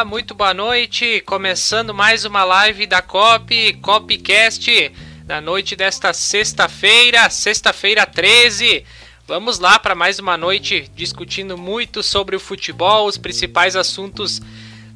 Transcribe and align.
Olá, 0.00 0.04
muito 0.08 0.34
boa 0.34 0.54
noite. 0.54 1.22
Começando 1.26 1.92
mais 1.92 2.24
uma 2.24 2.42
live 2.42 2.86
da 2.86 3.02
COP, 3.02 3.74
COPcast, 3.82 4.90
na 5.26 5.42
noite 5.42 5.76
desta 5.76 6.14
sexta-feira, 6.14 7.28
sexta-feira 7.28 8.06
13. 8.06 8.82
Vamos 9.28 9.58
lá 9.58 9.78
para 9.78 9.94
mais 9.94 10.18
uma 10.18 10.38
noite 10.38 10.90
discutindo 10.96 11.58
muito 11.58 12.02
sobre 12.02 12.34
o 12.34 12.40
futebol, 12.40 13.06
os 13.06 13.18
principais 13.18 13.76
assuntos 13.76 14.40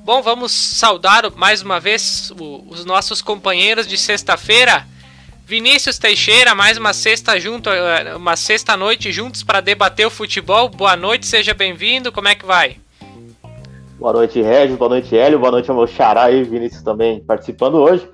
Bom, 0.06 0.22
vamos 0.22 0.52
saudar 0.52 1.24
mais 1.34 1.62
uma 1.62 1.80
vez 1.80 2.32
os 2.70 2.84
nossos 2.84 3.20
companheiros 3.20 3.88
de 3.88 3.98
sexta-feira. 3.98 4.86
Vinícius 5.44 5.98
Teixeira, 5.98 6.54
mais 6.54 6.78
uma 6.78 6.92
sexta 6.92 7.40
junto, 7.40 7.68
eh, 7.70 8.14
uma 8.14 8.36
sexta 8.36 8.76
noite 8.76 9.10
juntos 9.10 9.42
para 9.42 9.60
debater 9.60 10.06
o 10.06 10.10
futebol. 10.10 10.68
Boa 10.68 10.94
noite, 10.94 11.26
seja 11.26 11.52
bem-vindo. 11.54 12.12
Como 12.12 12.28
é 12.28 12.36
que 12.36 12.46
vai? 12.46 12.76
Boa 13.98 14.12
noite, 14.12 14.40
Regis. 14.40 14.76
Boa 14.76 14.90
noite, 14.90 15.18
Hélio. 15.18 15.40
Boa 15.40 15.50
noite 15.50 15.68
ao 15.68 15.76
meu 15.76 15.88
xará 15.88 16.30
e 16.30 16.44
Vinícius 16.44 16.84
também 16.84 17.18
participando 17.24 17.74
hoje. 17.74 18.08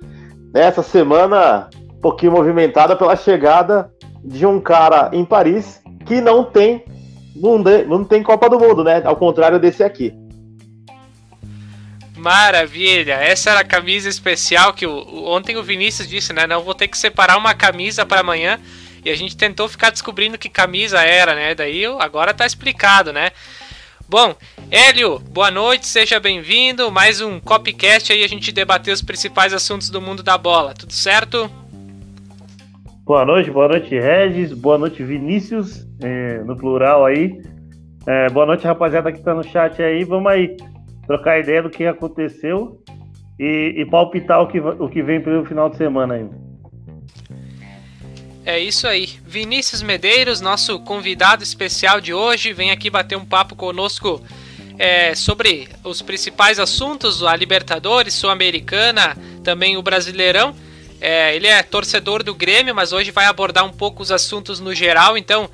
Nessa 0.50 0.82
semana, 0.82 1.68
um 1.94 2.00
pouquinho 2.00 2.32
movimentada 2.32 2.96
pela 2.96 3.16
chegada 3.16 3.92
de 4.24 4.46
um 4.46 4.58
cara 4.58 5.10
em 5.12 5.26
Paris 5.26 5.82
que 6.06 6.22
não 6.22 6.42
tem, 6.42 6.86
não 7.86 8.02
tem 8.02 8.22
Copa 8.22 8.48
do 8.48 8.58
Mundo, 8.58 8.82
né? 8.82 9.02
Ao 9.04 9.14
contrário 9.14 9.60
desse 9.60 9.84
aqui. 9.84 10.21
Maravilha! 12.22 13.14
Essa 13.14 13.50
era 13.50 13.60
a 13.60 13.64
camisa 13.64 14.08
especial 14.08 14.72
que 14.72 14.86
o, 14.86 15.24
ontem 15.24 15.56
o 15.56 15.62
Vinícius 15.62 16.08
disse, 16.08 16.32
né? 16.32 16.46
Não 16.46 16.62
vou 16.62 16.72
ter 16.72 16.86
que 16.86 16.96
separar 16.96 17.36
uma 17.36 17.52
camisa 17.52 18.06
para 18.06 18.20
amanhã. 18.20 18.60
E 19.04 19.10
a 19.10 19.16
gente 19.16 19.36
tentou 19.36 19.68
ficar 19.68 19.90
descobrindo 19.90 20.38
que 20.38 20.48
camisa 20.48 21.02
era, 21.02 21.34
né? 21.34 21.52
Daí 21.52 21.84
agora 21.98 22.32
tá 22.32 22.46
explicado, 22.46 23.12
né? 23.12 23.32
Bom, 24.08 24.36
Hélio, 24.70 25.18
boa 25.18 25.50
noite, 25.50 25.88
seja 25.88 26.20
bem-vindo. 26.20 26.92
Mais 26.92 27.20
um 27.20 27.40
Copcast 27.40 28.12
aí 28.12 28.22
a 28.22 28.28
gente 28.28 28.52
debater 28.52 28.94
os 28.94 29.02
principais 29.02 29.52
assuntos 29.52 29.90
do 29.90 30.00
mundo 30.00 30.22
da 30.22 30.38
bola. 30.38 30.74
Tudo 30.74 30.92
certo? 30.92 31.50
Boa 33.04 33.24
noite, 33.24 33.50
boa 33.50 33.66
noite, 33.66 33.98
Regis. 33.98 34.52
Boa 34.52 34.78
noite, 34.78 35.02
Vinícius, 35.02 35.84
é, 36.00 36.38
no 36.44 36.56
plural 36.56 37.04
aí. 37.04 37.42
É, 38.06 38.28
boa 38.28 38.46
noite, 38.46 38.64
rapaziada 38.64 39.10
que 39.10 39.20
tá 39.20 39.34
no 39.34 39.42
chat 39.42 39.82
aí. 39.82 40.04
Vamos 40.04 40.30
aí 40.30 40.56
trocar 41.06 41.40
ideia 41.40 41.62
do 41.62 41.70
que 41.70 41.84
aconteceu 41.84 42.82
e, 43.38 43.74
e 43.78 43.86
palpitar 43.86 44.40
o 44.40 44.48
que, 44.48 44.60
o 44.60 44.88
que 44.88 45.02
vem 45.02 45.20
pelo 45.20 45.44
final 45.44 45.68
de 45.68 45.76
semana 45.76 46.14
ainda. 46.14 46.52
É 48.44 48.58
isso 48.58 48.88
aí. 48.88 49.08
Vinícius 49.24 49.82
Medeiros, 49.82 50.40
nosso 50.40 50.80
convidado 50.80 51.42
especial 51.42 52.00
de 52.00 52.12
hoje, 52.12 52.52
vem 52.52 52.72
aqui 52.72 52.90
bater 52.90 53.16
um 53.16 53.24
papo 53.24 53.54
conosco 53.54 54.20
é, 54.78 55.14
sobre 55.14 55.68
os 55.84 56.02
principais 56.02 56.58
assuntos, 56.58 57.22
a 57.22 57.36
Libertadores, 57.36 58.14
Sul-Americana, 58.14 59.16
também 59.44 59.76
o 59.76 59.82
Brasileirão. 59.82 60.56
É, 61.00 61.36
ele 61.36 61.46
é 61.46 61.62
torcedor 61.62 62.22
do 62.22 62.34
Grêmio, 62.34 62.74
mas 62.74 62.92
hoje 62.92 63.10
vai 63.12 63.26
abordar 63.26 63.64
um 63.64 63.72
pouco 63.72 64.02
os 64.02 64.10
assuntos 64.10 64.58
no 64.58 64.74
geral. 64.74 65.16
Então, 65.16 65.48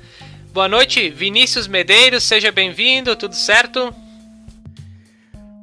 boa 0.51 0.67
noite, 0.67 1.09
Vinícius 1.09 1.67
Medeiros, 1.67 2.23
seja 2.23 2.51
bem-vindo, 2.51 3.15
tudo 3.15 3.35
certo? 3.35 3.93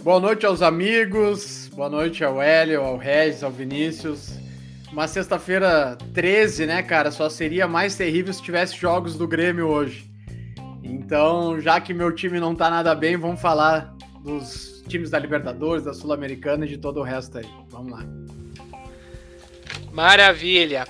Boa 0.07 0.21
noite 0.21 0.47
aos 0.47 0.63
amigos, 0.63 1.69
boa 1.75 1.91
noite 1.91 2.23
ao 2.23 2.41
Hélio, 2.41 2.81
ao 2.81 2.97
Regis, 2.97 3.43
ao 3.43 3.51
Vinícius. 3.51 4.39
Uma 4.93 5.09
sexta-feira 5.09 5.99
13, 6.15 6.65
né, 6.65 6.81
cara? 6.81 7.11
Só 7.11 7.29
seria 7.29 7.67
mais 7.67 7.97
terrível 7.97 8.33
se 8.33 8.41
tivesse 8.41 8.77
jogos 8.77 9.19
do 9.19 9.27
Grêmio 9.27 9.67
hoje. 9.67 10.09
Então, 10.81 11.61
já 11.61 11.81
que 11.81 11.93
meu 11.93 12.15
time 12.15 12.39
não 12.39 12.55
tá 12.55 12.71
nada 12.71 12.95
bem, 12.95 13.17
vamos 13.17 13.41
falar 13.41 13.97
dos 14.23 14.81
times 14.87 15.11
da 15.11 15.19
Libertadores, 15.19 15.83
da 15.83 15.93
Sul-Americana 15.93 16.67
e 16.67 16.69
de 16.69 16.79
todo 16.79 17.01
o 17.01 17.03
resto 17.03 17.39
aí. 17.39 17.51
Vamos 17.69 17.91
lá. 17.91 18.07
Maravilha. 19.93 20.87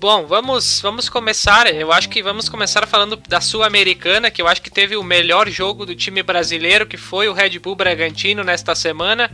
Bom, 0.00 0.24
vamos, 0.24 0.80
vamos 0.80 1.10
começar. 1.10 1.66
Eu 1.74 1.92
acho 1.92 2.08
que 2.08 2.22
vamos 2.22 2.48
começar 2.48 2.86
falando 2.86 3.16
da 3.28 3.38
Sul-Americana, 3.38 4.30
que 4.30 4.40
eu 4.40 4.48
acho 4.48 4.62
que 4.62 4.70
teve 4.70 4.96
o 4.96 5.02
melhor 5.02 5.46
jogo 5.50 5.84
do 5.84 5.94
time 5.94 6.22
brasileiro, 6.22 6.86
que 6.86 6.96
foi 6.96 7.28
o 7.28 7.34
Red 7.34 7.58
Bull 7.58 7.76
Bragantino 7.76 8.42
nesta 8.42 8.74
semana. 8.74 9.30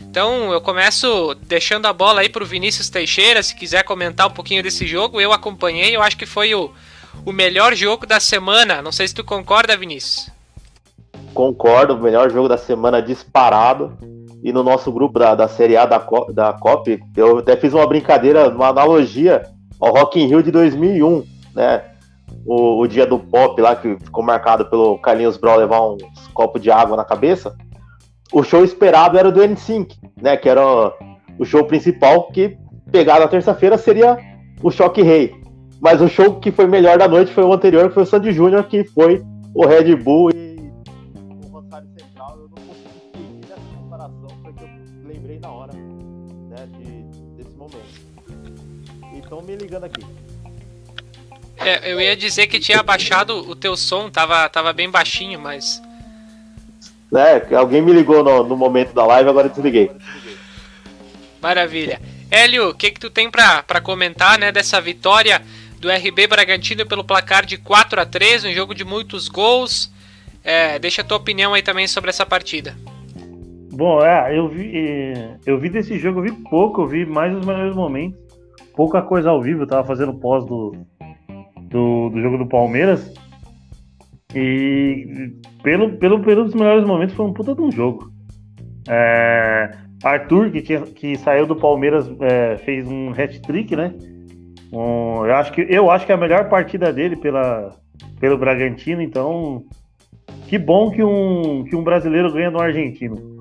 Então 0.00 0.52
eu 0.52 0.60
começo 0.60 1.34
deixando 1.42 1.86
a 1.86 1.92
bola 1.92 2.20
aí 2.20 2.28
para 2.28 2.44
o 2.44 2.46
Vinícius 2.46 2.88
Teixeira, 2.88 3.42
se 3.42 3.56
quiser 3.56 3.82
comentar 3.82 4.28
um 4.28 4.30
pouquinho 4.30 4.62
desse 4.62 4.86
jogo. 4.86 5.20
Eu 5.20 5.32
acompanhei, 5.32 5.96
eu 5.96 6.00
acho 6.00 6.16
que 6.16 6.26
foi 6.26 6.54
o, 6.54 6.70
o 7.26 7.32
melhor 7.32 7.74
jogo 7.74 8.06
da 8.06 8.20
semana. 8.20 8.80
Não 8.80 8.92
sei 8.92 9.08
se 9.08 9.14
tu 9.16 9.24
concorda, 9.24 9.76
Vinícius. 9.76 10.30
Concordo, 11.34 11.94
o 11.94 12.00
melhor 12.00 12.30
jogo 12.30 12.48
da 12.48 12.56
semana 12.56 13.02
disparado. 13.02 13.98
E 14.44 14.52
no 14.52 14.62
nosso 14.62 14.92
grupo 14.92 15.18
da, 15.18 15.34
da 15.34 15.48
Série 15.48 15.76
A 15.76 15.86
da, 15.86 15.98
da 16.32 16.52
COP, 16.52 17.00
eu 17.16 17.38
até 17.38 17.56
fiz 17.56 17.74
uma 17.74 17.88
brincadeira, 17.88 18.48
uma 18.48 18.68
analogia 18.68 19.52
ao 19.80 19.92
Rock 19.92 20.20
in 20.20 20.26
Rio 20.26 20.42
de 20.42 20.50
2001, 20.50 21.24
né? 21.54 21.82
O, 22.46 22.80
o, 22.80 22.86
dia 22.86 23.06
do 23.06 23.18
pop 23.18 23.60
lá, 23.60 23.74
que 23.74 23.96
ficou 23.96 24.22
marcado 24.22 24.66
pelo 24.66 24.98
Carlinhos 24.98 25.36
Brown 25.36 25.56
levar 25.56 25.80
uns 25.88 26.02
copos 26.34 26.60
de 26.60 26.70
água 26.70 26.96
na 26.96 27.04
cabeça. 27.04 27.56
O 28.32 28.42
show 28.42 28.64
esperado 28.64 29.18
era 29.18 29.32
do 29.32 29.40
N5, 29.40 29.92
né? 30.20 30.36
Que 30.36 30.48
era 30.48 30.92
o 31.38 31.44
show 31.44 31.64
principal, 31.64 32.28
que 32.28 32.56
pegado 32.90 33.20
na 33.20 33.28
terça-feira 33.28 33.78
seria 33.78 34.18
o 34.62 34.70
Choque 34.70 35.02
Rei. 35.02 35.34
Mas 35.80 36.00
o 36.00 36.08
show 36.08 36.38
que 36.40 36.50
foi 36.50 36.66
melhor 36.66 36.98
da 36.98 37.08
noite 37.08 37.32
foi 37.32 37.44
o 37.44 37.52
anterior, 37.52 37.88
que 37.88 37.94
foi 37.94 38.02
o 38.02 38.06
Sandy 38.06 38.32
Júnior, 38.32 38.64
que 38.64 38.84
foi 38.84 39.22
o 39.54 39.66
Red 39.66 39.94
Bull 39.96 40.30
estão 49.24 49.42
me 49.42 49.56
ligando 49.56 49.84
aqui. 49.84 50.04
É, 51.56 51.92
eu 51.92 52.00
ia 52.00 52.16
dizer 52.16 52.46
que 52.46 52.58
tinha 52.58 52.80
abaixado 52.80 53.36
o 53.48 53.54
teu 53.54 53.76
som, 53.76 54.10
tava, 54.10 54.48
tava 54.48 54.72
bem 54.72 54.90
baixinho, 54.90 55.40
mas. 55.40 55.82
É, 57.14 57.54
alguém 57.54 57.80
me 57.80 57.92
ligou 57.92 58.24
no, 58.24 58.42
no 58.42 58.56
momento 58.56 58.92
da 58.92 59.06
live, 59.06 59.30
agora 59.30 59.46
eu 59.46 59.50
desliguei. 59.50 59.90
Maravilha. 61.40 62.00
Hélio, 62.30 62.70
o 62.70 62.74
que, 62.74 62.90
que 62.90 62.98
tu 62.98 63.08
tem 63.08 63.30
para 63.30 63.80
comentar 63.80 64.38
né, 64.38 64.50
dessa 64.50 64.80
vitória 64.80 65.40
do 65.78 65.88
RB 65.88 66.26
Bragantino 66.26 66.86
pelo 66.86 67.04
placar 67.04 67.46
de 67.46 67.56
4 67.56 68.00
a 68.00 68.06
3 68.06 68.46
um 68.46 68.52
jogo 68.52 68.74
de 68.74 68.84
muitos 68.84 69.28
gols? 69.28 69.92
É, 70.42 70.78
deixa 70.78 71.02
a 71.02 71.04
tua 71.04 71.18
opinião 71.18 71.54
aí 71.54 71.62
também 71.62 71.86
sobre 71.86 72.10
essa 72.10 72.26
partida. 72.26 72.76
Bom, 73.70 74.04
é, 74.04 74.36
eu 74.36 74.48
vi, 74.48 75.14
eu 75.46 75.58
vi 75.58 75.68
desse 75.68 75.98
jogo, 75.98 76.20
eu 76.20 76.24
vi 76.24 76.32
pouco, 76.32 76.82
eu 76.82 76.88
vi 76.88 77.06
mais 77.06 77.34
os 77.36 77.44
melhores 77.44 77.74
momentos 77.74 78.23
pouca 78.76 79.02
coisa 79.02 79.30
ao 79.30 79.40
vivo, 79.40 79.62
eu 79.62 79.66
tava 79.66 79.86
fazendo 79.86 80.14
pós 80.14 80.44
do, 80.44 80.74
do, 81.62 82.10
do 82.10 82.20
jogo 82.20 82.38
do 82.38 82.46
Palmeiras. 82.46 83.12
E 84.34 85.32
pelo, 85.62 85.96
pelo 85.96 86.20
período 86.20 86.46
dos 86.46 86.54
melhores 86.54 86.84
momentos 86.84 87.14
foi 87.14 87.24
um 87.24 87.32
puta 87.32 87.54
de 87.54 87.60
um 87.60 87.70
jogo. 87.70 88.10
É, 88.88 89.70
Arthur, 90.02 90.50
que, 90.50 90.60
tinha, 90.60 90.80
que 90.80 91.16
saiu 91.16 91.46
do 91.46 91.56
Palmeiras, 91.56 92.10
é, 92.20 92.56
fez 92.58 92.86
um 92.86 93.10
hat-trick, 93.10 93.74
né? 93.76 93.94
Um, 94.72 95.24
eu, 95.24 95.34
acho 95.36 95.52
que, 95.52 95.66
eu 95.70 95.90
acho 95.90 96.04
que 96.04 96.12
é 96.12 96.14
a 96.14 96.18
melhor 96.18 96.48
partida 96.48 96.92
dele 96.92 97.16
pela, 97.16 97.70
pelo 98.18 98.36
Bragantino, 98.36 99.00
então 99.00 99.64
que 100.48 100.58
bom 100.58 100.90
que 100.90 101.02
um, 101.02 101.64
que 101.64 101.76
um 101.76 101.84
brasileiro 101.84 102.32
ganha 102.32 102.50
do 102.50 102.60
argentino. 102.60 103.33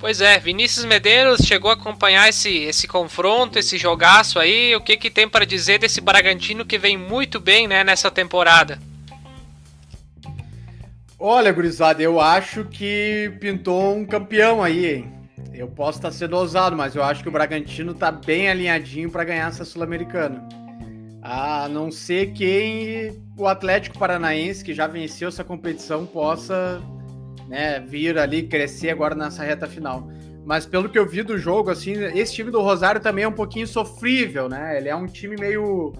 Pois 0.00 0.20
é, 0.20 0.38
Vinícius 0.38 0.84
Medeiros 0.84 1.40
chegou 1.40 1.70
a 1.70 1.74
acompanhar 1.74 2.28
esse, 2.28 2.48
esse 2.48 2.86
confronto, 2.86 3.58
esse 3.58 3.76
jogaço 3.76 4.38
aí. 4.38 4.74
O 4.76 4.80
que, 4.80 4.96
que 4.96 5.10
tem 5.10 5.28
para 5.28 5.44
dizer 5.44 5.78
desse 5.78 6.00
Bragantino 6.00 6.64
que 6.64 6.78
vem 6.78 6.96
muito 6.96 7.40
bem 7.40 7.66
né, 7.66 7.82
nessa 7.82 8.10
temporada? 8.10 8.78
Olha, 11.18 11.50
gurizada, 11.50 12.00
eu 12.00 12.20
acho 12.20 12.64
que 12.64 13.32
pintou 13.40 13.96
um 13.96 14.06
campeão 14.06 14.62
aí, 14.62 14.86
hein? 14.86 15.18
eu 15.52 15.66
posso 15.66 15.98
estar 15.98 16.12
sendo 16.12 16.36
ousado, 16.36 16.76
mas 16.76 16.94
eu 16.94 17.02
acho 17.02 17.20
que 17.20 17.28
o 17.28 17.32
Bragantino 17.32 17.90
está 17.90 18.12
bem 18.12 18.48
alinhadinho 18.48 19.10
para 19.10 19.24
ganhar 19.24 19.48
essa 19.48 19.64
Sul-Americana. 19.64 20.48
A 21.20 21.68
não 21.68 21.90
ser 21.90 22.32
que 22.32 23.12
o 23.36 23.48
Atlético 23.48 23.98
Paranaense, 23.98 24.64
que 24.64 24.72
já 24.72 24.86
venceu 24.86 25.26
essa 25.26 25.42
competição, 25.42 26.06
possa 26.06 26.80
né, 27.48 27.80
vir 27.80 28.18
ali 28.18 28.42
crescer 28.42 28.90
agora 28.90 29.14
nessa 29.14 29.42
reta 29.42 29.66
final. 29.66 30.08
Mas 30.44 30.64
pelo 30.64 30.88
que 30.88 30.98
eu 30.98 31.06
vi 31.06 31.22
do 31.22 31.36
jogo, 31.36 31.70
assim, 31.70 31.92
esse 32.14 32.34
time 32.34 32.50
do 32.50 32.60
Rosário 32.60 33.00
também 33.00 33.24
é 33.24 33.28
um 33.28 33.32
pouquinho 33.32 33.66
sofrível, 33.66 34.48
né? 34.48 34.78
Ele 34.78 34.88
é 34.88 34.96
um 34.96 35.06
time 35.06 35.36
meio. 35.36 35.92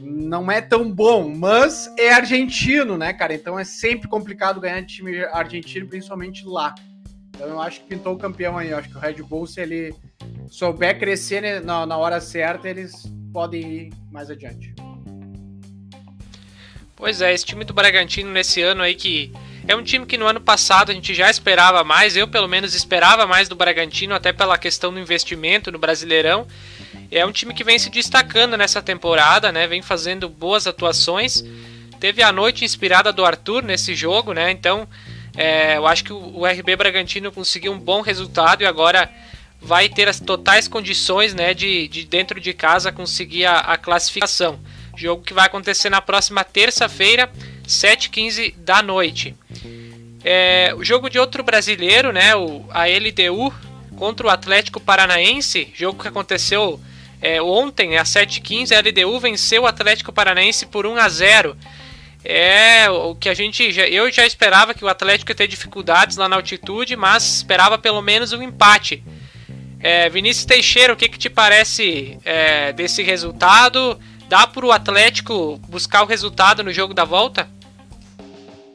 Não 0.00 0.50
é 0.50 0.60
tão 0.60 0.92
bom, 0.92 1.34
mas 1.34 1.90
é 1.98 2.12
argentino, 2.12 2.98
né, 2.98 3.12
cara? 3.12 3.34
Então 3.34 3.58
é 3.58 3.64
sempre 3.64 4.06
complicado 4.06 4.60
ganhar 4.60 4.80
de 4.80 4.94
time 4.94 5.24
argentino, 5.24 5.86
principalmente 5.86 6.44
lá. 6.44 6.74
Então 7.30 7.48
eu 7.48 7.60
acho 7.60 7.80
que 7.80 7.86
pintou 7.86 8.14
o 8.14 8.18
campeão 8.18 8.58
aí. 8.58 8.70
Eu 8.70 8.78
acho 8.78 8.90
que 8.90 8.96
o 8.96 9.00
Red 9.00 9.22
Bull, 9.22 9.46
se 9.46 9.60
ele 9.60 9.94
souber 10.48 10.98
crescer 10.98 11.40
né, 11.40 11.60
na, 11.60 11.86
na 11.86 11.96
hora 11.96 12.20
certa, 12.20 12.68
eles 12.68 13.10
podem 13.32 13.60
ir 13.60 13.92
mais 14.10 14.30
adiante. 14.30 14.74
Pois 16.94 17.22
é, 17.22 17.32
esse 17.32 17.46
time 17.46 17.64
do 17.64 17.72
Bragantino 17.72 18.30
nesse 18.30 18.60
ano 18.60 18.82
aí 18.82 18.94
que 18.94 19.32
é 19.68 19.76
um 19.76 19.82
time 19.82 20.06
que 20.06 20.16
no 20.16 20.26
ano 20.26 20.40
passado 20.40 20.90
a 20.90 20.94
gente 20.94 21.12
já 21.12 21.30
esperava 21.30 21.84
mais, 21.84 22.16
eu 22.16 22.26
pelo 22.26 22.48
menos 22.48 22.74
esperava 22.74 23.26
mais 23.26 23.50
do 23.50 23.54
Bragantino, 23.54 24.14
até 24.14 24.32
pela 24.32 24.56
questão 24.56 24.90
do 24.90 24.98
investimento 24.98 25.70
no 25.70 25.78
Brasileirão. 25.78 26.46
É 27.10 27.24
um 27.26 27.30
time 27.30 27.52
que 27.52 27.62
vem 27.62 27.78
se 27.78 27.90
destacando 27.90 28.56
nessa 28.56 28.80
temporada, 28.80 29.52
né? 29.52 29.66
Vem 29.66 29.82
fazendo 29.82 30.26
boas 30.26 30.66
atuações. 30.66 31.44
Teve 32.00 32.22
a 32.22 32.32
noite 32.32 32.64
inspirada 32.64 33.12
do 33.12 33.22
Arthur 33.26 33.62
nesse 33.62 33.94
jogo, 33.94 34.32
né? 34.32 34.50
Então, 34.50 34.88
é, 35.36 35.76
eu 35.76 35.86
acho 35.86 36.02
que 36.02 36.14
o, 36.14 36.46
RB 36.46 36.74
Bragantino 36.74 37.30
conseguiu 37.30 37.72
um 37.72 37.78
bom 37.78 38.00
resultado 38.00 38.62
e 38.62 38.66
agora 38.66 39.10
vai 39.60 39.86
ter 39.86 40.08
as 40.08 40.18
totais 40.18 40.66
condições, 40.66 41.34
né, 41.34 41.52
de, 41.52 41.88
de 41.88 42.04
dentro 42.04 42.40
de 42.40 42.54
casa 42.54 42.90
conseguir 42.90 43.44
a, 43.44 43.58
a 43.58 43.76
classificação. 43.76 44.58
Jogo 44.96 45.22
que 45.22 45.34
vai 45.34 45.46
acontecer 45.46 45.90
na 45.90 46.00
próxima 46.00 46.42
terça-feira, 46.42 47.30
7h15 47.66 48.54
da 48.56 48.82
noite. 48.82 49.36
É, 50.24 50.74
o 50.76 50.84
jogo 50.84 51.08
de 51.08 51.18
outro 51.18 51.42
brasileiro, 51.42 52.12
né, 52.12 52.34
o, 52.34 52.64
a 52.70 52.84
LDU 52.86 53.52
contra 53.96 54.26
o 54.26 54.30
Atlético 54.30 54.80
Paranaense, 54.80 55.72
jogo 55.74 56.02
que 56.02 56.08
aconteceu 56.08 56.80
é, 57.20 57.40
ontem, 57.42 57.96
às 57.96 58.08
7h15, 58.08 58.72
a 58.72 58.80
LDU 58.80 59.18
venceu 59.20 59.62
o 59.62 59.66
Atlético 59.66 60.12
Paranaense 60.12 60.66
por 60.66 60.86
1 60.86 60.96
a 60.96 61.08
0 61.08 61.56
é 62.24 62.90
o 62.90 63.14
que 63.14 63.28
a 63.28 63.34
gente 63.34 63.70
já, 63.72 63.86
eu 63.86 64.10
já 64.10 64.26
esperava 64.26 64.74
que 64.74 64.84
o 64.84 64.88
Atlético 64.88 65.30
ia 65.30 65.36
ter 65.36 65.46
dificuldades 65.46 66.16
lá 66.16 66.28
na 66.28 66.36
altitude, 66.36 66.96
mas 66.96 67.36
esperava 67.36 67.78
pelo 67.78 68.02
menos 68.02 68.32
um 68.32 68.42
empate. 68.42 69.02
É, 69.80 70.08
Vinícius 70.10 70.44
Teixeira, 70.44 70.92
o 70.92 70.96
que, 70.96 71.08
que 71.08 71.18
te 71.18 71.30
parece 71.30 72.18
é, 72.24 72.72
desse 72.72 73.02
resultado? 73.02 73.98
Dá 74.28 74.46
para 74.46 74.66
o 74.66 74.72
Atlético 74.72 75.58
buscar 75.68 76.02
o 76.02 76.06
resultado 76.06 76.64
no 76.64 76.72
jogo 76.72 76.92
da 76.92 77.04
volta? 77.04 77.48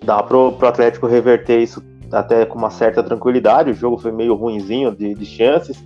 Dá 0.04 0.22
pro, 0.22 0.52
pro 0.54 0.68
Atlético 0.68 1.08
reverter 1.08 1.62
isso 1.62 1.82
até 2.12 2.46
com 2.46 2.58
uma 2.58 2.70
certa 2.70 3.02
tranquilidade. 3.02 3.72
O 3.72 3.76
jogo 3.76 3.98
foi 3.98 4.12
meio 4.12 4.36
ruinzinho 4.36 4.96
de, 4.96 5.14
de 5.14 5.26
chances. 5.26 5.84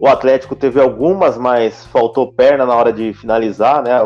O 0.00 0.06
Atlético 0.06 0.54
teve 0.54 0.80
algumas, 0.80 1.36
mas 1.36 1.84
faltou 1.86 2.32
perna 2.32 2.64
na 2.64 2.74
hora 2.74 2.92
de 2.92 3.12
finalizar, 3.12 3.82
né? 3.82 3.98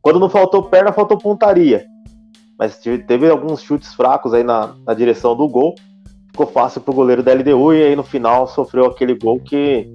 Quando 0.00 0.18
não 0.18 0.28
faltou 0.28 0.62
perna, 0.62 0.92
faltou 0.92 1.18
pontaria. 1.18 1.84
Mas 2.58 2.78
teve 2.78 3.28
alguns 3.28 3.62
chutes 3.62 3.94
fracos 3.94 4.32
aí 4.32 4.42
na, 4.42 4.74
na 4.86 4.94
direção 4.94 5.36
do 5.36 5.48
gol. 5.48 5.74
Ficou 6.30 6.46
fácil 6.46 6.80
pro 6.80 6.94
goleiro 6.94 7.22
da 7.22 7.32
LDU 7.32 7.74
e 7.74 7.82
aí 7.82 7.96
no 7.96 8.02
final 8.02 8.46
sofreu 8.46 8.86
aquele 8.86 9.14
gol 9.14 9.38
que, 9.38 9.88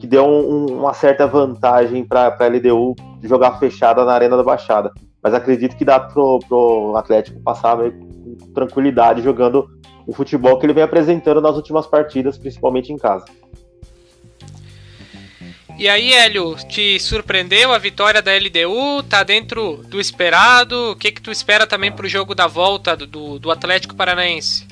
que 0.00 0.06
deu 0.06 0.24
um, 0.24 0.66
uma 0.78 0.92
certa 0.94 1.26
vantagem 1.26 2.04
para 2.04 2.36
a 2.38 2.46
LDU 2.46 2.94
jogar 3.22 3.58
fechada 3.58 4.04
na 4.04 4.12
Arena 4.12 4.36
da 4.36 4.42
Baixada. 4.42 4.90
Mas 5.24 5.32
acredito 5.32 5.74
que 5.74 5.86
dá 5.86 5.98
pro, 5.98 6.38
pro 6.46 6.94
Atlético 6.96 7.40
passar 7.40 7.78
meio 7.78 7.92
com 7.92 8.36
tranquilidade 8.52 9.22
jogando 9.22 9.66
o 10.06 10.12
futebol 10.12 10.58
que 10.58 10.66
ele 10.66 10.74
vem 10.74 10.84
apresentando 10.84 11.40
nas 11.40 11.56
últimas 11.56 11.86
partidas, 11.86 12.36
principalmente 12.36 12.92
em 12.92 12.98
casa. 12.98 13.24
E 15.78 15.88
aí, 15.88 16.12
Hélio, 16.12 16.54
te 16.68 17.00
surpreendeu 17.00 17.72
a 17.72 17.78
vitória 17.78 18.20
da 18.20 18.32
LDU? 18.32 19.02
Tá 19.02 19.22
dentro 19.22 19.78
do 19.88 19.98
esperado? 19.98 20.92
O 20.92 20.96
que 20.96 21.10
que 21.10 21.22
tu 21.22 21.30
espera 21.30 21.66
também 21.66 21.90
pro 21.90 22.06
jogo 22.06 22.34
da 22.34 22.46
volta 22.46 22.94
do, 22.94 23.38
do 23.38 23.50
Atlético 23.50 23.96
Paranaense? 23.96 24.68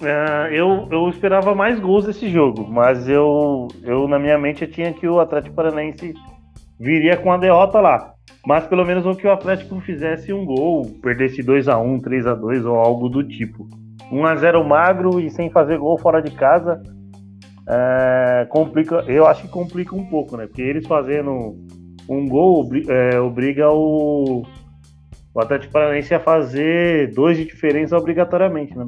É, 0.00 0.48
eu, 0.50 0.88
eu 0.90 1.08
esperava 1.10 1.54
mais 1.54 1.78
gols 1.78 2.06
desse 2.06 2.30
jogo, 2.30 2.66
mas 2.66 3.08
eu, 3.08 3.68
eu 3.82 4.08
na 4.08 4.18
minha 4.18 4.38
mente 4.38 4.62
eu 4.62 4.70
tinha 4.70 4.92
que 4.92 5.06
o 5.06 5.20
Atlético 5.20 5.54
Paranaense 5.54 6.14
viria 6.78 7.16
com 7.16 7.32
a 7.32 7.36
derrota 7.36 7.80
lá. 7.80 8.14
Mas 8.46 8.66
pelo 8.66 8.84
menos 8.84 9.04
o 9.04 9.14
que 9.14 9.26
o 9.26 9.32
Atlético 9.32 9.80
fizesse 9.80 10.32
um 10.32 10.44
gol, 10.44 10.86
perdesse 11.02 11.42
2 11.42 11.68
a 11.68 11.78
1 11.78 12.00
3 12.00 12.26
a 12.26 12.34
2 12.34 12.64
ou 12.64 12.76
algo 12.76 13.08
do 13.08 13.26
tipo. 13.26 13.68
1 14.10 14.24
a 14.24 14.36
0 14.36 14.64
magro 14.64 15.20
e 15.20 15.30
sem 15.30 15.50
fazer 15.50 15.78
gol 15.78 15.98
fora 15.98 16.22
de 16.22 16.30
casa, 16.30 16.82
é, 17.68 18.46
complica, 18.48 19.04
eu 19.06 19.26
acho 19.26 19.42
que 19.42 19.48
complica 19.48 19.94
um 19.94 20.06
pouco, 20.06 20.36
né? 20.36 20.46
Porque 20.46 20.62
eles 20.62 20.86
fazendo 20.86 21.56
um 22.08 22.26
gol 22.26 22.66
é, 22.88 23.20
obriga 23.20 23.70
o, 23.70 24.42
o 25.34 25.40
Atlético 25.40 25.72
Paranaense 25.72 26.14
a 26.14 26.20
fazer 26.20 27.12
dois 27.12 27.36
de 27.36 27.44
diferença 27.44 27.96
obrigatoriamente, 27.96 28.76
né? 28.76 28.86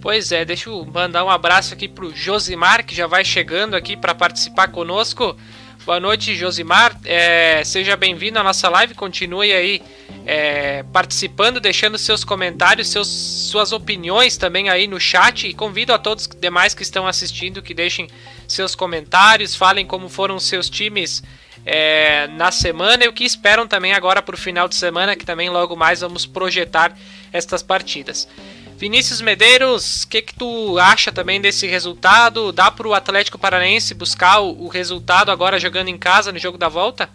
Pois 0.00 0.30
é, 0.30 0.44
deixa 0.44 0.68
eu 0.68 0.84
mandar 0.84 1.24
um 1.24 1.30
abraço 1.30 1.74
aqui 1.74 1.88
pro 1.88 2.14
Josimar, 2.14 2.84
que 2.84 2.94
já 2.94 3.06
vai 3.06 3.24
chegando 3.24 3.74
aqui 3.74 3.96
para 3.96 4.14
participar 4.14 4.68
conosco. 4.68 5.36
Boa 5.84 6.00
noite, 6.00 6.34
Josimar. 6.34 6.98
É, 7.04 7.62
seja 7.64 7.96
bem-vindo 7.96 8.38
à 8.38 8.42
nossa 8.42 8.68
live. 8.68 8.94
Continue 8.94 9.52
aí 9.52 9.80
é, 10.26 10.82
participando, 10.92 11.60
deixando 11.60 11.96
seus 11.96 12.24
comentários, 12.24 12.88
seus, 12.88 13.06
suas 13.06 13.72
opiniões 13.72 14.36
também 14.36 14.68
aí 14.68 14.88
no 14.88 14.98
chat. 14.98 15.46
E 15.46 15.54
convido 15.54 15.92
a 15.92 15.98
todos 15.98 16.26
os 16.26 16.40
demais 16.40 16.74
que 16.74 16.82
estão 16.82 17.06
assistindo 17.06 17.62
que 17.62 17.72
deixem 17.72 18.08
seus 18.48 18.74
comentários, 18.74 19.54
falem 19.54 19.86
como 19.86 20.08
foram 20.08 20.36
os 20.36 20.44
seus 20.44 20.68
times 20.68 21.22
é, 21.64 22.26
na 22.28 22.50
semana 22.50 23.04
e 23.04 23.08
o 23.08 23.12
que 23.12 23.24
esperam 23.24 23.66
também 23.66 23.92
agora 23.92 24.20
para 24.20 24.34
o 24.34 24.38
final 24.38 24.68
de 24.68 24.74
semana, 24.74 25.16
que 25.16 25.24
também 25.24 25.50
logo 25.50 25.76
mais 25.76 26.00
vamos 26.00 26.26
projetar 26.26 26.96
estas 27.32 27.62
partidas. 27.62 28.28
Vinícius 28.76 29.22
Medeiros, 29.22 30.02
o 30.02 30.08
que, 30.08 30.20
que 30.20 30.34
tu 30.34 30.78
acha 30.78 31.10
também 31.10 31.40
desse 31.40 31.66
resultado? 31.66 32.52
Dá 32.52 32.70
para 32.70 32.86
o 32.86 32.92
Atlético 32.92 33.38
Paranaense 33.38 33.94
buscar 33.94 34.40
o, 34.40 34.64
o, 34.64 34.68
resultado 34.68 35.30
agora 35.30 35.58
jogando 35.58 35.88
em 35.88 35.96
casa 35.96 36.30
no 36.30 36.38
jogo 36.38 36.58
da 36.58 36.68
volta? 36.68 37.08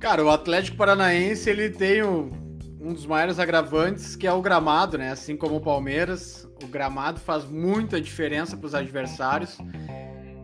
Cara, 0.00 0.24
o 0.24 0.30
Atlético 0.30 0.78
Paranaense 0.78 1.50
ele 1.50 1.68
tem 1.68 2.02
o, 2.02 2.32
um 2.80 2.94
dos 2.94 3.04
maiores 3.04 3.38
agravantes 3.38 4.16
que 4.16 4.26
é 4.26 4.32
o 4.32 4.40
gramado, 4.40 4.96
né? 4.96 5.10
Assim 5.10 5.36
como 5.36 5.56
o 5.56 5.60
Palmeiras, 5.60 6.48
o 6.62 6.66
gramado 6.66 7.20
faz 7.20 7.44
muita 7.44 8.00
diferença 8.00 8.56
para 8.56 8.66
os 8.66 8.74
adversários. 8.74 9.58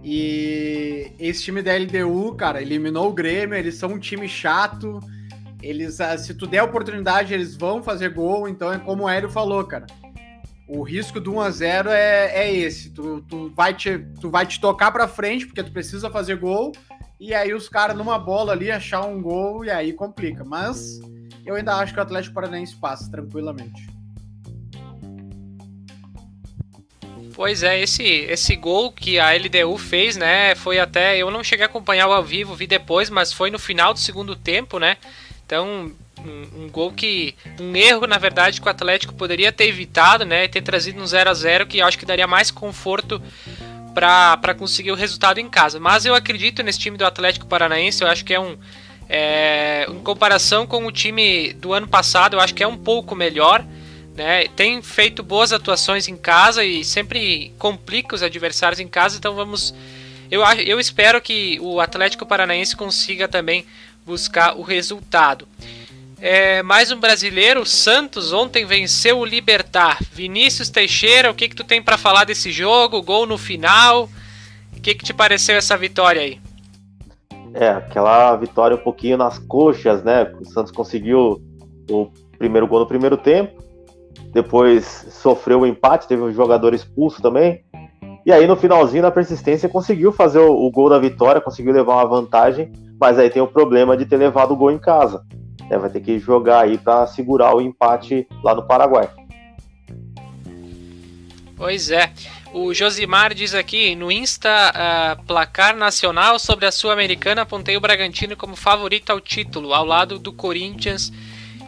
E 0.04 1.12
esse 1.18 1.44
time 1.44 1.62
da 1.62 1.74
LDU, 1.74 2.34
cara, 2.34 2.60
eliminou 2.60 3.08
o 3.08 3.12
Grêmio, 3.14 3.56
eles 3.56 3.76
são 3.76 3.92
um 3.92 3.98
time 3.98 4.28
chato 4.28 5.00
eles, 5.62 6.00
ah, 6.00 6.16
se 6.16 6.34
tu 6.34 6.46
der 6.46 6.62
oportunidade, 6.62 7.34
eles 7.34 7.56
vão 7.56 7.82
fazer 7.82 8.10
gol. 8.10 8.48
Então 8.48 8.72
é 8.72 8.78
como 8.78 9.04
o 9.04 9.08
Hélio 9.08 9.30
falou, 9.30 9.64
cara. 9.64 9.86
O 10.68 10.82
risco 10.82 11.18
do 11.18 11.34
1 11.34 11.40
a 11.40 11.50
0 11.50 11.90
é, 11.90 12.26
é 12.32 12.54
esse. 12.54 12.90
Tu, 12.90 13.20
tu, 13.22 13.52
vai 13.54 13.74
te, 13.74 13.98
tu 14.20 14.30
vai 14.30 14.46
te 14.46 14.60
tocar 14.60 14.92
para 14.92 15.08
frente, 15.08 15.46
porque 15.46 15.62
tu 15.62 15.72
precisa 15.72 16.10
fazer 16.10 16.36
gol. 16.36 16.72
E 17.18 17.34
aí 17.34 17.52
os 17.52 17.68
caras 17.68 17.96
numa 17.96 18.18
bola 18.18 18.52
ali 18.52 18.70
achar 18.70 19.04
um 19.04 19.20
gol 19.20 19.64
e 19.64 19.70
aí 19.70 19.92
complica. 19.92 20.44
Mas 20.44 21.00
eu 21.44 21.54
ainda 21.54 21.74
acho 21.76 21.92
que 21.92 21.98
o 21.98 22.02
Atlético 22.02 22.34
Paranaense 22.34 22.76
passa 22.76 23.10
tranquilamente. 23.10 24.00
Pois 27.34 27.62
é, 27.62 27.80
esse, 27.80 28.02
esse 28.02 28.54
gol 28.54 28.92
que 28.92 29.18
a 29.18 29.32
LDU 29.32 29.78
fez, 29.78 30.14
né, 30.16 30.54
foi 30.54 30.78
até, 30.78 31.16
eu 31.16 31.30
não 31.30 31.42
cheguei 31.42 31.64
a 31.64 31.68
acompanhar 31.68 32.04
ao 32.04 32.22
vivo, 32.22 32.54
vi 32.54 32.66
depois, 32.66 33.08
mas 33.08 33.32
foi 33.32 33.50
no 33.50 33.58
final 33.58 33.94
do 33.94 33.98
segundo 33.98 34.36
tempo, 34.36 34.78
né, 34.78 34.98
então, 35.50 35.90
um, 36.24 36.62
um, 36.62 36.68
gol 36.68 36.92
que. 36.92 37.34
Um 37.58 37.74
erro, 37.74 38.06
na 38.06 38.18
verdade, 38.18 38.60
que 38.60 38.66
o 38.68 38.70
Atlético 38.70 39.12
poderia 39.12 39.50
ter 39.50 39.64
evitado, 39.64 40.24
né? 40.24 40.46
Ter 40.46 40.62
trazido 40.62 41.02
um 41.02 41.06
0 41.06 41.28
a 41.28 41.34
0 41.34 41.66
que 41.66 41.82
acho 41.82 41.98
que 41.98 42.06
daria 42.06 42.28
mais 42.28 42.52
conforto 42.52 43.20
para 43.92 44.54
conseguir 44.56 44.92
o 44.92 44.94
resultado 44.94 45.38
em 45.38 45.50
casa. 45.50 45.80
Mas 45.80 46.06
eu 46.06 46.14
acredito 46.14 46.62
nesse 46.62 46.78
time 46.78 46.96
do 46.96 47.04
Atlético 47.04 47.46
Paranaense, 47.46 48.00
eu 48.00 48.08
acho 48.08 48.24
que 48.24 48.32
é 48.32 48.38
um. 48.38 48.56
É, 49.08 49.86
em 49.90 49.98
comparação 50.04 50.68
com 50.68 50.86
o 50.86 50.92
time 50.92 51.52
do 51.54 51.72
ano 51.72 51.88
passado, 51.88 52.36
eu 52.36 52.40
acho 52.40 52.54
que 52.54 52.62
é 52.62 52.68
um 52.68 52.76
pouco 52.76 53.16
melhor. 53.16 53.66
Né? 54.14 54.46
Tem 54.54 54.80
feito 54.82 55.20
boas 55.20 55.52
atuações 55.52 56.06
em 56.06 56.16
casa 56.16 56.64
e 56.64 56.84
sempre 56.84 57.52
complica 57.58 58.14
os 58.14 58.22
adversários 58.22 58.78
em 58.78 58.86
casa, 58.86 59.16
então 59.16 59.34
vamos. 59.34 59.74
Eu, 60.30 60.42
eu 60.64 60.78
espero 60.78 61.20
que 61.20 61.58
o 61.60 61.80
Atlético 61.80 62.24
Paranaense 62.24 62.76
consiga 62.76 63.26
também 63.26 63.66
buscar 64.10 64.56
o 64.58 64.62
resultado. 64.62 65.46
É, 66.20 66.64
mais 66.64 66.90
um 66.90 66.98
brasileiro, 66.98 67.64
Santos, 67.64 68.32
ontem 68.32 68.66
venceu 68.66 69.20
o 69.20 69.24
Libertar. 69.24 69.98
Vinícius 70.12 70.68
Teixeira, 70.68 71.30
o 71.30 71.34
que, 71.34 71.48
que 71.48 71.54
tu 71.54 71.62
tem 71.62 71.80
para 71.80 71.96
falar 71.96 72.24
desse 72.24 72.50
jogo? 72.50 73.02
Gol 73.02 73.24
no 73.24 73.38
final. 73.38 74.10
O 74.76 74.80
que, 74.80 74.96
que 74.96 75.04
te 75.04 75.14
pareceu 75.14 75.56
essa 75.56 75.76
vitória 75.76 76.22
aí? 76.22 76.40
É, 77.54 77.68
aquela 77.68 78.34
vitória 78.36 78.76
um 78.76 78.80
pouquinho 78.80 79.16
nas 79.16 79.38
coxas, 79.38 80.02
né? 80.02 80.24
O 80.40 80.44
Santos 80.44 80.72
conseguiu 80.72 81.40
o 81.88 82.10
primeiro 82.36 82.66
gol 82.66 82.80
no 82.80 82.86
primeiro 82.86 83.16
tempo, 83.16 83.62
depois 84.32 85.06
sofreu 85.10 85.60
o 85.60 85.66
empate, 85.66 86.08
teve 86.08 86.22
um 86.22 86.32
jogador 86.32 86.74
expulso 86.74 87.22
também. 87.22 87.62
E 88.24 88.32
aí 88.32 88.46
no 88.46 88.56
finalzinho 88.56 89.02
da 89.02 89.10
persistência 89.10 89.68
conseguiu 89.68 90.12
fazer 90.12 90.38
o, 90.38 90.52
o 90.52 90.70
gol 90.70 90.90
da 90.90 90.98
vitória, 90.98 91.40
conseguiu 91.40 91.72
levar 91.72 91.94
uma 91.94 92.06
vantagem, 92.06 92.70
mas 93.00 93.18
aí 93.18 93.30
tem 93.30 93.40
o 93.40 93.48
problema 93.48 93.96
de 93.96 94.04
ter 94.04 94.16
levado 94.16 94.52
o 94.52 94.56
gol 94.56 94.70
em 94.70 94.78
casa. 94.78 95.24
É, 95.70 95.78
vai 95.78 95.88
ter 95.88 96.00
que 96.00 96.18
jogar 96.18 96.64
aí 96.64 96.76
para 96.76 97.06
segurar 97.06 97.54
o 97.54 97.60
empate 97.60 98.26
lá 98.42 98.54
no 98.54 98.66
Paraguai. 98.66 99.08
Pois 101.56 101.90
é. 101.90 102.10
O 102.52 102.74
Josimar 102.74 103.32
diz 103.32 103.54
aqui 103.54 103.94
no 103.94 104.10
Insta 104.10 104.50
uh, 104.50 105.22
placar 105.24 105.76
nacional 105.76 106.36
sobre 106.36 106.66
a 106.66 106.72
Sul-Americana 106.72 107.42
apontei 107.42 107.76
o 107.76 107.80
Bragantino 107.80 108.36
como 108.36 108.56
favorito 108.56 109.10
ao 109.10 109.20
título, 109.20 109.72
ao 109.72 109.84
lado 109.84 110.18
do 110.18 110.32
Corinthians 110.32 111.12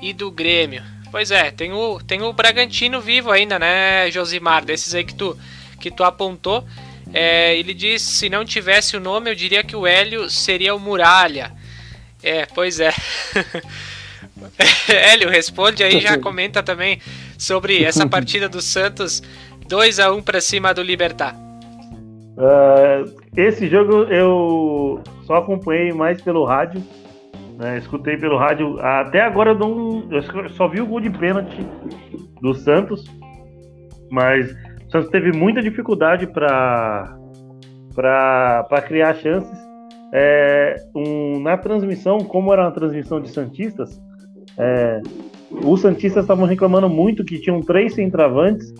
e 0.01 0.13
do 0.13 0.29
Grêmio. 0.29 0.83
Pois 1.13 1.31
é, 1.31 1.53
tem 1.53 1.73
o, 1.73 2.01
tem 2.01 2.23
o 2.23 2.33
Bragantino 2.33 3.01
vivo 3.01 3.31
ainda, 3.31 3.61
né, 3.61 4.11
Josimar? 4.11 4.65
Desses 4.65 4.93
aí 4.93 5.05
que 5.05 5.15
tu, 5.15 5.39
que 5.83 5.91
tu 5.91 6.05
apontou. 6.05 6.65
É, 7.13 7.59
ele 7.59 7.75
diz: 7.75 8.01
se 8.01 8.31
não 8.31 8.45
tivesse 8.45 8.97
o 8.97 9.01
nome, 9.01 9.31
eu 9.31 9.35
diria 9.35 9.65
que 9.65 9.75
o 9.75 9.87
Hélio 9.87 10.31
seria 10.31 10.75
o 10.75 10.79
Muralha. 10.79 11.53
É, 12.23 12.47
pois 12.47 12.79
é. 12.79 12.93
Hélio, 14.89 15.29
responde 15.29 15.83
aí, 15.83 16.01
já 16.01 16.17
comenta 16.19 16.63
também 16.63 17.01
sobre 17.37 17.83
essa 17.83 18.07
partida 18.09 18.49
do 18.49 18.63
Santos 18.63 19.23
2 19.67 19.99
a 19.99 20.13
1 20.13 20.23
para 20.23 20.41
cima 20.41 20.73
do 20.73 20.83
Libertar. 20.83 21.35
Uh, 22.33 23.13
esse 23.37 23.69
jogo 23.69 24.05
eu 24.05 25.03
só 25.27 25.37
acompanhei 25.37 25.93
mais 25.93 26.23
pelo 26.23 26.45
rádio, 26.45 26.83
né, 27.59 27.79
escutei 27.79 28.17
pelo 28.17 28.39
rádio. 28.39 28.79
Até 28.81 29.21
agora 29.21 29.51
eu, 29.51 29.59
não, 29.59 30.09
eu 30.11 30.49
só 30.51 30.69
vi 30.69 30.81
o 30.81 30.87
gol 30.87 31.01
de 31.01 31.11
pênalti 31.11 31.67
do 32.41 32.55
Santos, 32.55 33.05
mas 34.11 34.55
Santos 34.93 35.09
teve 35.09 35.33
muita 35.33 35.63
dificuldade 35.63 36.27
para 36.27 37.17
criar 38.87 39.15
chances. 39.15 39.59
É, 40.13 40.77
um, 40.95 41.41
na 41.41 41.57
transmissão, 41.57 42.19
como 42.19 42.53
era 42.53 42.61
uma 42.65 42.71
transmissão 42.71 43.19
de 43.19 43.31
Santistas, 43.31 43.99
é, 44.59 45.01
os 45.51 45.81
Santistas 45.81 46.25
estavam 46.25 46.45
reclamando 46.45 46.91
muito 46.91 47.25
que 47.25 47.41
tinham 47.41 47.63
três 47.63 47.95
centravantes 47.95 48.71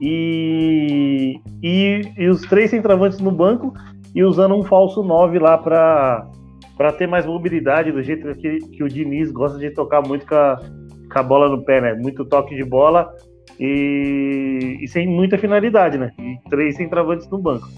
e, 0.00 1.40
e, 1.62 2.00
e, 2.18 2.28
os 2.28 2.40
três 2.42 2.70
centravantes 2.70 3.20
no 3.20 3.30
banco 3.30 3.72
e 4.12 4.24
usando 4.24 4.56
um 4.56 4.64
falso 4.64 5.04
9 5.04 5.38
lá 5.38 5.56
para 5.56 6.92
ter 6.98 7.06
mais 7.06 7.24
mobilidade, 7.24 7.92
do 7.92 8.02
jeito 8.02 8.34
que, 8.34 8.58
que 8.58 8.82
o 8.82 8.88
Diniz 8.88 9.30
gosta 9.30 9.56
de 9.60 9.70
tocar 9.70 10.02
muito 10.02 10.26
com 10.26 10.34
a, 10.34 10.58
com 11.12 11.18
a 11.20 11.22
bola 11.22 11.48
no 11.48 11.62
pé, 11.62 11.80
né? 11.80 11.94
Muito 11.94 12.24
toque 12.24 12.56
de 12.56 12.64
bola 12.64 13.08
e, 13.64 14.78
e 14.80 14.88
sem 14.88 15.06
muita 15.06 15.38
finalidade, 15.38 15.96
né? 15.96 16.10
E 16.18 16.36
três 16.50 16.74
centravantes 16.76 17.28
no 17.30 17.38
banco. 17.38 17.68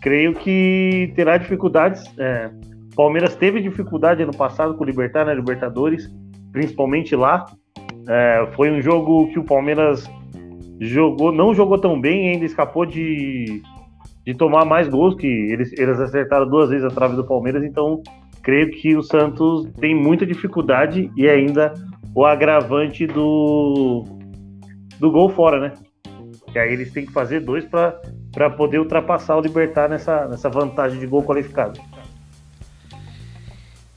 Creio 0.00 0.32
que 0.32 1.12
terá 1.16 1.36
dificuldades. 1.36 2.04
É, 2.16 2.50
Palmeiras 2.94 3.34
teve 3.34 3.60
dificuldade 3.60 4.22
ano 4.22 4.36
passado 4.36 4.74
com 4.76 4.84
o 4.84 4.86
Libertar, 4.86 5.26
né? 5.26 5.34
Libertadores 5.34 6.08
principalmente 6.54 7.16
lá. 7.16 7.46
É, 8.08 8.48
foi 8.54 8.70
um 8.70 8.80
jogo 8.80 9.26
que 9.32 9.40
o 9.40 9.44
Palmeiras 9.44 10.08
jogou, 10.80 11.32
não 11.32 11.52
jogou 11.52 11.78
tão 11.78 12.00
bem, 12.00 12.30
ainda 12.30 12.44
escapou 12.44 12.86
de, 12.86 13.60
de 14.24 14.34
tomar 14.34 14.64
mais 14.64 14.88
gols, 14.88 15.16
que 15.16 15.26
eles, 15.26 15.72
eles 15.72 15.98
acertaram 15.98 16.48
duas 16.48 16.70
vezes 16.70 16.84
a 16.84 16.90
trave 16.90 17.16
do 17.16 17.24
Palmeiras, 17.24 17.64
então 17.64 18.00
creio 18.40 18.70
que 18.70 18.94
o 18.94 19.02
Santos 19.02 19.68
tem 19.80 19.94
muita 19.94 20.24
dificuldade 20.24 21.10
e 21.16 21.28
ainda 21.28 21.74
o 22.14 22.24
agravante 22.24 23.06
do, 23.06 24.04
do 24.98 25.10
gol 25.10 25.28
fora, 25.28 25.60
né? 25.60 25.72
Que 26.52 26.58
aí 26.58 26.72
eles 26.72 26.92
têm 26.92 27.06
que 27.06 27.12
fazer 27.12 27.40
dois 27.40 27.64
para 27.64 28.50
poder 28.50 28.78
ultrapassar 28.78 29.36
o 29.36 29.40
Libertar 29.40 29.88
nessa, 29.88 30.26
nessa 30.28 30.48
vantagem 30.48 30.98
de 30.98 31.06
gol 31.06 31.22
qualificado. 31.22 31.80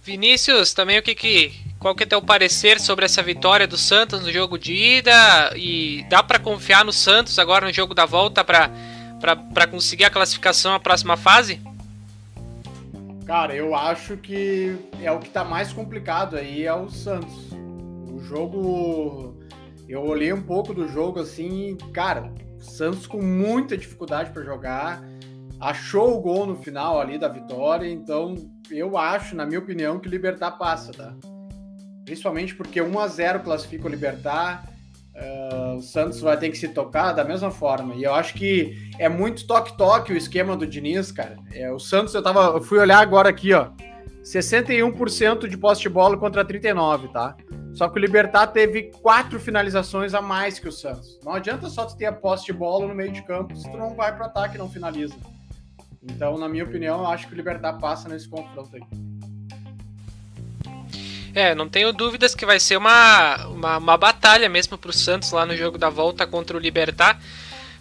Vinícius, 0.03 0.73
também 0.73 0.97
o 0.97 1.03
que, 1.03 1.13
que 1.13 1.67
qual 1.79 1.93
que 1.93 2.03
é 2.03 2.05
teu 2.05 2.21
parecer 2.21 2.79
sobre 2.79 3.05
essa 3.05 3.21
vitória 3.21 3.67
do 3.67 3.77
Santos 3.77 4.21
no 4.21 4.31
jogo 4.31 4.57
de 4.57 4.73
ida? 4.73 5.53
E 5.55 6.05
dá 6.09 6.23
para 6.23 6.39
confiar 6.39 6.83
no 6.83 6.91
Santos 6.91 7.37
agora 7.37 7.65
no 7.65 7.73
jogo 7.73 7.93
da 7.93 8.05
volta 8.05 8.43
para 8.43 9.67
conseguir 9.69 10.05
a 10.05 10.09
classificação 10.09 10.73
à 10.73 10.79
próxima 10.79 11.15
fase? 11.15 11.61
Cara, 13.25 13.53
eu 13.53 13.75
acho 13.75 14.17
que 14.17 14.75
é 15.01 15.11
o 15.11 15.19
que 15.19 15.29
tá 15.29 15.43
mais 15.43 15.71
complicado 15.71 16.35
aí 16.35 16.65
é 16.65 16.73
o 16.73 16.89
Santos. 16.89 17.51
O 18.11 18.19
jogo. 18.21 19.36
Eu 19.87 20.03
olhei 20.03 20.33
um 20.33 20.41
pouco 20.41 20.73
do 20.73 20.87
jogo 20.87 21.19
assim, 21.19 21.77
cara, 21.93 22.33
Santos 22.59 23.07
com 23.07 23.21
muita 23.21 23.77
dificuldade 23.77 24.31
para 24.31 24.43
jogar, 24.43 25.01
achou 25.59 26.17
o 26.17 26.21
gol 26.21 26.45
no 26.45 26.55
final 26.55 26.99
ali 26.99 27.17
da 27.17 27.27
vitória, 27.27 27.89
então 27.89 28.35
eu 28.69 28.97
acho, 28.97 29.35
na 29.35 29.45
minha 29.45 29.59
opinião, 29.59 29.99
que 29.99 30.09
Libertar 30.09 30.51
passa, 30.51 30.91
tá? 30.91 31.15
principalmente 32.07 32.55
porque 32.55 32.81
1 32.81 32.99
a 32.99 33.07
0 33.09 33.41
classifica 33.41 33.85
o 33.85 33.89
Libertar. 33.89 34.65
Uh, 35.13 35.75
o 35.75 35.81
Santos 35.81 36.21
vai 36.21 36.37
ter 36.37 36.49
que 36.49 36.57
se 36.57 36.69
tocar 36.69 37.11
da 37.11 37.25
mesma 37.25 37.51
forma. 37.51 37.95
E 37.95 38.03
eu 38.03 38.13
acho 38.13 38.33
que 38.35 38.89
é 38.97 39.09
muito 39.09 39.45
toque-toque 39.45 40.13
o 40.13 40.17
esquema 40.17 40.55
do 40.55 40.65
Diniz, 40.65 41.11
cara. 41.11 41.35
É, 41.51 41.69
o 41.69 41.79
Santos, 41.79 42.13
eu, 42.13 42.23
tava, 42.23 42.55
eu 42.55 42.61
fui 42.61 42.79
olhar 42.79 42.99
agora 42.99 43.27
aqui, 43.27 43.51
ó. 43.51 43.71
61% 44.27 45.47
de 45.47 45.57
posse 45.57 45.81
de 45.81 45.89
bola 45.89 46.17
contra 46.17 46.43
39, 46.43 47.07
tá? 47.09 47.35
Só 47.73 47.87
que 47.87 47.97
o 47.97 48.01
Libertar 48.01 48.47
teve 48.47 48.91
quatro 49.01 49.39
finalizações 49.39 50.13
a 50.13 50.21
mais 50.21 50.59
que 50.59 50.67
o 50.67 50.71
Santos. 50.71 51.19
Não 51.23 51.33
adianta 51.33 51.69
só 51.69 51.85
tu 51.85 51.95
ter 51.95 52.07
a 52.07 52.11
posse 52.11 52.45
de 52.45 52.53
bola 52.53 52.87
no 52.87 52.95
meio 52.95 53.11
de 53.11 53.21
campo 53.21 53.55
se 53.55 53.69
tu 53.69 53.77
não 53.77 53.95
vai 53.95 54.13
para 54.15 54.25
ataque 54.25 54.55
e 54.55 54.57
não 54.57 54.69
finaliza. 54.69 55.15
Então, 56.03 56.37
na 56.37 56.49
minha 56.49 56.63
opinião, 56.63 56.99
eu 56.99 57.07
acho 57.07 57.27
que 57.27 57.33
o 57.33 57.35
Libertar 57.35 57.73
passa 57.73 58.09
nesse 58.09 58.27
confronto 58.27 58.75
aí. 58.75 58.81
É, 61.33 61.53
não 61.53 61.69
tenho 61.69 61.93
dúvidas 61.93 62.33
que 62.33 62.45
vai 62.45 62.59
ser 62.59 62.77
uma, 62.77 63.45
uma, 63.45 63.77
uma 63.77 63.97
batalha 63.97 64.49
mesmo 64.49 64.77
para 64.77 64.89
o 64.89 64.93
Santos 64.93 65.31
lá 65.31 65.45
no 65.45 65.55
jogo 65.55 65.77
da 65.77 65.89
volta 65.89 66.25
contra 66.25 66.57
o 66.57 66.59
Libertar. 66.59 67.19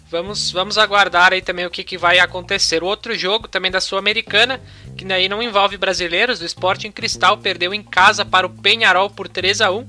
Vamos, 0.09 0.51
vamos 0.51 0.77
aguardar 0.77 1.33
aí 1.33 1.41
também 1.41 1.65
o 1.65 1.69
que, 1.69 1.83
que 1.83 1.97
vai 1.97 2.19
acontecer. 2.19 2.83
Outro 2.83 3.13
jogo 3.15 3.47
também 3.47 3.69
da 3.69 3.81
Sul-Americana, 3.81 4.61
que 4.95 5.11
aí 5.11 5.27
não 5.27 5.43
envolve 5.43 5.77
brasileiros, 5.77 6.41
o 6.41 6.45
Sporting 6.45 6.91
Cristal 6.91 7.37
perdeu 7.37 7.73
em 7.73 7.83
casa 7.83 8.23
para 8.23 8.47
o 8.47 8.49
Penharol 8.49 9.09
por 9.09 9.27
3 9.27 9.61
a 9.61 9.71
1 9.71 9.87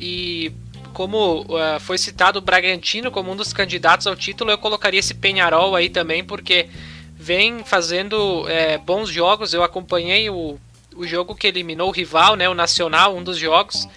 e 0.00 0.52
como 0.94 1.42
uh, 1.42 1.78
foi 1.80 1.98
citado 1.98 2.38
o 2.38 2.42
Bragantino 2.42 3.10
como 3.10 3.30
um 3.30 3.36
dos 3.36 3.52
candidatos 3.52 4.06
ao 4.06 4.16
título, 4.16 4.50
eu 4.50 4.58
colocaria 4.58 5.00
esse 5.00 5.14
Penharol 5.14 5.76
aí 5.76 5.90
também, 5.90 6.24
porque 6.24 6.68
vem 7.14 7.62
fazendo 7.62 8.48
é, 8.48 8.78
bons 8.78 9.10
jogos. 9.10 9.52
Eu 9.52 9.62
acompanhei 9.62 10.30
o 10.30 10.58
o 10.98 11.06
jogo 11.06 11.34
que 11.34 11.46
eliminou 11.46 11.88
o 11.88 11.92
rival, 11.92 12.34
né, 12.34 12.48
o 12.48 12.54
Nacional, 12.54 13.16
um 13.16 13.22
dos 13.22 13.38
jogos. 13.38 13.88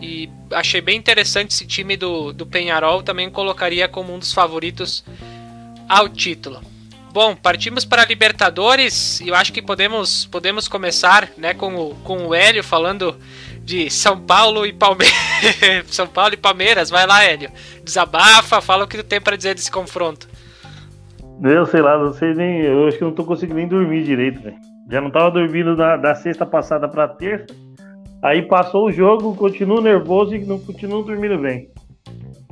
E 0.00 0.30
achei 0.52 0.80
bem 0.80 0.96
interessante 0.96 1.50
esse 1.50 1.66
time 1.66 1.96
do, 1.96 2.32
do 2.32 2.46
Penharol, 2.46 3.02
também 3.02 3.30
colocaria 3.30 3.88
como 3.88 4.14
um 4.14 4.18
dos 4.18 4.32
favoritos 4.32 5.04
ao 5.88 6.08
título. 6.08 6.60
Bom, 7.12 7.34
partimos 7.34 7.84
para 7.84 8.04
Libertadores 8.04 9.20
e 9.20 9.28
eu 9.28 9.34
acho 9.34 9.52
que 9.52 9.62
podemos, 9.62 10.26
podemos 10.26 10.68
começar 10.68 11.28
né, 11.36 11.54
com, 11.54 11.74
o, 11.74 11.94
com 12.04 12.26
o 12.26 12.34
Hélio 12.34 12.62
falando 12.62 13.16
de 13.64 13.90
São 13.90 14.20
Paulo 14.20 14.64
e 14.66 14.72
Palmeiras. 14.72 15.16
São 15.88 16.06
Paulo 16.06 16.34
e 16.34 16.36
Palmeiras, 16.36 16.90
vai 16.90 17.06
lá, 17.06 17.24
Hélio. 17.24 17.50
Desabafa, 17.82 18.60
fala 18.60 18.84
o 18.84 18.88
que 18.88 18.98
tu 18.98 19.04
tem 19.04 19.20
para 19.20 19.36
dizer 19.36 19.54
desse 19.54 19.70
confronto. 19.70 20.28
Eu 21.42 21.66
sei 21.66 21.80
lá, 21.80 21.98
não 21.98 22.12
sei 22.12 22.34
nem. 22.34 22.60
Eu 22.62 22.88
acho 22.88 22.98
que 22.98 23.04
não 23.04 23.12
tô 23.12 23.24
conseguindo 23.24 23.58
nem 23.58 23.68
dormir 23.68 24.04
direito, 24.04 24.40
velho. 24.40 24.56
Já 24.90 25.00
não 25.00 25.10
tava 25.10 25.30
dormindo 25.30 25.76
da, 25.76 25.96
da 25.96 26.14
sexta 26.14 26.44
passada 26.44 26.88
para 26.88 27.08
terça. 27.08 27.46
Aí 28.22 28.42
passou 28.42 28.86
o 28.86 28.92
jogo, 28.92 29.34
continuo 29.36 29.80
nervoso 29.80 30.34
e 30.34 30.44
não 30.44 30.58
continuo 30.58 31.02
dormindo 31.02 31.38
bem. 31.38 31.70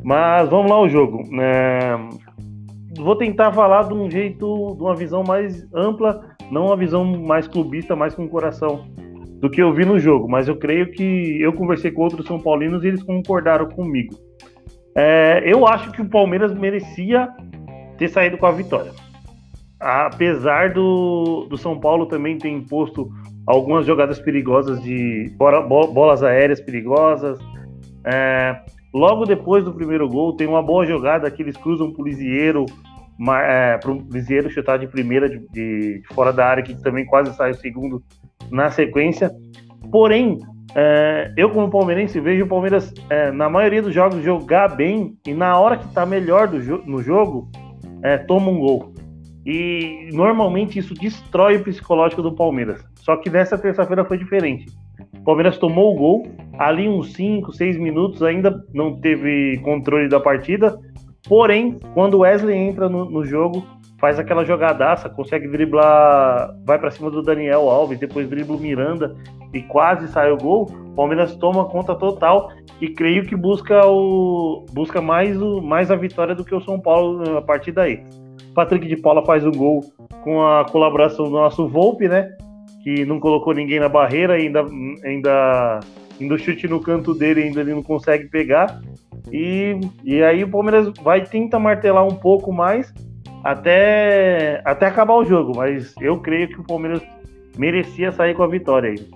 Mas 0.02 0.48
vamos 0.48 0.70
lá 0.70 0.80
o 0.80 0.88
jogo. 0.88 1.22
É... 1.40 1.96
Vou 2.98 3.16
tentar 3.16 3.52
falar 3.52 3.82
de 3.84 3.94
um 3.94 4.10
jeito, 4.10 4.74
de 4.76 4.82
uma 4.82 4.94
visão 4.94 5.22
mais 5.24 5.66
ampla, 5.74 6.20
não 6.50 6.66
uma 6.66 6.76
visão 6.76 7.04
mais 7.04 7.48
clubista, 7.48 7.96
mais 7.96 8.14
com 8.14 8.28
coração 8.28 8.86
do 9.40 9.50
que 9.50 9.60
eu 9.60 9.72
vi 9.72 9.84
no 9.84 9.98
jogo. 9.98 10.28
Mas 10.28 10.48
eu 10.48 10.56
creio 10.56 10.90
que 10.92 11.40
eu 11.40 11.52
conversei 11.52 11.90
com 11.90 12.02
outros 12.02 12.26
São 12.26 12.38
Paulinos 12.38 12.84
e 12.84 12.88
eles 12.88 13.02
concordaram 13.02 13.68
comigo. 13.68 14.14
É... 14.94 15.42
Eu 15.44 15.66
acho 15.66 15.90
que 15.90 16.00
o 16.00 16.08
Palmeiras 16.08 16.54
merecia 16.54 17.28
ter 17.98 18.08
saído 18.08 18.38
com 18.38 18.46
a 18.46 18.52
vitória 18.52 18.92
apesar 19.80 20.72
do, 20.72 21.46
do 21.48 21.56
São 21.56 21.78
Paulo 21.78 22.06
também 22.06 22.38
ter 22.38 22.48
imposto 22.48 23.10
algumas 23.46 23.86
jogadas 23.86 24.18
perigosas 24.18 24.82
de 24.82 25.32
bolas 25.38 26.22
aéreas 26.22 26.60
perigosas, 26.60 27.38
É, 28.08 28.60
logo 28.94 29.24
depois 29.24 29.64
do 29.64 29.74
primeiro 29.74 30.08
gol, 30.08 30.36
tem 30.36 30.46
uma 30.46 30.62
boa 30.62 30.86
jogada 30.86 31.28
que 31.28 31.42
eles 31.42 31.56
cruzam 31.56 31.92
pro 31.92 32.04
Lisieiro, 32.04 32.64
é, 33.42 33.78
pro 33.78 34.00
Lisieiro 34.12 34.48
chutar 34.48 34.78
de 34.78 34.86
primeira 34.86 35.28
de, 35.28 35.40
de, 35.48 36.02
fora 36.14 36.32
da 36.32 36.46
área, 36.46 36.62
que 36.62 36.80
também 36.82 37.04
quase 37.04 37.34
sai 37.34 37.50
o 37.50 37.54
segundo 37.54 38.00
na 38.48 38.70
sequência. 38.70 39.30
Porém, 39.90 40.38
é, 40.74 41.32
eu 41.36 41.50
como 41.50 41.68
palmeirense 41.68 42.20
vejo 42.20 42.44
o 42.44 42.48
Palmeiras, 42.48 42.94
é, 43.10 43.32
na 43.32 43.48
maioria 43.48 43.82
dos 43.82 43.92
jogos, 43.92 44.22
jogar 44.22 44.68
bem 44.76 45.16
e 45.26 45.34
na 45.34 45.58
hora 45.58 45.76
que 45.76 45.88
tá 45.92 46.06
melhor 46.06 46.48
jo 46.60 46.80
no 46.86 47.02
jogo, 47.02 47.50
é, 48.02 48.18
toma 48.18 48.50
um 48.50 48.60
gol. 48.60 48.94
E 49.46 50.08
normalmente 50.12 50.76
isso 50.76 50.92
destrói 50.92 51.56
o 51.56 51.62
psicológico 51.62 52.20
do 52.20 52.34
Palmeiras. 52.34 52.84
Só 52.96 53.16
que 53.16 53.30
nessa 53.30 53.56
terça-feira 53.56 54.04
foi 54.04 54.18
diferente. 54.18 54.66
O 55.20 55.22
Palmeiras 55.22 55.56
tomou 55.56 55.94
o 55.94 55.96
gol, 55.96 56.22
ali 56.58 56.88
uns 56.88 57.12
5, 57.12 57.52
6 57.52 57.78
minutos 57.78 58.22
ainda 58.24 58.64
não 58.74 58.96
teve 58.96 59.58
controle 59.58 60.08
da 60.08 60.18
partida. 60.18 60.76
Porém, 61.28 61.78
quando 61.94 62.14
o 62.14 62.18
Wesley 62.20 62.56
entra 62.56 62.88
no, 62.88 63.08
no 63.08 63.24
jogo, 63.24 63.64
faz 63.98 64.18
aquela 64.18 64.44
jogadaça, 64.44 65.08
consegue 65.08 65.48
driblar, 65.48 66.54
vai 66.64 66.78
para 66.78 66.90
cima 66.90 67.10
do 67.10 67.22
Daniel 67.22 67.68
Alves, 67.70 67.98
depois 67.98 68.28
dribla 68.28 68.56
o 68.56 68.60
Miranda 68.60 69.16
e 69.54 69.62
quase 69.62 70.08
sai 70.08 70.30
o 70.32 70.36
gol. 70.36 70.64
O 70.64 70.94
Palmeiras 70.96 71.36
toma 71.36 71.66
conta 71.66 71.94
total 71.94 72.50
e 72.80 72.88
creio 72.88 73.24
que 73.24 73.36
busca 73.36 73.86
o 73.86 74.66
busca 74.72 75.00
mais 75.00 75.40
o 75.40 75.60
mais 75.60 75.90
a 75.90 75.96
vitória 75.96 76.34
do 76.34 76.44
que 76.44 76.54
o 76.54 76.60
São 76.60 76.80
Paulo 76.80 77.38
a 77.38 77.42
partir 77.42 77.72
daí. 77.72 78.02
Patrick 78.56 78.88
de 78.88 78.96
Paula 78.96 79.22
faz 79.26 79.44
o 79.44 79.52
gol 79.52 79.84
com 80.24 80.42
a 80.42 80.64
colaboração 80.64 81.26
do 81.26 81.32
nosso 81.32 81.68
Volpe, 81.68 82.08
né? 82.08 82.34
Que 82.82 83.04
não 83.04 83.20
colocou 83.20 83.52
ninguém 83.52 83.78
na 83.78 83.88
barreira, 83.88 84.32
ainda, 84.32 84.64
ainda, 85.04 85.80
ainda 86.18 86.38
chute 86.38 86.66
no 86.66 86.80
canto 86.80 87.12
dele, 87.12 87.42
ainda 87.42 87.60
ele 87.60 87.74
não 87.74 87.82
consegue 87.82 88.28
pegar. 88.28 88.80
E, 89.30 89.78
e 90.02 90.22
aí 90.22 90.42
o 90.42 90.48
Palmeiras 90.48 90.90
vai 91.02 91.22
tentar 91.22 91.58
martelar 91.58 92.06
um 92.06 92.14
pouco 92.14 92.50
mais 92.50 92.94
até, 93.44 94.62
até 94.64 94.86
acabar 94.86 95.14
o 95.16 95.24
jogo, 95.24 95.52
mas 95.54 95.94
eu 96.00 96.18
creio 96.18 96.48
que 96.48 96.58
o 96.58 96.64
Palmeiras 96.64 97.02
merecia 97.58 98.10
sair 98.10 98.34
com 98.34 98.42
a 98.42 98.48
vitória 98.48 98.90
aí. 98.90 99.06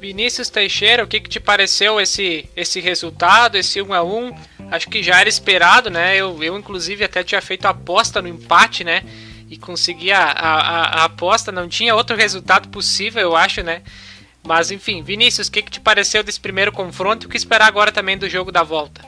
Vinícius 0.00 0.50
Teixeira, 0.50 1.04
o 1.04 1.06
que, 1.06 1.20
que 1.20 1.28
te 1.28 1.38
pareceu 1.38 2.00
esse, 2.00 2.48
esse 2.56 2.80
resultado, 2.80 3.56
esse 3.56 3.80
1 3.80 3.92
a 3.92 4.02
1 4.02 4.32
Acho 4.70 4.88
que 4.88 5.02
já 5.02 5.18
era 5.18 5.28
esperado, 5.28 5.90
né? 5.90 6.16
Eu, 6.16 6.42
eu 6.42 6.56
inclusive 6.56 7.04
até 7.04 7.24
tinha 7.24 7.40
feito 7.42 7.66
aposta 7.66 8.22
no 8.22 8.28
empate, 8.28 8.84
né? 8.84 9.02
E 9.48 9.56
consegui 9.56 10.12
a, 10.12 10.22
a, 10.22 11.00
a 11.00 11.04
aposta, 11.04 11.50
não 11.50 11.68
tinha 11.68 11.94
outro 11.94 12.16
resultado 12.16 12.68
possível, 12.68 13.20
eu 13.20 13.36
acho, 13.36 13.62
né? 13.62 13.82
Mas 14.46 14.70
enfim, 14.70 15.02
Vinícius, 15.02 15.48
o 15.48 15.52
que, 15.52 15.62
que 15.62 15.70
te 15.70 15.80
pareceu 15.80 16.22
desse 16.22 16.40
primeiro 16.40 16.70
confronto 16.70 17.24
e 17.24 17.26
o 17.26 17.28
que 17.28 17.36
esperar 17.36 17.66
agora 17.66 17.90
também 17.90 18.16
do 18.16 18.28
jogo 18.28 18.52
da 18.52 18.62
volta? 18.62 19.02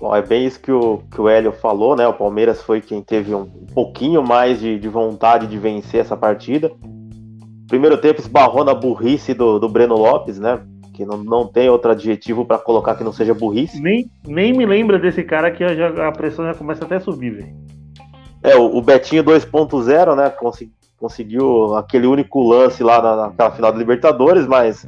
Bom, 0.00 0.14
é 0.14 0.22
bem 0.22 0.46
isso 0.46 0.58
que 0.58 0.72
o, 0.72 1.02
que 1.10 1.20
o 1.20 1.28
Hélio 1.28 1.52
falou, 1.52 1.94
né? 1.94 2.06
O 2.06 2.14
Palmeiras 2.14 2.62
foi 2.62 2.80
quem 2.80 3.02
teve 3.02 3.34
um 3.34 3.46
pouquinho 3.74 4.22
mais 4.22 4.60
de, 4.60 4.78
de 4.78 4.88
vontade 4.88 5.46
de 5.46 5.58
vencer 5.58 6.00
essa 6.00 6.16
partida. 6.16 6.72
Primeiro 7.68 7.96
tempo 7.96 8.20
esbarrou 8.20 8.64
na 8.64 8.74
burrice 8.74 9.32
do, 9.34 9.58
do 9.58 9.68
Breno 9.68 9.96
Lopes, 9.96 10.38
né? 10.38 10.60
Que 10.92 11.04
não, 11.04 11.18
não 11.18 11.46
tem 11.46 11.68
outro 11.68 11.90
adjetivo 11.90 12.44
para 12.44 12.58
colocar 12.58 12.94
que 12.94 13.04
não 13.04 13.12
seja 13.12 13.32
burrice. 13.32 13.80
Nem, 13.80 14.10
nem 14.26 14.52
me 14.52 14.66
lembra 14.66 14.98
desse 14.98 15.22
cara 15.22 15.50
que 15.50 15.66
já, 15.74 16.08
a 16.08 16.12
pressão 16.12 16.44
já 16.44 16.54
começa 16.54 16.84
até 16.84 16.96
a 16.96 17.00
subir, 17.00 17.30
velho. 17.30 17.56
É, 18.42 18.56
o, 18.56 18.76
o 18.76 18.82
Betinho 18.82 19.24
2.0, 19.24 20.16
né? 20.16 20.28
Consegui, 20.30 20.72
conseguiu 20.98 21.74
aquele 21.74 22.06
único 22.06 22.42
lance 22.42 22.82
lá 22.82 23.02
na, 23.02 23.16
naquela 23.28 23.50
final 23.50 23.72
da 23.72 23.78
Libertadores, 23.78 24.46
mas 24.46 24.86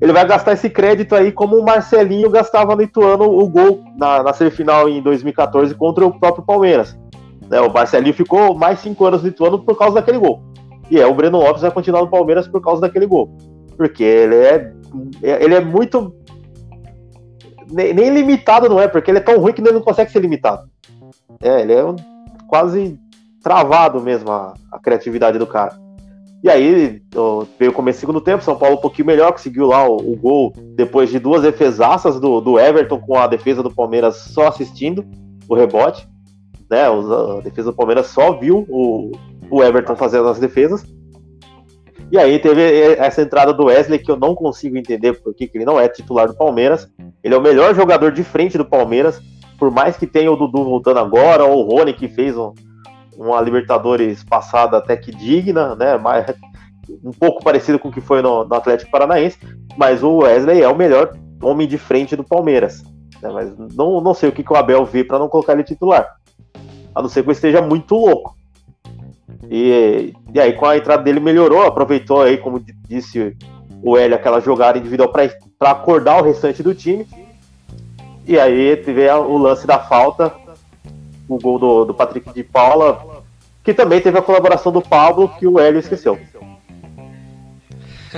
ele 0.00 0.12
vai 0.12 0.26
gastar 0.26 0.52
esse 0.52 0.68
crédito 0.68 1.14
aí 1.14 1.30
como 1.30 1.56
o 1.56 1.64
Marcelinho 1.64 2.28
gastava 2.28 2.74
no 2.74 2.82
Ituano 2.82 3.24
o 3.24 3.48
gol 3.48 3.84
na, 3.96 4.22
na 4.22 4.32
semifinal 4.32 4.88
em 4.88 5.00
2014 5.00 5.74
contra 5.74 6.04
o 6.04 6.18
próprio 6.18 6.44
Palmeiras. 6.44 6.98
Né, 7.48 7.60
o 7.60 7.72
Marcelinho 7.72 8.12
ficou 8.12 8.54
mais 8.54 8.80
cinco 8.80 9.06
anos 9.06 9.22
no 9.22 9.28
Ituano 9.28 9.60
por 9.60 9.78
causa 9.78 9.94
daquele 9.94 10.18
gol. 10.18 10.42
E 10.90 11.00
é, 11.00 11.06
o 11.06 11.14
Breno 11.14 11.38
Lopes 11.38 11.62
vai 11.62 11.70
continuar 11.70 12.00
no 12.02 12.10
Palmeiras 12.10 12.48
por 12.48 12.60
causa 12.60 12.82
daquele 12.82 13.06
gol. 13.06 13.34
Porque 13.82 14.04
ele 14.04 14.36
é, 14.36 14.72
ele 15.20 15.54
é 15.56 15.60
muito. 15.60 16.14
Nem, 17.68 17.92
nem 17.92 18.14
limitado 18.14 18.68
não 18.68 18.80
é, 18.80 18.86
porque 18.86 19.10
ele 19.10 19.18
é 19.18 19.20
tão 19.20 19.40
ruim 19.40 19.52
que 19.52 19.60
ele 19.60 19.72
não 19.72 19.80
consegue 19.80 20.12
ser 20.12 20.20
limitado. 20.20 20.70
É, 21.40 21.62
ele 21.62 21.72
é 21.72 21.84
um, 21.84 21.96
quase 22.46 22.96
travado 23.42 24.00
mesmo 24.00 24.30
a, 24.30 24.54
a, 24.70 24.78
criatividade 24.78 25.36
do 25.36 25.48
cara. 25.48 25.76
E 26.44 26.48
aí 26.48 27.02
veio 27.58 27.72
o 27.72 27.74
começo 27.74 27.98
do 27.98 28.00
segundo 28.02 28.20
tempo, 28.20 28.44
São 28.44 28.56
Paulo 28.56 28.76
um 28.76 28.80
pouquinho 28.80 29.06
melhor, 29.06 29.32
conseguiu 29.32 29.66
lá 29.66 29.84
o, 29.84 29.96
o 29.96 30.16
gol 30.16 30.52
depois 30.76 31.10
de 31.10 31.18
duas 31.18 31.42
defesaças 31.42 32.20
do, 32.20 32.40
do 32.40 32.60
Everton 32.60 33.00
com 33.00 33.18
a 33.18 33.26
defesa 33.26 33.64
do 33.64 33.74
Palmeiras 33.74 34.16
só 34.16 34.46
assistindo 34.46 35.04
o 35.48 35.56
rebote. 35.56 36.08
Né, 36.70 36.84
a 36.84 37.40
defesa 37.40 37.72
do 37.72 37.76
Palmeiras 37.76 38.06
só 38.06 38.38
viu 38.38 38.64
o, 38.68 39.10
o 39.50 39.60
Everton 39.60 39.96
fazendo 39.96 40.28
as 40.28 40.38
defesas. 40.38 40.86
E 42.12 42.18
aí 42.18 42.38
teve 42.38 42.60
essa 42.98 43.22
entrada 43.22 43.54
do 43.54 43.64
Wesley 43.64 43.98
que 43.98 44.10
eu 44.10 44.18
não 44.18 44.34
consigo 44.34 44.76
entender 44.76 45.14
porque 45.22 45.48
que 45.48 45.56
ele 45.56 45.64
não 45.64 45.80
é 45.80 45.88
titular 45.88 46.28
do 46.28 46.36
Palmeiras. 46.36 46.86
Ele 47.24 47.34
é 47.34 47.38
o 47.38 47.40
melhor 47.40 47.74
jogador 47.74 48.12
de 48.12 48.22
frente 48.22 48.58
do 48.58 48.66
Palmeiras, 48.66 49.18
por 49.58 49.70
mais 49.70 49.96
que 49.96 50.06
tenha 50.06 50.30
o 50.30 50.36
Dudu 50.36 50.62
voltando 50.62 50.98
agora, 50.98 51.46
ou 51.46 51.64
o 51.64 51.70
Rony 51.70 51.94
que 51.94 52.08
fez 52.08 52.36
um, 52.36 52.52
uma 53.16 53.40
Libertadores 53.40 54.22
passada 54.22 54.76
até 54.76 54.94
que 54.94 55.10
digna, 55.10 55.74
né? 55.74 55.96
Mais, 55.96 56.26
um 57.02 57.12
pouco 57.12 57.42
parecido 57.42 57.78
com 57.78 57.88
o 57.88 57.92
que 57.92 58.02
foi 58.02 58.20
no, 58.20 58.44
no, 58.44 58.54
Atlético 58.54 58.90
Paranaense, 58.90 59.38
mas 59.78 60.02
o 60.02 60.18
Wesley 60.18 60.60
é 60.60 60.68
o 60.68 60.76
melhor 60.76 61.16
homem 61.42 61.66
de 61.66 61.78
frente 61.78 62.14
do 62.14 62.22
Palmeiras. 62.22 62.82
Né? 63.22 63.30
Mas 63.32 63.56
não, 63.74 64.02
não 64.02 64.12
sei 64.12 64.28
o 64.28 64.32
que, 64.32 64.44
que 64.44 64.52
o 64.52 64.56
Abel 64.56 64.84
vê 64.84 65.02
para 65.02 65.18
não 65.18 65.30
colocar 65.30 65.54
ele 65.54 65.64
titular. 65.64 66.06
A 66.94 67.00
não 67.00 67.08
ser 67.08 67.22
que 67.22 67.28
ele 67.28 67.36
esteja 67.36 67.62
muito 67.62 67.94
louco. 67.94 68.36
E, 69.50 70.12
e 70.32 70.40
aí, 70.40 70.52
com 70.52 70.66
a 70.66 70.76
entrada 70.76 71.02
dele, 71.02 71.20
melhorou, 71.20 71.62
aproveitou 71.62 72.22
aí, 72.22 72.38
como 72.38 72.64
disse 72.88 73.36
o 73.82 73.96
Hélio, 73.96 74.16
aquela 74.16 74.40
jogada 74.40 74.78
individual 74.78 75.10
para 75.10 75.70
acordar 75.70 76.20
o 76.20 76.24
restante 76.24 76.62
do 76.62 76.74
time. 76.74 77.06
E 78.26 78.38
aí 78.38 78.76
teve 78.76 79.08
o 79.10 79.36
lance 79.36 79.66
da 79.66 79.80
falta, 79.80 80.32
o 81.28 81.38
gol 81.38 81.58
do, 81.58 81.84
do 81.86 81.94
Patrick 81.94 82.32
de 82.32 82.44
Paula, 82.44 83.22
que 83.64 83.74
também 83.74 84.00
teve 84.00 84.18
a 84.18 84.22
colaboração 84.22 84.70
do 84.70 84.80
Pablo, 84.80 85.28
que 85.38 85.46
o 85.46 85.58
Hélio 85.58 85.80
esqueceu. 85.80 86.18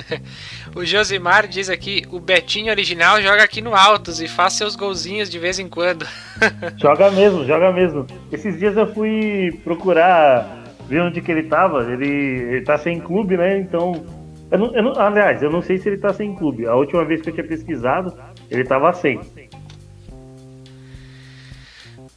o 0.74 0.84
Josimar 0.84 1.46
diz 1.46 1.70
aqui: 1.70 2.02
o 2.10 2.20
Betinho 2.20 2.70
original 2.70 3.22
joga 3.22 3.44
aqui 3.44 3.62
no 3.62 3.74
Altos 3.74 4.20
e 4.20 4.28
faz 4.28 4.54
seus 4.54 4.76
golzinhos 4.76 5.30
de 5.30 5.38
vez 5.38 5.58
em 5.58 5.68
quando. 5.68 6.06
joga 6.76 7.10
mesmo, 7.10 7.44
joga 7.46 7.72
mesmo. 7.72 8.06
Esses 8.30 8.58
dias 8.58 8.76
eu 8.76 8.92
fui 8.92 9.58
procurar 9.64 10.63
ver 10.88 11.02
onde 11.02 11.20
que 11.20 11.30
ele 11.30 11.44
tava. 11.44 11.90
Ele, 11.90 12.06
ele 12.06 12.62
tá 12.62 12.78
sem 12.78 13.00
clube, 13.00 13.36
né? 13.36 13.58
Então. 13.58 14.04
Eu 14.50 14.58
não, 14.58 14.74
eu 14.74 14.82
não, 14.82 15.00
aliás, 15.00 15.42
eu 15.42 15.50
não 15.50 15.62
sei 15.62 15.78
se 15.78 15.88
ele 15.88 15.98
tá 15.98 16.12
sem 16.12 16.34
clube. 16.34 16.66
A 16.66 16.74
última 16.74 17.04
vez 17.04 17.20
que 17.22 17.30
eu 17.30 17.34
tinha 17.34 17.46
pesquisado, 17.46 18.14
ele 18.50 18.64
tava 18.64 18.92
sem. 18.92 19.20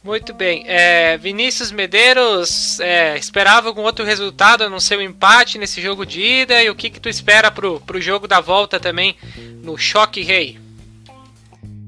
Muito 0.08 0.32
bem. 0.32 0.64
É, 0.66 1.18
Vinícius 1.18 1.72
Medeiros, 1.72 2.80
é, 2.80 3.18
esperava 3.18 3.68
algum 3.68 3.82
outro 3.82 4.04
resultado 4.04 4.64
a 4.64 4.70
não 4.70 4.78
ser 4.78 4.96
o 4.96 5.00
um 5.00 5.02
empate 5.02 5.58
nesse 5.58 5.82
jogo 5.82 6.06
de 6.06 6.22
ida? 6.22 6.62
E 6.62 6.70
o 6.70 6.74
que, 6.74 6.88
que 6.88 7.00
tu 7.00 7.08
espera 7.08 7.50
pro, 7.50 7.80
pro 7.80 8.00
jogo 8.00 8.28
da 8.28 8.40
volta 8.40 8.78
também 8.78 9.16
no 9.62 9.76
Choque 9.76 10.22
Rei? 10.22 10.58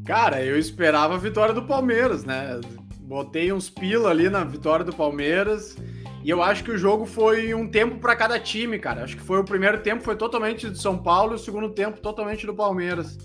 Cara, 0.04 0.42
eu 0.44 0.58
esperava 0.58 1.14
a 1.14 1.18
vitória 1.18 1.54
do 1.54 1.62
Palmeiras, 1.62 2.24
né? 2.24 2.60
Botei 2.98 3.52
uns 3.52 3.70
pila 3.70 4.10
ali 4.10 4.28
na 4.28 4.42
vitória 4.44 4.84
do 4.84 4.92
Palmeiras. 4.92 5.76
E 6.22 6.28
eu 6.28 6.42
acho 6.42 6.62
que 6.62 6.70
o 6.70 6.76
jogo 6.76 7.06
foi 7.06 7.54
um 7.54 7.68
tempo 7.68 7.98
para 7.98 8.14
cada 8.14 8.38
time, 8.38 8.78
cara. 8.78 9.04
Acho 9.04 9.16
que 9.16 9.22
foi 9.22 9.38
o 9.38 9.44
primeiro 9.44 9.80
tempo 9.82 10.02
foi 10.02 10.16
totalmente 10.16 10.68
do 10.68 10.76
São 10.76 10.98
Paulo 10.98 11.32
e 11.32 11.36
o 11.36 11.38
segundo 11.38 11.70
tempo 11.70 12.00
totalmente 12.00 12.46
do 12.46 12.54
Palmeiras. 12.54 13.16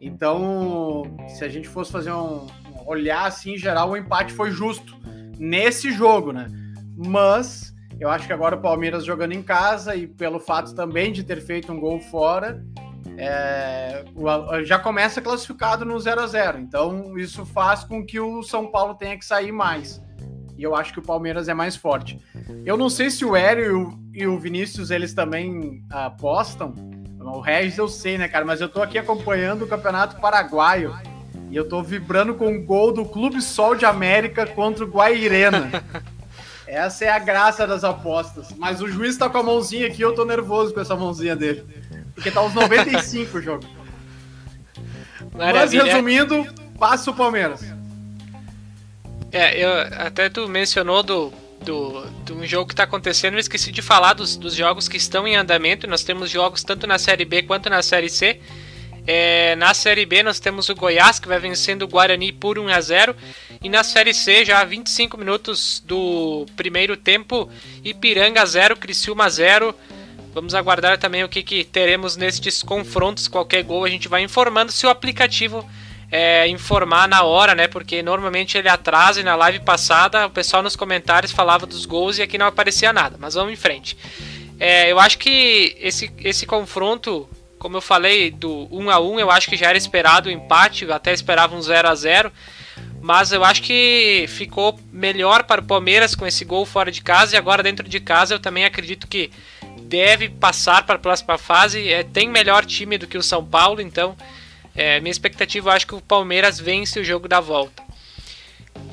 Então, 0.00 1.02
se 1.28 1.44
a 1.44 1.48
gente 1.48 1.68
fosse 1.68 1.92
fazer 1.92 2.12
um 2.12 2.46
olhar 2.86 3.26
assim 3.26 3.54
em 3.54 3.58
geral, 3.58 3.90
o 3.90 3.96
empate 3.96 4.32
foi 4.32 4.50
justo 4.50 4.96
nesse 5.38 5.92
jogo, 5.92 6.32
né? 6.32 6.46
Mas 6.96 7.74
eu 7.98 8.10
acho 8.10 8.26
que 8.26 8.32
agora 8.32 8.56
o 8.56 8.60
Palmeiras 8.60 9.04
jogando 9.04 9.32
em 9.32 9.42
casa 9.42 9.94
e 9.94 10.06
pelo 10.06 10.40
fato 10.40 10.74
também 10.74 11.12
de 11.12 11.22
ter 11.22 11.40
feito 11.40 11.72
um 11.72 11.78
gol 11.78 12.00
fora, 12.00 12.64
é, 13.16 14.04
já 14.64 14.78
começa 14.78 15.22
classificado 15.22 15.84
no 15.84 15.98
0 15.98 16.20
a 16.20 16.26
0 16.26 16.58
Então, 16.58 17.16
isso 17.16 17.46
faz 17.46 17.84
com 17.84 18.04
que 18.04 18.18
o 18.18 18.42
São 18.42 18.66
Paulo 18.66 18.94
tenha 18.94 19.16
que 19.16 19.24
sair 19.24 19.52
mais. 19.52 20.02
E 20.56 20.62
eu 20.62 20.74
acho 20.74 20.92
que 20.92 20.98
o 20.98 21.02
Palmeiras 21.02 21.48
é 21.48 21.54
mais 21.54 21.74
forte. 21.74 22.20
Eu 22.64 22.76
não 22.76 22.88
sei 22.88 23.10
se 23.10 23.24
o 23.24 23.34
Hélio 23.34 23.98
e 24.12 24.26
o 24.26 24.38
Vinícius 24.38 24.90
eles 24.90 25.12
também 25.12 25.82
apostam. 25.90 26.74
O 27.20 27.40
Regis 27.40 27.78
eu 27.78 27.88
sei, 27.88 28.18
né, 28.18 28.28
cara? 28.28 28.44
Mas 28.44 28.60
eu 28.60 28.68
tô 28.68 28.82
aqui 28.82 28.98
acompanhando 28.98 29.62
o 29.62 29.68
Campeonato 29.68 30.20
Paraguaio. 30.20 30.94
E 31.50 31.56
eu 31.56 31.68
tô 31.68 31.82
vibrando 31.82 32.34
com 32.34 32.54
o 32.54 32.64
gol 32.64 32.92
do 32.92 33.04
Clube 33.04 33.40
Sol 33.40 33.74
de 33.74 33.84
América 33.84 34.46
contra 34.46 34.84
o 34.84 34.88
Guairena. 34.88 35.70
Essa 36.66 37.04
é 37.04 37.08
a 37.10 37.18
graça 37.18 37.66
das 37.66 37.84
apostas. 37.84 38.48
Mas 38.56 38.80
o 38.80 38.88
juiz 38.88 39.16
tá 39.16 39.28
com 39.28 39.38
a 39.38 39.42
mãozinha 39.42 39.86
aqui, 39.86 40.02
eu 40.02 40.14
tô 40.14 40.24
nervoso 40.24 40.72
com 40.72 40.80
essa 40.80 40.96
mãozinha 40.96 41.36
dele. 41.36 41.64
Porque 42.14 42.30
tá 42.30 42.42
uns 42.42 42.54
95 42.54 43.38
o 43.38 43.42
jogo. 43.42 43.64
Maravilha. 45.36 45.82
Mas 45.82 45.92
resumindo, 45.92 46.46
passa 46.78 47.10
o 47.10 47.14
Palmeiras. 47.14 47.73
É, 49.34 49.58
eu, 49.58 49.68
até 49.98 50.28
tu 50.28 50.48
mencionou 50.48 51.02
do, 51.02 51.32
do, 51.60 52.06
do 52.24 52.46
jogo 52.46 52.68
que 52.68 52.72
está 52.72 52.84
acontecendo, 52.84 53.34
eu 53.34 53.40
esqueci 53.40 53.72
de 53.72 53.82
falar 53.82 54.12
dos, 54.12 54.36
dos 54.36 54.54
jogos 54.54 54.86
que 54.86 54.96
estão 54.96 55.26
em 55.26 55.34
andamento. 55.34 55.88
Nós 55.88 56.04
temos 56.04 56.30
jogos 56.30 56.62
tanto 56.62 56.86
na 56.86 57.00
Série 57.00 57.24
B 57.24 57.42
quanto 57.42 57.68
na 57.68 57.82
Série 57.82 58.08
C. 58.08 58.38
É, 59.04 59.56
na 59.56 59.74
Série 59.74 60.06
B 60.06 60.22
nós 60.22 60.38
temos 60.38 60.68
o 60.68 60.74
Goiás 60.76 61.18
que 61.18 61.26
vai 61.26 61.40
vencendo 61.40 61.82
o 61.82 61.88
Guarani 61.88 62.32
por 62.32 62.60
1 62.60 62.68
a 62.68 62.80
0 62.80 63.16
e 63.60 63.68
na 63.68 63.82
Série 63.82 64.14
C 64.14 64.44
já 64.44 64.64
25 64.64 65.18
minutos 65.18 65.82
do 65.84 66.46
primeiro 66.56 66.96
tempo 66.96 67.50
Ipiranga 67.82 68.46
0, 68.46 68.76
Criciúma 68.76 69.28
0. 69.28 69.74
Vamos 70.32 70.54
aguardar 70.54 70.96
também 70.96 71.24
o 71.24 71.28
que, 71.28 71.42
que 71.42 71.64
teremos 71.64 72.16
nestes 72.16 72.62
confrontos. 72.62 73.26
Qualquer 73.26 73.64
gol 73.64 73.84
a 73.84 73.90
gente 73.90 74.06
vai 74.06 74.22
informando 74.22 74.70
se 74.70 74.86
o 74.86 74.88
aplicativo 74.88 75.68
é, 76.16 76.46
informar 76.46 77.08
na 77.08 77.24
hora, 77.24 77.56
né? 77.56 77.66
Porque 77.66 78.00
normalmente 78.00 78.56
ele 78.56 78.68
atrasa 78.68 79.20
e 79.20 79.24
na 79.24 79.34
live 79.34 79.58
passada 79.58 80.26
o 80.26 80.30
pessoal 80.30 80.62
nos 80.62 80.76
comentários 80.76 81.32
falava 81.32 81.66
dos 81.66 81.84
gols 81.84 82.18
e 82.18 82.22
aqui 82.22 82.38
não 82.38 82.46
aparecia 82.46 82.92
nada. 82.92 83.16
Mas 83.18 83.34
vamos 83.34 83.52
em 83.52 83.56
frente. 83.56 83.98
É, 84.60 84.92
eu 84.92 85.00
acho 85.00 85.18
que 85.18 85.76
esse, 85.80 86.12
esse 86.20 86.46
confronto 86.46 87.28
como 87.58 87.78
eu 87.78 87.80
falei, 87.80 88.30
do 88.30 88.68
1 88.70 88.90
a 88.90 89.00
1 89.00 89.20
eu 89.20 89.30
acho 89.30 89.48
que 89.48 89.56
já 89.56 89.70
era 89.70 89.78
esperado 89.78 90.28
o 90.28 90.32
empate, 90.32 90.88
até 90.92 91.14
esperava 91.14 91.56
um 91.56 91.62
0 91.62 91.88
a 91.88 91.94
0 91.94 92.30
mas 93.00 93.32
eu 93.32 93.42
acho 93.42 93.62
que 93.62 94.26
ficou 94.28 94.78
melhor 94.92 95.44
para 95.44 95.60
o 95.60 95.64
Palmeiras 95.64 96.14
com 96.14 96.26
esse 96.26 96.44
gol 96.44 96.64
fora 96.64 96.92
de 96.92 97.02
casa 97.02 97.34
e 97.34 97.38
agora 97.38 97.62
dentro 97.62 97.88
de 97.88 98.00
casa 98.00 98.34
eu 98.34 98.38
também 98.38 98.64
acredito 98.64 99.08
que 99.08 99.30
deve 99.80 100.28
passar 100.28 100.86
para 100.86 100.94
a 100.94 100.98
próxima 100.98 101.36
fase. 101.36 101.90
É, 101.90 102.02
tem 102.02 102.28
melhor 102.28 102.64
time 102.64 102.98
do 102.98 103.06
que 103.06 103.18
o 103.18 103.22
São 103.22 103.44
Paulo, 103.44 103.80
então 103.80 104.16
é, 104.74 105.00
minha 105.00 105.10
expectativa 105.10 105.72
acho 105.72 105.86
que 105.86 105.94
o 105.94 106.00
Palmeiras 106.00 106.58
vence 106.58 106.98
o 107.00 107.04
jogo 107.04 107.28
da 107.28 107.40
volta. 107.40 107.82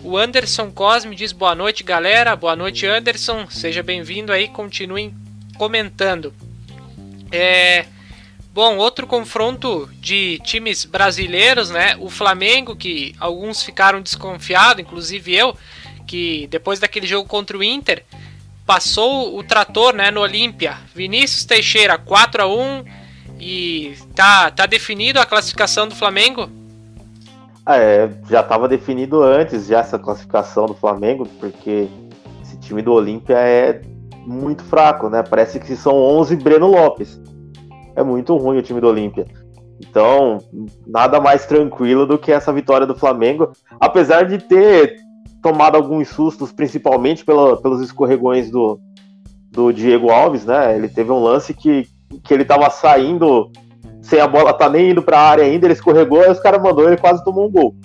O 0.03 0.17
Anderson 0.17 0.71
Cosme 0.71 1.15
diz 1.15 1.31
boa 1.31 1.55
noite, 1.55 1.83
galera. 1.83 2.35
Boa 2.35 2.55
noite, 2.55 2.85
Anderson. 2.85 3.47
Seja 3.49 3.83
bem-vindo 3.83 4.31
aí, 4.31 4.47
continuem 4.47 5.13
comentando. 5.57 6.33
É, 7.31 7.85
Bom, 8.53 8.75
outro 8.75 9.07
confronto 9.07 9.89
de 9.93 10.37
times 10.43 10.83
brasileiros, 10.83 11.69
né? 11.69 11.95
O 11.99 12.09
Flamengo, 12.09 12.75
que 12.75 13.15
alguns 13.17 13.63
ficaram 13.63 14.01
desconfiados, 14.01 14.83
inclusive 14.83 15.33
eu, 15.33 15.55
que 16.05 16.47
depois 16.47 16.77
daquele 16.77 17.07
jogo 17.07 17.29
contra 17.29 17.57
o 17.57 17.63
Inter, 17.63 18.03
passou 18.65 19.37
o 19.37 19.41
trator, 19.41 19.95
né, 19.95 20.11
no 20.11 20.19
Olímpia. 20.19 20.77
Vinícius 20.93 21.45
Teixeira 21.45 21.97
4 21.97 22.43
a 22.43 22.47
1 22.47 22.83
e 23.41 23.95
tá 24.15 24.51
tá 24.51 24.65
definido 24.65 25.19
a 25.19 25.25
classificação 25.25 25.87
do 25.87 25.95
Flamengo? 25.95 26.49
É, 27.67 28.09
já 28.29 28.41
estava 28.41 28.67
definido 28.67 29.21
antes 29.21 29.67
já 29.67 29.79
essa 29.79 29.97
classificação 29.97 30.65
do 30.65 30.73
Flamengo, 30.73 31.27
porque 31.39 31.87
esse 32.41 32.57
time 32.59 32.81
do 32.81 32.93
Olímpia 32.93 33.37
é 33.37 33.81
muito 34.25 34.63
fraco, 34.63 35.09
né? 35.09 35.23
Parece 35.23 35.59
que 35.59 35.75
são 35.75 35.93
11 35.95 36.35
Breno 36.37 36.67
Lopes 36.67 37.19
é 37.95 38.03
muito 38.03 38.35
ruim 38.37 38.57
o 38.57 38.61
time 38.61 38.81
do 38.81 38.87
Olímpia. 38.87 39.25
Então, 39.79 40.37
nada 40.85 41.19
mais 41.19 41.45
tranquilo 41.45 42.05
do 42.05 42.17
que 42.17 42.31
essa 42.31 42.53
vitória 42.53 42.85
do 42.85 42.95
Flamengo, 42.95 43.51
apesar 43.79 44.23
de 44.23 44.37
ter 44.37 44.95
tomado 45.41 45.75
alguns 45.75 46.07
sustos, 46.09 46.51
principalmente 46.51 47.25
pela, 47.25 47.59
pelos 47.59 47.81
escorregões 47.81 48.51
do, 48.51 48.79
do 49.51 49.71
Diego 49.71 50.11
Alves, 50.11 50.45
né? 50.45 50.75
Ele 50.75 50.87
teve 50.87 51.11
um 51.11 51.21
lance 51.21 51.53
que, 51.53 51.87
que 52.19 52.33
ele 52.33 52.45
tava 52.45 52.69
saindo 52.69 53.51
sem 54.01 54.19
a 54.19 54.27
bola, 54.27 54.53
tá 54.53 54.69
nem 54.69 54.91
indo 54.91 55.01
para 55.01 55.17
a 55.17 55.29
área 55.29 55.43
ainda, 55.43 55.67
ele 55.67 55.73
escorregou, 55.73 56.23
e 56.23 56.29
os 56.29 56.39
caras 56.39 56.61
mandou, 56.61 56.87
ele 56.87 56.97
quase 56.97 57.23
tomou 57.23 57.47
um 57.47 57.51
gol. 57.51 57.75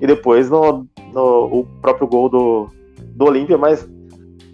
E 0.00 0.06
depois 0.06 0.50
no, 0.50 0.86
no 1.12 1.60
o 1.60 1.66
próprio 1.80 2.06
gol 2.06 2.28
do, 2.28 2.68
do 2.98 3.24
Olímpia, 3.24 3.56
mas 3.56 3.88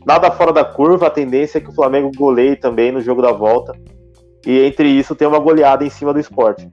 nada 0.06 0.30
fora 0.30 0.52
da 0.52 0.64
curva, 0.64 1.06
a 1.06 1.10
tendência 1.10 1.58
é 1.58 1.60
que 1.60 1.70
o 1.70 1.74
Flamengo 1.74 2.10
goleie 2.16 2.56
também 2.56 2.92
no 2.92 3.00
jogo 3.00 3.20
da 3.20 3.32
volta. 3.32 3.72
E 4.46 4.60
entre 4.60 4.88
isso 4.88 5.14
tem 5.14 5.26
uma 5.26 5.38
goleada 5.38 5.84
em 5.84 5.90
cima 5.90 6.12
do 6.12 6.20
esporte. 6.20 6.68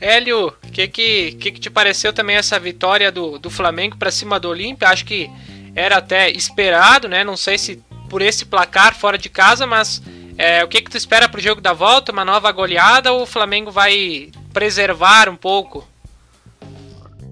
Hélio, 0.00 0.48
o 0.48 0.52
que, 0.70 0.86
que, 0.88 1.32
que, 1.32 1.52
que 1.52 1.60
te 1.60 1.70
pareceu 1.70 2.12
também 2.12 2.36
essa 2.36 2.58
vitória 2.60 3.10
do, 3.10 3.38
do 3.38 3.50
Flamengo 3.50 3.96
para 3.96 4.10
cima 4.10 4.38
do 4.38 4.48
Olímpia? 4.48 4.88
Acho 4.88 5.04
que 5.04 5.30
era 5.74 5.96
até 5.96 6.30
esperado, 6.30 7.08
né? 7.08 7.24
Não 7.24 7.36
sei 7.36 7.58
se 7.58 7.82
por 8.08 8.22
esse 8.22 8.44
placar 8.44 8.94
fora 8.94 9.18
de 9.18 9.28
casa, 9.28 9.66
mas 9.66 10.02
é, 10.38 10.62
o 10.64 10.68
que, 10.68 10.82
que 10.82 10.90
tu 10.90 10.96
espera 10.96 11.28
para 11.28 11.38
o 11.38 11.42
jogo 11.42 11.60
da 11.60 11.72
volta? 11.72 12.12
Uma 12.12 12.24
nova 12.24 12.50
goleada 12.52 13.12
ou 13.12 13.22
o 13.22 13.26
Flamengo 13.26 13.70
vai 13.70 14.30
preservar 14.52 15.28
um 15.28 15.36
pouco? 15.36 15.86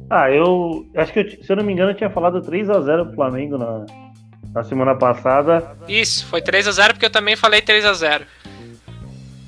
Ah, 0.08 0.30
eu 0.30 0.86
acho 0.96 1.12
que, 1.12 1.18
eu, 1.20 1.30
se 1.30 1.50
eu 1.50 1.56
não 1.56 1.64
me 1.64 1.72
engano, 1.72 1.90
eu 1.90 1.96
tinha 1.96 2.10
falado 2.10 2.40
3 2.40 2.68
a 2.70 2.80
0 2.80 3.06
pro 3.06 3.14
Flamengo 3.14 3.58
na, 3.58 3.86
na 4.54 4.64
semana 4.64 4.94
passada. 4.94 5.76
Isso, 5.88 6.26
foi 6.26 6.40
3 6.40 6.68
a 6.68 6.72
0 6.72 6.94
porque 6.94 7.06
eu 7.06 7.10
também 7.10 7.36
falei 7.36 7.60
3 7.60 7.84
a 7.84 7.92
0 7.92 8.24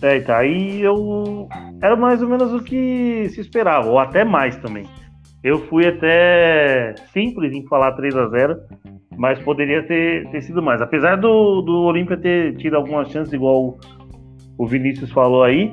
É, 0.03 0.21
tá. 0.21 0.39
Aí 0.39 0.83
eu. 0.83 1.49
Era 1.83 1.95
mais 1.95 2.23
ou 2.23 2.29
menos 2.29 2.53
o 2.53 2.63
que 2.63 3.29
se 3.31 3.41
esperava, 3.41 3.87
ou 3.89 3.99
até 3.99 4.25
mais 4.25 4.57
também. 4.57 4.89
Eu 5.45 5.65
fui 5.69 5.87
até 5.87 6.95
simples 7.13 7.53
em 7.53 7.67
falar 7.69 7.93
3 7.93 8.17
a 8.17 8.29
0 8.29 8.57
mas 9.17 9.39
poderia 9.41 9.83
ter, 9.83 10.29
ter 10.31 10.43
sido 10.43 10.63
mais. 10.63 10.81
Apesar 10.81 11.17
do, 11.17 11.63
do 11.63 11.83
Olímpia 11.83 12.17
ter 12.17 12.57
tido 12.57 12.77
algumas 12.77 13.11
chances, 13.11 13.33
igual 13.33 13.79
o 14.59 14.67
Vinícius 14.67 15.11
falou 15.11 15.43
aí, 15.43 15.73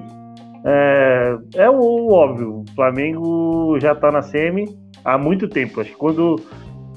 é, 0.66 1.38
é 1.56 1.70
o 1.70 2.12
óbvio. 2.12 2.62
O 2.62 2.76
Flamengo 2.76 3.78
já 3.80 3.94
tá 3.94 4.12
na 4.12 4.22
semi 4.22 4.66
há 5.04 5.18
muito 5.18 5.48
tempo. 5.48 5.82
Acho 5.82 5.92
que 5.92 5.98
quando 5.98 6.38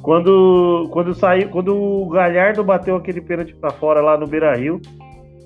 quando, 0.06 0.88
quando 0.92 1.12
saiu, 1.14 1.48
quando 1.48 1.74
o 1.74 2.08
Galhardo 2.08 2.62
bateu 2.62 2.94
aquele 2.94 3.20
pênalti 3.20 3.52
para 3.56 3.72
fora 3.72 4.00
lá 4.00 4.16
no 4.16 4.24
Beira 4.24 4.54
Rio, 4.54 4.80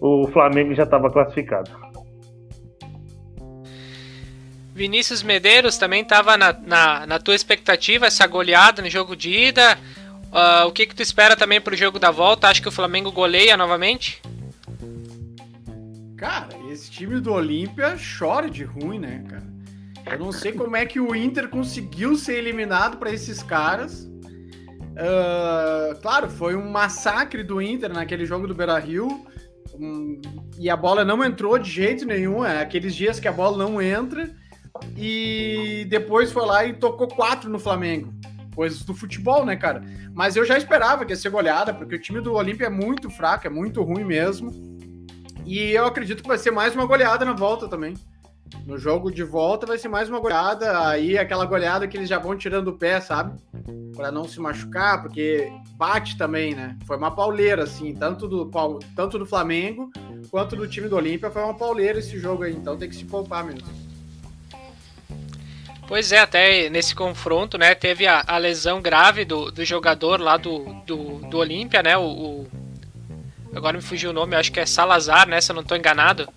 o 0.02 0.26
Flamengo 0.28 0.74
já 0.74 0.82
estava 0.82 1.10
classificado. 1.10 1.70
Vinícius 4.74 5.22
Medeiros 5.22 5.78
também 5.78 6.02
estava 6.02 6.36
na, 6.36 6.52
na, 6.52 7.06
na, 7.06 7.18
tua 7.18 7.34
expectativa, 7.34 8.06
essa 8.06 8.26
goleada 8.26 8.82
no 8.82 8.90
jogo 8.90 9.16
de 9.16 9.30
ida. 9.30 9.78
Uh, 10.30 10.66
o 10.68 10.72
que, 10.72 10.86
que 10.86 10.94
tu 10.94 11.02
espera 11.02 11.36
também 11.36 11.60
para 11.60 11.74
o 11.74 11.76
jogo 11.76 11.98
da 11.98 12.10
volta? 12.10 12.48
Acho 12.48 12.62
que 12.62 12.68
o 12.68 12.72
Flamengo 12.72 13.10
goleia 13.10 13.56
novamente? 13.56 14.22
Cara, 16.16 16.48
esse 16.70 16.90
time 16.90 17.20
do 17.20 17.32
Olímpia 17.32 17.96
chora 18.18 18.48
de 18.48 18.62
ruim, 18.62 18.98
né, 18.98 19.24
cara? 19.28 19.50
Eu 20.06 20.18
não 20.18 20.32
sei 20.32 20.52
como 20.52 20.76
é 20.76 20.86
que 20.86 21.00
o 21.00 21.14
Inter 21.14 21.48
conseguiu 21.48 22.16
ser 22.16 22.36
eliminado 22.36 22.96
para 22.96 23.10
esses 23.10 23.42
caras. 23.42 24.08
Uh, 24.90 25.98
claro, 26.00 26.28
foi 26.28 26.54
um 26.54 26.70
massacre 26.70 27.42
do 27.42 27.60
Inter 27.60 27.92
naquele 27.92 28.24
jogo 28.24 28.46
do 28.46 28.54
Beira 28.54 28.78
Rio. 28.78 29.26
Um, 29.74 30.20
e 30.58 30.68
a 30.68 30.76
bola 30.76 31.04
não 31.04 31.24
entrou 31.24 31.58
de 31.58 31.70
jeito 31.70 32.04
nenhum. 32.04 32.44
É 32.44 32.60
aqueles 32.60 32.94
dias 32.94 33.18
que 33.18 33.28
a 33.28 33.32
bola 33.32 33.56
não 33.56 33.80
entra. 33.80 34.30
E 34.96 35.86
depois 35.88 36.30
foi 36.30 36.46
lá 36.46 36.64
e 36.64 36.74
tocou 36.74 37.08
quatro 37.08 37.50
no 37.50 37.58
Flamengo. 37.58 38.12
Coisas 38.54 38.82
do 38.82 38.94
futebol, 38.94 39.44
né, 39.44 39.56
cara? 39.56 39.82
Mas 40.12 40.36
eu 40.36 40.44
já 40.44 40.58
esperava 40.58 41.04
que 41.04 41.12
ia 41.12 41.16
ser 41.16 41.30
goleada, 41.30 41.72
porque 41.72 41.94
o 41.94 42.00
time 42.00 42.20
do 42.20 42.34
Olímpia 42.34 42.66
é 42.66 42.70
muito 42.70 43.08
fraco, 43.08 43.46
é 43.46 43.50
muito 43.50 43.82
ruim 43.82 44.04
mesmo. 44.04 44.50
E 45.46 45.70
eu 45.70 45.86
acredito 45.86 46.22
que 46.22 46.28
vai 46.28 46.38
ser 46.38 46.50
mais 46.50 46.74
uma 46.74 46.86
goleada 46.86 47.24
na 47.24 47.32
volta 47.32 47.68
também. 47.68 47.94
No 48.66 48.76
jogo 48.78 49.10
de 49.10 49.22
volta 49.22 49.66
vai 49.66 49.78
ser 49.78 49.88
mais 49.88 50.08
uma 50.08 50.18
goleada, 50.18 50.86
aí 50.88 51.16
aquela 51.16 51.44
goleada 51.44 51.86
que 51.86 51.96
eles 51.96 52.08
já 52.08 52.18
vão 52.18 52.36
tirando 52.36 52.68
o 52.68 52.76
pé, 52.76 53.00
sabe? 53.00 53.40
Para 53.96 54.10
não 54.10 54.24
se 54.24 54.40
machucar, 54.40 55.02
porque 55.02 55.50
bate 55.76 56.18
também, 56.18 56.54
né? 56.54 56.76
Foi 56.86 56.96
uma 56.96 57.10
pauleira, 57.10 57.64
assim, 57.64 57.94
tanto 57.94 58.26
do, 58.28 58.50
tanto 58.94 59.18
do 59.18 59.26
Flamengo 59.26 59.90
quanto 60.30 60.56
do 60.56 60.66
time 60.66 60.88
do 60.88 60.96
Olímpia. 60.96 61.30
Foi 61.30 61.42
uma 61.42 61.54
pauleira 61.54 61.98
esse 61.98 62.18
jogo 62.18 62.42
aí, 62.42 62.54
então 62.54 62.76
tem 62.76 62.88
que 62.88 62.96
se 62.96 63.04
poupar 63.04 63.44
mesmo. 63.44 63.89
Pois 65.90 66.12
é, 66.12 66.20
até 66.20 66.70
nesse 66.70 66.94
confronto, 66.94 67.58
né? 67.58 67.74
Teve 67.74 68.06
a, 68.06 68.22
a 68.24 68.38
lesão 68.38 68.80
grave 68.80 69.24
do, 69.24 69.50
do 69.50 69.64
jogador 69.64 70.20
lá 70.20 70.36
do, 70.36 70.60
do, 70.86 71.18
do 71.28 71.36
Olímpia, 71.36 71.82
né? 71.82 71.96
O, 71.98 72.04
o, 72.04 72.50
agora 73.52 73.76
me 73.76 73.82
fugiu 73.82 74.10
o 74.10 74.12
nome, 74.12 74.36
acho 74.36 74.52
que 74.52 74.60
é 74.60 74.66
Salazar, 74.66 75.26
né? 75.26 75.40
Se 75.40 75.50
eu 75.50 75.54
não 75.54 75.62
estou 75.62 75.76
enganado. 75.76 76.28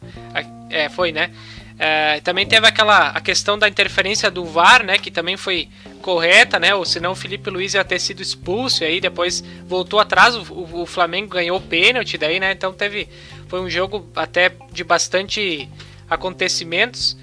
É, 0.72 0.90
foi, 0.90 1.12
né? 1.12 1.30
É, 1.78 2.20
também 2.22 2.48
teve 2.48 2.66
aquela 2.66 3.10
a 3.10 3.22
questão 3.22 3.56
da 3.56 3.70
interferência 3.70 4.32
do 4.32 4.44
VAR, 4.44 4.84
né, 4.84 4.98
que 4.98 5.12
também 5.12 5.38
foi 5.38 5.70
correta, 6.02 6.60
né, 6.60 6.74
ou 6.74 6.84
senão 6.84 7.12
o 7.12 7.16
Felipe 7.16 7.50
Luiz 7.52 7.76
ia 7.76 7.84
ter 7.84 8.00
sido 8.00 8.22
expulso 8.22 8.84
e 8.84 8.88
aí 8.88 9.02
depois 9.02 9.44
voltou 9.66 10.00
atrás, 10.00 10.36
o, 10.36 10.82
o 10.82 10.86
Flamengo 10.86 11.30
ganhou 11.30 11.58
o 11.58 11.62
pênalti 11.62 12.18
daí, 12.18 12.40
né, 12.40 12.52
então 12.52 12.72
teve 12.74 13.10
foi 13.48 13.60
um 13.60 13.70
jogo 13.70 14.08
até 14.16 14.52
de 14.72 14.84
bastante 14.84 15.68
acontecimentos. 16.10 17.18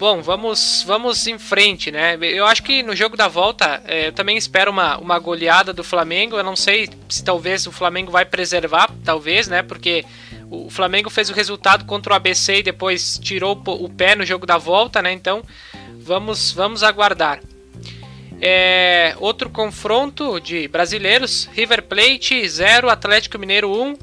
Bom, 0.00 0.22
vamos 0.22 0.82
vamos 0.86 1.26
em 1.26 1.38
frente, 1.38 1.90
né? 1.90 2.16
Eu 2.22 2.46
acho 2.46 2.62
que 2.62 2.82
no 2.82 2.96
jogo 2.96 3.18
da 3.18 3.28
volta 3.28 3.82
é, 3.84 4.06
eu 4.06 4.12
também 4.14 4.34
espero 4.38 4.70
uma, 4.70 4.96
uma 4.96 5.18
goleada 5.18 5.74
do 5.74 5.84
Flamengo. 5.84 6.38
Eu 6.38 6.42
não 6.42 6.56
sei 6.56 6.88
se 7.06 7.22
talvez 7.22 7.66
o 7.66 7.70
Flamengo 7.70 8.10
vai 8.10 8.24
preservar, 8.24 8.90
talvez, 9.04 9.46
né? 9.46 9.62
Porque 9.62 10.02
o 10.50 10.70
Flamengo 10.70 11.10
fez 11.10 11.28
o 11.28 11.34
resultado 11.34 11.84
contra 11.84 12.14
o 12.14 12.16
ABC 12.16 12.60
e 12.60 12.62
depois 12.62 13.18
tirou 13.18 13.62
o 13.66 13.90
pé 13.90 14.14
no 14.14 14.24
jogo 14.24 14.46
da 14.46 14.56
volta, 14.56 15.02
né? 15.02 15.12
Então 15.12 15.42
vamos, 15.98 16.50
vamos 16.50 16.82
aguardar. 16.82 17.38
É, 18.40 19.14
outro 19.18 19.50
confronto 19.50 20.40
de 20.40 20.66
brasileiros: 20.66 21.46
River 21.52 21.82
Plate 21.82 22.48
0, 22.48 22.88
Atlético 22.88 23.38
Mineiro 23.38 23.70
1. 23.70 23.98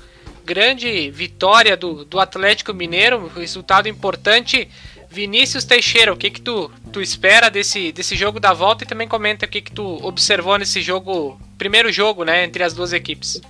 Grande 0.46 1.10
vitória 1.10 1.76
do, 1.76 2.06
do 2.06 2.20
Atlético 2.20 2.72
Mineiro, 2.72 3.32
resultado 3.36 3.90
importante. 3.90 4.70
Vinícius 5.10 5.64
Teixeira, 5.64 6.14
o 6.14 6.18
que, 6.18 6.30
que 6.30 6.42
tu, 6.42 6.70
tu 6.92 7.02
espera 7.02 7.50
desse, 7.50 7.92
desse 7.92 8.16
jogo 8.16 8.40
da 8.40 8.54
volta 8.54 8.84
e 8.84 8.88
também 8.88 9.08
comenta 9.08 9.46
o 9.46 9.50
que, 9.50 9.62
que 9.62 9.72
tu 9.72 10.06
observou 10.06 10.58
nesse 10.58 10.82
jogo, 10.82 11.40
primeiro 11.58 11.92
jogo, 11.92 12.24
né, 12.24 12.44
entre 12.44 12.64
as 12.64 12.74
duas 12.74 12.94
equipes. 12.94 13.42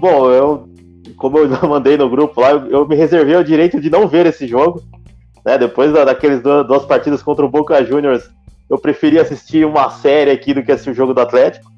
Bom, 0.00 0.30
eu 0.30 0.72
como 1.16 1.38
eu 1.38 1.48
mandei 1.68 1.96
no 1.96 2.08
grupo 2.08 2.40
lá, 2.40 2.50
eu, 2.50 2.86
me 2.86 2.96
reservei 2.96 3.36
o 3.36 3.44
direito 3.44 3.80
de 3.80 3.90
não 3.90 4.08
ver 4.08 4.26
esse 4.26 4.46
jogo. 4.46 4.82
Né? 5.44 5.58
Depois 5.58 5.92
da, 5.92 6.04
daqueles 6.04 6.42
duas, 6.42 6.66
duas 6.66 6.84
partidas 6.84 7.22
contra 7.22 7.44
o 7.44 7.48
Boca 7.48 7.84
Juniors, 7.84 8.28
eu 8.68 8.78
preferi 8.78 9.18
assistir 9.18 9.64
uma 9.64 9.90
série 9.90 10.30
aqui 10.30 10.54
do 10.54 10.62
que 10.62 10.72
assistir 10.72 10.90
o 10.90 10.94
jogo 10.94 11.14
do 11.14 11.20
Atlético. 11.20 11.70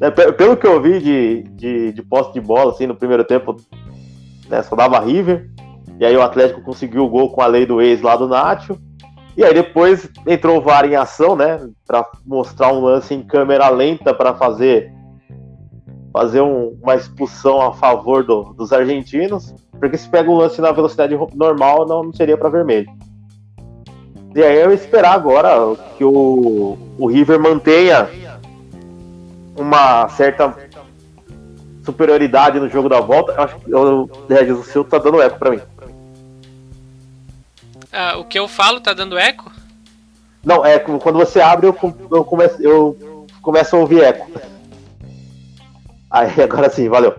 Né? 0.00 0.10
Pelo 0.10 0.56
que 0.56 0.66
eu 0.66 0.80
vi 0.80 1.00
de, 1.00 1.42
de, 1.52 1.92
de 1.92 2.02
posse 2.02 2.32
de 2.32 2.40
bola, 2.40 2.72
assim, 2.72 2.86
no 2.86 2.94
primeiro 2.94 3.24
tempo, 3.24 3.56
né? 4.48 4.62
só 4.62 4.74
dava 4.74 5.00
River. 5.00 5.48
E 6.00 6.04
aí 6.06 6.16
o 6.16 6.22
Atlético 6.22 6.62
conseguiu 6.62 7.04
o 7.04 7.08
gol 7.10 7.30
com 7.30 7.42
a 7.42 7.46
lei 7.46 7.66
do 7.66 7.82
ex 7.82 8.00
lá 8.00 8.16
do 8.16 8.26
Nacho. 8.26 8.80
E 9.36 9.44
aí 9.44 9.52
depois 9.52 10.08
entrou 10.26 10.56
o 10.56 10.60
VAR 10.62 10.86
em 10.86 10.96
ação, 10.96 11.36
né? 11.36 11.60
Para 11.86 12.06
mostrar 12.26 12.72
um 12.72 12.80
lance 12.80 13.12
em 13.12 13.22
câmera 13.22 13.68
lenta 13.68 14.14
para 14.14 14.32
fazer 14.32 14.90
fazer 16.10 16.40
um, 16.40 16.76
uma 16.82 16.96
expulsão 16.96 17.60
a 17.60 17.72
favor 17.72 18.24
do, 18.24 18.54
dos 18.54 18.72
argentinos, 18.72 19.54
porque 19.78 19.96
se 19.96 20.08
pega 20.08 20.28
o 20.28 20.36
lance 20.36 20.60
na 20.60 20.72
velocidade 20.72 21.16
normal, 21.34 21.86
não, 21.86 22.02
não 22.02 22.12
seria 22.12 22.36
para 22.36 22.48
vermelho. 22.48 22.90
E 24.34 24.42
aí 24.42 24.58
eu 24.60 24.72
esperar 24.72 25.12
agora 25.12 25.76
que 25.96 26.04
o, 26.04 26.76
o 26.98 27.06
River 27.06 27.38
mantenha 27.38 28.08
uma 29.56 30.08
certa 30.08 30.56
superioridade 31.84 32.58
no 32.58 32.68
jogo 32.68 32.88
da 32.88 33.00
volta. 33.00 33.32
Eu 33.32 33.42
acho 33.42 33.56
que 33.60 33.74
o 33.74 34.10
Regis, 34.28 34.58
o 34.58 34.64
seu 34.64 34.82
tá 34.82 34.98
dando 34.98 35.22
eco 35.22 35.38
para 35.38 35.50
mim. 35.50 35.60
Ah, 37.92 38.16
o 38.18 38.24
que 38.24 38.38
eu 38.38 38.46
falo 38.46 38.80
tá 38.80 38.92
dando 38.92 39.18
eco? 39.18 39.50
Não, 40.44 40.64
é 40.64 40.78
quando 40.78 41.18
você 41.18 41.40
abre 41.40 41.66
eu, 41.66 41.76
eu, 42.10 42.24
começo, 42.24 42.62
eu 42.62 43.26
começo 43.42 43.76
a 43.76 43.78
ouvir 43.78 44.02
eco. 44.02 44.30
Aí, 46.10 46.42
agora 46.42 46.70
sim, 46.70 46.88
valeu. 46.88 47.14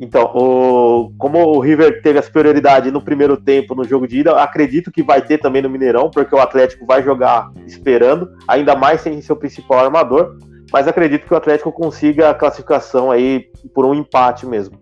Então, 0.00 0.24
o, 0.34 1.12
como 1.18 1.38
o 1.38 1.60
River 1.60 2.00
teve 2.00 2.18
a 2.18 2.22
superioridade 2.22 2.90
no 2.90 3.02
primeiro 3.02 3.36
tempo 3.36 3.74
no 3.74 3.84
jogo 3.84 4.08
de 4.08 4.20
ida, 4.20 4.42
acredito 4.42 4.90
que 4.90 5.02
vai 5.02 5.20
ter 5.20 5.38
também 5.38 5.60
no 5.60 5.68
Mineirão, 5.68 6.10
porque 6.10 6.34
o 6.34 6.40
Atlético 6.40 6.86
vai 6.86 7.02
jogar 7.02 7.50
esperando, 7.66 8.30
ainda 8.48 8.74
mais 8.74 9.02
sem 9.02 9.20
seu 9.20 9.36
principal 9.36 9.84
armador. 9.84 10.38
Mas 10.72 10.86
acredito 10.86 11.26
que 11.26 11.34
o 11.34 11.36
Atlético 11.36 11.72
consiga 11.72 12.30
a 12.30 12.34
classificação 12.34 13.10
aí 13.10 13.50
por 13.74 13.84
um 13.84 13.92
empate 13.92 14.46
mesmo. 14.46 14.80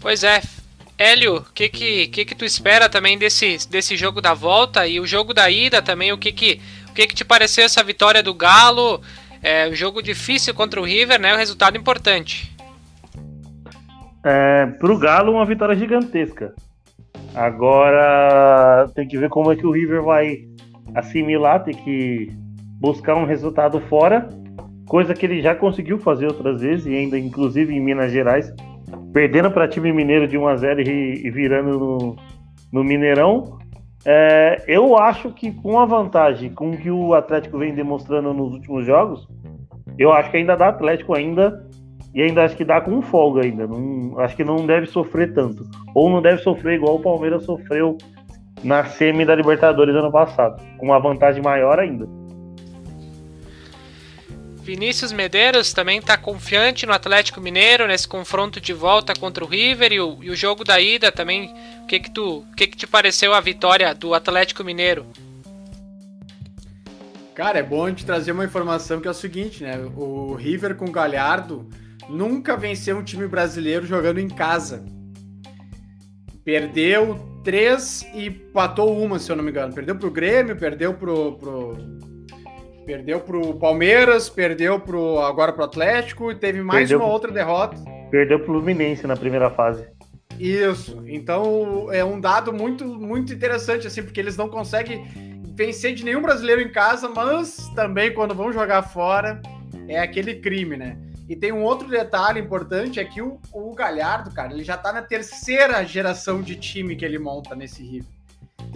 Pois 0.00 0.22
é. 0.22 0.40
Hélio, 0.98 1.36
o 1.36 1.52
que 1.52 1.68
que, 1.68 2.06
que 2.06 2.24
que 2.24 2.34
tu 2.34 2.44
espera 2.44 2.88
também 2.88 3.18
desse, 3.18 3.68
desse 3.68 3.96
jogo 3.96 4.20
da 4.20 4.32
volta 4.32 4.86
e 4.86 4.98
o 4.98 5.06
jogo 5.06 5.34
da 5.34 5.50
ida 5.50 5.82
também? 5.82 6.12
O 6.12 6.18
que 6.18 6.32
que, 6.32 6.60
o 6.88 6.94
que 6.94 7.06
que 7.06 7.14
te 7.14 7.24
pareceu 7.24 7.64
essa 7.64 7.82
vitória 7.84 8.22
do 8.22 8.32
Galo? 8.32 9.02
É 9.42 9.68
um 9.68 9.74
jogo 9.74 10.02
difícil 10.02 10.54
contra 10.54 10.80
o 10.80 10.84
River, 10.84 11.20
né? 11.20 11.34
Um 11.34 11.38
resultado 11.38 11.76
importante. 11.76 12.50
É, 14.24 14.66
pro 14.78 14.98
Galo, 14.98 15.32
uma 15.32 15.44
vitória 15.44 15.76
gigantesca. 15.76 16.54
Agora 17.34 18.90
tem 18.94 19.06
que 19.06 19.18
ver 19.18 19.28
como 19.28 19.52
é 19.52 19.56
que 19.56 19.66
o 19.66 19.70
River 19.70 20.02
vai 20.02 20.46
assimilar, 20.94 21.62
tem 21.62 21.74
que 21.74 22.32
buscar 22.80 23.14
um 23.14 23.26
resultado 23.26 23.80
fora, 23.82 24.28
coisa 24.86 25.12
que 25.12 25.26
ele 25.26 25.42
já 25.42 25.54
conseguiu 25.54 25.98
fazer 25.98 26.26
outras 26.26 26.62
vezes, 26.62 26.86
e 26.86 26.94
ainda 26.94 27.18
inclusive 27.18 27.74
em 27.74 27.80
Minas 27.80 28.10
Gerais, 28.10 28.50
perdendo 29.12 29.50
para 29.50 29.68
time 29.68 29.92
mineiro 29.92 30.26
de 30.26 30.36
1 30.36 30.48
a 30.48 30.56
0 30.56 30.80
e, 30.82 31.26
e 31.26 31.30
virando 31.30 31.78
no, 31.78 32.16
no 32.72 32.84
Mineirão. 32.84 33.58
É, 34.04 34.62
eu 34.68 34.96
acho 34.96 35.32
que 35.32 35.50
com 35.50 35.80
a 35.80 35.84
vantagem 35.84 36.50
com 36.50 36.70
que 36.76 36.90
o 36.90 37.14
Atlético 37.14 37.58
vem 37.58 37.74
demonstrando 37.74 38.32
nos 38.32 38.52
últimos 38.52 38.86
jogos, 38.86 39.26
eu 39.98 40.12
acho 40.12 40.30
que 40.30 40.36
ainda 40.36 40.56
dá 40.56 40.68
Atlético 40.68 41.14
ainda 41.14 41.66
e 42.14 42.22
ainda 42.22 42.44
acho 42.44 42.56
que 42.56 42.64
dá 42.64 42.80
com 42.80 43.02
folga 43.02 43.42
ainda. 43.42 43.66
Não, 43.66 44.18
acho 44.20 44.36
que 44.36 44.44
não 44.44 44.64
deve 44.66 44.86
sofrer 44.86 45.34
tanto. 45.34 45.64
Ou 45.94 46.08
não 46.08 46.22
deve 46.22 46.40
sofrer 46.42 46.76
igual 46.76 46.96
o 46.96 47.02
Palmeiras 47.02 47.44
sofreu 47.44 47.98
na 48.62 48.84
semi 48.84 49.24
da 49.24 49.34
Libertadores 49.34 49.94
ano 49.94 50.10
passado, 50.10 50.62
com 50.78 50.86
uma 50.86 50.98
vantagem 50.98 51.42
maior 51.42 51.78
ainda. 51.78 52.08
Vinícius 54.66 55.12
Medeiros 55.12 55.72
também 55.72 56.00
está 56.00 56.16
confiante 56.16 56.86
no 56.86 56.92
Atlético 56.92 57.40
Mineiro 57.40 57.86
nesse 57.86 58.08
confronto 58.08 58.60
de 58.60 58.72
volta 58.72 59.14
contra 59.14 59.44
o 59.44 59.46
River 59.46 59.92
e 59.92 60.00
o, 60.00 60.18
e 60.20 60.28
o 60.28 60.34
jogo 60.34 60.64
da 60.64 60.80
ida 60.80 61.12
também. 61.12 61.54
O 61.84 61.86
que 61.86 62.00
que 62.00 62.10
tu, 62.10 62.38
o 62.38 62.56
que 62.56 62.66
que 62.66 62.76
te 62.76 62.84
pareceu 62.84 63.32
a 63.32 63.40
vitória 63.40 63.94
do 63.94 64.12
Atlético 64.12 64.64
Mineiro? 64.64 65.06
Cara, 67.32 67.60
é 67.60 67.62
bom 67.62 67.92
te 67.92 68.04
trazer 68.04 68.32
uma 68.32 68.44
informação 68.44 69.00
que 69.00 69.06
é 69.06 69.10
o 69.12 69.14
seguinte, 69.14 69.62
né? 69.62 69.78
O 69.96 70.34
River 70.34 70.74
com 70.74 70.86
o 70.86 70.90
Galhardo 70.90 71.70
nunca 72.08 72.56
venceu 72.56 72.98
um 72.98 73.04
time 73.04 73.28
brasileiro 73.28 73.86
jogando 73.86 74.18
em 74.18 74.28
casa. 74.28 74.84
Perdeu 76.44 77.40
três 77.44 78.04
e 78.12 78.32
patou 78.32 79.00
uma, 79.00 79.20
se 79.20 79.30
eu 79.30 79.36
não 79.36 79.44
me 79.44 79.50
engano. 79.50 79.72
Perdeu 79.72 79.94
pro 79.94 80.10
Grêmio, 80.10 80.56
perdeu 80.56 80.92
pro, 80.92 81.34
pro 81.34 81.78
Perdeu 82.86 83.18
pro 83.18 83.54
Palmeiras, 83.54 84.30
perdeu 84.30 84.78
pro, 84.78 85.18
agora 85.18 85.52
pro 85.52 85.64
Atlético 85.64 86.30
e 86.30 86.36
teve 86.36 86.62
mais 86.62 86.88
perdeu 86.88 87.04
uma 87.04 87.12
outra 87.12 87.32
derrota. 87.32 87.76
Perdeu 88.12 88.38
pro 88.38 88.54
Fluminense 88.54 89.08
na 89.08 89.16
primeira 89.16 89.50
fase. 89.50 89.84
Isso. 90.38 91.02
Então 91.04 91.92
é 91.92 92.04
um 92.04 92.20
dado 92.20 92.52
muito, 92.52 92.84
muito 92.84 93.32
interessante, 93.32 93.88
assim, 93.88 94.04
porque 94.04 94.20
eles 94.20 94.36
não 94.36 94.48
conseguem 94.48 95.04
vencer 95.56 95.94
de 95.94 96.04
nenhum 96.04 96.22
brasileiro 96.22 96.60
em 96.60 96.70
casa, 96.70 97.08
mas 97.08 97.68
também 97.74 98.14
quando 98.14 98.36
vão 98.36 98.52
jogar 98.52 98.82
fora 98.82 99.42
é 99.88 99.98
aquele 99.98 100.36
crime, 100.36 100.76
né? 100.76 100.96
E 101.28 101.34
tem 101.34 101.50
um 101.50 101.64
outro 101.64 101.88
detalhe 101.88 102.38
importante, 102.38 103.00
é 103.00 103.04
que 103.04 103.20
o, 103.20 103.40
o 103.52 103.74
Galhardo, 103.74 104.30
cara, 104.32 104.52
ele 104.52 104.62
já 104.62 104.76
tá 104.76 104.92
na 104.92 105.02
terceira 105.02 105.82
geração 105.84 106.40
de 106.40 106.54
time 106.54 106.94
que 106.94 107.04
ele 107.04 107.18
monta 107.18 107.56
nesse 107.56 107.82
River. 107.82 108.15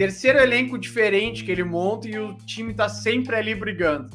Terceiro 0.01 0.39
elenco 0.39 0.79
diferente 0.79 1.43
que 1.43 1.51
ele 1.51 1.63
monta 1.63 2.09
e 2.09 2.17
o 2.17 2.35
time 2.37 2.73
tá 2.73 2.89
sempre 2.89 3.35
ali 3.35 3.53
brigando. 3.53 4.09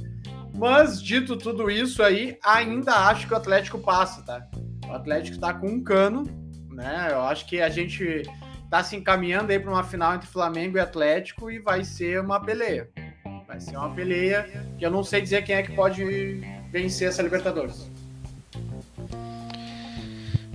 Mas, 0.53 1.01
dito 1.01 1.37
tudo 1.37 1.70
isso 1.70 2.03
aí, 2.03 2.37
ainda 2.42 2.92
acho 3.09 3.29
que 3.29 3.33
o 3.33 3.37
Atlético 3.37 3.79
passa, 3.79 4.20
tá? 4.22 4.49
O 4.88 4.90
Atlético 4.90 5.38
tá 5.38 5.55
com 5.55 5.68
um 5.68 5.81
cano, 5.81 6.25
né? 6.72 7.11
Eu 7.12 7.20
acho 7.20 7.46
que 7.46 7.61
a 7.61 7.68
gente 7.68 8.25
tá 8.68 8.83
se 8.83 8.96
encaminhando 8.96 9.53
aí 9.53 9.61
para 9.61 9.70
uma 9.70 9.85
final 9.85 10.16
entre 10.16 10.27
Flamengo 10.27 10.77
e 10.77 10.81
Atlético 10.81 11.53
e 11.53 11.61
vai 11.61 11.85
ser 11.85 12.20
uma 12.20 12.40
peleia. 12.40 12.90
Vai 13.46 13.61
ser 13.61 13.77
uma 13.77 13.94
peleia 13.94 14.66
que 14.77 14.85
eu 14.85 14.90
não 14.90 15.05
sei 15.05 15.20
dizer 15.20 15.44
quem 15.44 15.55
é 15.55 15.62
que 15.62 15.70
pode 15.70 16.40
vencer 16.72 17.11
essa 17.11 17.22
Libertadores. 17.22 17.88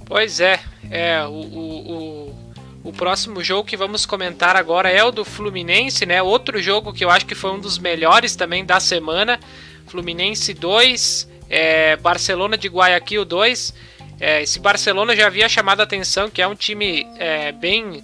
Pois 0.06 0.42
é, 0.42 0.60
é 0.90 1.24
o, 1.24 1.32
o, 1.32 2.28
o 2.28 2.51
o 2.84 2.92
próximo 2.92 3.44
jogo 3.44 3.68
que 3.68 3.78
vamos 3.78 4.06
comentar 4.06 4.56
agora 4.56 4.90
é 4.90 5.04
o 5.04 5.12
do 5.12 5.24
Fluminense, 5.24 6.06
né? 6.06 6.22
Outro 6.22 6.62
jogo 6.62 6.92
que 6.92 7.06
eu 7.06 7.10
acho 7.10 7.26
que 7.26 7.36
foi 7.36 7.52
um 7.52 7.60
dos 7.60 7.78
melhores 7.78 8.36
também 8.36 8.66
da 8.66 8.80
semana. 8.80 9.40
Fluminense 9.88 10.54
2, 10.54 11.30
é, 11.50 11.96
Barcelona 11.98 12.58
de 12.58 12.68
Guayaquil 12.68 13.24
2. 13.24 13.74
É, 14.20 14.42
esse 14.42 14.60
Barcelona 14.60 15.16
já 15.16 15.28
havia 15.28 15.48
chamado 15.48 15.82
a 15.82 15.84
atenção 15.84 16.30
que 16.30 16.42
é 16.42 16.48
um 16.48 16.56
time 16.56 17.06
é, 17.18 17.52
bem 17.52 18.04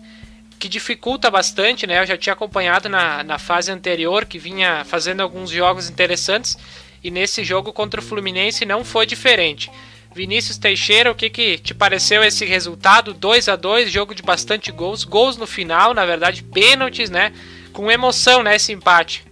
que 0.60 0.68
dificulta 0.68 1.30
bastante, 1.30 1.88
né? 1.88 2.02
Eu 2.02 2.06
já 2.06 2.18
tinha 2.18 2.34
acompanhado 2.34 2.90
na, 2.90 3.24
na 3.24 3.40
fase 3.40 3.72
anterior 3.72 4.26
que 4.26 4.38
vinha 4.38 4.84
fazendo 4.86 5.22
alguns 5.22 5.50
jogos 5.50 5.90
interessantes 5.90 6.58
e 7.04 7.10
nesse 7.10 7.44
jogo 7.44 7.72
contra 7.74 8.00
o 8.00 8.04
Fluminense 8.04 8.66
não 8.66 8.84
foi 8.84 9.06
diferente. 9.06 9.72
Vinícius 10.18 10.58
Teixeira, 10.58 11.12
o 11.12 11.16
que, 11.16 11.30
que 11.30 11.60
te 11.60 11.76
pareceu 11.76 12.24
esse 12.24 12.44
resultado? 12.44 13.14
2 13.14 13.48
a 13.48 13.56
2 13.56 13.92
jogo 13.92 14.16
de 14.16 14.24
bastante 14.24 14.72
gols, 14.72 15.04
gols 15.04 15.38
no 15.38 15.46
final, 15.46 15.94
na 15.94 16.08
verdade, 16.08 16.42
pênaltis, 16.42 17.12
né? 17.12 17.32
Com 17.72 17.92
emoção, 17.92 18.42
né, 18.42 18.56
esse 18.56 18.74
empate. 18.74 19.24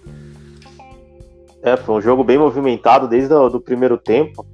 É, 1.64 1.76
foi 1.76 1.96
um 1.96 2.02
jogo 2.02 2.24
bem 2.24 2.38
movimentado 2.38 3.08
desde 3.08 3.34
o 3.34 3.50
do 3.50 3.60
primeiro 3.60 3.98
tempo. 3.98 4.46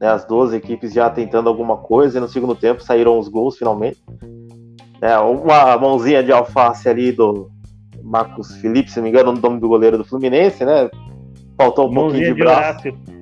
Né, 0.00 0.08
as 0.08 0.24
duas 0.24 0.52
equipes 0.52 0.92
já 0.92 1.08
tentando 1.08 1.48
alguma 1.48 1.76
coisa, 1.76 2.18
e 2.18 2.20
no 2.20 2.28
segundo 2.28 2.56
tempo 2.56 2.82
saíram 2.82 3.16
os 3.16 3.28
gols 3.28 3.56
finalmente. 3.56 4.02
É, 5.00 5.16
uma 5.18 5.78
mãozinha 5.78 6.20
de 6.20 6.32
alface 6.32 6.88
ali 6.88 7.12
do 7.12 7.48
Marcos 8.02 8.56
Felipe, 8.56 8.90
se 8.90 8.96
não 8.96 9.04
me 9.04 9.10
engano, 9.10 9.30
o 9.30 9.40
nome 9.40 9.60
do 9.60 9.68
goleiro 9.68 9.98
do 9.98 10.04
Fluminense, 10.04 10.64
né? 10.64 10.90
Faltou 11.56 11.88
um 11.88 11.92
mãozinha 11.92 12.34
pouquinho 12.34 12.34
de 12.34 12.42
braço. 12.42 12.82
De 12.82 13.15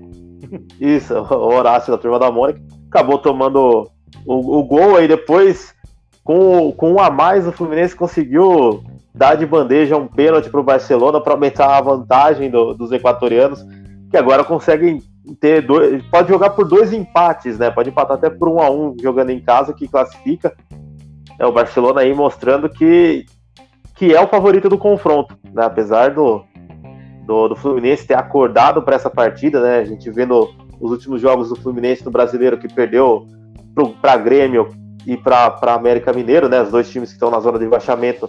isso, 0.80 1.14
o 1.14 1.54
Horácio 1.54 1.92
da 1.92 1.98
turma 1.98 2.18
da 2.18 2.30
Mônica, 2.30 2.60
acabou 2.88 3.18
tomando 3.18 3.90
o, 4.26 4.58
o 4.58 4.64
gol 4.64 4.96
aí 4.96 5.08
depois, 5.08 5.74
com, 6.22 6.72
com 6.72 6.92
um 6.92 7.00
a 7.00 7.10
mais, 7.10 7.46
o 7.46 7.52
Fluminense 7.52 7.94
conseguiu 7.94 8.82
dar 9.14 9.36
de 9.36 9.46
bandeja 9.46 9.96
um 9.96 10.08
pênalti 10.08 10.50
para 10.50 10.60
o 10.60 10.64
Barcelona 10.64 11.20
para 11.20 11.34
aumentar 11.34 11.76
a 11.76 11.80
vantagem 11.80 12.50
do, 12.50 12.74
dos 12.74 12.90
equatorianos, 12.90 13.64
que 14.10 14.16
agora 14.16 14.42
conseguem 14.42 15.00
ter 15.40 15.62
dois, 15.62 16.02
pode 16.06 16.28
jogar 16.28 16.50
por 16.50 16.66
dois 16.66 16.92
empates, 16.92 17.58
né? 17.58 17.70
Pode 17.70 17.90
empatar 17.90 18.16
até 18.16 18.28
por 18.28 18.48
um 18.48 18.60
a 18.60 18.70
um 18.70 18.94
jogando 19.00 19.30
em 19.30 19.40
casa 19.40 19.72
que 19.72 19.88
classifica. 19.88 20.54
É 21.38 21.46
o 21.46 21.52
Barcelona 21.52 22.00
aí 22.00 22.12
mostrando 22.12 22.68
que 22.68 23.24
que 23.96 24.12
é 24.12 24.20
o 24.20 24.26
favorito 24.26 24.68
do 24.68 24.76
confronto, 24.76 25.38
né? 25.52 25.64
Apesar 25.64 26.12
do, 26.12 26.44
do, 27.26 27.48
do 27.48 27.56
Fluminense 27.56 28.06
ter 28.06 28.14
acordado 28.14 28.82
para 28.82 28.96
essa 28.96 29.10
partida, 29.10 29.60
né? 29.60 29.78
A 29.78 29.84
gente 29.84 30.10
vendo 30.10 30.48
os 30.80 30.90
últimos 30.90 31.20
jogos 31.20 31.48
do 31.48 31.56
Fluminense 31.56 32.04
no 32.04 32.10
Brasileiro 32.10 32.58
que 32.58 32.72
perdeu 32.72 33.26
para 34.00 34.16
Grêmio 34.16 34.68
e 35.06 35.16
para 35.16 35.74
América 35.74 36.12
Mineiro, 36.12 36.48
né? 36.48 36.62
Os 36.62 36.70
dois 36.70 36.90
times 36.90 37.10
que 37.10 37.14
estão 37.14 37.30
na 37.30 37.40
zona 37.40 37.58
de 37.58 37.64
rebaixamento. 37.64 38.28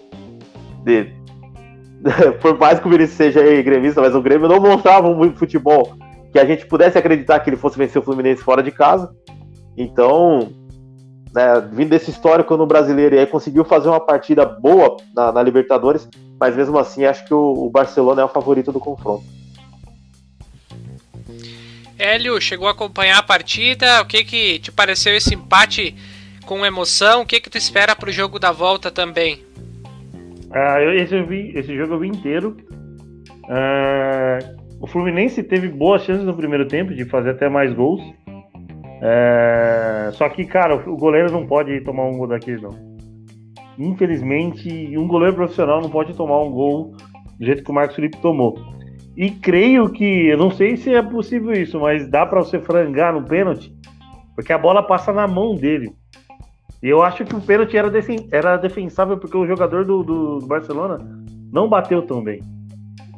De... 0.83 1.11
Por 2.41 2.57
mais 2.57 2.79
que 2.79 2.87
o 2.87 2.91
Vinícius 2.91 3.17
seja 3.17 3.41
gremista, 3.61 4.01
mas 4.01 4.15
o 4.15 4.21
Grêmio 4.21 4.47
não 4.47 4.59
mostrava 4.59 5.13
muito 5.13 5.39
futebol 5.39 5.95
que 6.31 6.39
a 6.39 6.45
gente 6.45 6.65
pudesse 6.65 6.97
acreditar 6.97 7.39
que 7.39 7.49
ele 7.49 7.57
fosse 7.57 7.77
vencer 7.77 8.01
o 8.01 8.03
Fluminense 8.03 8.43
fora 8.43 8.61
de 8.61 8.71
casa. 8.71 9.09
Então, 9.77 10.49
né, 11.35 11.59
vindo 11.69 11.89
desse 11.89 12.09
histórico 12.09 12.55
no 12.55 12.65
brasileiro 12.65 13.13
e 13.13 13.19
aí 13.19 13.27
conseguiu 13.27 13.65
fazer 13.65 13.89
uma 13.89 13.99
partida 13.99 14.45
boa 14.45 14.95
na, 15.13 15.33
na 15.33 15.43
Libertadores, 15.43 16.07
mas 16.39 16.55
mesmo 16.55 16.79
assim 16.79 17.03
acho 17.03 17.25
que 17.27 17.33
o, 17.33 17.65
o 17.65 17.69
Barcelona 17.69 18.21
é 18.21 18.25
o 18.25 18.29
favorito 18.29 18.71
do 18.71 18.79
confronto. 18.79 19.25
Hélio, 21.99 22.39
chegou 22.39 22.69
a 22.69 22.71
acompanhar 22.71 23.17
a 23.17 23.23
partida? 23.23 24.01
O 24.01 24.05
que 24.05 24.23
que 24.23 24.59
te 24.59 24.71
pareceu 24.71 25.13
esse 25.13 25.35
empate 25.35 25.93
com 26.45 26.65
emoção? 26.65 27.21
O 27.21 27.25
que 27.25 27.41
que 27.41 27.49
tu 27.49 27.57
espera 27.57 27.95
para 27.95 28.09
o 28.09 28.13
jogo 28.13 28.39
da 28.39 28.53
volta 28.53 28.89
também? 28.89 29.43
Ah, 30.51 30.81
esse, 30.81 31.15
eu 31.15 31.27
vi, 31.27 31.51
esse 31.53 31.75
jogo 31.75 31.95
eu 31.95 31.99
vi 31.99 32.07
inteiro. 32.07 32.55
Ah, 33.49 34.39
o 34.79 34.87
Fluminense 34.87 35.43
teve 35.43 35.67
boas 35.67 36.03
chances 36.03 36.23
no 36.23 36.35
primeiro 36.35 36.65
tempo 36.65 36.93
de 36.93 37.03
fazer 37.05 37.31
até 37.31 37.49
mais 37.49 37.73
gols. 37.73 38.01
É, 39.07 40.09
só 40.13 40.27
que, 40.29 40.43
cara, 40.45 40.77
o 40.89 40.97
goleiro 40.97 41.31
não 41.31 41.45
pode 41.45 41.79
tomar 41.81 42.05
um 42.05 42.17
gol 42.17 42.27
daquele, 42.27 42.61
não. 42.61 42.71
Infelizmente, 43.77 44.97
um 44.97 45.07
goleiro 45.07 45.35
profissional 45.35 45.79
não 45.79 45.91
pode 45.91 46.15
tomar 46.15 46.41
um 46.41 46.49
gol 46.49 46.95
do 47.37 47.45
jeito 47.45 47.63
que 47.63 47.69
o 47.69 47.73
Marcos 47.73 47.95
Felipe 47.95 48.17
tomou. 48.17 48.57
E 49.15 49.29
creio 49.29 49.89
que, 49.91 50.27
eu 50.27 50.37
não 50.39 50.49
sei 50.49 50.75
se 50.75 50.91
é 50.91 51.03
possível 51.03 51.53
isso, 51.53 51.79
mas 51.79 52.09
dá 52.09 52.25
para 52.25 52.39
você 52.39 52.57
frangar 52.59 53.13
no 53.13 53.23
pênalti, 53.23 53.71
porque 54.33 54.51
a 54.51 54.57
bola 54.57 54.81
passa 54.81 55.13
na 55.13 55.27
mão 55.27 55.53
dele. 55.53 55.93
E 56.81 56.89
eu 56.89 57.03
acho 57.03 57.23
que 57.23 57.35
o 57.35 57.41
pênalti 57.41 57.77
era, 57.77 57.91
era 58.31 58.57
defensável 58.57 59.17
porque 59.17 59.37
o 59.37 59.45
jogador 59.45 59.85
do, 59.85 60.03
do, 60.03 60.39
do 60.39 60.47
Barcelona 60.47 60.97
não 61.53 61.69
bateu 61.69 62.01
tão 62.01 62.23
bem. 62.23 62.41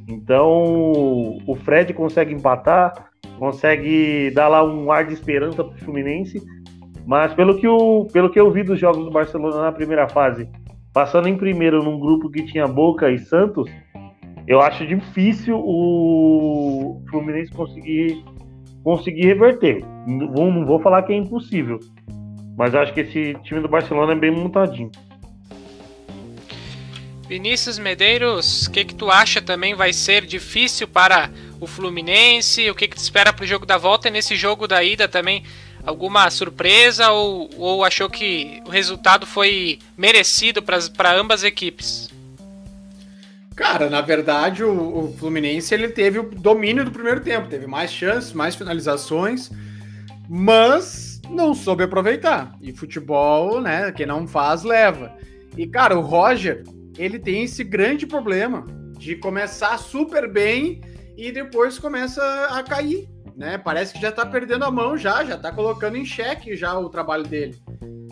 Então 0.05 1.37
o 1.47 1.55
Fred 1.63 1.93
consegue 1.93 2.33
empatar, 2.33 3.09
consegue 3.37 4.31
dar 4.31 4.47
lá 4.47 4.63
um 4.63 4.91
ar 4.91 5.05
de 5.05 5.13
esperança 5.13 5.63
para 5.63 5.75
o 5.75 5.79
Fluminense. 5.79 6.41
Mas 7.05 7.33
pelo 7.33 7.57
que, 7.57 7.67
o, 7.67 8.05
pelo 8.11 8.29
que 8.29 8.39
eu 8.39 8.51
vi 8.51 8.63
dos 8.63 8.79
jogos 8.79 9.05
do 9.05 9.11
Barcelona 9.11 9.61
na 9.61 9.71
primeira 9.71 10.09
fase, 10.09 10.49
passando 10.91 11.29
em 11.29 11.37
primeiro 11.37 11.81
num 11.81 11.99
grupo 11.99 12.29
que 12.29 12.43
tinha 12.45 12.67
Boca 12.67 13.09
e 13.09 13.17
Santos, 13.17 13.69
eu 14.45 14.59
acho 14.61 14.85
difícil 14.85 15.57
o 15.57 17.01
Fluminense 17.09 17.51
conseguir 17.51 18.23
conseguir 18.83 19.25
reverter. 19.25 19.83
Não, 20.05 20.51
não 20.51 20.65
vou 20.65 20.79
falar 20.79 21.03
que 21.03 21.11
é 21.11 21.15
impossível, 21.17 21.79
mas 22.57 22.73
acho 22.73 22.93
que 22.93 23.01
esse 23.01 23.35
time 23.43 23.59
do 23.59 23.67
Barcelona 23.67 24.13
é 24.13 24.15
bem 24.15 24.31
montadinho. 24.31 24.89
Vinícius 27.27 27.77
Medeiros, 27.77 28.67
o 28.67 28.71
que, 28.71 28.85
que 28.85 28.95
tu 28.95 29.11
acha 29.11 29.41
também 29.41 29.75
vai 29.75 29.91
ser 29.91 30.25
difícil 30.25 30.87
para 30.87 31.29
o 31.59 31.67
Fluminense? 31.67 32.69
O 32.69 32.75
que, 32.75 32.87
que 32.87 32.95
tu 32.95 33.01
espera 33.01 33.33
para 33.33 33.43
o 33.43 33.47
jogo 33.47 33.65
da 33.65 33.77
volta? 33.77 34.07
E 34.07 34.11
nesse 34.11 34.35
jogo 34.35 34.67
da 34.67 34.83
ida 34.83 35.07
também, 35.07 35.43
alguma 35.83 36.29
surpresa 36.29 37.11
ou, 37.11 37.49
ou 37.57 37.83
achou 37.83 38.09
que 38.09 38.61
o 38.65 38.69
resultado 38.69 39.25
foi 39.25 39.79
merecido 39.97 40.61
para 40.61 41.13
ambas 41.13 41.43
equipes? 41.43 42.09
Cara, 43.55 43.89
na 43.89 44.01
verdade, 44.01 44.63
o, 44.63 45.05
o, 45.05 45.15
Fluminense 45.17 45.73
ele 45.73 45.87
teve 45.87 46.19
o 46.19 46.29
domínio 46.29 46.85
do 46.85 46.91
primeiro 46.91 47.21
tempo, 47.21 47.47
teve 47.47 47.65
mais 47.65 47.91
chances, 47.91 48.31
mais 48.31 48.53
finalizações, 48.55 49.49
mas 50.29 51.19
não 51.27 51.55
soube 51.55 51.83
aproveitar. 51.83 52.53
E 52.61 52.71
futebol, 52.71 53.59
né? 53.59 53.91
Quem 53.91 54.05
não 54.05 54.27
faz, 54.27 54.61
leva. 54.61 55.11
E, 55.57 55.65
cara, 55.65 55.97
o 55.97 56.01
Roger, 56.01 56.63
ele 56.99 57.17
tem 57.17 57.43
esse 57.43 57.63
grande 57.63 58.05
problema 58.05 58.63
de 58.97 59.15
começar 59.15 59.77
super 59.79 60.31
bem 60.31 60.81
e 61.17 61.31
depois 61.31 61.79
começa 61.79 62.21
a 62.51 62.61
cair, 62.61 63.09
né? 63.35 63.57
Parece 63.57 63.93
que 63.93 63.99
já 63.99 64.11
tá 64.11 64.23
perdendo 64.23 64.63
a 64.63 64.71
mão 64.71 64.95
já, 64.95 65.25
já 65.25 65.35
tá 65.35 65.51
colocando 65.51 65.97
em 65.97 66.05
xeque 66.05 66.55
já 66.55 66.77
o 66.77 66.89
trabalho 66.89 67.23
dele. 67.23 67.59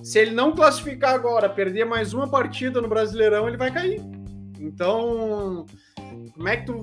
Se 0.04 0.20
ele 0.20 0.32
não 0.32 0.54
classificar 0.54 1.14
agora, 1.14 1.48
perder 1.48 1.86
mais 1.86 2.14
uma 2.14 2.28
partida 2.28 2.82
no 2.82 2.88
Brasileirão, 2.88 3.48
ele 3.48 3.58
vai 3.58 3.72
cair. 3.72 4.02
Então, 4.60 5.66
como 6.34 6.48
é 6.48 6.58
que 6.58 6.66
tu. 6.66 6.82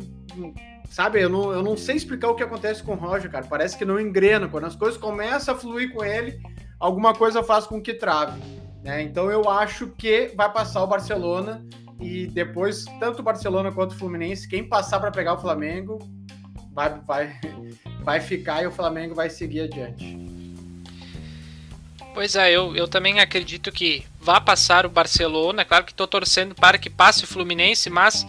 Sabe, 0.88 1.22
eu 1.22 1.28
não, 1.28 1.52
eu 1.52 1.62
não 1.62 1.76
sei 1.76 1.96
explicar 1.96 2.28
o 2.28 2.35
que 2.35 2.42
acontece 2.42 2.82
com 2.82 2.92
o 2.92 2.96
Roger, 2.96 3.30
cara. 3.30 3.46
Parece 3.48 3.78
que 3.78 3.85
não 3.85 3.98
engrena. 3.98 4.46
Quando 4.46 4.66
as 4.66 4.76
coisas 4.76 5.00
começam 5.00 5.54
a 5.54 5.58
fluir 5.58 5.92
com 5.92 6.04
ele, 6.04 6.38
alguma 6.78 7.14
coisa 7.14 7.42
faz 7.42 7.66
com 7.66 7.80
que 7.80 7.94
trave. 7.94 8.40
Né? 8.82 9.02
Então 9.02 9.30
eu 9.30 9.48
acho 9.48 9.88
que 9.96 10.32
vai 10.37 10.52
passar 10.52 10.82
o 10.82 10.87
Barcelona 10.87 11.64
e 12.02 12.26
depois, 12.26 12.84
tanto 12.98 13.20
o 13.20 13.22
Barcelona 13.22 13.70
quanto 13.70 13.92
o 13.92 13.98
Fluminense, 13.98 14.48
quem 14.48 14.64
passar 14.64 14.98
para 15.00 15.10
pegar 15.10 15.34
o 15.34 15.40
Flamengo 15.40 15.98
vai, 16.72 17.00
vai, 17.00 17.40
vai 18.02 18.20
ficar 18.20 18.62
e 18.62 18.66
o 18.66 18.72
Flamengo 18.72 19.14
vai 19.14 19.30
seguir 19.30 19.60
adiante. 19.62 20.18
Pois 22.14 22.36
é, 22.36 22.50
eu, 22.50 22.76
eu 22.76 22.86
também 22.86 23.20
acredito 23.20 23.72
que 23.72 24.04
vá 24.20 24.40
passar 24.40 24.84
o 24.84 24.90
Barcelona. 24.90 25.64
Claro 25.64 25.84
que 25.84 25.92
estou 25.92 26.06
torcendo 26.06 26.54
para 26.54 26.76
que 26.76 26.90
passe 26.90 27.24
o 27.24 27.26
Fluminense, 27.26 27.88
mas 27.88 28.26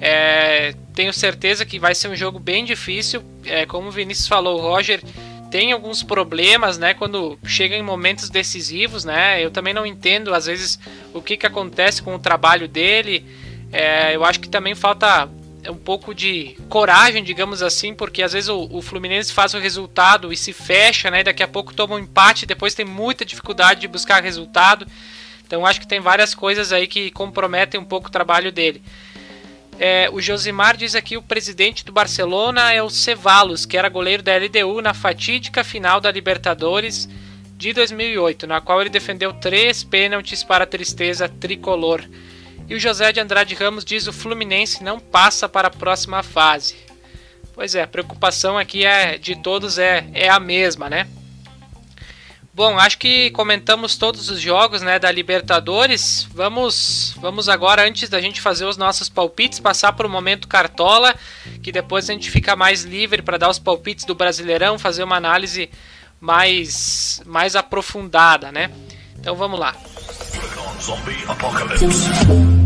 é, 0.00 0.74
tenho 0.94 1.12
certeza 1.12 1.66
que 1.66 1.78
vai 1.78 1.94
ser 1.94 2.08
um 2.08 2.16
jogo 2.16 2.38
bem 2.38 2.64
difícil. 2.64 3.22
É, 3.44 3.66
como 3.66 3.88
o 3.88 3.92
Vinícius 3.92 4.28
falou, 4.28 4.58
o 4.58 4.62
Roger 4.62 5.02
tem 5.50 5.72
alguns 5.72 6.02
problemas, 6.02 6.78
né? 6.78 6.94
Quando 6.94 7.38
chega 7.44 7.74
em 7.74 7.82
momentos 7.82 8.30
decisivos, 8.30 9.04
né? 9.04 9.42
Eu 9.44 9.50
também 9.50 9.72
não 9.72 9.86
entendo 9.86 10.34
às 10.34 10.46
vezes 10.46 10.78
o 11.14 11.22
que, 11.22 11.36
que 11.36 11.46
acontece 11.46 12.02
com 12.02 12.14
o 12.14 12.18
trabalho 12.18 12.68
dele. 12.68 13.24
É, 13.72 14.14
eu 14.14 14.24
acho 14.24 14.40
que 14.40 14.48
também 14.48 14.74
falta 14.74 15.28
um 15.68 15.74
pouco 15.74 16.14
de 16.14 16.56
coragem, 16.68 17.22
digamos 17.22 17.62
assim, 17.62 17.94
porque 17.94 18.22
às 18.22 18.32
vezes 18.32 18.48
o, 18.48 18.68
o, 18.70 18.80
Fluminense 18.80 19.32
faz 19.32 19.54
o 19.54 19.58
resultado 19.58 20.32
e 20.32 20.36
se 20.36 20.52
fecha, 20.52 21.10
né? 21.10 21.22
Daqui 21.22 21.42
a 21.42 21.48
pouco 21.48 21.74
toma 21.74 21.96
um 21.96 21.98
empate, 21.98 22.46
depois 22.46 22.74
tem 22.74 22.84
muita 22.86 23.24
dificuldade 23.24 23.80
de 23.80 23.88
buscar 23.88 24.22
resultado. 24.22 24.86
Então 25.46 25.64
acho 25.64 25.80
que 25.80 25.88
tem 25.88 26.00
várias 26.00 26.34
coisas 26.34 26.72
aí 26.72 26.86
que 26.86 27.10
comprometem 27.10 27.80
um 27.80 27.84
pouco 27.84 28.08
o 28.08 28.12
trabalho 28.12 28.52
dele. 28.52 28.82
É, 29.78 30.10
o 30.12 30.20
Josimar 30.20 30.76
diz 30.76 30.96
aqui 30.96 31.16
o 31.16 31.22
presidente 31.22 31.84
do 31.84 31.92
Barcelona 31.92 32.72
é 32.72 32.82
o 32.82 32.90
Cevalos, 32.90 33.64
que 33.64 33.76
era 33.76 33.88
goleiro 33.88 34.24
da 34.24 34.36
LDU 34.36 34.82
na 34.82 34.92
fatídica 34.92 35.62
final 35.62 36.00
da 36.00 36.10
Libertadores 36.10 37.08
de 37.56 37.72
2008, 37.72 38.46
na 38.46 38.60
qual 38.60 38.80
ele 38.80 38.90
defendeu 38.90 39.32
três 39.32 39.84
pênaltis 39.84 40.42
para 40.42 40.64
a 40.64 40.66
tristeza 40.66 41.28
tricolor. 41.28 42.02
E 42.68 42.74
o 42.74 42.80
José 42.80 43.12
de 43.12 43.20
Andrade 43.20 43.54
Ramos 43.54 43.84
diz 43.84 44.08
o 44.08 44.12
Fluminense 44.12 44.82
não 44.82 44.98
passa 44.98 45.48
para 45.48 45.68
a 45.68 45.70
próxima 45.70 46.24
fase. 46.24 46.76
Pois 47.54 47.74
é, 47.74 47.82
a 47.82 47.88
preocupação 47.88 48.58
aqui 48.58 48.84
é 48.84 49.16
de 49.16 49.36
todos 49.36 49.78
é, 49.78 50.06
é 50.12 50.28
a 50.28 50.40
mesma, 50.40 50.90
né? 50.90 51.08
Bom, 52.58 52.76
acho 52.76 52.98
que 52.98 53.30
comentamos 53.30 53.96
todos 53.96 54.28
os 54.28 54.40
jogos, 54.40 54.82
né, 54.82 54.98
da 54.98 55.12
Libertadores. 55.12 56.26
Vamos, 56.34 57.14
vamos 57.20 57.48
agora 57.48 57.86
antes 57.86 58.08
da 58.08 58.20
gente 58.20 58.40
fazer 58.40 58.64
os 58.64 58.76
nossos 58.76 59.08
palpites, 59.08 59.60
passar 59.60 59.92
para 59.92 60.08
o 60.08 60.10
momento 60.10 60.48
cartola, 60.48 61.14
que 61.62 61.70
depois 61.70 62.10
a 62.10 62.12
gente 62.12 62.28
fica 62.32 62.56
mais 62.56 62.82
livre 62.82 63.22
para 63.22 63.38
dar 63.38 63.48
os 63.48 63.60
palpites 63.60 64.04
do 64.04 64.12
Brasileirão, 64.12 64.76
fazer 64.76 65.04
uma 65.04 65.14
análise 65.14 65.70
mais 66.20 67.22
mais 67.24 67.54
aprofundada, 67.54 68.50
né? 68.50 68.72
Então 69.16 69.36
vamos 69.36 69.60
lá. 69.60 69.76
Zombie 70.82 71.22
Apocalypse. 71.28 72.57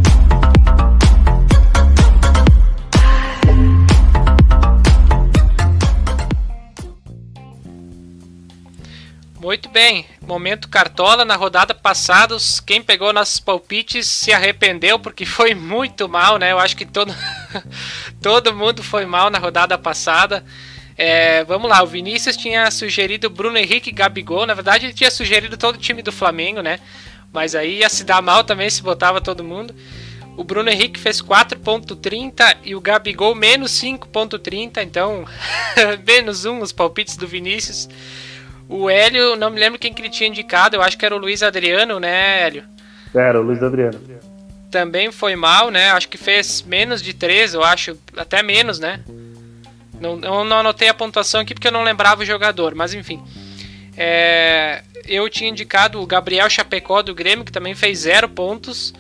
Muito 9.43 9.69
bem, 9.69 10.07
momento 10.25 10.69
cartola 10.69 11.25
na 11.25 11.35
rodada 11.35 11.75
passada. 11.75 12.37
Quem 12.65 12.81
pegou 12.81 13.13
nossos 13.13 13.41
palpites 13.41 14.07
se 14.07 14.33
arrependeu 14.33 15.01
porque 15.01 15.27
foi 15.27 15.53
muito 15.53 16.09
mal, 16.09 16.39
né? 16.39 16.53
Eu 16.53 16.61
acho 16.61 16.77
que 16.77 16.87
todo, 16.87 17.13
todo 18.23 18.55
mundo 18.55 18.85
foi 18.85 19.05
mal 19.05 19.31
na 19.31 19.41
rodada 19.41 19.77
passada. 19.77 20.45
É, 20.97 21.43
vamos 21.43 21.69
lá, 21.69 21.83
o 21.83 21.89
Vinícius 21.89 22.37
tinha 22.37 22.71
sugerido 22.71 23.29
Bruno 23.29 23.59
Henrique 23.59 23.91
e 23.91 23.93
Gabigol. 23.93 24.47
Na 24.47 24.55
verdade, 24.55 24.87
ele 24.87 24.95
tinha 24.95 25.11
sugerido 25.11 25.57
todo 25.57 25.75
o 25.75 25.79
time 25.79 26.03
do 26.03 26.13
Flamengo, 26.13 26.61
né? 26.63 26.79
Mas 27.33 27.57
aí 27.57 27.79
ia 27.79 27.89
se 27.89 28.05
dar 28.05 28.23
mal 28.23 28.45
também 28.45 28.71
se 28.71 28.81
botava 28.81 29.21
todo 29.21 29.43
mundo. 29.43 29.75
O 30.37 30.45
Bruno 30.45 30.71
Henrique 30.71 31.01
fez 31.01 31.21
4.30 31.21 32.59
e 32.63 32.77
o 32.77 32.81
Gabigol 32.81 33.35
menos 33.35 33.73
5.30, 33.73 34.85
então 34.85 35.27
menos 36.07 36.45
um 36.45 36.61
os 36.61 36.71
palpites 36.71 37.17
do 37.17 37.27
Vinícius. 37.27 37.89
O 38.73 38.89
Hélio, 38.89 39.37
não 39.37 39.51
me 39.51 39.61
lembro 39.61 39.79
quem 39.79 39.93
que 39.93 40.01
ele 40.01 40.09
tinha 40.09 40.29
indicado, 40.29 40.77
eu 40.77 40.83
acho 40.83 40.97
que 40.97 41.05
era 41.05 41.15
o 41.15 41.19
Luiz 41.19 41.43
Adriano, 41.43 42.01
né, 42.01 42.41
Hélio? 42.41 42.65
Era, 43.15 43.39
o 43.39 43.43
Luiz 43.43 43.63
Adriano. 43.63 44.01
Também 44.71 45.13
foi 45.13 45.37
mal, 45.37 45.71
né? 45.71 45.91
Acho 45.91 46.09
que 46.09 46.17
fez 46.17 46.63
menos 46.63 47.03
de 47.03 47.13
3, 47.13 47.53
eu 47.53 47.63
acho, 47.63 47.99
até 48.17 48.43
menos, 48.43 48.79
né? 48.79 49.01
Não, 50.01 50.19
eu 50.23 50.45
não 50.45 50.61
anotei 50.61 50.89
a 50.89 50.95
pontuação 50.95 51.43
aqui 51.43 51.53
porque 51.53 51.69
eu 51.69 51.73
não 51.73 51.83
lembrava 51.83 52.23
o 52.23 52.25
jogador, 52.25 52.75
mas 52.75 52.95
enfim. 52.95 53.23
É, 53.95 54.83
eu 55.07 55.29
tinha 55.29 55.51
indicado 55.51 56.01
o 56.01 56.07
Gabriel 56.07 56.49
Chapecó 56.49 57.03
do 57.03 57.15
Grêmio, 57.15 57.45
que 57.45 57.53
também 57.53 57.75
fez 57.75 58.01
zero 58.01 58.27
pontos. 58.27 58.95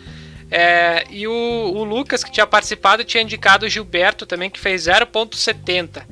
É, 0.50 1.04
e 1.10 1.26
o, 1.26 1.32
o, 1.32 1.82
Lucas, 1.82 2.22
que 2.22 2.30
tinha 2.30 2.46
participado, 2.46 3.04
tinha 3.04 3.22
indicado 3.22 3.64
o 3.64 3.68
Gilberto 3.70 4.26
também, 4.26 4.50
que 4.50 4.60
fez 4.60 4.82
0,70. 4.82 6.02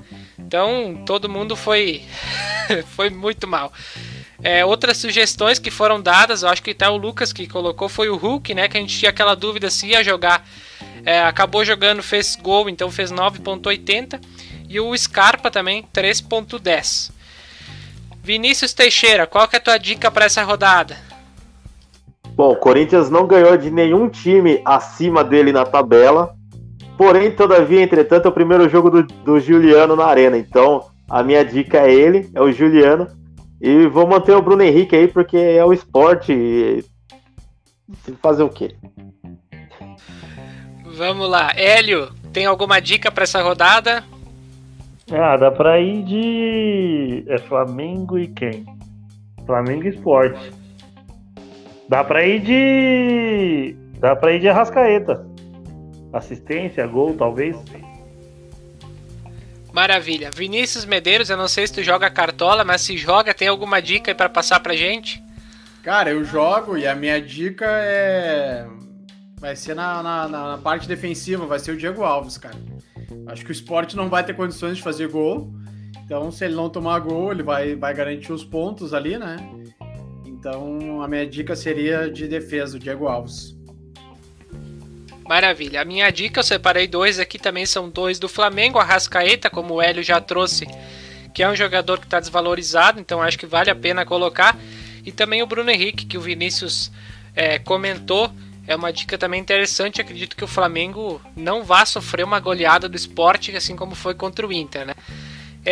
Então 0.51 1.01
todo 1.07 1.29
mundo 1.29 1.55
foi, 1.55 2.03
foi 2.97 3.09
muito 3.09 3.47
mal. 3.47 3.73
É, 4.43 4.65
outras 4.65 4.97
sugestões 4.97 5.61
que 5.61 5.71
foram 5.71 6.03
dadas, 6.03 6.43
eu 6.43 6.49
acho 6.49 6.61
que 6.61 6.73
até 6.73 6.89
o 6.89 6.97
Lucas 6.97 7.33
que 7.33 7.47
colocou 7.47 7.89
foi 7.89 8.09
o 8.09 8.17
Hulk, 8.17 8.53
né? 8.53 8.67
Que 8.67 8.77
a 8.77 8.81
gente 8.81 8.99
tinha 8.99 9.11
aquela 9.11 9.37
dúvida 9.37 9.71
se 9.71 9.87
ia 9.87 10.03
jogar. 10.03 10.45
É, 11.05 11.23
acabou 11.23 11.65
jogando, 11.65 12.03
fez 12.03 12.35
gol, 12.35 12.69
então 12.69 12.91
fez 12.91 13.13
9,80. 13.13 14.21
E 14.69 14.81
o 14.81 14.97
Scarpa 14.99 15.53
também, 15.53 15.87
3,10. 15.95 17.13
Vinícius 18.21 18.73
Teixeira, 18.73 19.29
qual 19.29 19.47
que 19.47 19.55
é 19.55 19.61
a 19.61 19.63
tua 19.63 19.79
dica 19.79 20.11
para 20.11 20.25
essa 20.25 20.43
rodada? 20.43 20.97
Bom, 22.31 22.51
o 22.51 22.57
Corinthians 22.57 23.09
não 23.09 23.25
ganhou 23.25 23.57
de 23.57 23.71
nenhum 23.71 24.09
time 24.09 24.61
acima 24.65 25.23
dele 25.23 25.53
na 25.53 25.65
tabela. 25.65 26.35
Porém, 27.01 27.31
todavia, 27.31 27.81
entretanto, 27.81 28.27
é 28.27 28.29
o 28.29 28.33
primeiro 28.33 28.69
jogo 28.69 28.91
do, 28.91 29.03
do 29.03 29.41
Juliano 29.41 29.97
na 29.97 30.05
arena. 30.05 30.37
Então, 30.37 30.85
a 31.09 31.23
minha 31.23 31.43
dica 31.43 31.79
é 31.79 31.91
ele, 31.91 32.29
é 32.35 32.43
o 32.43 32.53
Juliano. 32.53 33.07
E 33.59 33.87
vou 33.87 34.07
manter 34.07 34.37
o 34.37 34.43
Bruno 34.43 34.63
Henrique 34.63 34.95
aí, 34.95 35.09
porque 35.09 35.39
é 35.39 35.65
o 35.65 35.73
esporte. 35.73 36.31
E... 36.31 36.85
Fazer 38.21 38.43
o 38.43 38.51
quê? 38.51 38.77
Vamos 40.95 41.31
lá. 41.31 41.53
Hélio, 41.57 42.11
tem 42.35 42.45
alguma 42.45 42.79
dica 42.83 43.11
para 43.11 43.25
essa 43.25 43.41
rodada? 43.41 44.05
Ah, 45.11 45.39
dá 45.39 45.51
pra 45.51 45.81
ir 45.81 46.03
de. 46.03 47.25
É 47.29 47.39
Flamengo 47.39 48.19
e 48.19 48.29
quem? 48.29 48.67
Flamengo 49.47 49.85
e 49.85 49.89
Esporte. 49.89 50.53
Dá 51.89 52.05
pra 52.05 52.27
ir 52.27 52.41
de. 52.41 53.75
Dá 53.99 54.15
pra 54.15 54.33
ir 54.33 54.41
de 54.41 54.51
Arrascaeta. 54.51 55.30
Assistência, 56.13 56.87
gol, 56.87 57.15
talvez. 57.17 57.57
Maravilha. 59.73 60.31
Vinícius 60.31 60.85
Medeiros, 60.85 61.31
eu 61.31 61.37
não 61.37 61.49
sei 61.49 61.67
se 61.67 61.75
tu 61.75 61.83
joga 61.83 62.11
cartola, 62.11 62.65
mas 62.65 62.81
se 62.81 62.97
joga, 62.97 63.33
tem 63.33 63.49
alguma 63.49 63.81
dica 63.81 64.11
aí 64.11 64.15
pra 64.15 64.29
passar 64.29 64.61
pra 64.61 64.75
gente? 64.75 65.23
Cara, 65.83 66.11
eu 66.11 66.25
jogo 66.25 66.77
e 66.77 66.87
a 66.87 66.95
minha 66.95 67.21
dica 67.21 67.67
é. 67.67 68.67
Vai 69.39 69.57
ser 69.57 69.75
na, 69.75 70.03
na, 70.03 70.29
na 70.29 70.59
parte 70.59 70.87
defensiva, 70.87 71.47
vai 71.47 71.59
ser 71.59 71.73
o 71.73 71.77
Diego 71.77 72.03
Alves, 72.03 72.37
cara. 72.37 72.57
Acho 73.27 73.45
que 73.45 73.51
o 73.51 73.53
esporte 73.53 73.97
não 73.97 74.09
vai 74.09 74.23
ter 74.23 74.35
condições 74.35 74.77
de 74.77 74.83
fazer 74.83 75.09
gol. 75.09 75.51
Então, 76.05 76.31
se 76.31 76.45
ele 76.45 76.55
não 76.55 76.69
tomar 76.69 76.99
gol, 76.99 77.33
ele 77.33 77.43
vai, 77.43 77.75
vai 77.77 77.95
garantir 77.95 78.33
os 78.33 78.45
pontos 78.45 78.93
ali, 78.93 79.17
né? 79.17 79.37
Então, 80.27 81.01
a 81.01 81.09
minha 81.09 81.27
dica 81.27 81.55
seria 81.55 82.11
de 82.11 82.27
defesa, 82.27 82.77
o 82.77 82.81
Diego 82.81 83.07
Alves. 83.07 83.57
Maravilha. 85.31 85.81
A 85.81 85.85
minha 85.85 86.11
dica, 86.11 86.41
eu 86.41 86.43
separei 86.43 86.89
dois 86.89 87.21
aqui 87.21 87.39
também, 87.39 87.65
são 87.65 87.89
dois 87.89 88.19
do 88.19 88.29
Flamengo. 88.29 88.81
A 88.81 88.83
Rascaeta, 88.83 89.49
como 89.49 89.75
o 89.75 89.81
Hélio 89.81 90.03
já 90.03 90.21
trouxe, 90.21 90.67
que 91.33 91.41
é 91.41 91.49
um 91.49 91.55
jogador 91.55 92.01
que 92.01 92.05
está 92.05 92.19
desvalorizado, 92.19 92.99
então 92.99 93.23
acho 93.23 93.39
que 93.39 93.47
vale 93.47 93.71
a 93.71 93.75
pena 93.77 94.05
colocar. 94.05 94.59
E 95.07 95.13
também 95.13 95.41
o 95.41 95.47
Bruno 95.47 95.71
Henrique, 95.71 96.05
que 96.05 96.19
o 96.19 96.21
Vinícius 96.21 96.91
é, 97.37 97.61
comentou. 97.61 98.29
É 98.67 98.75
uma 98.75 98.93
dica 98.93 99.17
também 99.17 99.41
interessante. 99.41 100.01
Acredito 100.01 100.35
que 100.35 100.43
o 100.43 100.49
Flamengo 100.49 101.23
não 101.37 101.63
vá 101.63 101.87
sofrer 101.87 102.25
uma 102.25 102.41
goleada 102.41 102.89
do 102.89 102.97
esporte, 102.97 103.55
assim 103.57 103.77
como 103.77 103.95
foi 103.95 104.15
contra 104.15 104.45
o 104.45 104.53
Inter, 104.53 104.85
né? 104.85 104.95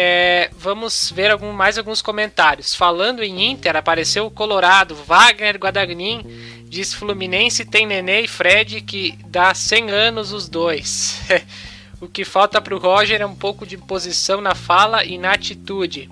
É, 0.01 0.49
vamos 0.57 1.11
ver 1.13 1.29
algum, 1.29 1.53
mais 1.53 1.77
alguns 1.77 2.01
comentários. 2.01 2.73
Falando 2.73 3.21
em 3.21 3.51
Inter, 3.51 3.75
apareceu 3.75 4.27
o 4.27 4.31
Colorado, 4.31 4.95
Wagner 4.95 5.57
Guadagnin, 5.57 6.23
diz 6.69 6.95
Fluminense 6.95 7.65
tem 7.65 7.85
Nenê 7.85 8.21
e 8.21 8.29
Fred 8.29 8.81
que 8.83 9.19
dá 9.27 9.53
100 9.53 9.91
anos 9.91 10.33
os 10.33 10.49
dois. 10.49 11.21
o 12.01 12.07
que 12.07 12.25
falta 12.25 12.61
para 12.61 12.77
o 12.77 12.79
Roger 12.79 13.21
é 13.21 13.27
um 13.27 13.35
pouco 13.35 13.67
de 13.67 13.77
posição 13.77 14.41
na 14.41 14.55
fala 14.55 15.05
e 15.05 15.19
na 15.19 15.33
atitude. 15.33 16.09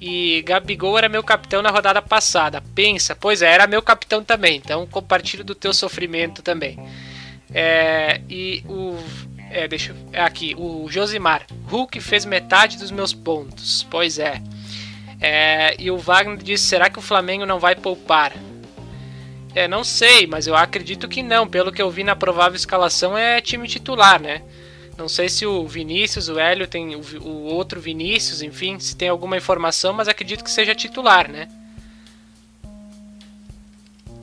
E 0.00 0.40
Gabigol 0.46 0.96
era 0.96 1.06
meu 1.06 1.22
capitão 1.22 1.60
na 1.60 1.70
rodada 1.70 2.00
passada. 2.00 2.62
Pensa, 2.74 3.14
pois 3.14 3.42
é, 3.42 3.52
era 3.52 3.66
meu 3.66 3.82
capitão 3.82 4.24
também. 4.24 4.56
Então 4.56 4.86
compartilho 4.86 5.44
do 5.44 5.54
teu 5.54 5.74
sofrimento 5.74 6.40
também. 6.40 6.78
É, 7.52 8.22
e 8.26 8.64
o 8.66 8.96
é, 9.50 9.68
deixa 9.68 9.92
eu, 9.92 9.96
é 10.12 10.20
aqui, 10.20 10.54
o 10.56 10.86
Josimar. 10.88 11.46
Hulk 11.68 12.00
fez 12.00 12.24
metade 12.24 12.78
dos 12.78 12.90
meus 12.90 13.12
pontos. 13.12 13.86
Pois 13.90 14.18
é. 14.18 14.42
é. 15.20 15.74
E 15.78 15.90
o 15.90 15.98
Wagner 15.98 16.38
disse: 16.38 16.64
será 16.64 16.90
que 16.90 16.98
o 16.98 17.02
Flamengo 17.02 17.46
não 17.46 17.58
vai 17.58 17.74
poupar? 17.74 18.32
É, 19.54 19.66
não 19.66 19.82
sei, 19.82 20.26
mas 20.26 20.46
eu 20.46 20.54
acredito 20.54 21.08
que 21.08 21.22
não. 21.22 21.46
Pelo 21.46 21.72
que 21.72 21.80
eu 21.80 21.90
vi 21.90 22.04
na 22.04 22.14
provável 22.14 22.56
escalação, 22.56 23.16
é 23.16 23.40
time 23.40 23.66
titular, 23.66 24.20
né? 24.20 24.42
Não 24.98 25.08
sei 25.08 25.28
se 25.28 25.44
o 25.46 25.66
Vinícius, 25.66 26.28
o 26.28 26.38
Hélio 26.38 26.66
tem 26.66 26.96
o, 26.96 27.00
o 27.22 27.44
outro 27.44 27.80
Vinícius, 27.80 28.42
enfim, 28.42 28.78
se 28.78 28.96
tem 28.96 29.08
alguma 29.08 29.36
informação, 29.36 29.92
mas 29.92 30.08
acredito 30.08 30.42
que 30.42 30.50
seja 30.50 30.74
titular, 30.74 31.30
né? 31.30 31.48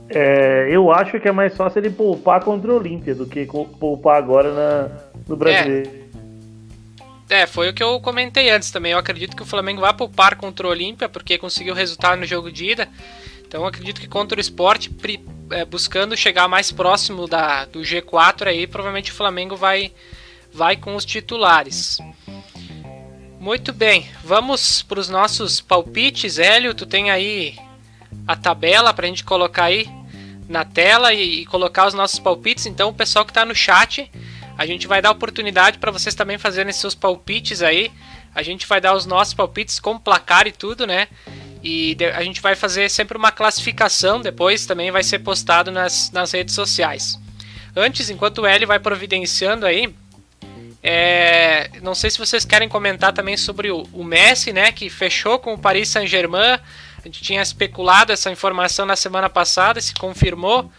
É, 0.08 0.68
eu 0.70 0.92
acho 0.92 1.18
que 1.18 1.28
é 1.28 1.32
mais 1.32 1.56
fácil 1.56 1.80
ele 1.80 1.90
poupar 1.90 2.42
contra 2.44 2.70
o 2.70 2.76
Olímpia 2.76 3.14
do 3.14 3.26
que 3.26 3.46
poupar 3.46 4.16
agora 4.16 4.52
na, 4.52 4.90
no 5.26 5.36
Brasileiro. 5.36 5.90
É. 7.28 7.42
é. 7.42 7.46
foi 7.46 7.68
o 7.68 7.74
que 7.74 7.82
eu 7.82 8.00
comentei 8.00 8.50
antes 8.50 8.70
também. 8.70 8.92
Eu 8.92 8.98
acredito 8.98 9.36
que 9.36 9.42
o 9.42 9.46
Flamengo 9.46 9.80
vai 9.80 9.92
poupar 9.94 10.36
contra 10.36 10.66
o 10.66 10.70
Olímpia 10.70 11.08
porque 11.08 11.38
conseguiu 11.38 11.74
resultado 11.74 12.18
no 12.18 12.26
jogo 12.26 12.50
de 12.50 12.70
ida. 12.70 12.88
Então 13.46 13.66
acredito 13.66 14.00
que 14.00 14.08
contra 14.08 14.38
o 14.38 14.40
esporte, 14.40 14.90
é, 15.50 15.64
buscando 15.64 16.16
chegar 16.16 16.48
mais 16.48 16.72
próximo 16.72 17.28
da, 17.28 17.64
do 17.66 17.80
G4 17.80 18.48
aí, 18.48 18.66
provavelmente 18.66 19.12
o 19.12 19.14
Flamengo 19.14 19.56
vai, 19.56 19.92
vai 20.52 20.76
com 20.76 20.96
os 20.96 21.04
titulares. 21.04 21.98
Muito 23.38 23.72
bem, 23.72 24.08
vamos 24.24 24.82
para 24.82 24.98
os 24.98 25.08
nossos 25.08 25.60
palpites. 25.60 26.38
Hélio, 26.38 26.74
tu 26.74 26.86
tem 26.86 27.10
aí 27.10 27.56
a 28.26 28.34
tabela 28.34 28.92
para 28.94 29.04
a 29.04 29.08
gente 29.08 29.22
colocar 29.22 29.64
aí 29.64 29.86
na 30.48 30.64
tela 30.64 31.12
e, 31.12 31.42
e, 31.42 31.46
colocar 31.46 31.86
os 31.86 31.94
nossos 31.94 32.18
palpites. 32.18 32.66
Então, 32.66 32.88
o 32.88 32.94
pessoal 32.94 33.24
que 33.24 33.30
está 33.30 33.44
no 33.44 33.54
chat, 33.54 34.10
a 34.56 34.66
gente 34.66 34.86
vai 34.86 35.02
dar 35.02 35.10
oportunidade 35.10 35.78
para 35.78 35.90
vocês 35.90 36.14
também 36.14 36.38
fazerem 36.38 36.72
seus 36.72 36.94
palpites 36.94 37.62
aí. 37.62 37.90
A 38.34 38.42
gente 38.42 38.66
vai 38.66 38.80
dar 38.80 38.94
os 38.94 39.06
nossos 39.06 39.34
palpites 39.34 39.78
com 39.78 39.98
placar 39.98 40.46
e 40.46 40.52
tudo, 40.52 40.86
né? 40.86 41.08
E 41.62 41.96
a 42.14 42.22
gente 42.22 42.40
vai 42.40 42.54
fazer 42.54 42.90
sempre 42.90 43.16
uma 43.16 43.32
classificação, 43.32 44.20
depois 44.20 44.66
também 44.66 44.90
vai 44.90 45.02
ser 45.02 45.20
postado 45.20 45.70
nas, 45.70 46.10
nas 46.10 46.32
redes 46.32 46.54
sociais. 46.54 47.18
Antes, 47.74 48.10
enquanto 48.10 48.42
o 48.42 48.46
L 48.46 48.66
vai 48.66 48.78
providenciando 48.78 49.64
aí, 49.64 49.92
é, 50.82 51.70
não 51.82 51.94
sei 51.94 52.10
se 52.10 52.18
vocês 52.18 52.44
querem 52.44 52.68
comentar 52.68 53.12
também 53.12 53.36
sobre 53.36 53.70
o, 53.70 53.88
o 53.92 54.04
Messi, 54.04 54.52
né? 54.52 54.70
Que 54.72 54.90
fechou 54.90 55.38
com 55.38 55.54
o 55.54 55.58
Paris 55.58 55.88
Saint-Germain 55.88 56.58
a 57.04 57.08
gente 57.08 57.22
tinha 57.22 57.42
especulado 57.42 58.12
essa 58.12 58.30
informação 58.30 58.86
na 58.86 58.96
semana 58.96 59.28
passada, 59.28 59.78
se 59.78 59.94
confirmou. 59.94 60.72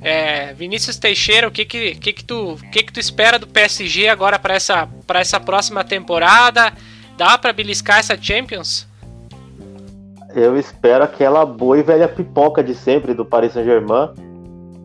É, 0.00 0.52
Vinícius 0.54 0.98
Teixeira, 0.98 1.48
o 1.48 1.50
que 1.50 1.64
que, 1.64 1.94
que, 1.94 2.12
que, 2.12 2.24
tu, 2.24 2.56
que 2.70 2.82
que 2.82 2.92
tu 2.92 3.00
espera 3.00 3.38
do 3.38 3.46
PSG 3.46 4.08
agora 4.08 4.38
para 4.38 4.54
essa, 4.54 4.88
essa 5.14 5.40
próxima 5.40 5.82
temporada? 5.82 6.72
Dá 7.16 7.38
para 7.38 7.52
beliscar 7.52 7.98
essa 7.98 8.16
Champions? 8.20 8.86
Eu 10.34 10.58
espero 10.58 11.02
aquela 11.02 11.46
boa 11.46 11.78
e 11.78 11.82
velha 11.82 12.06
pipoca 12.06 12.62
de 12.62 12.74
sempre 12.74 13.14
do 13.14 13.24
Paris 13.24 13.52
Saint-Germain, 13.52 14.10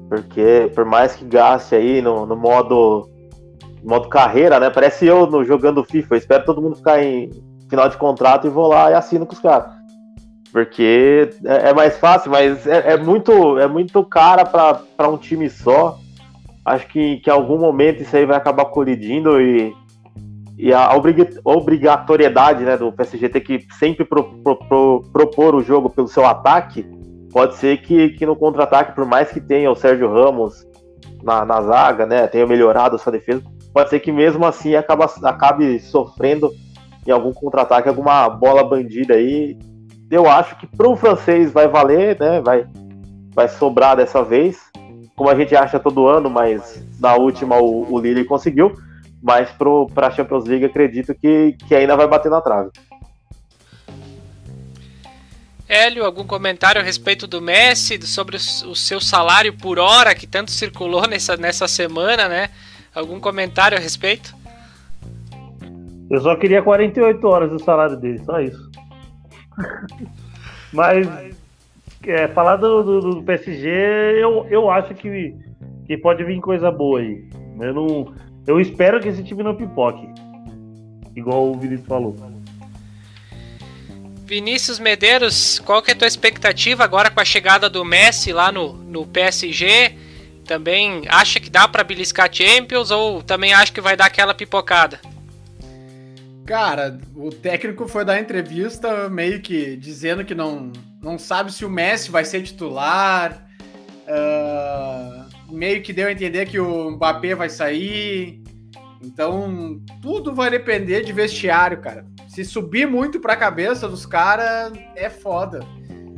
porque 0.08 0.72
por 0.74 0.86
mais 0.86 1.14
que 1.14 1.26
gaste 1.26 1.76
aí 1.76 2.02
no, 2.02 2.26
no 2.26 2.38
modo 2.38 3.10
modo 3.84 4.08
carreira, 4.08 4.60
né? 4.60 4.70
Parece 4.70 5.06
eu 5.06 5.26
no, 5.28 5.44
jogando 5.44 5.84
FIFA. 5.84 6.16
Eu 6.16 6.18
espero 6.18 6.46
todo 6.46 6.62
mundo 6.62 6.76
ficar 6.76 7.04
em 7.04 7.30
final 7.70 7.90
de 7.90 7.98
contrato 7.98 8.48
e 8.48 8.50
vou 8.50 8.68
lá 8.68 8.92
e 8.92 8.94
assino 8.94 9.26
com 9.26 9.34
os 9.34 9.40
caras. 9.40 9.81
Porque 10.52 11.30
é, 11.46 11.70
é 11.70 11.74
mais 11.74 11.98
fácil, 11.98 12.32
mas 12.32 12.68
é, 12.68 12.94
é, 12.94 12.98
muito, 12.98 13.58
é 13.58 13.68
muito 13.68 14.04
cara 14.04 14.46
para 14.46 15.10
um 15.10 15.18
time 15.18 15.50
só. 15.50 15.98
Acho 16.66 16.88
que, 16.88 17.18
que 17.18 17.30
em 17.30 17.34
algum 17.34 17.58
momento 17.58 18.02
isso 18.02 18.16
aí 18.16 18.26
vai 18.26 18.38
acabar 18.38 18.66
colidindo 18.66 19.42
e, 19.42 19.74
e 20.58 20.72
a 20.74 20.92
obrigatoriedade 21.44 22.64
né, 22.64 22.78
do 22.78 22.92
PSG 22.92 23.30
ter 23.30 23.42
que 23.42 23.66
sempre 23.80 24.06
pro, 24.06 24.24
pro, 24.24 24.56
pro, 24.56 25.04
propor 25.12 25.56
o 25.56 25.64
jogo 25.64 25.90
pelo 25.90 26.08
seu 26.08 26.26
ataque, 26.26 26.86
pode 27.32 27.56
ser 27.56 27.82
que, 27.82 28.10
que 28.10 28.26
no 28.26 28.36
contra-ataque, 28.36 28.94
por 28.94 29.06
mais 29.06 29.32
que 29.32 29.40
tenha 29.40 29.72
o 29.72 29.76
Sérgio 29.76 30.14
Ramos 30.14 30.68
na, 31.24 31.44
na 31.46 31.62
zaga, 31.62 32.06
né, 32.06 32.28
tenha 32.28 32.46
melhorado 32.46 33.00
sua 33.00 33.12
defesa, 33.12 33.42
pode 33.74 33.90
ser 33.90 34.00
que 34.02 34.12
mesmo 34.12 34.46
assim 34.46 34.76
acaba, 34.76 35.10
acabe 35.24 35.80
sofrendo 35.80 36.52
em 37.08 37.12
algum 37.12 37.34
contra-ataque, 37.34 37.90
alguma 37.90 38.30
bola 38.30 38.64
bandida 38.64 39.16
aí. 39.16 39.58
Eu 40.12 40.30
acho 40.30 40.58
que 40.58 40.68
para 40.68 40.90
o 40.90 40.98
francês 40.98 41.54
vai 41.54 41.70
valer, 41.70 42.20
né, 42.20 42.42
vai, 42.42 42.68
vai 43.34 43.48
sobrar 43.48 43.96
dessa 43.96 44.22
vez, 44.22 44.60
como 45.16 45.30
a 45.30 45.36
gente 45.36 45.56
acha 45.56 45.80
todo 45.80 46.06
ano, 46.06 46.30
mas 46.30 46.86
na 47.00 47.16
última 47.16 47.58
o, 47.58 47.94
o 47.94 47.98
Lille 47.98 48.26
conseguiu. 48.26 48.74
Mas 49.24 49.50
para 49.52 50.08
a 50.08 50.12
Champions 50.12 50.46
League 50.46 50.66
acredito 50.66 51.16
que, 51.16 51.56
que 51.68 51.76
ainda 51.76 51.96
vai 51.96 52.08
bater 52.08 52.30
na 52.30 52.42
trave. 52.42 52.72
Hélio, 55.70 56.04
algum 56.04 56.26
comentário 56.26 56.82
a 56.82 56.84
respeito 56.84 57.26
do 57.26 57.40
Messi, 57.40 58.02
sobre 58.06 58.36
o 58.36 58.76
seu 58.76 59.00
salário 59.00 59.54
por 59.54 59.80
hora 59.80 60.14
que 60.14 60.28
tanto 60.28 60.52
circulou 60.52 61.08
nessa, 61.08 61.38
nessa 61.38 61.68
semana, 61.70 62.28
né? 62.28 62.50
Algum 62.94 63.18
comentário 63.20 63.78
a 63.78 63.80
respeito? 63.80 64.36
Eu 66.10 66.20
só 66.20 66.36
queria 66.36 66.62
48 66.62 67.26
horas 67.26 67.50
do 67.52 67.64
salário 67.64 67.96
dele, 67.96 68.22
só 68.26 68.42
isso. 68.42 68.70
Mas 70.74 71.08
é, 72.08 72.28
falar 72.30 72.56
do, 72.56 72.84
do, 72.84 73.16
do, 73.16 73.24
PSG, 73.24 73.70
eu, 74.20 74.48
eu 74.50 74.70
acho 74.70 74.94
que, 74.94 75.36
que 75.86 75.98
pode 75.98 76.24
vir 76.24 76.40
coisa 76.40 76.72
boa 76.72 77.00
aí. 77.00 77.24
Eu, 77.60 77.74
não, 77.74 78.14
eu 78.48 78.60
espero 78.60 79.00
que 79.00 79.10
esse 79.10 79.24
time 79.24 79.44
não 79.44 79.56
pipoque. 79.56 80.08
Igual 81.16 81.52
o 81.52 81.60
Vinícius 81.60 81.88
falou. 81.88 82.16
Vinícius 84.26 84.80
Medeiros, 84.80 85.60
qual 85.60 85.82
que 85.82 85.92
é 85.92 85.94
a 85.94 85.98
tua 85.98 86.08
expectativa 86.08 86.86
agora 86.86 87.12
com 87.12 87.20
a 87.20 87.26
chegada 87.26 87.70
do 87.70 87.84
Messi 87.84 88.32
lá 88.32 88.50
no, 88.50 88.74
no 88.74 89.06
PSG? 89.06 89.94
Também 90.46 91.04
acha 91.10 91.40
que 91.40 91.50
dá 91.50 91.68
para 91.68 91.84
beliscar 91.84 92.34
Champions 92.34 92.92
ou 92.92 93.22
também 93.22 93.54
acha 93.54 93.74
que 93.74 93.82
vai 93.82 93.98
dar 93.98 94.06
aquela 94.06 94.34
pipocada? 94.34 95.02
Cara, 96.46 97.00
o 97.16 97.30
técnico 97.30 97.88
foi 97.88 98.04
dar 98.04 98.20
entrevista 98.20 99.10
meio 99.10 99.42
que 99.42 99.76
dizendo 99.78 100.26
que 100.26 100.36
não, 100.36 100.72
não 101.02 101.18
sabe 101.18 101.54
se 101.54 101.64
o 101.64 101.70
Messi 101.70 102.12
vai 102.12 102.26
ser 102.26 102.42
titular. 102.42 103.48
Uh, 104.08 105.54
meio 105.54 105.82
que 105.82 105.94
deu 105.94 106.08
a 106.08 106.12
entender 106.12 106.46
que 106.48 106.60
o 106.60 106.92
Mbappé 106.92 107.36
vai 107.36 107.50
sair. 107.50 108.42
Então, 109.02 109.82
tudo 110.02 110.34
vai 110.34 110.50
depender 110.50 111.02
de 111.02 111.14
vestiário, 111.14 111.80
cara 111.80 112.06
se 112.32 112.46
subir 112.46 112.88
muito 112.88 113.20
para 113.20 113.34
a 113.34 113.38
cabeça 113.38 113.90
dos 113.90 114.06
caras, 114.06 114.72
é 114.96 115.10
foda. 115.10 115.60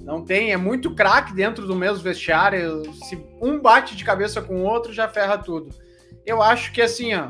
Não 0.04 0.24
tem, 0.24 0.52
é 0.52 0.58
muito 0.58 0.94
craque 0.94 1.34
dentro 1.34 1.66
do 1.66 1.76
mesmo 1.76 2.04
vestiário. 2.04 2.84
Se 3.06 3.20
um 3.42 3.60
bate 3.60 3.96
de 3.96 4.04
cabeça 4.04 4.40
com 4.40 4.62
o 4.62 4.64
outro, 4.64 4.94
já 4.94 5.08
ferra 5.08 5.40
tudo. 5.40 5.74
Eu 6.24 6.40
acho 6.40 6.72
que 6.72 6.84
assim, 6.84 7.16
ó, 7.16 7.30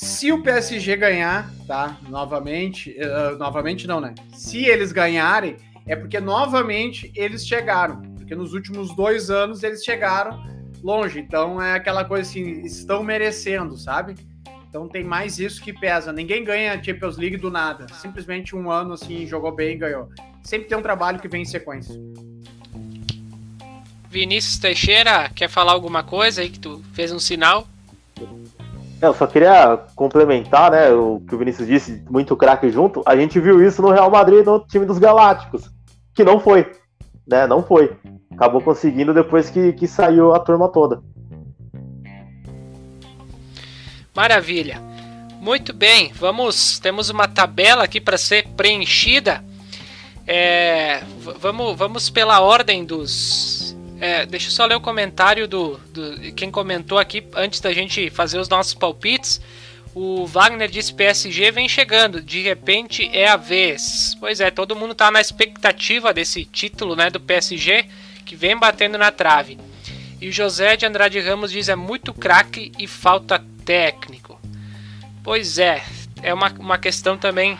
se 0.00 0.32
o 0.32 0.42
PSG 0.42 0.96
ganhar, 0.96 1.52
tá? 1.66 1.98
Novamente, 2.08 2.96
uh, 2.98 3.36
novamente 3.36 3.86
não, 3.86 4.00
né? 4.00 4.14
Se 4.32 4.64
eles 4.64 4.92
ganharem, 4.92 5.56
é 5.86 5.94
porque 5.94 6.18
novamente 6.18 7.12
eles 7.14 7.46
chegaram. 7.46 8.00
Porque 8.16 8.34
nos 8.34 8.54
últimos 8.54 8.96
dois 8.96 9.28
anos 9.28 9.62
eles 9.62 9.84
chegaram 9.84 10.42
longe. 10.82 11.20
Então 11.20 11.60
é 11.60 11.74
aquela 11.74 12.02
coisa 12.02 12.26
assim, 12.26 12.62
estão 12.62 13.04
merecendo, 13.04 13.76
sabe? 13.76 14.14
Então 14.70 14.88
tem 14.88 15.04
mais 15.04 15.38
isso 15.38 15.62
que 15.62 15.70
pesa. 15.70 16.10
Ninguém 16.14 16.44
ganha 16.44 16.82
Champions 16.82 17.18
League 17.18 17.36
do 17.36 17.50
nada. 17.50 17.86
Simplesmente 17.92 18.56
um 18.56 18.70
ano 18.70 18.94
assim, 18.94 19.26
jogou 19.26 19.54
bem 19.54 19.74
e 19.74 19.76
ganhou. 19.76 20.08
Sempre 20.42 20.66
tem 20.66 20.78
um 20.78 20.82
trabalho 20.82 21.20
que 21.20 21.28
vem 21.28 21.42
em 21.42 21.44
sequência. 21.44 21.94
Vinícius 24.08 24.56
Teixeira, 24.58 25.28
quer 25.34 25.50
falar 25.50 25.72
alguma 25.72 26.02
coisa 26.02 26.40
aí 26.40 26.48
que 26.48 26.58
tu 26.58 26.82
fez 26.94 27.12
um 27.12 27.18
sinal? 27.18 27.68
Eu 29.00 29.14
só 29.14 29.26
queria 29.26 29.78
complementar, 29.96 30.70
né, 30.70 30.90
o 30.90 31.20
que 31.26 31.34
o 31.34 31.38
Vinícius 31.38 31.66
disse, 31.66 32.04
muito 32.10 32.36
craque 32.36 32.70
junto. 32.70 33.02
A 33.06 33.16
gente 33.16 33.40
viu 33.40 33.64
isso 33.64 33.80
no 33.80 33.90
Real 33.90 34.10
Madrid, 34.10 34.44
no 34.44 34.60
time 34.60 34.84
dos 34.84 34.98
Galácticos, 34.98 35.70
que 36.14 36.22
não 36.22 36.38
foi, 36.38 36.70
né, 37.26 37.46
não 37.46 37.62
foi. 37.62 37.96
Acabou 38.30 38.60
conseguindo 38.60 39.14
depois 39.14 39.48
que, 39.48 39.72
que 39.72 39.86
saiu 39.86 40.34
a 40.34 40.38
turma 40.38 40.68
toda. 40.68 41.02
Maravilha. 44.14 44.80
Muito 45.40 45.72
bem, 45.72 46.12
vamos. 46.12 46.78
Temos 46.78 47.08
uma 47.08 47.26
tabela 47.26 47.84
aqui 47.84 48.00
para 48.00 48.18
ser 48.18 48.46
preenchida. 48.48 49.42
É, 50.26 51.02
vamos, 51.38 51.76
vamos 51.76 52.10
pela 52.10 52.40
ordem 52.40 52.84
dos. 52.84 53.59
É, 54.00 54.24
deixa 54.24 54.46
eu 54.46 54.52
só 54.52 54.64
ler 54.64 54.76
o 54.76 54.80
comentário 54.80 55.46
do, 55.46 55.76
do 55.92 56.32
quem 56.32 56.50
comentou 56.50 56.98
aqui 56.98 57.22
antes 57.34 57.60
da 57.60 57.70
gente 57.72 58.08
fazer 58.08 58.38
os 58.38 58.48
nossos 58.48 58.72
palpites. 58.72 59.40
O 59.94 60.24
Wagner 60.24 60.70
disse 60.70 60.94
PSG 60.94 61.50
vem 61.50 61.68
chegando, 61.68 62.22
de 62.22 62.40
repente 62.40 63.10
é 63.12 63.28
a 63.28 63.36
vez. 63.36 64.16
Pois 64.18 64.40
é, 64.40 64.50
todo 64.50 64.74
mundo 64.74 64.92
está 64.92 65.10
na 65.10 65.20
expectativa 65.20 66.14
desse 66.14 66.46
título, 66.46 66.96
né, 66.96 67.10
do 67.10 67.20
PSG 67.20 67.86
que 68.24 68.34
vem 68.34 68.56
batendo 68.56 68.96
na 68.96 69.10
trave. 69.10 69.58
E 70.18 70.28
o 70.28 70.32
José 70.32 70.76
de 70.76 70.86
Andrade 70.86 71.20
Ramos 71.20 71.50
diz 71.50 71.68
é 71.68 71.76
muito 71.76 72.14
craque 72.14 72.72
e 72.78 72.86
falta 72.86 73.44
técnico. 73.66 74.40
Pois 75.22 75.58
é, 75.58 75.82
é 76.22 76.32
uma, 76.32 76.48
uma 76.58 76.78
questão 76.78 77.18
também 77.18 77.58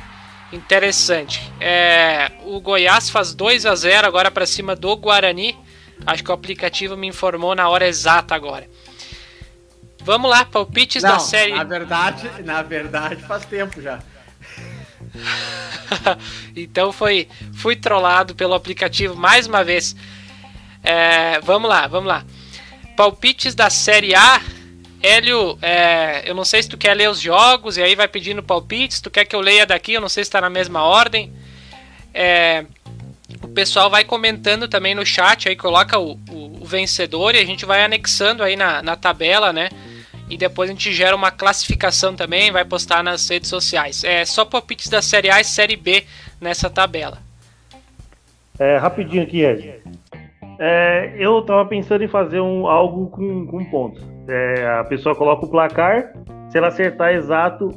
interessante. 0.52 1.40
É, 1.60 2.30
o 2.44 2.60
Goiás 2.60 3.10
faz 3.10 3.34
2 3.34 3.66
a 3.66 3.74
0 3.74 4.06
agora 4.06 4.30
para 4.30 4.46
cima 4.46 4.74
do 4.74 4.96
Guarani. 4.96 5.56
Acho 6.06 6.24
que 6.24 6.30
o 6.30 6.34
aplicativo 6.34 6.96
me 6.96 7.06
informou 7.06 7.54
na 7.54 7.68
hora 7.68 7.86
exata 7.86 8.34
agora. 8.34 8.68
Vamos 10.02 10.30
lá, 10.30 10.44
palpites 10.44 11.02
Não, 11.02 11.12
da 11.12 11.18
série. 11.18 11.52
Na 11.52 11.64
verdade, 11.64 12.30
na 12.42 12.62
verdade 12.62 13.22
faz 13.22 13.44
tempo 13.44 13.80
já. 13.80 14.00
então 16.56 16.92
foi, 16.92 17.28
fui 17.54 17.76
trollado 17.76 18.34
pelo 18.34 18.54
aplicativo 18.54 19.14
mais 19.14 19.46
uma 19.46 19.62
vez. 19.62 19.94
É, 20.82 21.40
vamos 21.40 21.68
lá, 21.68 21.86
vamos 21.86 22.08
lá. 22.08 22.24
Palpites 22.96 23.54
da 23.54 23.70
Série 23.70 24.14
A. 24.14 24.40
Hélio, 25.02 25.58
é, 25.62 26.28
eu 26.28 26.34
não 26.34 26.44
sei 26.44 26.62
se 26.62 26.68
tu 26.68 26.76
quer 26.76 26.94
ler 26.94 27.08
os 27.08 27.20
jogos 27.20 27.78
e 27.78 27.82
aí 27.82 27.94
vai 27.94 28.06
pedindo 28.06 28.42
palpites. 28.42 29.00
Tu 29.00 29.10
quer 29.10 29.24
que 29.24 29.34
eu 29.34 29.40
leia 29.40 29.66
daqui? 29.66 29.94
Eu 29.94 30.00
não 30.00 30.08
sei 30.08 30.24
se 30.24 30.28
está 30.28 30.40
na 30.40 30.50
mesma 30.50 30.82
ordem. 30.82 31.32
É, 32.12 32.66
pessoal 33.50 33.90
vai 33.90 34.04
comentando 34.04 34.68
também 34.68 34.94
no 34.94 35.04
chat, 35.04 35.48
aí 35.48 35.56
coloca 35.56 35.98
o, 35.98 36.18
o, 36.30 36.62
o 36.62 36.64
vencedor 36.64 37.34
e 37.34 37.38
a 37.38 37.44
gente 37.44 37.64
vai 37.64 37.82
anexando 37.84 38.42
aí 38.42 38.56
na, 38.56 38.82
na 38.82 38.96
tabela, 38.96 39.52
né? 39.52 39.68
E 40.28 40.36
depois 40.36 40.70
a 40.70 40.72
gente 40.72 40.92
gera 40.92 41.16
uma 41.16 41.30
classificação 41.30 42.14
também, 42.14 42.52
vai 42.52 42.64
postar 42.64 43.02
nas 43.02 43.28
redes 43.28 43.48
sociais. 43.48 44.04
É 44.04 44.24
só 44.24 44.44
palpites 44.44 44.88
da 44.88 45.02
Série 45.02 45.28
A 45.30 45.40
e 45.40 45.44
Série 45.44 45.76
B 45.76 46.04
nessa 46.40 46.70
tabela. 46.70 47.18
É, 48.58 48.76
rapidinho 48.76 49.22
aqui, 49.22 49.42
Ed. 49.42 49.80
É, 50.58 51.14
eu 51.18 51.40
tava 51.42 51.64
pensando 51.64 52.04
em 52.04 52.08
fazer 52.08 52.40
um, 52.40 52.66
algo 52.66 53.08
com, 53.08 53.46
com 53.46 53.64
pontos. 53.64 54.02
É, 54.28 54.78
a 54.78 54.84
pessoa 54.84 55.14
coloca 55.14 55.46
o 55.46 55.50
placar, 55.50 56.12
se 56.50 56.58
ela 56.58 56.68
acertar 56.68 57.14
exato 57.14 57.70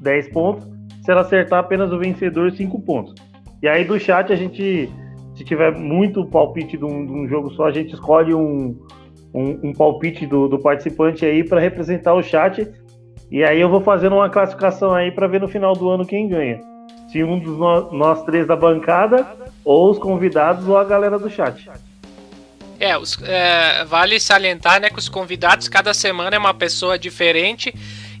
10 0.00 0.28
pontos, 0.28 0.68
se 1.02 1.10
ela 1.10 1.22
acertar 1.22 1.60
apenas 1.60 1.90
o 1.90 1.98
vencedor, 1.98 2.52
5 2.52 2.80
pontos. 2.82 3.14
E 3.62 3.66
aí 3.66 3.84
do 3.84 3.98
chat 3.98 4.30
a 4.30 4.36
gente, 4.36 4.90
se 5.36 5.44
tiver 5.44 5.72
muito 5.72 6.24
palpite 6.24 6.78
de 6.78 6.84
um, 6.84 7.04
de 7.04 7.12
um 7.12 7.28
jogo 7.28 7.50
só, 7.50 7.66
a 7.66 7.70
gente 7.70 7.92
escolhe 7.92 8.34
um, 8.34 8.74
um, 9.34 9.68
um 9.68 9.72
palpite 9.72 10.26
do, 10.26 10.48
do, 10.48 10.58
participante 10.58 11.26
aí 11.26 11.44
para 11.44 11.60
representar 11.60 12.14
o 12.14 12.22
chat. 12.22 12.66
E 13.30 13.44
aí 13.44 13.60
eu 13.60 13.68
vou 13.68 13.82
fazendo 13.82 14.16
uma 14.16 14.30
classificação 14.30 14.94
aí 14.94 15.12
para 15.12 15.26
ver 15.26 15.40
no 15.40 15.48
final 15.48 15.74
do 15.74 15.90
ano 15.90 16.06
quem 16.06 16.26
ganha. 16.26 16.60
Se 17.08 17.22
um 17.22 17.38
dos 17.38 17.58
no, 17.58 17.92
nós 17.92 18.24
três 18.24 18.46
da 18.46 18.56
bancada, 18.56 19.26
ou 19.62 19.90
os 19.90 19.98
convidados, 19.98 20.66
ou 20.66 20.78
a 20.78 20.84
galera 20.84 21.18
do 21.18 21.28
chat. 21.28 21.68
É, 22.80 22.96
os, 22.96 23.18
é, 23.22 23.84
vale 23.84 24.18
salientar 24.18 24.80
né, 24.80 24.88
que 24.90 24.98
os 24.98 25.08
convidados 25.08 25.68
cada 25.68 25.92
semana 25.92 26.36
é 26.36 26.38
uma 26.38 26.54
pessoa 26.54 26.98
diferente, 26.98 27.74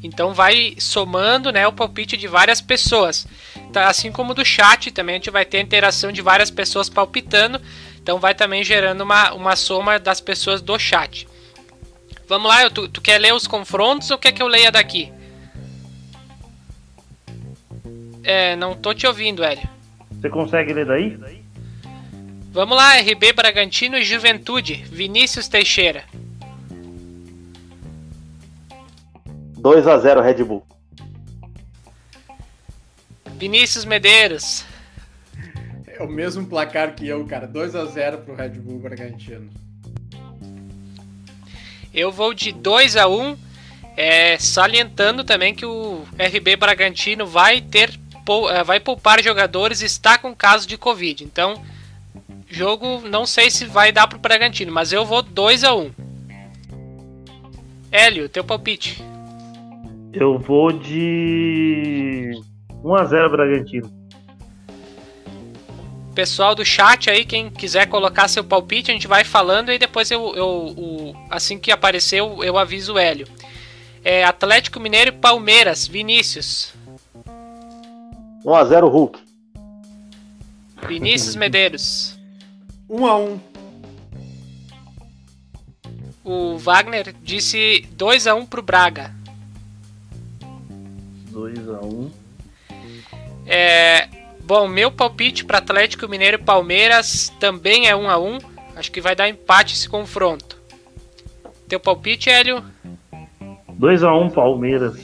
então 0.06 0.32
vai 0.32 0.74
somando 0.78 1.50
né, 1.50 1.66
o 1.66 1.72
palpite 1.72 2.16
de 2.16 2.28
várias 2.28 2.60
pessoas. 2.60 3.26
Tá, 3.72 3.88
assim 3.88 4.12
como 4.12 4.34
do 4.34 4.44
chat 4.44 4.90
também 4.90 5.16
a 5.16 5.18
gente 5.18 5.30
vai 5.30 5.44
ter 5.44 5.58
a 5.58 5.62
interação 5.62 6.12
de 6.12 6.22
várias 6.22 6.50
pessoas 6.50 6.88
palpitando, 6.88 7.60
então 8.00 8.18
vai 8.18 8.34
também 8.34 8.62
gerando 8.62 9.02
uma, 9.02 9.32
uma 9.32 9.56
soma 9.56 9.98
das 9.98 10.20
pessoas 10.20 10.62
do 10.62 10.78
chat. 10.78 11.26
Vamos 12.28 12.48
lá, 12.48 12.68
tu, 12.70 12.88
tu 12.88 13.00
quer 13.00 13.18
ler 13.18 13.34
os 13.34 13.46
confrontos 13.46 14.10
ou 14.10 14.18
quer 14.18 14.32
que 14.32 14.42
eu 14.42 14.48
leia 14.48 14.70
daqui? 14.70 15.12
É, 18.22 18.56
não 18.56 18.74
tô 18.74 18.92
te 18.92 19.06
ouvindo, 19.06 19.44
Hélio. 19.44 19.68
Você 20.10 20.28
consegue 20.28 20.72
ler 20.72 20.86
daí? 20.86 21.16
Vamos 22.50 22.76
lá, 22.76 22.96
RB 22.96 23.32
Bragantino 23.32 23.96
e 23.98 24.02
Juventude. 24.02 24.74
Vinícius 24.90 25.46
Teixeira. 25.46 26.04
2 29.66 29.84
a 29.88 29.98
0 29.98 30.20
Red 30.20 30.44
Bull. 30.44 30.64
Vinícius 33.36 33.84
Medeiros. 33.84 34.64
É 35.88 36.00
o 36.04 36.06
mesmo 36.06 36.46
placar 36.46 36.94
que 36.94 37.08
eu, 37.08 37.26
cara. 37.26 37.48
2 37.48 37.74
a 37.74 37.84
0 37.84 38.18
pro 38.18 38.36
Red 38.36 38.50
Bull 38.50 38.78
Bragantino. 38.78 39.50
Eu 41.92 42.12
vou 42.12 42.32
de 42.32 42.52
2 42.52 42.96
a 42.96 43.08
1 43.08 43.36
é, 43.96 44.38
salientando 44.38 45.24
também 45.24 45.52
que 45.52 45.66
o 45.66 46.04
RB 46.16 46.54
Bragantino 46.54 47.26
vai 47.26 47.60
ter 47.60 47.98
é, 48.52 48.62
vai 48.62 48.78
poupar 48.78 49.20
jogadores 49.20 49.82
e 49.82 49.86
está 49.86 50.16
com 50.16 50.32
caso 50.32 50.68
de 50.68 50.78
Covid. 50.78 51.24
Então, 51.24 51.60
jogo 52.48 53.00
não 53.00 53.26
sei 53.26 53.50
se 53.50 53.64
vai 53.64 53.90
dar 53.90 54.06
pro 54.06 54.16
Bragantino, 54.16 54.70
mas 54.70 54.92
eu 54.92 55.04
vou 55.04 55.22
2 55.22 55.64
a 55.64 55.74
1 55.74 55.90
Hélio, 57.90 58.28
teu 58.28 58.44
palpite. 58.44 59.02
Eu 60.18 60.38
vou 60.38 60.72
de 60.72 62.32
1 62.82 62.94
a 62.94 63.04
0 63.04 63.30
Bragantino. 63.30 63.90
Pessoal 66.14 66.54
do 66.54 66.64
chat 66.64 67.10
aí, 67.10 67.22
quem 67.22 67.50
quiser 67.50 67.86
colocar 67.86 68.26
seu 68.26 68.42
palpite, 68.42 68.90
a 68.90 68.94
gente 68.94 69.06
vai 69.06 69.24
falando 69.24 69.70
e 69.70 69.78
depois 69.78 70.10
eu, 70.10 70.34
eu, 70.34 70.74
eu 70.78 71.16
assim 71.28 71.58
que 71.58 71.70
aparecer 71.70 72.20
eu, 72.20 72.42
eu 72.42 72.56
aviso 72.56 72.94
o 72.94 72.98
Hélio. 72.98 73.28
É, 74.02 74.24
Atlético 74.24 74.80
Mineiro 74.80 75.10
e 75.10 75.12
Palmeiras, 75.12 75.86
Vinícius. 75.86 76.72
1 78.42 78.54
a 78.54 78.64
0 78.64 78.88
Hulk. 78.88 79.18
Vinícius 80.88 81.36
Medeiros. 81.36 82.18
1 82.88 83.06
a 83.06 83.18
1. 83.18 83.40
O 86.24 86.56
Wagner 86.56 87.14
disse 87.22 87.86
2 87.92 88.26
a 88.26 88.34
1 88.34 88.46
pro 88.46 88.62
Braga. 88.62 89.15
2 91.36 91.68
a 91.68 91.80
1. 91.84 92.10
É, 93.46 94.08
bom, 94.40 94.66
meu 94.66 94.90
palpite 94.90 95.44
para 95.44 95.58
Atlético 95.58 96.08
Mineiro 96.08 96.38
e 96.38 96.42
Palmeiras 96.42 97.30
também 97.38 97.88
é 97.88 97.94
1 97.94 98.08
a 98.08 98.18
1. 98.18 98.38
Acho 98.74 98.90
que 98.90 99.02
vai 99.02 99.14
dar 99.14 99.28
empate 99.28 99.74
esse 99.74 99.86
confronto. 99.86 100.56
Teu 101.68 101.78
palpite, 101.78 102.30
Hélio? 102.30 102.64
2 103.68 104.02
a 104.02 104.14
1 104.14 104.30
Palmeiras. 104.30 104.96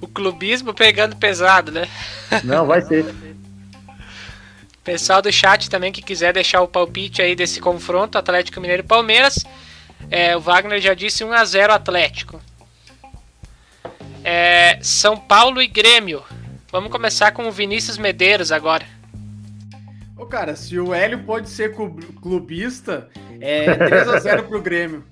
O 0.00 0.08
clubismo 0.08 0.72
pegando 0.72 1.16
pesado, 1.16 1.70
né? 1.70 1.86
Não, 2.44 2.66
vai 2.66 2.80
ser. 2.80 3.14
Pessoal 4.82 5.20
do 5.20 5.30
chat 5.30 5.68
também 5.68 5.92
que 5.92 6.00
quiser 6.00 6.32
deixar 6.32 6.62
o 6.62 6.68
palpite 6.68 7.20
aí 7.20 7.36
desse 7.36 7.60
confronto 7.60 8.16
Atlético 8.16 8.58
Mineiro 8.58 8.82
e 8.82 8.86
Palmeiras. 8.86 9.44
É, 10.10 10.34
o 10.34 10.40
Wagner 10.40 10.80
já 10.80 10.94
disse 10.94 11.24
1 11.24 11.32
a 11.32 11.44
0 11.44 11.74
Atlético. 11.74 12.40
É, 14.28 14.80
São 14.82 15.16
Paulo 15.16 15.62
e 15.62 15.68
Grêmio. 15.68 16.20
Vamos 16.72 16.90
começar 16.90 17.30
com 17.30 17.46
o 17.46 17.52
Vinícius 17.52 17.96
Medeiros 17.96 18.50
agora. 18.50 18.84
Ô 20.16 20.26
cara, 20.26 20.56
se 20.56 20.80
o 20.80 20.92
Hélio 20.92 21.20
pode 21.20 21.48
ser 21.48 21.72
clubista, 21.72 23.08
é 23.40 23.72
3 23.72 24.08
a 24.08 24.18
0 24.18 24.42
pro 24.48 24.60
Grêmio. 24.60 25.04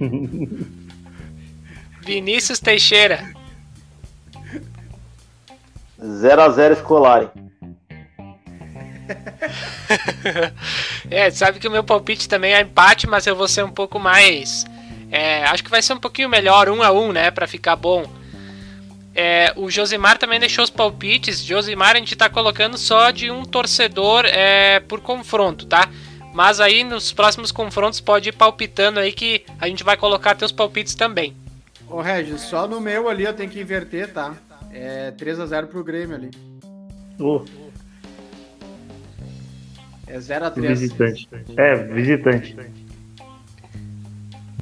Vinícius 2.02 2.58
Teixeira. 2.58 3.32
0 6.04 6.42
a 6.42 6.48
0 6.48 6.74
escolar. 6.74 7.32
é, 11.08 11.30
sabe 11.30 11.60
que 11.60 11.68
o 11.68 11.70
meu 11.70 11.84
palpite 11.84 12.28
também 12.28 12.54
é 12.54 12.62
empate, 12.62 13.06
mas 13.06 13.24
eu 13.24 13.36
vou 13.36 13.46
ser 13.46 13.64
um 13.64 13.70
pouco 13.70 14.00
mais. 14.00 14.66
É, 15.12 15.44
acho 15.44 15.62
que 15.62 15.70
vai 15.70 15.80
ser 15.80 15.92
um 15.92 16.00
pouquinho 16.00 16.28
melhor, 16.28 16.68
um 16.68 16.82
a 16.82 16.90
um, 16.90 17.12
né? 17.12 17.30
Pra 17.30 17.46
ficar 17.46 17.76
bom. 17.76 18.17
É, 19.20 19.52
o 19.56 19.68
Josimar 19.68 20.16
também 20.16 20.38
deixou 20.38 20.62
os 20.62 20.70
palpites. 20.70 21.42
Josimar, 21.42 21.96
a 21.96 21.98
gente 21.98 22.14
tá 22.14 22.30
colocando 22.30 22.78
só 22.78 23.10
de 23.10 23.32
um 23.32 23.42
torcedor 23.42 24.24
é, 24.26 24.78
por 24.78 25.00
confronto, 25.00 25.66
tá? 25.66 25.90
Mas 26.32 26.60
aí 26.60 26.84
nos 26.84 27.12
próximos 27.12 27.50
confrontos 27.50 28.00
pode 28.00 28.28
ir 28.28 28.32
palpitando 28.32 29.00
aí 29.00 29.10
que 29.10 29.44
a 29.58 29.66
gente 29.66 29.82
vai 29.82 29.96
colocar 29.96 30.36
teus 30.36 30.52
palpites 30.52 30.94
também. 30.94 31.34
Ô 31.88 32.00
Regis, 32.00 32.42
só 32.42 32.68
no 32.68 32.80
meu 32.80 33.08
ali 33.08 33.24
eu 33.24 33.34
tenho 33.34 33.50
que 33.50 33.60
inverter, 33.60 34.12
tá? 34.12 34.36
É 34.72 35.10
3 35.10 35.40
a 35.40 35.46
0 35.46 35.66
pro 35.66 35.82
Grêmio 35.82 36.14
ali. 36.14 36.30
Oh. 37.18 37.44
É 40.06 40.20
0 40.20 40.44
a 40.44 40.50
3 40.52 40.78
Visitante. 40.78 41.28
É, 41.56 41.74
visitante. 41.74 42.56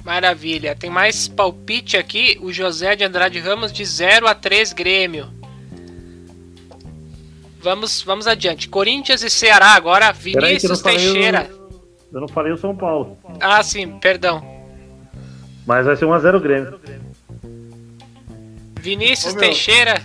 Maravilha. 0.07 0.77
Tem 0.77 0.89
mais 0.89 1.27
palpite 1.27 1.97
aqui. 1.97 2.39
O 2.41 2.53
José 2.53 2.95
de 2.95 3.03
Andrade 3.03 3.41
Ramos 3.41 3.73
de 3.73 3.85
0 3.85 4.29
a 4.29 4.37
3 4.37 4.73
Grêmio. 4.73 5.29
Vamos, 7.61 8.03
vamos 8.03 8.29
adiante. 8.29 8.69
Corinthians 8.69 9.25
e 9.25 9.29
Ceará 9.29 9.71
agora. 9.71 10.13
Vinícius 10.13 10.81
Teixeira. 10.81 11.51
Eu 12.13 12.21
não 12.21 12.29
falei 12.29 12.53
o 12.53 12.57
São 12.57 12.77
Paulo. 12.77 13.19
Ah, 13.41 13.61
sim, 13.65 13.99
perdão. 13.99 14.47
Mas 15.67 15.87
vai 15.87 15.97
ser 15.97 16.05
1x0 16.05 16.41
Grêmio. 16.41 16.81
Vinícius 18.81 19.35
Ô, 19.35 19.39
Teixeira. 19.39 20.01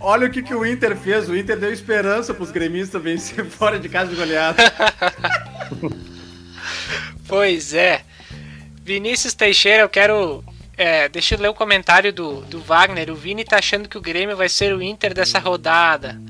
Olha 0.00 0.28
o 0.28 0.30
que, 0.30 0.42
que 0.42 0.54
o 0.54 0.64
Inter 0.64 0.96
fez. 0.96 1.28
O 1.28 1.36
Inter 1.36 1.58
deu 1.58 1.70
esperança 1.70 2.32
para 2.32 2.42
os 2.42 2.50
gremistas 2.50 3.02
vencer 3.02 3.44
fora 3.52 3.78
de 3.78 3.90
casa 3.90 4.08
de 4.08 4.16
goleada. 4.16 4.62
pois 7.28 7.74
é. 7.74 8.02
Vinícius 8.92 9.32
Teixeira, 9.32 9.84
eu 9.84 9.88
quero. 9.88 10.44
É, 10.76 11.08
deixa 11.08 11.34
eu 11.34 11.40
ler 11.40 11.48
o 11.48 11.54
comentário 11.54 12.12
do, 12.12 12.42
do 12.42 12.60
Wagner. 12.60 13.10
O 13.10 13.14
Vini 13.14 13.42
tá 13.42 13.56
achando 13.56 13.88
que 13.88 13.96
o 13.96 14.02
Grêmio 14.02 14.36
vai 14.36 14.50
ser 14.50 14.74
o 14.74 14.82
Inter 14.82 15.14
dessa 15.14 15.38
rodada. 15.38 16.20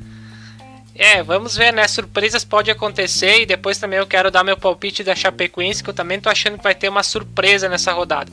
É, 0.95 1.25
vamos 1.25 1.57
ver, 1.57 1.73
né? 1.73 1.89
Surpresas 1.89 2.45
pode 2.45 2.71
acontecer 2.71 3.41
e 3.41 3.47
depois 3.47 3.79
também 3.79 3.99
eu 3.99 4.07
quero 4.07 4.31
dar 4.31 4.45
meu 4.45 4.57
palpite 4.57 5.03
da 5.03 5.17
Chapecoense, 5.17 5.83
que 5.83 5.91
eu 5.91 5.95
também 5.95 6.21
tô 6.21 6.29
achando 6.29 6.57
que 6.57 6.63
vai 6.63 6.75
ter 6.75 6.89
uma 6.89 7.03
surpresa 7.03 7.69
nessa 7.69 7.93
rodada. 7.93 8.31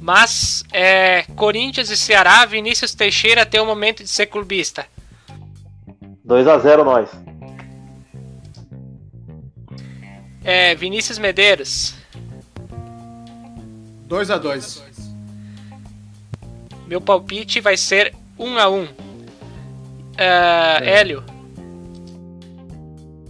Mas 0.00 0.64
é, 0.72 1.24
Corinthians 1.36 1.90
e 1.90 1.98
Ceará, 1.98 2.46
Vinícius 2.46 2.94
Teixeira 2.94 3.44
tem 3.44 3.60
o 3.60 3.66
momento 3.66 4.02
de 4.02 4.08
ser 4.08 4.24
clubista. 4.24 4.86
2 6.24 6.48
a 6.48 6.58
0 6.58 6.82
nós. 6.82 7.10
É, 10.42 10.74
Vinícius 10.74 11.18
Medeiros. 11.18 11.99
2 14.10 14.28
a 14.28 14.38
2. 14.38 14.82
Meu 16.88 17.00
palpite 17.00 17.60
vai 17.60 17.76
ser 17.76 18.12
1 18.36 18.58
a 18.58 18.68
1. 18.68 18.82
Uh, 18.82 18.88
é. 20.18 20.98
Hélio. 20.98 21.24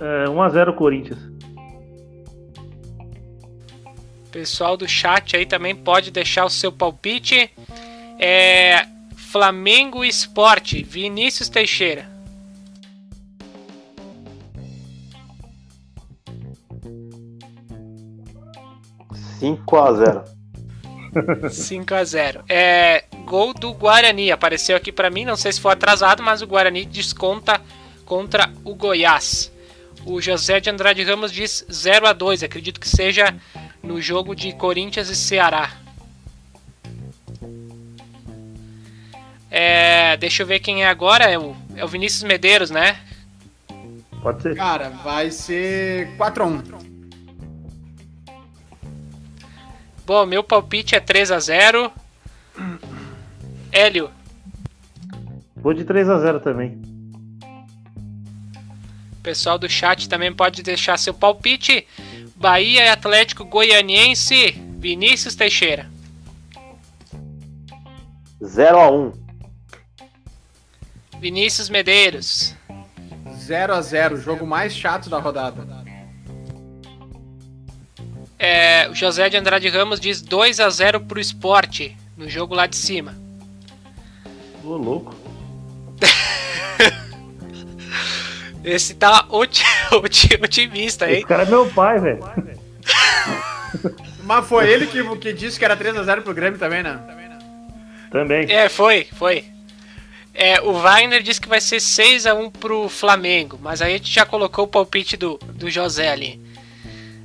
É, 0.00 0.26
1 0.26 0.42
a 0.42 0.48
0 0.48 0.74
Corinthians. 0.74 1.18
Pessoal 4.32 4.74
do 4.78 4.88
chat 4.88 5.36
aí 5.36 5.44
também 5.44 5.76
pode 5.76 6.10
deixar 6.10 6.46
o 6.46 6.50
seu 6.50 6.72
palpite. 6.72 7.50
É, 8.18 8.86
Flamengo 9.14 10.02
Esporte, 10.02 10.82
Vinícius 10.82 11.50
Teixeira. 11.50 12.08
Cinco 19.38 19.76
a 19.76 19.92
0. 19.92 20.39
5 21.50 21.94
a 21.94 22.04
0. 22.04 22.44
É, 22.48 23.04
gol 23.24 23.52
do 23.54 23.72
Guarani 23.72 24.30
apareceu 24.30 24.76
aqui 24.76 24.92
para 24.92 25.10
mim, 25.10 25.24
não 25.24 25.36
sei 25.36 25.52
se 25.52 25.60
foi 25.60 25.72
atrasado, 25.72 26.22
mas 26.22 26.42
o 26.42 26.46
Guarani 26.46 26.84
desconta 26.84 27.60
contra 28.04 28.52
o 28.64 28.74
Goiás. 28.74 29.52
O 30.04 30.20
José 30.20 30.60
de 30.60 30.70
Andrade 30.70 31.02
Ramos 31.02 31.30
diz 31.30 31.64
0 31.70 32.06
a 32.06 32.12
2. 32.12 32.42
Acredito 32.42 32.80
que 32.80 32.88
seja 32.88 33.34
no 33.82 34.00
jogo 34.00 34.34
de 34.34 34.52
Corinthians 34.52 35.08
e 35.10 35.16
Ceará. 35.16 35.72
É, 39.50 40.16
deixa 40.16 40.42
eu 40.42 40.46
ver 40.46 40.60
quem 40.60 40.84
é 40.84 40.88
agora. 40.88 41.24
É 41.24 41.38
o, 41.38 41.54
é 41.76 41.84
o 41.84 41.88
Vinícius 41.88 42.22
Medeiros, 42.22 42.70
né? 42.70 42.98
Pode 44.22 44.42
ser. 44.42 44.56
Cara, 44.56 44.90
vai 44.90 45.30
ser 45.30 46.08
4x1. 46.16 46.89
Bom, 50.10 50.26
meu 50.26 50.42
palpite 50.42 50.96
é 50.96 50.98
3 50.98 51.30
x 51.30 51.44
0 51.44 51.92
Hélio. 53.70 54.10
Vou 55.54 55.72
de 55.72 55.84
3 55.84 56.08
x 56.08 56.22
0 56.22 56.40
também. 56.40 56.82
Pessoal 59.22 59.56
do 59.56 59.68
chat 59.68 60.08
também 60.08 60.34
pode 60.34 60.64
deixar 60.64 60.98
seu 60.98 61.14
palpite. 61.14 61.86
Bahia 62.34 62.86
e 62.86 62.88
Atlético 62.88 63.44
Goianiense, 63.44 64.50
Vinícius 64.80 65.36
Teixeira. 65.36 65.88
0 68.42 68.80
a 68.80 68.90
1. 68.90 69.12
Vinícius 71.20 71.68
Medeiros. 71.68 72.56
0 73.36 73.74
a 73.74 73.80
0, 73.80 74.16
jogo 74.16 74.44
mais 74.44 74.74
chato 74.74 75.08
da 75.08 75.20
rodada. 75.20 75.79
É, 78.42 78.88
o 78.88 78.94
José 78.94 79.28
de 79.28 79.36
Andrade 79.36 79.68
Ramos 79.68 80.00
diz 80.00 80.22
2 80.22 80.60
a 80.60 80.70
0 80.70 81.00
pro 81.00 81.20
esporte 81.20 81.94
no 82.16 82.26
jogo 82.26 82.54
lá 82.54 82.66
de 82.66 82.74
cima. 82.74 83.14
Ô, 84.64 84.78
louco. 84.78 85.14
Esse 88.64 88.94
tá 88.94 89.26
oti 89.28 89.62
oti 89.92 90.38
otimista, 90.42 91.06
hein? 91.06 91.18
Esse 91.18 91.26
cara 91.26 91.42
é 91.42 91.46
meu 91.46 91.68
pai, 91.68 92.00
velho. 92.00 92.20
Mas 94.24 94.46
foi 94.46 94.70
ele 94.70 94.86
que, 94.86 95.16
que 95.18 95.34
disse 95.34 95.58
que 95.58 95.64
era 95.66 95.76
3x0 95.76 96.22
pro 96.22 96.32
Grêmio 96.32 96.58
também, 96.58 96.82
né? 96.82 96.98
Também. 98.10 98.50
É, 98.50 98.70
foi, 98.70 99.06
foi. 99.12 99.44
É, 100.32 100.62
o 100.62 100.72
Wagner 100.72 101.22
disse 101.22 101.42
que 101.42 101.48
vai 101.48 101.60
ser 101.60 101.76
6x1 101.76 102.50
pro 102.52 102.88
Flamengo, 102.88 103.60
mas 103.62 103.82
aí 103.82 103.92
a 103.92 103.96
gente 103.98 104.10
já 104.10 104.24
colocou 104.24 104.64
o 104.64 104.68
palpite 104.68 105.18
do, 105.18 105.36
do 105.36 105.68
José 105.68 106.10
ali. 106.10 106.40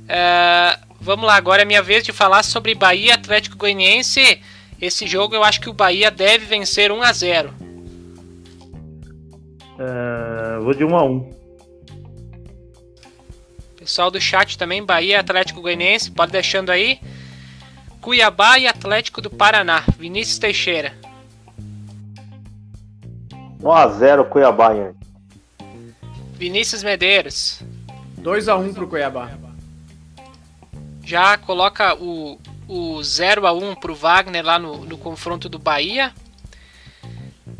É, 0.06 0.78
vamos 1.06 1.24
lá, 1.24 1.36
agora 1.36 1.62
é 1.62 1.64
minha 1.64 1.82
vez 1.82 2.02
de 2.02 2.12
falar 2.12 2.42
sobre 2.42 2.74
Bahia 2.74 3.14
Atlético 3.14 3.56
Goianiense. 3.56 4.42
Esse 4.82 5.06
jogo 5.06 5.36
eu 5.36 5.44
acho 5.44 5.60
que 5.60 5.70
o 5.70 5.72
Bahia 5.72 6.10
deve 6.10 6.44
vencer 6.44 6.90
1x0. 6.90 7.50
É, 9.78 10.58
vou 10.58 10.74
de 10.74 10.84
1 10.84 10.96
a 10.96 11.04
1 11.04 11.30
Pessoal 13.78 14.10
do 14.10 14.20
chat 14.20 14.58
também, 14.58 14.84
Bahia 14.84 15.20
Atlético 15.20 15.60
Goianiense, 15.60 16.10
pode 16.10 16.32
deixando 16.32 16.70
aí. 16.70 16.98
Cuiabá 18.00 18.58
e 18.58 18.66
Atlético 18.66 19.20
do 19.20 19.30
Paraná, 19.30 19.84
Vinícius 19.96 20.40
Teixeira. 20.40 20.92
1x0 23.62 24.28
Cuiabá, 24.28 24.74
hein? 24.74 24.92
Vinícius 26.34 26.82
Medeiros. 26.82 27.62
2x1 28.20 28.74
pro 28.74 28.88
Cuiabá. 28.88 29.45
Já 31.06 31.38
coloca 31.38 31.94
o, 31.94 32.36
o 32.66 33.00
0 33.00 33.46
a 33.46 33.52
1 33.52 33.76
pro 33.76 33.94
Wagner 33.94 34.44
lá 34.44 34.58
no, 34.58 34.84
no 34.84 34.98
confronto 34.98 35.48
do 35.48 35.56
Bahia. 35.56 36.12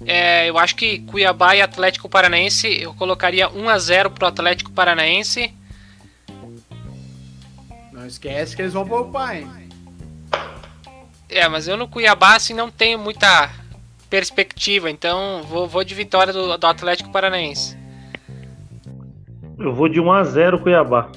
É, 0.05 0.51
eu 0.51 0.59
acho 0.59 0.75
que 0.75 0.99
Cuiabá 1.03 1.55
e 1.55 1.63
Atlético 1.63 2.09
Paranaense 2.09 2.83
eu 2.83 2.93
colocaria 2.93 3.49
1 3.49 3.69
a 3.69 3.79
0 3.79 4.11
pro 4.11 4.27
Atlético 4.27 4.73
Paranaense. 4.73 5.55
Não 7.93 8.05
esquece 8.05 8.57
que 8.57 8.63
eles 8.63 8.73
vão 8.73 8.87
poupar, 8.87 9.37
hein? 9.37 9.49
É, 11.29 11.49
mas 11.49 11.69
eu 11.69 11.77
no 11.77 11.87
Cuiabá 11.87 12.35
assim 12.35 12.53
não 12.53 12.69
tenho 12.69 12.99
muita 12.99 13.49
perspectiva, 14.11 14.91
então 14.91 15.45
vou, 15.45 15.69
vou 15.69 15.85
de 15.85 15.95
vitória 15.95 16.33
do, 16.33 16.59
do 16.59 16.67
Atlético 16.67 17.11
Paranaense. 17.11 17.79
Eu 19.57 19.73
vou 19.73 19.89
de 19.89 20.01
1 20.01 20.13
a 20.13 20.25
0 20.25 20.59
Cuiabá. 20.59 21.11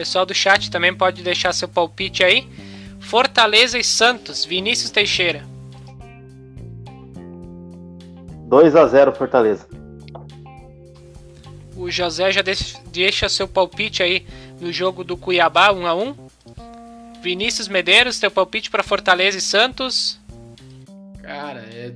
Pessoal 0.00 0.24
do 0.24 0.32
chat 0.32 0.70
também 0.70 0.94
pode 0.94 1.22
deixar 1.22 1.52
seu 1.52 1.68
palpite 1.68 2.24
aí. 2.24 2.48
Fortaleza 3.00 3.78
e 3.78 3.84
Santos, 3.84 4.46
Vinícius 4.46 4.90
Teixeira. 4.90 5.44
2x0 8.48 9.14
Fortaleza. 9.14 9.68
O 11.76 11.90
José 11.90 12.32
já 12.32 12.40
deixa 12.90 13.28
seu 13.28 13.46
palpite 13.46 14.02
aí 14.02 14.26
no 14.58 14.72
jogo 14.72 15.04
do 15.04 15.18
Cuiabá 15.18 15.70
1 15.70 15.86
a 15.86 15.94
1. 15.94 16.16
Vinícius 17.20 17.68
Medeiros, 17.68 18.18
teu 18.18 18.30
palpite 18.30 18.70
para 18.70 18.82
Fortaleza 18.82 19.36
e 19.36 19.42
Santos? 19.42 20.18
Cara, 21.20 21.60
é 21.60 21.92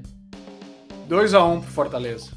2x1 1.09 1.63
pro 1.63 1.73
Fortaleza. 1.73 2.31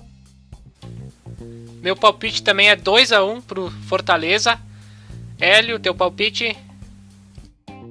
Meu 1.82 1.98
palpite 1.98 2.42
também 2.42 2.70
é 2.70 2.76
2 2.78 3.12
a 3.12 3.22
1 3.22 3.42
pro 3.42 3.70
Fortaleza. 3.70 4.58
Hélio, 5.40 5.80
teu 5.80 5.94
palpite? 5.94 6.58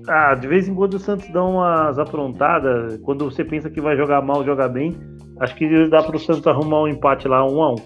Ah, 0.08 0.34
de 0.34 0.46
vez 0.46 0.68
em 0.68 0.74
quando 0.74 0.94
o 0.94 0.98
Santos 0.98 1.28
dá 1.32 1.42
umas 1.42 1.98
aprontadas. 1.98 3.00
Quando 3.02 3.24
você 3.24 3.44
pensa 3.44 3.70
que 3.70 3.80
vai 3.80 3.96
jogar 3.96 4.22
mal, 4.22 4.44
joga 4.44 4.68
bem. 4.68 4.96
Acho 5.40 5.54
que 5.54 5.88
dá 5.88 6.02
pro 6.02 6.18
Santos 6.18 6.46
arrumar 6.46 6.82
um 6.82 6.88
empate 6.88 7.26
lá, 7.28 7.44
1 7.44 7.62
a 7.62 7.72
1 7.72 7.76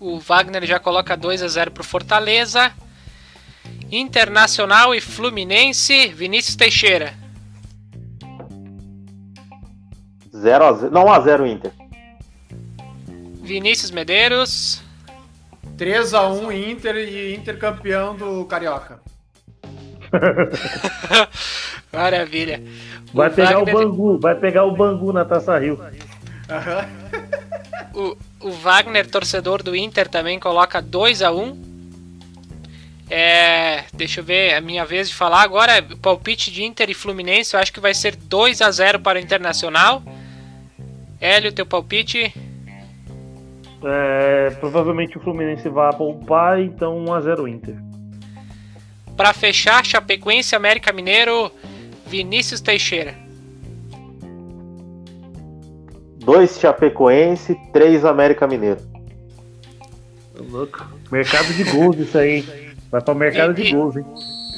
O 0.00 0.18
Wagner 0.18 0.64
já 0.64 0.78
coloca 0.78 1.16
2 1.16 1.42
a 1.42 1.48
0 1.48 1.70
pro 1.70 1.84
Fortaleza. 1.84 2.72
Internacional 3.90 4.94
e 4.94 5.00
Fluminense, 5.00 6.08
Vinícius 6.08 6.56
Teixeira. 6.56 7.14
0 10.34 10.64
a 10.64 10.72
0, 10.72 10.92
não 10.92 11.06
1 11.06 11.12
a 11.12 11.20
0 11.20 11.46
Inter. 11.46 11.72
Vinícius 13.42 13.90
Medeiros. 13.90 14.82
3x1 15.82 16.70
Inter 16.70 16.96
e 16.96 17.34
Inter 17.34 17.58
campeão 17.58 18.14
do 18.14 18.44
Carioca. 18.44 19.00
Maravilha. 21.92 22.62
Vai 23.12 23.28
o 23.28 23.32
pegar 23.32 23.58
Wagner... 23.58 23.74
o 23.74 23.78
Bangu, 23.78 24.18
vai 24.20 24.34
pegar 24.36 24.64
o 24.64 24.76
Bangu 24.76 25.12
na 25.12 25.24
Taça 25.24 25.58
Rio. 25.58 25.80
o, 27.92 28.16
o 28.40 28.50
Wagner, 28.52 29.10
torcedor 29.10 29.60
do 29.60 29.74
Inter, 29.74 30.08
também 30.08 30.38
coloca 30.38 30.80
2 30.80 31.20
a 31.20 31.32
1 31.32 31.72
é, 33.10 33.84
deixa 33.92 34.20
eu 34.20 34.24
ver, 34.24 34.52
é 34.52 34.56
a 34.56 34.60
minha 34.60 34.86
vez 34.86 35.08
de 35.08 35.14
falar 35.14 35.42
agora. 35.42 35.82
Palpite 36.00 36.50
de 36.50 36.62
Inter 36.62 36.88
e 36.88 36.94
Fluminense, 36.94 37.54
eu 37.54 37.60
acho 37.60 37.72
que 37.72 37.80
vai 37.80 37.92
ser 37.92 38.16
2 38.16 38.62
a 38.62 38.70
0 38.70 39.00
para 39.00 39.18
o 39.18 39.22
Internacional. 39.22 40.02
Hélio, 41.20 41.52
teu 41.52 41.66
palpite? 41.66 42.32
É, 43.84 44.50
provavelmente 44.60 45.18
o 45.18 45.20
Fluminense 45.20 45.68
vai 45.68 45.92
poupar, 45.94 46.60
então 46.60 46.98
1 46.98 47.14
a 47.14 47.20
0 47.20 47.48
Inter. 47.48 47.76
Para 49.16 49.32
fechar, 49.32 49.84
Chapecoense, 49.84 50.54
América 50.54 50.92
Mineiro, 50.92 51.50
Vinícius 52.06 52.60
Teixeira. 52.60 53.14
2 56.18 56.60
Chapecoense, 56.60 57.56
3 57.72 58.04
América 58.04 58.46
Mineiro. 58.46 58.80
Louco. 60.34 60.86
Mercado 61.10 61.52
de 61.52 61.64
gols 61.64 61.98
isso 61.98 62.16
aí. 62.16 62.42
Vai 62.90 63.00
para 63.00 63.14
o 63.14 63.16
mercado 63.16 63.54
de 63.54 63.72
gols, 63.72 63.96
hein? 63.96 64.04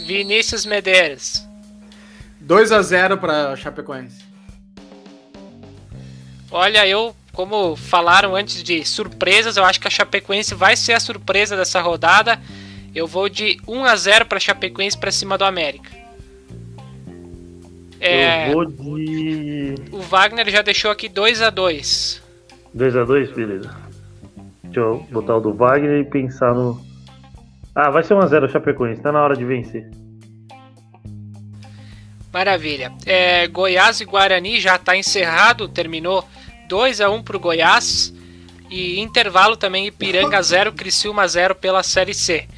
Vinícius 0.07 0.66
Medeiros. 0.66 1.47
2 2.41 2.72
a 2.72 2.83
0 2.83 3.18
para 3.18 3.57
Chapecoense. 3.57 4.22
Olha, 6.51 6.87
eu, 6.87 7.16
como 7.35 7.76
falaram 7.76 8.35
antes 8.35 8.62
de 8.62 8.85
surpresas, 8.85 9.57
eu 9.57 9.64
acho 9.64 9.80
que 9.80 9.87
a 9.87 9.91
Chapecoense 9.91 10.55
vai 10.55 10.76
ser 10.76 10.95
a 10.95 11.01
surpresa 11.01 11.57
dessa 11.57 11.80
rodada. 11.80 12.41
Eu 12.95 13.07
vou 13.07 13.28
de 13.28 13.59
1 13.66 13.85
a 13.85 13.97
0 13.97 14.26
para 14.26 14.41
Chapecoense 14.41 14.97
para 14.97 15.11
cima 15.11 15.37
do 15.37 15.45
América. 15.45 15.91
É, 18.01 18.49
eu 18.49 18.53
vou 18.53 18.66
de. 18.66 19.74
O 19.91 20.01
Wagner 20.01 20.49
já 20.51 20.62
deixou 20.62 20.91
aqui 20.91 21.09
2 21.09 21.43
a 21.43 21.51
2 21.51 22.22
2 22.72 22.97
a 22.97 23.05
2 23.05 23.30
beleza. 23.32 23.74
Deixa 24.62 24.80
eu 24.80 25.07
botar 25.11 25.37
o 25.37 25.41
do 25.41 25.55
Wagner 25.55 26.01
e 26.01 26.05
pensar 26.05 26.55
no, 26.55 26.80
ah, 27.74 27.91
vai 27.91 28.05
ser 28.05 28.14
1x0 28.14 28.45
o 28.45 28.49
Chapecoense, 28.49 29.03
tá 29.03 29.11
na 29.11 29.20
hora 29.20 29.37
de 29.37 29.45
vencer. 29.45 29.91
Maravilha. 32.32 32.93
É, 33.05 33.49
Goiás 33.49 34.01
e 34.01 34.05
Guarani 34.05 34.61
já 34.61 34.76
está 34.76 34.97
encerrado, 34.97 35.68
terminou 35.68 36.24
2 36.69 37.01
a 37.01 37.11
1 37.11 37.23
para 37.23 37.37
o 37.37 37.41
Goiás. 37.41 38.12
E 38.71 38.99
intervalo 39.01 39.57
também 39.57 39.87
Ipiranga 39.87 40.41
0, 40.43 40.73
Criciúma 40.73 41.27
0 41.29 41.55
pela 41.55 41.83
Série 41.83 42.15
C. 42.15 42.49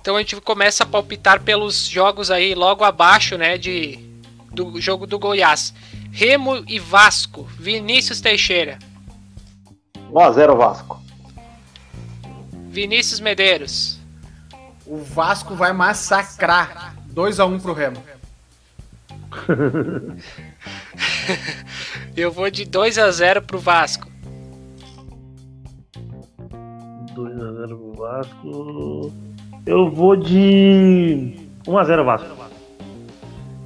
Então 0.00 0.16
a 0.16 0.18
gente 0.20 0.38
começa 0.40 0.84
a 0.84 0.86
palpitar 0.86 1.40
pelos 1.40 1.86
jogos 1.86 2.30
aí 2.30 2.54
logo 2.54 2.84
abaixo, 2.84 3.38
né, 3.38 3.56
de 3.56 3.98
do 4.52 4.80
jogo 4.80 5.06
do 5.06 5.18
Goiás. 5.18 5.74
Remo 6.12 6.62
e 6.68 6.78
Vasco, 6.78 7.42
Vinícius 7.58 8.20
Teixeira. 8.20 8.78
1 10.12 10.18
a 10.20 10.30
0 10.30 10.56
Vasco. 10.56 11.02
Vinícius 12.68 13.18
Medeiros. 13.18 13.98
O 14.86 14.98
Vasco 14.98 15.54
vai 15.54 15.72
massacrar 15.72 16.94
2 17.06 17.40
a 17.40 17.46
1 17.46 17.58
pro 17.58 17.72
Remo. 17.72 18.02
Eu 22.16 22.30
vou 22.30 22.50
de 22.50 22.64
2 22.64 22.98
a 22.98 23.10
0 23.10 23.42
pro 23.42 23.58
Vasco. 23.58 24.08
2 27.14 27.40
a 27.40 27.52
0 27.52 27.76
pro 27.76 27.92
Vasco. 27.94 29.12
Eu 29.66 29.90
vou 29.90 30.16
de 30.16 31.48
1 31.66 31.78
a 31.78 31.84
0 31.84 32.04
Vasco. 32.04 32.28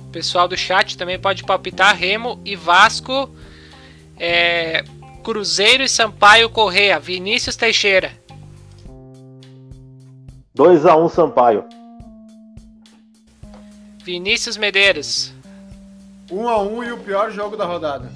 O 0.07 0.11
pessoal 0.11 0.49
do 0.49 0.57
chat 0.57 0.97
também 0.97 1.19
pode 1.19 1.45
palpitar 1.45 1.95
Remo 1.95 2.41
e 2.45 2.57
Vasco. 2.57 3.31
É, 4.19 4.83
Cruzeiro 5.23 5.83
e 5.83 5.89
Sampaio 5.89 6.49
Correia. 6.49 6.99
Vinícius 6.99 7.57
Teixeira. 7.57 8.13
2x1 10.57 11.11
Sampaio. 11.11 11.65
Vinícius 14.03 14.57
Medeiros. 14.57 15.35
1x1 16.31 16.87
e 16.87 16.93
o 16.93 16.99
pior 16.99 17.31
jogo 17.31 17.57
da 17.57 17.65
rodada. 17.65 18.11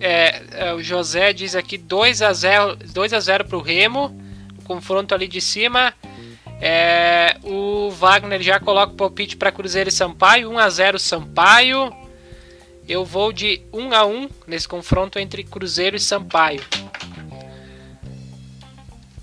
É, 0.00 0.42
é 0.68 0.74
o 0.74 0.82
José 0.82 1.32
diz 1.32 1.54
aqui 1.54 1.78
2x0 1.78 2.78
2x0 2.92 3.44
pro 3.44 3.60
Remo. 3.60 4.16
Confronto 4.64 5.14
ali 5.14 5.28
de 5.28 5.40
cima. 5.40 5.92
É, 6.60 7.36
o 7.42 7.90
Wagner 7.90 8.40
já 8.40 8.58
coloca 8.58 8.92
o 8.92 8.96
palpite 8.96 9.36
para 9.36 9.52
Cruzeiro 9.52 9.88
e 9.88 9.92
Sampaio. 9.92 10.50
1x0 10.50 10.98
Sampaio. 10.98 11.92
Eu 12.86 13.04
vou 13.04 13.32
de 13.32 13.62
1 13.72 13.94
a 13.94 14.06
1 14.06 14.28
nesse 14.46 14.68
confronto 14.68 15.18
entre 15.18 15.42
Cruzeiro 15.42 15.96
e 15.96 16.00
Sampaio. 16.00 16.60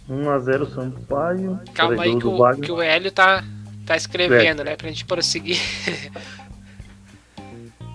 1x0 0.09 0.73
Sampaio. 0.73 1.59
Calma 1.73 2.03
aí 2.03 2.17
que 2.17 2.27
o, 2.27 2.51
que 2.61 2.71
o 2.71 2.81
Hélio 2.81 3.11
tá, 3.11 3.43
tá 3.91 3.97
escrevendo, 3.97 4.61
é. 4.61 4.65
né? 4.65 4.75
Pra 4.75 4.87
gente 4.87 5.05
prosseguir. 5.05 5.59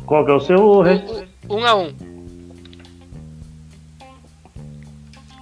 Qual 0.04 0.24
que 0.24 0.30
é 0.30 0.34
o 0.34 0.40
seu? 0.40 0.82
1 1.48 1.64
a 1.64 1.74
1 1.74 1.96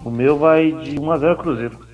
O 0.05 0.11
meu 0.11 0.39
vai 0.39 0.71
de 0.71 0.97
1x0 0.97 1.37
Cruzeiro. 1.37 1.85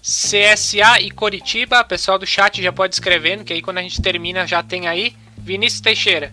CSA 0.00 1.00
e 1.00 1.10
Coritiba, 1.10 1.82
pessoal 1.82 2.18
do 2.18 2.26
chat 2.26 2.62
já 2.62 2.72
pode 2.72 2.94
escrevendo, 2.94 3.42
que 3.42 3.54
aí 3.54 3.62
quando 3.62 3.78
a 3.78 3.82
gente 3.82 4.02
termina 4.02 4.46
já 4.46 4.62
tem 4.62 4.86
aí. 4.86 5.16
Vinícius 5.38 5.80
Teixeira. 5.80 6.32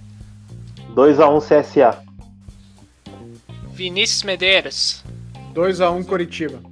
2x1 0.94 1.42
CSA. 1.42 2.04
Vinícius 3.72 4.24
Medeiros. 4.24 5.04
2x1 5.54 6.06
Coritiba. 6.06 6.71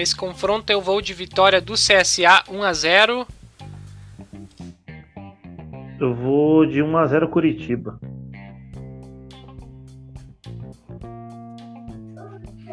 Nesse 0.00 0.16
confronto 0.16 0.72
eu 0.72 0.80
vou 0.80 1.02
de 1.02 1.12
vitória 1.12 1.60
do 1.60 1.74
CSA 1.74 2.42
1x0. 2.48 3.26
Eu 6.00 6.14
vou 6.14 6.64
de 6.64 6.80
1x0 6.80 7.28
Curitiba. 7.28 8.00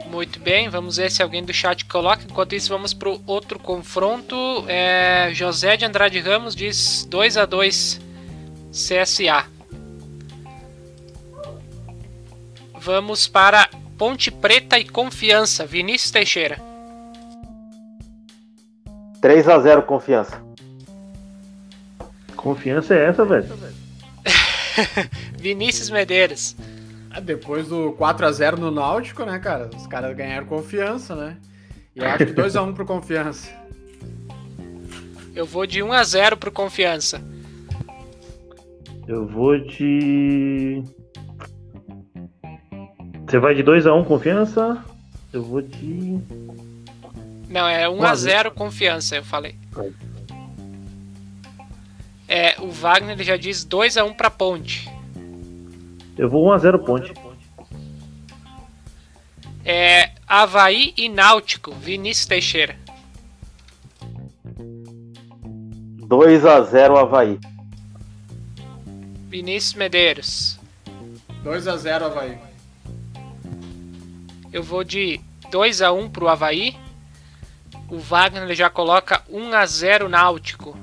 Muito 0.10 0.40
bem, 0.40 0.70
vamos 0.70 0.96
ver 0.96 1.12
se 1.12 1.22
alguém 1.22 1.44
do 1.44 1.52
chat 1.52 1.84
coloca. 1.84 2.24
Enquanto 2.24 2.56
isso, 2.56 2.70
vamos 2.70 2.94
para 2.94 3.10
o 3.10 3.22
outro 3.28 3.60
confronto. 3.60 4.64
É, 4.66 5.30
José 5.34 5.76
de 5.76 5.84
Andrade 5.84 6.22
Ramos 6.22 6.56
diz 6.56 7.06
2 7.10 7.36
a 7.36 7.46
2 7.46 8.00
CSA. 8.72 9.48
Vamos 12.80 13.28
para 13.28 13.70
Ponte 13.98 14.32
Preta 14.32 14.80
e 14.80 14.86
Confiança. 14.86 15.66
Vinícius 15.66 16.10
Teixeira. 16.10 16.77
3 19.28 19.50
a 19.50 19.60
0 19.60 19.82
Confiança. 19.84 20.42
Confiança 22.38 22.96
é 22.96 23.08
essa, 23.08 23.26
velho? 23.26 23.46
Vinícius 25.38 25.90
Medeiros. 25.90 26.56
Ah, 27.12 27.20
depois 27.20 27.68
do 27.68 27.92
4x0 28.00 28.58
no 28.58 28.72
Náutico, 28.72 29.26
né, 29.26 29.38
cara? 29.38 29.70
Os 29.76 29.86
caras 29.86 30.16
ganharam 30.16 30.48
confiança, 30.48 31.14
né? 31.14 31.36
E 31.94 32.00
eu 32.00 32.06
acho 32.06 32.26
que 32.26 32.34
2x1 32.34 32.74
pro 32.74 32.86
confiança. 32.86 33.50
Eu 35.36 35.46
vou 35.46 35.68
de 35.68 35.82
1x0 35.82 36.38
pro 36.38 36.50
confiança. 36.50 37.22
Eu 39.10 39.28
vou 39.28 39.60
de. 39.60 40.84
Você 43.28 43.40
vai 43.40 43.56
de 43.56 43.62
2x1 43.62 44.06
confiança? 44.06 44.82
Eu 45.34 45.44
vou 45.44 45.62
de. 45.62 46.18
Não, 47.48 47.68
é 47.68 47.86
1x0 47.88 48.52
confiança, 48.52 49.16
eu 49.16 49.24
falei. 49.24 49.56
É, 52.28 52.60
o 52.60 52.70
Wagner 52.70 53.12
ele 53.12 53.24
já 53.24 53.38
diz 53.38 53.66
2x1 53.66 54.16
pra 54.16 54.30
ponte. 54.30 54.90
Eu 56.18 56.28
vou 56.28 56.46
1x0 56.48 56.84
Ponte. 56.84 57.14
É 59.64 60.12
Havaí 60.28 60.94
e 60.98 61.08
Náutico, 61.08 61.72
Vinícius 61.74 62.26
Teixeira. 62.26 62.76
2x0 66.00 66.98
Havaí. 66.98 67.40
Vinícius 69.28 69.74
Medeiros. 69.76 70.60
2x0 71.44 72.04
Havaí. 72.04 72.40
Eu 74.52 74.64
vou 74.64 74.84
de 74.84 75.22
2x1 75.52 76.10
pro 76.10 76.30
Havaí. 76.30 76.76
O 77.90 77.98
Wagner 78.00 78.54
já 78.54 78.70
coloca 78.70 79.24
1x0 79.32 80.08
Náutico. 80.08 80.78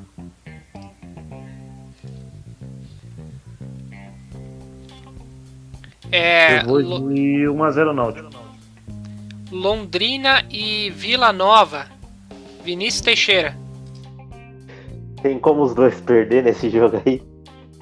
É, 6.11 6.63
Eu 6.63 6.67
vou 6.67 6.83
de 6.83 6.89
1x0 7.45 7.93
Náutico. 7.93 8.31
Londrina 9.51 10.45
e 10.51 10.91
Vila 10.91 11.33
Nova. 11.33 11.87
Vinícius 12.63 13.03
Teixeira. 13.03 13.57
Tem 15.23 15.39
como 15.39 15.63
os 15.63 15.75
dois 15.75 16.01
perder 16.01 16.43
nesse 16.45 16.71
jogo 16.71 17.03
aí? 17.05 17.23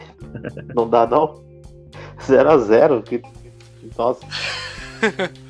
não 0.75 0.89
dá 0.89 1.07
não? 1.07 1.43
0x0. 2.27 3.03
Que... 3.05 3.23
Nossa. 3.97 4.27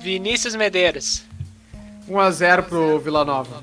Vinícius 0.00 0.54
Medeiros. 0.54 1.29
1x0 2.08 2.62
pro 2.64 2.98
Vila 2.98 3.24
Nova. 3.24 3.62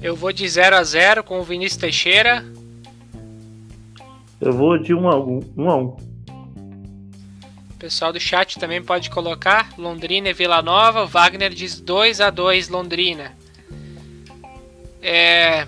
Eu 0.00 0.14
vou 0.14 0.32
de 0.32 0.48
0 0.48 0.76
x 0.76 0.88
0 0.90 1.24
com 1.24 1.40
o 1.40 1.42
Vinícius 1.42 1.80
Teixeira. 1.80 2.44
Eu 4.40 4.52
vou 4.52 4.78
de 4.78 4.94
1 4.94 5.08
a 5.08 5.16
1. 5.16 5.40
1 5.56 5.70
a 5.70 5.76
1. 5.76 5.96
Pessoal 7.78 8.12
do 8.12 8.20
chat 8.20 8.58
também 8.58 8.82
pode 8.82 9.10
colocar 9.10 9.72
Londrina 9.76 10.28
e 10.28 10.32
Vila 10.32 10.62
Nova. 10.62 11.06
Wagner 11.06 11.50
diz 11.50 11.80
2 11.80 12.20
a 12.20 12.30
2 12.30 12.68
Londrina. 12.68 13.36
É, 15.02 15.66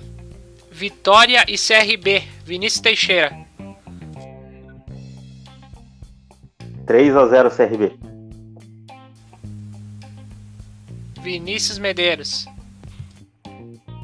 Vitória 0.70 1.44
e 1.48 1.56
CRB. 1.56 2.22
Vinícius 2.44 2.80
Teixeira. 2.80 3.36
3 6.86 7.16
a 7.16 7.26
0 7.26 7.50
CRB. 7.50 8.09
Vinícius 11.20 11.78
Medeiros. 11.78 12.46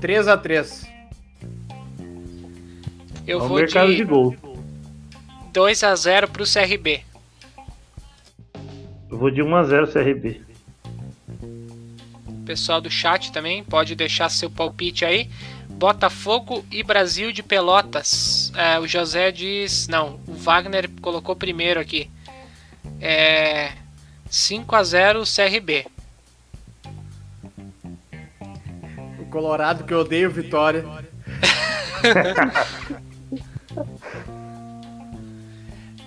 3 0.01 0.29
a 0.29 0.37
3. 0.37 0.87
Eu 3.27 3.41
Ao 3.41 3.49
vou 3.49 3.57
mercado 3.57 3.91
de, 3.91 3.97
de 3.97 4.05
gol. 4.05 4.37
2 5.53 5.83
a 5.83 5.97
0 5.97 6.29
pro 6.29 6.45
CRB. 6.45 7.03
Eu 9.11 9.19
vou 9.19 9.31
de 9.31 9.43
1 9.43 9.57
a 9.57 9.65
0 9.65 9.93
CRB. 9.93 10.43
Pessoal 12.45 12.81
do 12.81 12.91
chat 12.91 13.33
também 13.33 13.65
pode 13.65 13.95
deixar 13.95 14.29
seu 14.29 14.51
palpite 14.51 15.05
aí. 15.05 15.31
Botafogo 15.71 16.65
e 16.71 16.83
Brasil 16.83 17.33
de 17.33 17.43
Pelotas. 17.43 18.53
É, 18.55 18.79
o 18.79 18.87
José 18.87 19.33
diz. 19.33 19.89
Não, 19.89 20.21
o 20.27 20.35
Wagner 20.35 20.91
colocou 21.01 21.35
primeiro 21.35 21.81
aqui. 21.81 22.11
É. 23.01 23.73
5 24.29 24.77
a 24.77 24.83
0 24.83 25.23
CRB. 25.25 25.87
Colorado 29.37 29.85
que 29.85 29.93
eu 29.93 29.99
odeio 29.99 30.31
Vitória. 30.31 30.83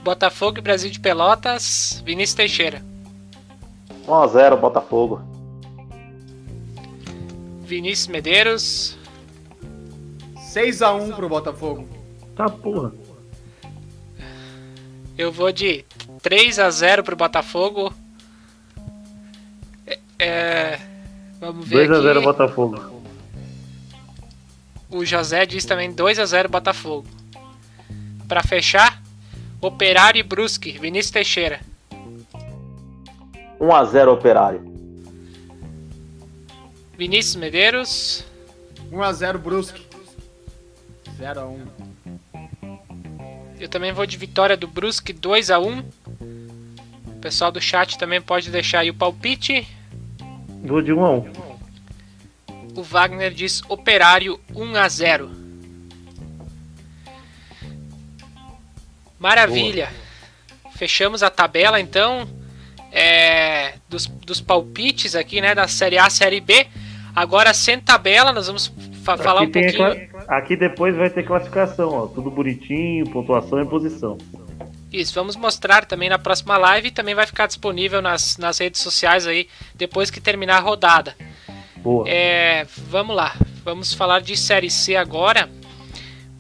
Botafogo 0.04 0.58
e 0.58 0.62
Brasil 0.62 0.90
de 0.90 1.00
Pelotas, 1.00 2.02
Vinícius 2.04 2.34
Teixeira. 2.34 2.82
1x0 4.08 4.60
Botafogo. 4.60 5.22
Vinícius 7.62 8.08
Medeiros. 8.08 8.98
6x1 10.52 11.16
pro 11.16 11.30
Botafogo. 11.30 11.88
Tá 12.36 12.50
porra. 12.50 12.92
Eu 15.16 15.32
vou 15.32 15.52
de 15.52 15.86
3x0 16.24 17.04
pro 17.04 17.16
Botafogo. 17.16 17.94
É, 19.86 20.00
é 20.18 20.80
vamos 21.40 21.68
ver 21.68 21.88
2x0 21.88 22.10
aqui. 22.10 22.26
Botafogo. 22.26 22.99
O 24.92 25.06
José 25.06 25.46
diz 25.46 25.66
também 25.66 25.94
2x0 25.94 26.48
Botafogo. 26.48 27.08
Para 28.28 28.42
fechar, 28.42 29.02
Operário 29.62 30.20
e 30.20 30.24
Brusque, 30.24 30.72
Vinícius 30.80 31.12
Teixeira. 31.12 31.60
1x0 33.60 34.08
Operário. 34.14 34.62
Vinícius 36.98 37.36
Medeiros. 37.36 38.26
1x0 38.92 39.38
Brusque. 39.38 39.86
0x1. 41.20 41.68
Eu 43.60 43.68
também 43.68 43.92
vou 43.92 44.06
de 44.06 44.18
vitória 44.18 44.58
do 44.58 44.68
Brusque 44.68 45.14
2x1. 45.14 45.84
O 47.06 47.20
pessoal 47.20 47.52
do 47.52 47.62
chat 47.62 47.98
também 47.98 48.22
pode 48.22 48.50
deixar 48.50 48.80
aí 48.80 48.90
o 48.90 48.94
palpite. 48.94 49.68
Vou 50.64 50.82
de 50.82 50.94
1 50.94 51.06
a 51.06 51.12
1. 51.12 51.49
O 52.80 52.84
Wagner 52.84 53.34
diz 53.34 53.62
Operário 53.68 54.40
1x0. 54.54 55.30
Maravilha. 59.20 59.90
Fechamos 60.78 61.22
a 61.22 61.30
tabela 61.30 61.82
então 61.82 62.26
é, 62.90 63.74
dos, 63.90 64.06
dos 64.08 64.40
palpites 64.40 65.14
aqui, 65.14 65.42
né, 65.42 65.54
da 65.54 65.68
Série 65.68 65.98
A, 65.98 66.10
Série 66.10 66.40
B. 66.40 66.68
Agora 67.14 67.54
sem 67.54 67.78
tabela, 67.82 68.32
nós 68.32 68.48
vamos 68.48 68.72
fa 69.04 69.18
falar 69.18 69.42
um 69.42 69.52
pouquinho. 69.52 70.10
Aqui 70.30 70.56
depois 70.56 70.96
vai 70.96 71.10
ter 71.10 71.24
classificação, 71.24 71.90
ó, 71.90 72.08
tudo 72.08 72.32
bonitinho, 72.32 73.10
pontuação 73.10 73.62
e 73.62 73.66
posição. 73.66 74.18
Isso, 74.90 75.14
vamos 75.14 75.36
mostrar 75.36 75.84
também 75.84 76.08
na 76.08 76.18
próxima 76.18 76.58
live 76.58 76.88
e 76.88 76.92
também 76.92 77.14
vai 77.14 77.26
ficar 77.26 77.46
disponível 77.46 78.02
nas, 78.02 78.38
nas 78.38 78.58
redes 78.58 78.80
sociais 78.80 79.28
aí 79.28 79.50
depois 79.76 80.10
que 80.10 80.22
terminar 80.22 80.56
a 80.56 80.62
rodada. 80.62 81.14
Boa. 81.82 82.08
É, 82.08 82.66
vamos 82.90 83.16
lá, 83.16 83.36
vamos 83.64 83.94
falar 83.94 84.22
de 84.22 84.36
Série 84.36 84.70
C 84.70 84.96
agora, 84.96 85.50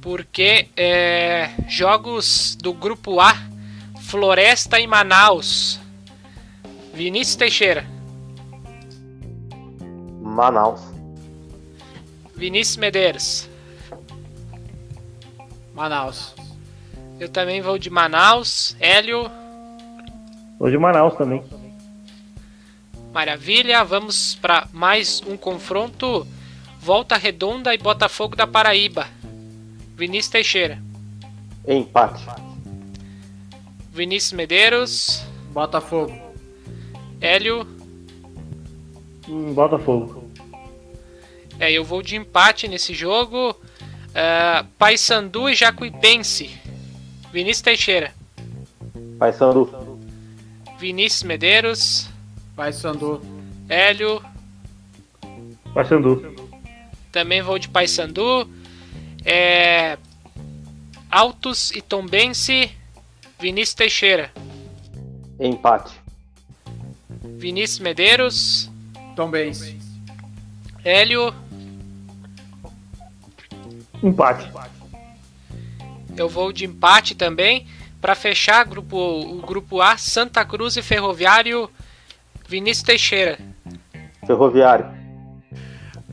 porque 0.01 0.67
é, 0.75 1.49
jogos 1.67 2.55
do 2.55 2.73
Grupo 2.73 3.19
A, 3.19 3.35
Floresta 4.01 4.79
e 4.79 4.87
Manaus. 4.87 5.79
Vinícius 6.93 7.35
Teixeira. 7.37 7.85
Manaus. 10.21 10.81
Vinícius 12.35 12.77
Medeiros. 12.77 13.49
Manaus. 15.73 16.35
Eu 17.19 17.29
também 17.29 17.61
vou 17.61 17.77
de 17.77 17.89
Manaus. 17.89 18.75
Hélio. 18.79 19.29
Vou 20.57 20.69
de 20.69 20.77
Manaus 20.77 21.15
também. 21.15 21.43
Maravilha. 23.11 23.83
Vamos 23.83 24.35
para 24.35 24.67
mais 24.71 25.21
um 25.25 25.35
confronto. 25.35 26.27
Volta 26.79 27.17
Redonda 27.17 27.73
e 27.73 27.77
Botafogo 27.77 28.35
da 28.35 28.47
Paraíba. 28.47 29.07
Vinícius 29.95 30.31
Teixeira. 30.31 30.81
Empate. 31.67 32.25
Vinícius 33.91 34.33
Medeiros. 34.33 35.23
Botafogo. 35.51 36.17
Hélio. 37.19 37.67
Hum, 39.27 39.53
Botafogo. 39.53 40.29
É, 41.59 41.71
eu 41.71 41.83
vou 41.83 42.01
de 42.01 42.15
empate 42.15 42.67
nesse 42.67 42.93
jogo. 42.93 43.51
Uh, 43.51 44.65
Paysandu 44.77 45.49
e 45.49 45.55
Jacuipense. 45.55 46.49
Vinícius 47.33 47.61
Teixeira. 47.61 48.13
Paysandu. 49.17 49.99
Vinícius 50.79 51.23
Medeiros. 51.23 52.09
Paysandu. 52.59 53.21
Hélio. 53.69 54.21
Paysandu. 55.73 56.35
Também 57.09 57.41
vou 57.41 57.57
de 57.57 57.69
Paysandu. 57.69 58.49
É... 59.23 59.97
Altos 61.09 61.71
e 61.71 61.81
Tombense. 61.81 62.69
Vinícius 63.39 63.75
Teixeira. 63.75 64.33
Empate. 65.39 65.93
Vinícius 67.37 67.79
Medeiros. 67.79 68.69
Tombense. 69.15 69.79
Hélio. 70.83 71.33
Empate. 74.03 74.51
Eu 76.17 76.27
vou 76.27 76.51
de 76.51 76.65
empate 76.65 77.15
também. 77.15 77.65
Para 78.01 78.15
fechar 78.15 78.65
grupo, 78.65 78.97
o 78.97 79.41
grupo 79.41 79.79
A, 79.79 79.95
Santa 79.95 80.43
Cruz 80.43 80.75
e 80.75 80.81
Ferroviário, 80.81 81.69
Vinícius 82.49 82.83
Teixeira. 82.83 83.37
Ferroviário. 84.25 84.87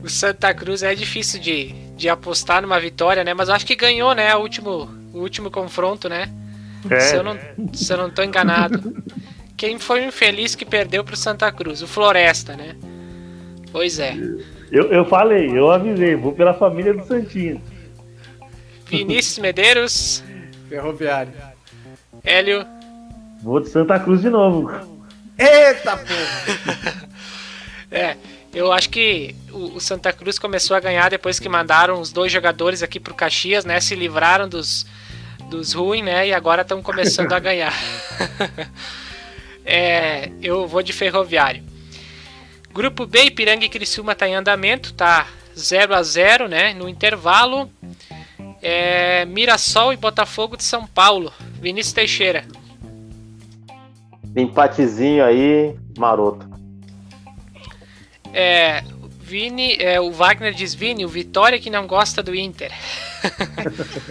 O 0.03 0.07
Santa 0.07 0.53
Cruz 0.53 0.83
é 0.83 0.93
difícil 0.93 1.39
de, 1.39 1.73
de 1.95 2.07
apostar 2.07 2.61
numa 2.61 2.79
vitória, 2.79 3.23
né? 3.23 3.33
Mas 3.33 3.49
eu 3.49 3.55
acho 3.55 3.65
que 3.65 3.75
ganhou, 3.75 4.13
né? 4.13 4.35
O 4.35 4.41
último, 4.41 4.87
o 5.13 5.17
último 5.17 5.49
confronto, 5.49 6.07
né? 6.07 6.31
É. 6.91 6.99
Se, 6.99 7.15
eu 7.15 7.23
não, 7.23 7.39
se 7.73 7.91
eu 7.91 7.97
não 7.97 8.11
tô 8.11 8.21
enganado. 8.21 9.03
Quem 9.57 9.79
foi 9.79 10.01
o 10.01 10.05
infeliz 10.05 10.53
que 10.53 10.63
perdeu 10.63 11.03
pro 11.03 11.17
Santa 11.17 11.51
Cruz? 11.51 11.81
O 11.81 11.87
Floresta, 11.87 12.55
né? 12.55 12.75
Pois 13.71 13.97
é. 13.97 14.15
Eu, 14.71 14.91
eu 14.91 15.05
falei, 15.05 15.49
eu 15.49 15.71
avisei, 15.71 16.15
vou 16.15 16.33
pela 16.33 16.53
família 16.53 16.93
do 16.93 17.03
Santinho. 17.03 17.59
Vinícius 18.85 19.39
Medeiros. 19.39 20.23
Ferroviário. 20.69 21.33
Hélio. 22.23 22.63
Vou 23.41 23.59
de 23.59 23.69
Santa 23.69 23.99
Cruz 23.99 24.21
de 24.21 24.29
novo. 24.29 24.96
Eita 25.37 25.97
porra! 25.97 27.09
é, 27.91 28.17
eu 28.53 28.71
acho 28.71 28.89
que 28.89 29.35
o, 29.51 29.79
Santa 29.79 30.11
Cruz 30.11 30.39
começou 30.39 30.75
a 30.75 30.79
ganhar 30.79 31.09
depois 31.09 31.39
que 31.39 31.47
mandaram 31.47 32.01
os 32.01 32.11
dois 32.11 32.31
jogadores 32.31 32.81
aqui 32.81 32.99
pro 32.99 33.13
Caxias, 33.13 33.63
né? 33.63 33.79
Se 33.79 33.95
livraram 33.95 34.49
dos, 34.49 34.85
dos 35.49 35.73
ruins, 35.73 36.03
né? 36.03 36.27
E 36.27 36.33
agora 36.33 36.63
estão 36.63 36.81
começando 36.81 37.33
a 37.33 37.39
ganhar. 37.39 37.73
é, 39.63 40.31
eu 40.41 40.67
vou 40.67 40.81
de 40.81 40.91
Ferroviário. 40.91 41.63
Grupo 42.73 43.05
B, 43.05 43.25
Ipiranga 43.25 43.65
e 43.65 43.69
Criciúma 43.69 44.15
tá 44.15 44.27
em 44.27 44.35
andamento, 44.35 44.93
tá 44.93 45.27
0 45.57 45.93
a 45.93 46.03
0 46.03 46.47
né? 46.47 46.73
No 46.73 46.87
intervalo, 46.87 47.71
é, 48.61 49.25
Mirassol 49.25 49.93
e 49.93 49.97
Botafogo 49.97 50.57
de 50.57 50.63
São 50.63 50.85
Paulo. 50.87 51.33
Vinícius 51.59 51.93
Teixeira. 51.93 52.45
Empatezinho 54.41 55.23
aí, 55.23 55.75
maroto. 55.97 56.47
É, 58.33 58.83
Vini, 59.19 59.75
é, 59.77 59.99
o 59.99 60.11
Wagner 60.11 60.53
diz 60.53 60.73
Vini, 60.73 61.05
o 61.05 61.09
Vitória 61.09 61.59
que 61.59 61.69
não 61.69 61.87
gosta 61.87 62.21
do 62.21 62.35
Inter. 62.35 62.71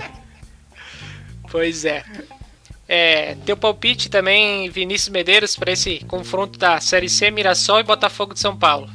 pois 1.51 1.85
é. 1.85 2.05
é. 2.89 3.35
Teu 3.47 3.57
palpite 3.57 4.11
também, 4.11 4.69
Vinícius 4.69 5.09
Medeiros, 5.09 5.57
para 5.57 5.73
esse 5.73 6.05
confronto 6.07 6.59
da 6.59 6.81
Série 6.81 7.09
C, 7.09 7.31
Mirassol 7.31 7.81
e 7.81 7.83
Botafogo 7.83 8.35
de 8.35 8.41
São 8.41 8.57
Paulo. 8.57 8.91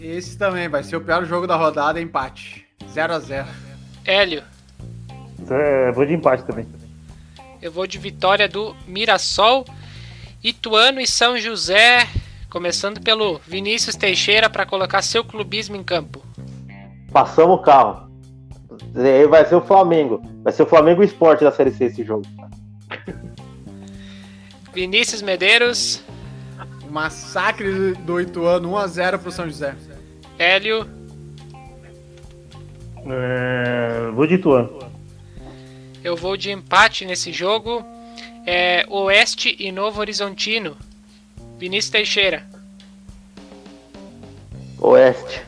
Esse 0.00 0.36
também 0.36 0.68
vai 0.68 0.82
ser 0.82 0.96
o 0.96 1.00
pior 1.00 1.24
jogo 1.24 1.46
da 1.46 1.56
rodada, 1.56 2.00
empate. 2.00 2.66
0 2.90 3.14
a 3.14 3.18
0 3.18 3.48
Hélio. 4.04 4.42
É, 5.50 5.92
vou 5.92 6.04
de 6.04 6.14
empate 6.14 6.44
também. 6.44 6.66
Eu 7.60 7.70
vou 7.70 7.86
de 7.86 7.98
vitória 7.98 8.48
do 8.48 8.74
Mirassol, 8.86 9.64
Ituano 10.44 11.00
e 11.00 11.06
São 11.06 11.38
José, 11.38 12.06
começando 12.50 13.00
pelo 13.00 13.38
Vinícius 13.38 13.96
Teixeira 13.96 14.50
para 14.50 14.66
colocar 14.66 15.00
seu 15.00 15.24
clubismo 15.24 15.74
em 15.74 15.82
campo. 15.82 16.22
Passamos 17.10 17.58
o 17.58 17.62
carro. 17.62 18.10
Aí 18.94 19.26
vai 19.26 19.46
ser 19.46 19.54
o 19.54 19.62
Flamengo. 19.62 20.20
Vai 20.42 20.52
ser 20.52 20.64
o 20.64 20.66
Flamengo 20.66 21.02
Esporte 21.02 21.44
da 21.44 21.50
Série 21.50 21.70
C 21.70 21.86
esse 21.86 22.04
jogo. 22.04 22.26
Vinícius 24.74 25.22
Medeiros. 25.22 26.02
Massacre 26.90 27.94
do 27.94 28.20
Ituano, 28.20 28.70
1x0 28.72 29.18
pro 29.18 29.32
São 29.32 29.46
José. 29.46 29.74
Hélio. 30.38 30.86
É, 33.06 34.10
vou 34.14 34.26
de 34.26 34.34
Ituano. 34.34 34.78
Eu 36.04 36.14
vou 36.14 36.36
de 36.36 36.50
empate 36.50 37.06
nesse 37.06 37.32
jogo. 37.32 37.93
É, 38.46 38.84
Oeste 38.88 39.56
e 39.58 39.72
Novo 39.72 40.00
Horizontino. 40.00 40.76
Vinícius 41.58 41.90
Teixeira. 41.90 42.46
Oeste. 44.78 45.42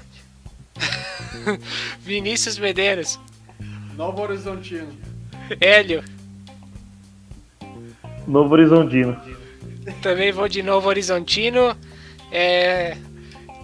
Vinícius 2.01 2.59
Medeiros. 2.59 3.19
Novo 3.97 4.23
Horizontino. 4.23 4.89
Hélio. 5.61 6.03
Novo 8.27 8.55
Horizontino. 8.55 9.17
Também 10.03 10.33
vou 10.33 10.49
de 10.49 10.63
Novo 10.63 10.89
Horizontino. 10.89 11.77
É... 12.33 12.97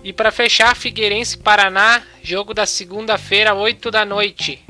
E 0.05 0.13
para 0.13 0.33
fechar, 0.33 0.75
Figueirense 0.75 1.39
Paraná, 1.39 2.03
jogo 2.23 2.53
da 2.53 2.67
segunda-feira, 2.67 3.55
8 3.55 3.91
da 3.91 4.05
noite. 4.05 4.61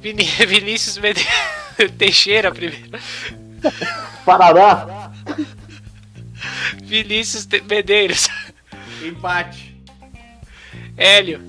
Vin 0.00 0.16
Vinícius 0.46 0.98
Mede 0.98 1.26
Teixeira 1.98 2.50
primeiro. 2.50 2.90
Paraná. 4.24 5.12
Vinícius 6.82 7.46
Medeiros. 7.68 8.28
Empate. 9.02 9.80
Hélio. 10.96 11.40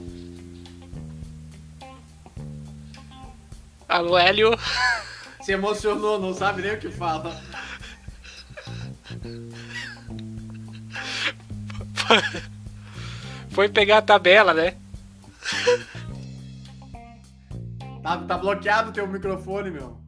Alô, 3.87 4.17
Hélio. 4.17 4.57
Se 5.41 5.51
emocionou, 5.51 6.19
não 6.19 6.33
sabe 6.33 6.61
nem 6.61 6.73
o 6.73 6.79
que 6.79 6.89
fala. 6.89 7.41
Foi 13.49 13.67
pegar 13.67 13.97
a 13.97 14.01
tabela, 14.01 14.53
né? 14.53 14.75
Tá, 18.01 18.17
tá 18.17 18.37
bloqueado 18.37 18.89
o 18.89 18.93
teu 18.93 19.07
microfone, 19.07 19.69
meu. 19.71 19.99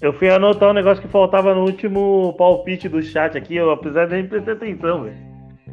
Eu 0.00 0.12
fui 0.12 0.28
anotar 0.28 0.70
um 0.70 0.74
negócio 0.74 1.02
que 1.02 1.08
faltava 1.08 1.54
no 1.54 1.64
último 1.64 2.34
palpite 2.36 2.88
do 2.88 3.02
chat 3.02 3.36
aqui, 3.36 3.56
eu 3.56 3.70
apesar 3.70 4.06
de 4.06 4.14
nem 4.14 4.26
prestar 4.26 4.52
atenção, 4.52 5.04
velho. 5.04 5.16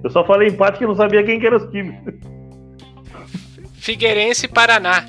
Eu 0.04 0.10
só 0.10 0.26
falei 0.26 0.50
empate 0.50 0.80
que 0.80 0.86
não 0.86 0.96
sabia 0.96 1.24
quem 1.24 1.40
que 1.40 1.46
era 1.46 1.58
os 1.58 1.70
times. 1.72 1.96
Figueirense 3.76 4.46
e 4.46 4.50
Paraná. 4.50 5.06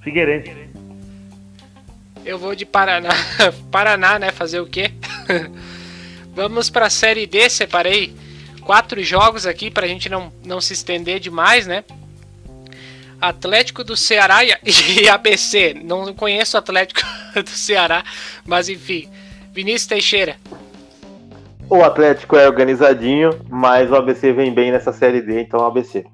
Figueirense. 0.00 0.68
Eu 2.24 2.38
vou 2.38 2.54
de 2.54 2.66
Paraná. 2.66 3.10
Paraná, 3.70 4.18
né? 4.18 4.32
Fazer 4.32 4.60
o 4.60 4.66
quê? 4.66 4.92
Vamos 6.34 6.68
para 6.68 6.86
a 6.86 6.90
Série 6.90 7.26
D, 7.26 7.48
separei 7.48 8.14
quatro 8.62 9.02
jogos 9.02 9.46
aqui 9.46 9.70
para 9.70 9.86
a 9.86 9.88
gente 9.88 10.08
não, 10.08 10.32
não 10.44 10.60
se 10.60 10.72
estender 10.72 11.20
demais, 11.20 11.66
né? 11.66 11.84
Atlético 13.20 13.82
do 13.82 13.96
Ceará 13.96 14.40
e 14.44 15.08
ABC. 15.08 15.74
Não 15.82 16.12
conheço 16.14 16.56
o 16.56 16.60
Atlético 16.60 17.00
do 17.34 17.50
Ceará, 17.50 18.04
mas 18.46 18.68
enfim. 18.68 19.08
Vinícius 19.52 19.86
Teixeira. 19.86 20.36
O 21.68 21.82
Atlético 21.82 22.36
é 22.36 22.46
organizadinho, 22.46 23.44
mas 23.48 23.90
o 23.90 23.96
ABC 23.96 24.32
vem 24.32 24.54
bem 24.54 24.70
nessa 24.70 24.92
série 24.92 25.20
D, 25.20 25.42
então 25.42 25.66
ABC. 25.66 26.06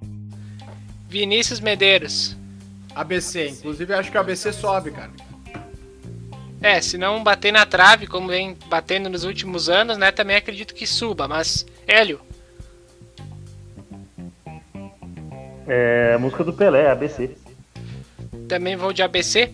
Vinícius 1.09 1.61
Medeiros. 1.61 2.37
ABC, 2.95 3.49
inclusive 3.49 3.93
acho 3.95 4.11
que 4.11 4.17
o 4.17 4.21
ABC 4.21 4.53
sobe, 4.53 4.91
cara. 4.91 5.11
É, 6.61 6.81
se 6.81 6.97
não 6.97 7.23
bater 7.23 7.53
na 7.53 7.67
trave, 7.67 8.07
como 8.07 8.29
vem 8.29 8.57
batendo 8.69 9.11
nos 9.11 9.25
últimos 9.25 9.69
anos, 9.69 9.99
né? 9.99 10.11
Também 10.11 10.35
acredito 10.35 10.75
que 10.75 10.87
suba, 10.87 11.29
mas. 11.29 11.67
Hélio. 11.87 12.21
É 15.67 16.13
a 16.15 16.19
música 16.19 16.45
do 16.45 16.53
Pelé, 16.53 16.91
ABC. 16.91 17.31
Também 18.49 18.77
vou 18.77 18.93
de 18.93 19.03
ABC. 19.03 19.51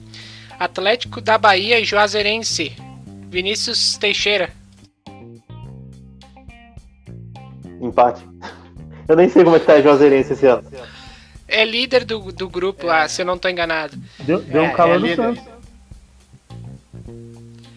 Atlético 0.58 1.20
da 1.20 1.38
Bahia 1.38 1.78
e 1.78 1.84
Juazeirense. 1.84 2.72
Vinícius 3.28 3.96
Teixeira. 3.96 4.50
Empate. 7.80 8.22
Eu 9.08 9.16
nem 9.16 9.28
sei 9.28 9.42
como 9.44 9.56
é 9.56 9.60
que 9.60 9.66
tá 9.66 9.74
a 9.74 9.82
Juazeirense 9.82 10.32
esse 10.32 10.46
ano. 10.46 10.64
É 11.48 11.64
líder 11.64 12.04
do, 12.04 12.30
do 12.32 12.48
grupo, 12.48 12.88
ah, 12.88 13.08
se 13.08 13.22
eu 13.22 13.26
não 13.26 13.38
tô 13.38 13.48
enganado. 13.48 13.96
Deu, 14.20 14.40
deu 14.40 14.62
um 14.62 14.66
É, 14.66 14.72
calor 14.74 14.96
é 14.96 14.98
no 14.98 15.06
líder. 15.06 15.16
Santos. 15.16 15.44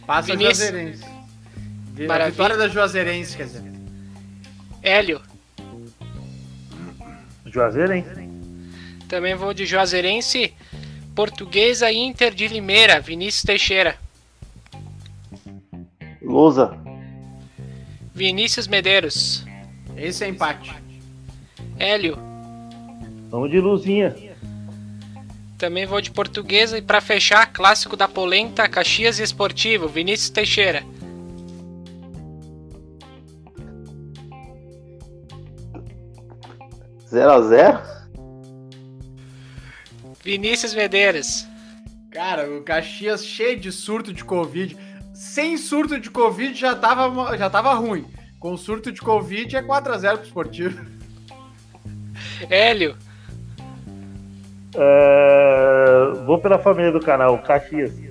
Passa 0.05 0.27
Vinícius. 0.35 0.61
a 0.61 0.65
Juazeirense. 0.71 1.03
Vi- 1.93 2.05
A 2.05 2.07
Maravilha. 2.07 2.31
vitória 2.31 2.57
da 2.57 2.67
Juazeirense, 2.67 3.37
quer 3.37 3.43
dizer. 3.45 3.63
Hélio. 4.81 5.21
Juazeiro, 7.45 7.93
hein? 7.93 8.05
Também 9.13 9.35
vou 9.35 9.53
de 9.53 9.63
Juazeirense. 9.63 10.55
Portuguesa 11.13 11.91
e 11.91 11.97
Inter 11.97 12.33
de 12.33 12.47
Limeira. 12.47 12.99
Vinícius 12.99 13.43
Teixeira. 13.43 13.95
Lusa. 16.19 16.75
Vinícius 18.11 18.65
Medeiros. 18.65 19.45
Esse 19.95 20.23
é 20.23 20.29
empate. 20.29 20.73
Hélio. 21.77 22.17
Vamos 23.29 23.51
de 23.51 23.59
luzinha. 23.59 24.15
Também 25.59 25.85
vou 25.85 26.01
de 26.01 26.09
Portuguesa. 26.09 26.79
E 26.79 26.81
para 26.81 26.99
fechar, 26.99 27.53
clássico 27.53 27.95
da 27.95 28.07
Polenta, 28.07 28.67
Caxias 28.67 29.19
e 29.19 29.23
Esportivo. 29.23 29.87
Vinícius 29.87 30.31
Teixeira. 30.31 30.83
Zero 37.07 37.31
a 37.31 37.41
zero. 37.41 37.92
Vinícius 40.23 40.73
Medeiros. 40.73 41.45
Cara, 42.09 42.49
o 42.49 42.63
Caxias 42.63 43.25
cheio 43.25 43.59
de 43.59 43.71
surto 43.71 44.13
de 44.13 44.23
Covid. 44.23 44.77
Sem 45.13 45.57
surto 45.57 45.99
de 45.99 46.09
Covid 46.09 46.57
já 46.57 46.75
tava, 46.75 47.37
já 47.37 47.49
tava 47.49 47.73
ruim. 47.73 48.05
Com 48.39 48.55
surto 48.55 48.91
de 48.91 49.01
Covid 49.01 49.55
é 49.55 49.61
4x0 49.61 50.17
pro 50.17 50.25
esportivo. 50.25 50.85
Hélio. 52.49 52.95
É, 54.75 56.23
Vou 56.25 56.39
pela 56.39 56.57
família 56.57 56.91
do 56.91 56.99
canal, 56.99 57.37
Caxias. 57.39 57.93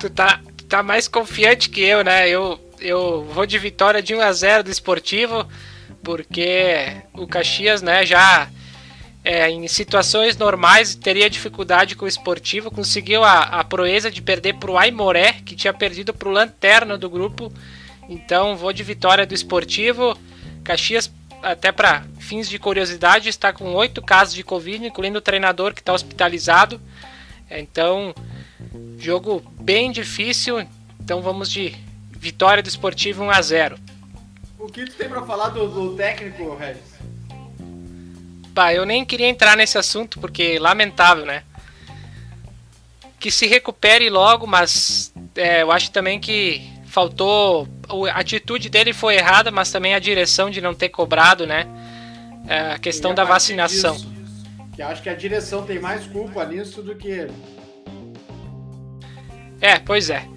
Tu 0.00 0.08
tá, 0.08 0.40
tu 0.56 0.64
tá 0.64 0.82
mais 0.82 1.06
confiante 1.06 1.68
que 1.68 1.82
eu, 1.82 2.02
né? 2.02 2.26
Eu, 2.26 2.58
eu 2.80 3.24
vou 3.24 3.44
de 3.44 3.58
vitória 3.58 4.00
de 4.00 4.14
1 4.14 4.20
a 4.22 4.32
0 4.32 4.64
do 4.64 4.70
Esportivo, 4.70 5.46
porque 6.02 7.02
o 7.12 7.26
Caxias, 7.26 7.82
né, 7.82 8.06
já 8.06 8.48
é, 9.24 9.48
em 9.48 9.68
situações 9.68 10.36
normais 10.36 10.94
teria 10.96 11.30
dificuldade 11.30 11.94
com 11.94 12.04
o 12.04 12.08
Esportivo, 12.08 12.70
conseguiu 12.70 13.22
a, 13.22 13.42
a 13.42 13.64
proeza 13.64 14.10
de 14.10 14.20
perder 14.20 14.54
pro 14.54 14.76
Aimoré, 14.76 15.34
que 15.44 15.54
tinha 15.54 15.72
perdido 15.72 16.12
pro 16.12 16.30
Lanterna 16.30 16.98
do 16.98 17.08
grupo. 17.08 17.52
Então 18.08 18.56
vou 18.56 18.72
de 18.72 18.82
vitória 18.82 19.24
do 19.24 19.32
Esportivo. 19.32 20.18
Caxias, 20.64 21.10
até 21.40 21.70
para 21.70 22.04
fins 22.18 22.48
de 22.48 22.58
curiosidade, 22.58 23.28
está 23.28 23.52
com 23.52 23.72
oito 23.74 24.02
casos 24.02 24.34
de 24.34 24.42
Covid, 24.42 24.84
incluindo 24.84 25.18
o 25.18 25.22
treinador 25.22 25.72
que 25.72 25.80
está 25.80 25.92
hospitalizado. 25.92 26.80
É, 27.48 27.60
Então, 27.60 28.12
jogo 28.98 29.40
bem 29.60 29.92
difícil. 29.92 30.66
Então 31.00 31.22
vamos 31.22 31.48
de 31.50 31.76
vitória 32.10 32.62
do 32.62 32.68
Esportivo 32.68 33.22
1 33.22 33.30
a 33.30 33.42
0. 33.42 33.78
O 34.58 34.66
que 34.66 34.84
tu 34.84 34.94
tem 34.94 35.08
pra 35.08 35.22
falar 35.22 35.48
do, 35.50 35.68
do 35.68 35.96
técnico, 35.96 36.56
Regis? 36.56 36.92
Bah, 38.52 38.72
eu 38.72 38.84
nem 38.84 39.04
queria 39.04 39.28
entrar 39.28 39.56
nesse 39.56 39.78
assunto 39.78 40.20
porque 40.20 40.58
lamentável, 40.58 41.24
né? 41.24 41.42
Que 43.18 43.30
se 43.30 43.46
recupere 43.46 44.10
logo, 44.10 44.46
mas 44.46 45.12
é, 45.34 45.62
eu 45.62 45.72
acho 45.72 45.90
também 45.90 46.20
que 46.20 46.70
faltou. 46.86 47.66
A 48.12 48.20
atitude 48.20 48.68
dele 48.68 48.92
foi 48.92 49.16
errada, 49.16 49.50
mas 49.50 49.70
também 49.70 49.94
a 49.94 49.98
direção 49.98 50.50
de 50.50 50.60
não 50.60 50.74
ter 50.74 50.90
cobrado, 50.90 51.46
né? 51.46 51.66
É, 52.46 52.72
a 52.72 52.78
questão 52.78 53.12
a 53.12 53.14
da 53.14 53.24
vacinação. 53.24 53.94
disso, 53.94 54.12
que 54.76 54.82
acho 54.82 55.02
que 55.02 55.08
a 55.08 55.14
direção 55.14 55.64
tem 55.64 55.78
mais 55.78 56.06
culpa 56.06 56.44
nisso 56.44 56.82
do 56.82 56.94
que 56.94 57.08
ele. 57.08 57.32
É, 59.60 59.78
pois 59.78 60.10
é. 60.10 60.28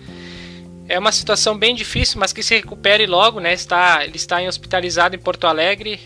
É 0.87 0.99
uma 0.99 1.11
situação 1.11 1.57
bem 1.57 1.73
difícil, 1.73 2.19
mas 2.19 2.31
que 2.31 2.43
se 2.43 2.55
recupere 2.55 3.07
logo, 3.07 3.39
né? 3.39 3.53
Está, 3.53 4.05
ele 4.05 4.15
está 4.15 4.41
em 4.41 4.47
hospitalizado 4.47 5.15
em 5.15 5.19
Porto 5.19 5.47
Alegre. 5.47 5.99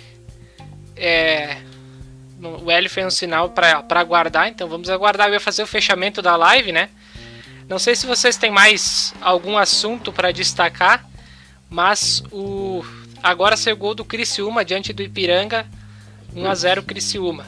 É, 0.95 1.57
o 2.41 2.72
Hélio 2.72 2.90
fez 2.90 3.06
um 3.06 3.10
sinal 3.11 3.49
para 3.49 3.84
aguardar, 3.90 4.48
então 4.48 4.68
vamos 4.68 4.90
aguardar. 4.90 5.28
Eu 5.28 5.34
ia 5.34 5.40
fazer 5.40 5.64
o 5.64 5.68
fechamento 5.68 6.22
da 6.22 6.36
live, 6.36 6.72
né? 6.72 6.90
Não 7.68 7.78
sei 7.78 7.95
se 7.95 8.07
vocês 8.07 8.38
têm 8.38 8.49
mais 8.52 9.14
algum 9.22 9.57
assunto 9.57 10.11
para 10.11 10.32
destacar, 10.32 11.06
mas 11.70 12.24
o 12.32 12.84
agora 13.22 13.56
saiu 13.57 13.76
o 13.76 13.80
gol 13.80 13.94
do 13.94 14.06
Criciúma 14.06 14.64
diante 14.66 14.91
do 14.94 15.03
Ipiranga, 15.03 15.66
1 16.36 16.48
a 16.49 16.56
0 16.56 16.84
Criciúma. 16.84 17.45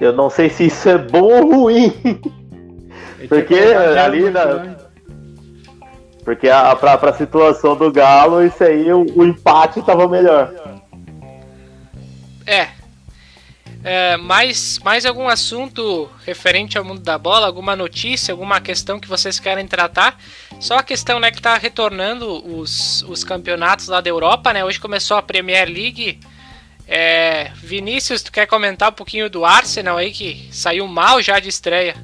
Eu 0.00 0.12
não 0.12 0.28
sei 0.28 0.50
se 0.50 0.66
isso 0.66 0.88
é 0.88 0.98
bom 0.98 1.22
ou 1.22 1.50
ruim. 1.62 1.90
Porque 3.28 3.54
ali 3.54 4.30
na- 4.30 4.44
né? 4.56 4.76
Porque 6.22 6.48
a, 6.50 6.74
pra, 6.74 6.98
pra 6.98 7.14
situação 7.14 7.76
do 7.76 7.90
Galo, 7.90 8.44
isso 8.44 8.62
aí, 8.62 8.92
o, 8.92 9.06
o 9.16 9.24
empate 9.24 9.80
tava 9.82 10.08
melhor. 10.08 10.52
É. 12.44 12.68
É, 13.88 14.16
mais, 14.16 14.80
mais 14.82 15.06
algum 15.06 15.28
assunto 15.28 16.10
referente 16.24 16.76
ao 16.76 16.82
mundo 16.84 17.02
da 17.02 17.16
bola? 17.16 17.46
Alguma 17.46 17.76
notícia, 17.76 18.32
alguma 18.32 18.60
questão 18.60 18.98
que 18.98 19.06
vocês 19.06 19.38
querem 19.38 19.64
tratar? 19.64 20.18
Só 20.58 20.78
a 20.78 20.82
questão 20.82 21.20
né, 21.20 21.30
que 21.30 21.36
está 21.36 21.56
retornando 21.56 22.44
os, 22.58 23.02
os 23.02 23.22
campeonatos 23.22 23.86
lá 23.86 24.00
da 24.00 24.10
Europa, 24.10 24.52
né? 24.52 24.64
Hoje 24.64 24.80
começou 24.80 25.16
a 25.16 25.22
Premier 25.22 25.68
League. 25.68 26.18
É, 26.88 27.52
Vinícius, 27.54 28.24
tu 28.24 28.32
quer 28.32 28.46
comentar 28.46 28.88
um 28.88 28.92
pouquinho 28.92 29.30
do 29.30 29.44
Arsenal 29.44 29.98
aí 29.98 30.10
que 30.10 30.48
saiu 30.50 30.88
mal 30.88 31.22
já 31.22 31.38
de 31.38 31.48
estreia? 31.48 31.94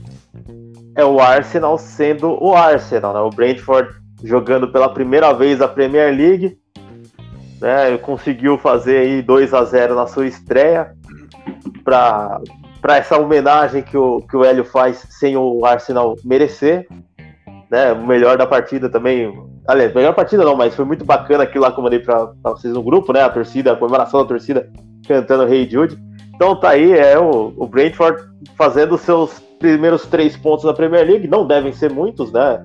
É 0.96 1.04
o 1.04 1.18
Arsenal 1.18 1.76
sendo 1.78 2.40
o 2.40 2.54
Arsenal, 2.54 3.12
né? 3.12 3.18
O 3.18 3.30
Brentford 3.30 3.92
jogando 4.22 4.70
pela 4.70 4.88
primeira 4.88 5.32
vez 5.32 5.60
a 5.60 5.66
Premier 5.66 6.14
League. 6.14 6.56
Né? 7.60 7.98
Conseguiu 7.98 8.56
fazer 8.56 8.98
aí 8.98 9.20
2 9.20 9.52
a 9.52 9.64
0 9.64 9.96
na 9.96 10.06
sua 10.06 10.28
estreia. 10.28 10.94
Para 11.84 12.40
essa 12.96 13.18
homenagem 13.18 13.82
que 13.82 13.96
o, 13.96 14.20
que 14.22 14.36
o 14.36 14.44
Hélio 14.44 14.64
faz 14.64 15.06
sem 15.10 15.36
o 15.36 15.64
Arsenal 15.64 16.16
merecer. 16.24 16.86
Né? 17.70 17.92
O 17.92 18.06
melhor 18.06 18.36
da 18.36 18.46
partida 18.46 18.88
também. 18.88 19.32
Aliás, 19.66 19.94
melhor 19.94 20.14
partida 20.14 20.44
não, 20.44 20.56
mas 20.56 20.74
foi 20.74 20.84
muito 20.84 21.04
bacana 21.04 21.44
aquilo 21.44 21.64
lá 21.64 21.72
que 21.72 21.78
eu 21.78 21.84
mandei 21.84 22.00
para 22.00 22.32
vocês 22.42 22.74
no 22.74 22.82
grupo, 22.82 23.12
né? 23.12 23.22
A 23.22 23.30
torcida, 23.30 23.72
a 23.72 23.76
comemoração 23.76 24.20
da 24.20 24.28
torcida 24.28 24.68
cantando 25.06 25.46
Rei 25.46 25.68
Jude. 25.68 25.96
Então 26.34 26.56
tá 26.58 26.70
aí, 26.70 26.92
é 26.92 27.18
o, 27.18 27.52
o 27.56 27.66
Brentford 27.66 28.22
fazendo 28.56 28.98
seus 28.98 29.38
primeiros 29.58 30.06
três 30.06 30.36
pontos 30.36 30.64
da 30.64 30.74
Premier 30.74 31.06
League. 31.06 31.28
Não 31.28 31.46
devem 31.46 31.72
ser 31.72 31.90
muitos, 31.92 32.32
né? 32.32 32.62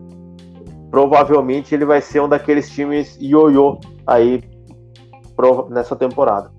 Provavelmente 0.90 1.76
ele 1.76 1.86
vai 1.86 2.02
ser 2.02 2.22
um 2.22 2.30
daqueles 2.30 2.70
times 2.70 3.18
ioiô 3.22 3.80
aí 4.06 4.41
nessa 5.70 5.95
temporada. 5.95 6.57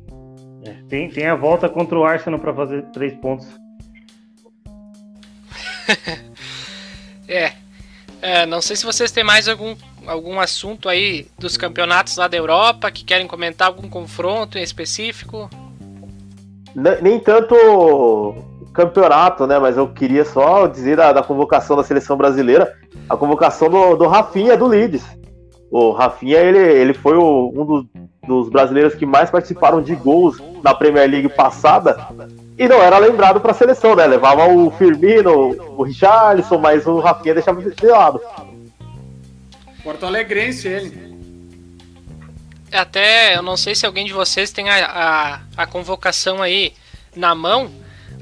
É, 0.64 0.72
Tem, 0.88 1.08
tem 1.10 1.26
a 1.26 1.34
volta 1.34 1.68
contra 1.68 1.98
o 1.98 2.04
Arsenal 2.04 2.38
pra 2.40 2.52
fazer 2.54 2.82
três 2.92 3.14
pontos. 3.14 3.46
É. 7.28 7.52
É, 8.22 8.46
não 8.46 8.60
sei 8.62 8.74
se 8.74 8.84
vocês 8.86 9.12
têm 9.12 9.22
mais 9.22 9.48
algum, 9.48 9.76
algum 10.06 10.40
assunto 10.40 10.88
aí 10.88 11.26
dos 11.38 11.56
campeonatos 11.58 12.16
lá 12.16 12.26
da 12.26 12.36
Europa 12.38 12.90
que 12.90 13.04
querem 13.04 13.26
comentar 13.26 13.68
algum 13.68 13.88
confronto 13.88 14.58
em 14.58 14.62
específico. 14.62 15.48
Ne- 16.74 17.00
Nem 17.02 17.20
tanto 17.20 17.54
campeonato, 18.72 19.46
né? 19.46 19.58
Mas 19.58 19.76
eu 19.76 19.86
queria 19.92 20.24
só 20.24 20.66
dizer 20.66 20.96
da, 20.96 21.12
da 21.12 21.22
convocação 21.22 21.76
da 21.76 21.84
seleção 21.84 22.16
brasileira, 22.16 22.74
a 23.08 23.16
convocação 23.16 23.68
do, 23.68 23.94
do 23.96 24.06
Rafinha 24.08 24.56
do 24.56 24.66
Leeds. 24.66 25.04
O 25.70 25.92
Rafinha, 25.92 26.38
ele, 26.38 26.58
ele 26.58 26.94
foi 26.94 27.16
o- 27.16 27.52
um 27.54 27.64
dos 27.64 27.84
dos 28.28 28.48
brasileiros 28.48 28.94
que 28.94 29.06
mais 29.06 29.30
participaram 29.30 29.82
de 29.82 29.96
gols 29.96 30.40
na 30.62 30.74
Premier 30.74 31.10
League 31.10 31.28
passada 31.30 32.06
e 32.58 32.68
não 32.68 32.82
era 32.82 32.98
lembrado 32.98 33.40
para 33.40 33.52
a 33.52 33.54
seleção, 33.54 33.96
né? 33.96 34.06
Levava 34.06 34.46
o 34.46 34.70
Firmino, 34.72 35.56
o 35.76 35.82
Richarlison, 35.82 36.58
mas 36.58 36.86
o 36.86 36.98
Rafinha 37.00 37.34
deixava 37.34 37.62
de 37.62 37.86
lado. 37.86 38.20
Porto 39.82 40.04
Alegrense 40.04 40.68
ele. 40.68 41.08
Até, 42.70 43.36
eu 43.36 43.42
não 43.42 43.56
sei 43.56 43.74
se 43.74 43.86
alguém 43.86 44.04
de 44.04 44.12
vocês 44.12 44.52
tem 44.52 44.68
a, 44.68 44.84
a, 44.84 45.40
a 45.56 45.66
convocação 45.66 46.42
aí 46.42 46.74
na 47.16 47.34
mão, 47.34 47.70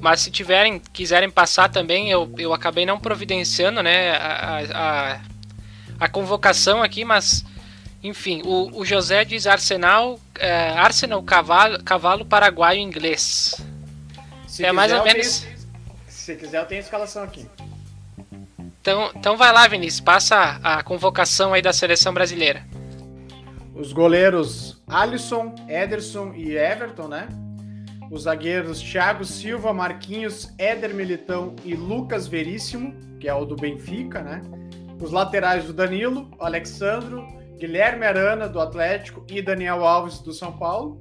mas 0.00 0.20
se 0.20 0.30
tiverem, 0.30 0.80
quiserem 0.92 1.28
passar 1.28 1.68
também, 1.68 2.10
eu, 2.10 2.30
eu 2.38 2.54
acabei 2.54 2.86
não 2.86 3.00
providenciando, 3.00 3.82
né, 3.82 4.12
a, 4.12 4.62
a, 4.72 5.20
a 5.98 6.08
convocação 6.08 6.82
aqui, 6.82 7.04
mas 7.04 7.44
enfim, 8.06 8.42
o, 8.44 8.80
o 8.80 8.84
José 8.84 9.24
diz 9.24 9.46
Arsenal, 9.46 10.18
é, 10.38 10.70
Arsenal 10.70 11.22
cavalo, 11.22 11.82
cavalo 11.82 12.24
paraguaio 12.24 12.80
inglês. 12.80 13.54
Se 14.46 14.64
é 14.64 14.72
mais 14.72 14.92
ou 14.92 14.98
quiser, 15.00 15.10
eu 15.10 15.14
menos. 15.16 15.40
tenho- 15.40 15.56
se 16.08 16.36
quiser, 16.36 16.58
eu 16.60 16.66
tenho 16.66 16.80
a 16.80 16.84
escalação 16.84 17.22
aqui. 17.22 17.46
Então, 18.80 19.10
então 19.14 19.36
vai 19.36 19.52
lá, 19.52 19.66
Vinícius, 19.66 20.00
passa 20.00 20.60
a 20.62 20.82
convocação 20.82 21.52
aí 21.52 21.60
da 21.62 21.72
seleção 21.72 22.12
brasileira. 22.14 22.64
Os 23.74 23.92
goleiros 23.92 24.80
Alisson, 24.86 25.54
Ederson 25.68 26.32
e 26.34 26.56
Everton, 26.56 27.08
né? 27.08 27.28
Os 28.10 28.22
zagueiros 28.22 28.80
Thiago 28.80 29.24
Silva, 29.24 29.72
Marquinhos, 29.72 30.48
Éder 30.56 30.94
Militão 30.94 31.56
e 31.64 31.74
Lucas 31.74 32.26
Veríssimo, 32.28 32.94
que 33.18 33.28
é 33.28 33.34
o 33.34 33.44
do 33.44 33.56
Benfica, 33.56 34.22
né? 34.22 34.40
Os 35.00 35.10
laterais 35.10 35.64
do 35.64 35.72
Danilo, 35.72 36.30
Alexandro, 36.38 37.26
Guilherme 37.58 38.04
Arana, 38.06 38.48
do 38.48 38.60
Atlético, 38.60 39.24
e 39.28 39.40
Daniel 39.40 39.84
Alves, 39.84 40.20
do 40.20 40.32
São 40.32 40.56
Paulo. 40.56 40.98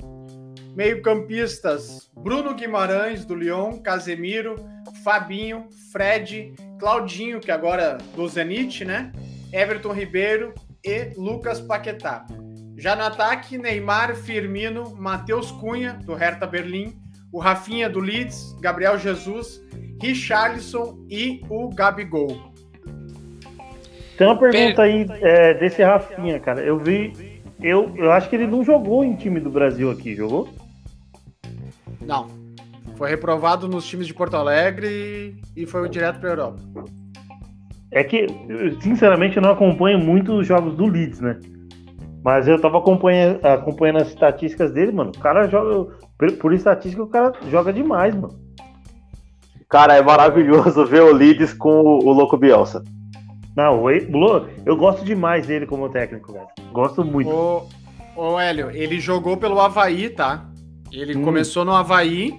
Meio-campistas: 0.76 2.10
Bruno 2.18 2.54
Guimarães, 2.54 3.26
do 3.26 3.36
Lyon, 3.36 3.80
Casemiro, 3.80 4.56
Fabinho, 5.04 5.68
Fred, 5.92 6.54
Claudinho, 6.80 7.40
que 7.40 7.52
agora 7.52 7.98
do 8.16 8.28
Zenit, 8.28 8.84
né? 8.84 9.12
Everton 9.54 9.94
Ribeiro 9.94 10.54
e 10.84 11.14
Lucas 11.18 11.62
Paquetá. 11.62 12.26
Já 12.78 12.96
no 12.96 13.04
ataque, 13.04 13.58
Neymar, 13.58 14.16
Firmino, 14.16 14.96
Matheus 14.96 15.52
Cunha, 15.52 15.94
do 16.04 16.14
Hertha 16.14 16.46
Berlim, 16.46 17.00
o 17.32 17.40
Rafinha 17.40 17.90
do 17.90 18.00
Leeds, 18.00 18.54
Gabriel 18.60 18.98
Jesus, 18.98 19.62
Richarlison 20.02 21.06
e 21.10 21.42
o 21.50 21.70
Gabigol. 21.70 22.55
Tem 24.18 24.28
uma 24.28 24.38
pergunta 24.38 24.82
aí 24.82 25.06
é, 25.22 25.54
desse 25.54 25.84
Rafinha, 25.84 26.40
cara. 26.40 26.62
Eu 26.62 26.78
vi. 26.78 27.42
Eu, 27.62 27.92
eu 27.96 28.12
acho 28.12 28.30
que 28.30 28.36
ele 28.36 28.48
não 28.48 28.64
jogou 28.64 29.04
em 29.04 29.16
time 29.16 29.40
do 29.40 29.50
Brasil 29.50 29.90
aqui, 29.92 30.16
jogou? 30.16 30.50
Não. 32.02 32.28
Foi 32.96 33.10
reprovado 33.10 33.68
nos 33.68 33.86
times 33.86 34.08
de 34.08 34.14
Porto 34.14 34.36
Alegre 34.36 35.36
e 35.56 35.66
foi 35.66 35.88
direto 35.90 36.20
para 36.20 36.30
a 36.30 36.32
Europa. 36.32 36.60
É 37.92 38.04
que, 38.04 38.28
sinceramente, 38.82 39.38
eu 39.38 39.44
não 39.44 39.52
acompanho 39.52 40.00
muito 40.00 40.34
os 40.34 40.48
jogos 40.48 40.76
do 40.76 40.86
Leeds, 40.86 41.20
né? 41.20 41.40
Mas 42.24 42.48
eu 42.48 42.60
tava 42.60 42.78
acompanhando, 42.78 43.46
acompanhando 43.46 44.02
as 44.02 44.08
estatísticas 44.10 44.72
dele, 44.72 44.92
mano. 44.92 45.12
O 45.16 45.20
cara 45.20 45.48
joga. 45.48 45.94
Por, 46.18 46.32
por 46.34 46.54
estatística, 46.54 47.04
o 47.04 47.08
cara 47.08 47.34
joga 47.50 47.72
demais, 47.72 48.16
mano. 48.16 48.40
Cara, 49.70 49.96
é 49.96 50.02
maravilhoso 50.02 50.86
ver 50.86 51.02
o 51.02 51.14
Leeds 51.14 51.54
com 51.54 51.82
o, 51.82 52.06
o 52.06 52.12
Louco 52.12 52.38
Bielsa. 52.38 52.84
Não, 53.56 53.84
o 53.84 53.90
E- 53.92 54.06
Blo- 54.06 54.48
eu 54.66 54.76
gosto 54.76 55.04
demais 55.06 55.48
dele 55.48 55.66
como 55.66 55.90
técnico, 55.90 56.34
velho. 56.34 56.48
Gosto 56.72 57.04
muito. 57.06 57.30
Ô, 57.30 57.68
ô 58.16 58.40
Hélio, 58.40 58.70
ele 58.72 59.00
jogou 59.00 59.38
pelo 59.38 59.60
Havaí, 59.60 60.10
tá? 60.10 60.46
Ele 60.92 61.18
Hum. 61.18 61.24
começou 61.24 61.64
no 61.64 61.72
Havaí, 61.74 62.38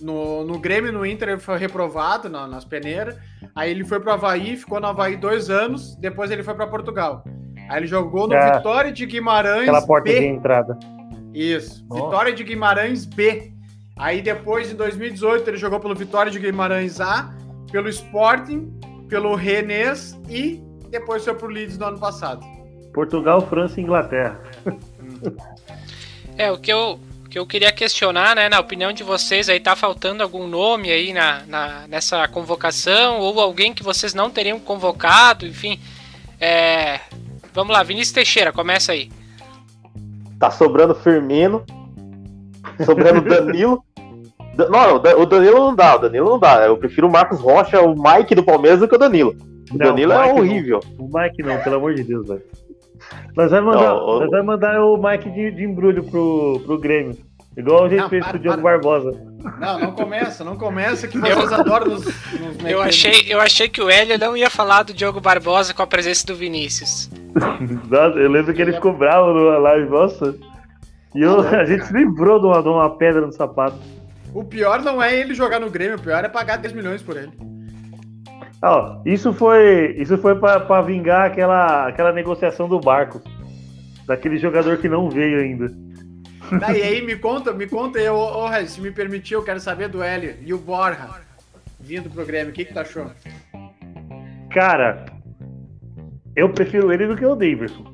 no, 0.00 0.44
no 0.44 0.58
Grêmio, 0.58 0.92
no 0.92 1.06
Inter, 1.06 1.28
ele 1.30 1.40
foi 1.40 1.56
reprovado 1.58 2.28
na- 2.28 2.46
nas 2.46 2.64
peneiras. 2.64 3.16
Aí 3.54 3.70
ele 3.70 3.84
foi 3.84 4.00
pro 4.00 4.12
Havaí, 4.12 4.56
ficou 4.56 4.80
no 4.80 4.86
Havaí 4.88 5.16
dois 5.16 5.48
anos, 5.50 5.96
depois 5.96 6.30
ele 6.30 6.42
foi 6.42 6.54
para 6.54 6.66
Portugal. 6.66 7.24
Aí 7.68 7.78
ele 7.78 7.86
jogou 7.86 8.28
no 8.28 8.34
Ah, 8.34 8.56
Vitória 8.58 8.92
de 8.92 9.06
Guimarães 9.06 9.62
Aquela 9.62 9.86
porta 9.86 10.10
B. 10.10 10.18
de 10.20 10.26
entrada. 10.26 10.78
Isso. 11.32 11.84
Vitória 11.92 12.32
de 12.32 12.44
Guimarães 12.44 13.04
B. 13.06 13.52
Aí 13.98 14.20
depois, 14.20 14.70
em 14.70 14.76
2018, 14.76 15.48
ele 15.48 15.56
jogou 15.56 15.80
pelo 15.80 15.94
Vitória 15.94 16.30
de 16.30 16.38
Guimarães 16.38 17.00
A, 17.00 17.30
pelo 17.72 17.88
Sporting, 17.88 18.75
pelo 19.08 19.34
Rennes 19.34 20.16
e 20.28 20.60
depois 20.90 21.24
foi 21.24 21.34
pro 21.34 21.48
Leeds 21.48 21.78
no 21.78 21.86
ano 21.86 21.98
passado. 21.98 22.44
Portugal, 22.92 23.40
França 23.46 23.80
e 23.80 23.82
Inglaterra. 23.84 24.40
É, 26.38 26.50
o 26.50 26.58
que 26.58 26.72
eu, 26.72 26.98
o 27.24 27.28
que 27.28 27.38
eu 27.38 27.46
queria 27.46 27.72
questionar, 27.72 28.34
né, 28.36 28.48
na 28.48 28.58
opinião 28.60 28.92
de 28.92 29.02
vocês, 29.02 29.48
aí 29.48 29.60
tá 29.60 29.74
faltando 29.76 30.22
algum 30.22 30.46
nome 30.46 30.90
aí 30.90 31.12
na, 31.12 31.42
na- 31.46 31.86
nessa 31.88 32.26
convocação, 32.28 33.18
ou 33.20 33.40
alguém 33.40 33.72
que 33.74 33.82
vocês 33.82 34.14
não 34.14 34.30
teriam 34.30 34.58
convocado, 34.58 35.46
enfim. 35.46 35.78
É, 36.40 37.00
vamos 37.52 37.72
lá, 37.74 37.82
Vinícius 37.82 38.12
Teixeira, 38.14 38.52
começa 38.52 38.92
aí. 38.92 39.10
Tá 40.38 40.50
sobrando 40.50 40.94
Firmino, 40.94 41.64
sobrando 42.84 43.22
Danilo. 43.28 43.82
Não, 44.56 44.96
o 44.96 44.98
Da- 44.98 45.16
o 45.16 45.26
Danilo 45.26 45.58
não 45.58 45.74
dá, 45.74 45.96
o 45.96 45.98
Danilo 45.98 46.30
não 46.30 46.38
dá. 46.38 46.64
Eu 46.66 46.76
prefiro 46.76 47.06
o 47.08 47.10
Marcos 47.12 47.40
Rocha, 47.40 47.80
o 47.80 47.94
Mike 47.94 48.34
do 48.34 48.42
Palmeiras 48.44 48.80
do 48.80 48.88
que 48.88 48.94
o 48.94 48.98
Danilo. 48.98 49.34
O 49.70 49.76
Não, 49.78 49.86
Danilo 49.86 50.12
o 50.12 50.14
é 50.14 50.18
Mike 50.22 50.28
não. 50.34 50.38
horrível. 50.40 50.80
O 50.98 51.10
Mike 51.18 51.42
não, 51.42 51.58
pelo 51.62 51.76
amor 51.76 51.94
de 51.94 52.02
Deus, 52.04 52.28
velho. 52.28 52.42
Nós 53.36 53.50
vamos 53.50 53.74
mandar, 53.74 53.88
Não, 53.94 54.20
nós 54.20 54.30
vamos 54.30 54.46
mandar 54.46 54.80
o 54.82 54.96
Mike 54.96 55.30
de, 55.30 55.50
de 55.50 55.64
embrulho 55.64 56.02
pro, 56.04 56.60
pro 56.64 56.78
Grêmio. 56.78 57.16
Igual 57.56 57.84
a 57.84 57.88
gente 57.88 58.00
Não, 58.00 58.08
fez 58.10 58.22
para, 58.22 58.32
com 58.32 58.38
o 58.38 58.40
Diogo 58.40 58.62
para. 58.62 58.72
Barbosa. 58.72 59.22
Não, 59.58 59.78
não 59.78 59.92
começa, 59.92 60.44
não 60.44 60.56
começa, 60.56 61.08
que 61.08 61.18
vocês 61.18 61.52
adoram 61.52 61.86
nos, 61.86 62.04
nos 62.04 62.64
Eu 62.66 62.82
achei, 62.82 63.24
eu 63.28 63.40
achei 63.40 63.68
que 63.68 63.80
o 63.80 63.88
Hélio 63.88 64.18
não 64.18 64.36
ia 64.36 64.50
falar 64.50 64.82
do 64.82 64.92
Diogo 64.92 65.20
Barbosa 65.20 65.72
com 65.72 65.82
a 65.82 65.86
presença 65.86 66.26
do 66.26 66.34
Vinícius. 66.34 67.08
Nossa, 67.88 68.18
eu 68.18 68.30
lembro 68.30 68.52
que 68.52 68.60
ele 68.60 68.72
ficou 68.74 68.92
bravo 68.92 69.32
numa 69.32 69.58
live, 69.58 69.88
nossa. 69.88 70.34
E 71.14 71.20
eu, 71.22 71.40
a 71.40 71.64
gente 71.64 71.86
se 71.86 71.92
livrou 71.94 72.38
de 72.40 72.46
uma, 72.46 72.62
de 72.62 72.68
uma 72.68 72.90
pedra 72.90 73.22
no 73.26 73.32
sapato. 73.32 73.76
O 74.36 74.44
pior 74.44 74.82
não 74.82 75.02
é 75.02 75.18
ele 75.18 75.32
jogar 75.32 75.58
no 75.58 75.70
Grêmio, 75.70 75.96
o 75.96 76.02
pior 76.02 76.22
é 76.22 76.28
pagar 76.28 76.58
10 76.58 76.74
milhões 76.74 77.00
por 77.00 77.16
ele. 77.16 77.32
Ah, 78.60 79.00
isso 79.06 79.32
foi, 79.32 79.96
isso 79.96 80.18
foi 80.18 80.38
pra 80.38 80.82
vingar 80.82 81.30
aquela, 81.30 81.88
aquela 81.88 82.12
negociação 82.12 82.68
do 82.68 82.78
barco. 82.78 83.22
Daquele 84.06 84.36
jogador 84.36 84.76
que 84.76 84.90
não 84.90 85.08
veio 85.08 85.40
ainda. 85.40 85.72
Daí 86.60 86.82
aí, 86.82 87.00
me 87.06 87.16
conta, 87.16 87.54
me 87.54 87.66
conta 87.66 87.98
aí, 87.98 88.10
ô, 88.10 88.46
se 88.66 88.78
me 88.78 88.90
permitir, 88.90 89.32
eu 89.32 89.42
quero 89.42 89.58
saber 89.58 89.88
do 89.88 90.02
Hélio 90.02 90.34
e 90.42 90.52
o 90.52 90.58
Borja 90.58 91.08
vindo 91.80 92.10
pro 92.10 92.26
Grêmio, 92.26 92.50
o 92.50 92.52
que 92.52 92.66
que 92.66 92.74
tu 92.74 92.78
achou? 92.78 93.10
Cara, 94.50 95.06
eu 96.36 96.50
prefiro 96.50 96.92
ele 96.92 97.06
do 97.06 97.16
que 97.16 97.24
o 97.24 97.34
Davidson. 97.34 97.90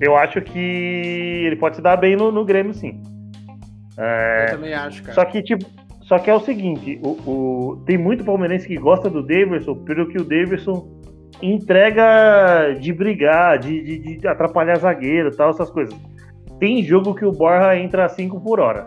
Eu 0.00 0.16
acho 0.16 0.40
que 0.40 1.44
ele 1.46 1.56
pode 1.56 1.76
se 1.76 1.82
dar 1.82 1.98
bem 1.98 2.16
no, 2.16 2.32
no 2.32 2.46
Grêmio, 2.46 2.72
sim. 2.72 3.02
É, 3.98 4.46
Eu 4.48 4.56
também 4.56 4.74
acho, 4.74 5.02
cara. 5.02 5.14
Só 5.14 5.24
que, 5.24 5.42
tipo, 5.42 5.64
só 6.02 6.18
que 6.18 6.28
é 6.30 6.34
o 6.34 6.40
seguinte, 6.40 7.00
o, 7.02 7.08
o- 7.30 7.76
tem 7.86 7.96
muito 7.96 8.24
palmeirense 8.24 8.66
que 8.66 8.76
gosta 8.76 9.08
do 9.08 9.22
Davidson 9.22 9.74
pelo 9.84 10.06
que 10.08 10.18
o 10.18 10.24
Davidson 10.24 10.86
entrega 11.42 12.74
de 12.80 12.92
brigar, 12.92 13.58
de, 13.58 13.80
de- 13.98 14.16
de 14.18 14.28
atrapalhar 14.28 14.76
zagueiro 14.78 15.30
tal, 15.36 15.50
essas 15.50 15.70
coisas. 15.70 15.94
Tem 16.58 16.82
jogo 16.82 17.14
que 17.14 17.24
o 17.24 17.32
Borja 17.32 17.76
entra 17.76 18.04
a 18.04 18.08
5 18.08 18.40
por 18.40 18.60
hora. 18.60 18.86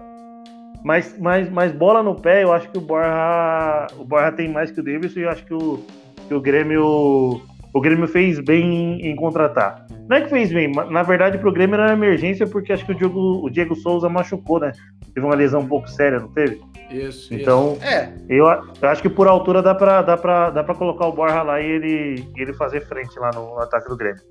Mas, 0.84 1.18
mas, 1.20 1.50
mas 1.50 1.72
bola 1.72 2.02
no 2.02 2.16
pé, 2.16 2.44
eu 2.44 2.54
acho 2.54 2.70
que 2.70 2.78
o 2.78 2.82
Borja, 2.82 3.88
o 3.98 4.06
Borja 4.06 4.32
tem 4.32 4.48
mais 4.48 4.72
que 4.72 4.80
o 4.80 4.84
Davidson 4.84 5.20
e 5.20 5.24
eu 5.24 5.30
acho 5.30 5.46
que 5.46 5.54
o, 5.54 5.80
que 6.28 6.34
o 6.34 6.40
Grêmio 6.40 7.42
o 7.74 7.82
Grêmio 7.82 8.08
fez 8.08 8.40
bem 8.40 9.00
em 9.06 9.16
contratar. 9.16 9.86
Não 10.10 10.18
é 10.18 10.22
que 10.22 10.30
fez 10.30 10.52
bem, 10.52 10.72
na 10.72 11.04
verdade 11.04 11.38
pro 11.38 11.52
Grêmio 11.52 11.76
era 11.76 11.88
uma 11.94 12.06
emergência 12.06 12.48
porque 12.48 12.72
acho 12.74 12.86
que 12.86 12.92
o 12.92 12.96
Diego, 12.96 13.20
o 13.46 13.50
Diego 13.50 13.76
Souza 13.76 14.08
machucou, 14.10 14.60
né? 14.60 14.72
Teve 15.14 15.26
uma 15.26 15.36
lesão 15.36 15.62
um 15.62 15.68
pouco 15.68 15.88
séria, 15.90 16.20
não 16.20 16.30
teve? 16.30 16.62
Isso, 16.90 17.34
Então- 17.34 17.74
isso. 17.74 17.84
É, 17.86 18.14
Eu, 18.30 18.46
eu 18.46 18.90
acho 18.90 19.02
que 19.02 19.10
por 19.10 19.28
altura 19.28 19.62
dá 19.62 19.76
pra, 19.76 20.02
dá, 20.02 20.16
pra, 20.16 20.50
dá 20.50 20.64
pra 20.64 20.74
colocar 20.76 21.06
o 21.08 21.12
Borja 21.12 21.42
lá 21.44 21.60
e 21.60 21.66
ele, 21.66 22.26
ele 22.38 22.54
fazer 22.54 22.82
frente 22.88 23.20
lá 23.20 23.32
no, 23.32 23.60
ataque 23.60 23.90
do 23.90 23.98
Grêmio. 23.98 24.22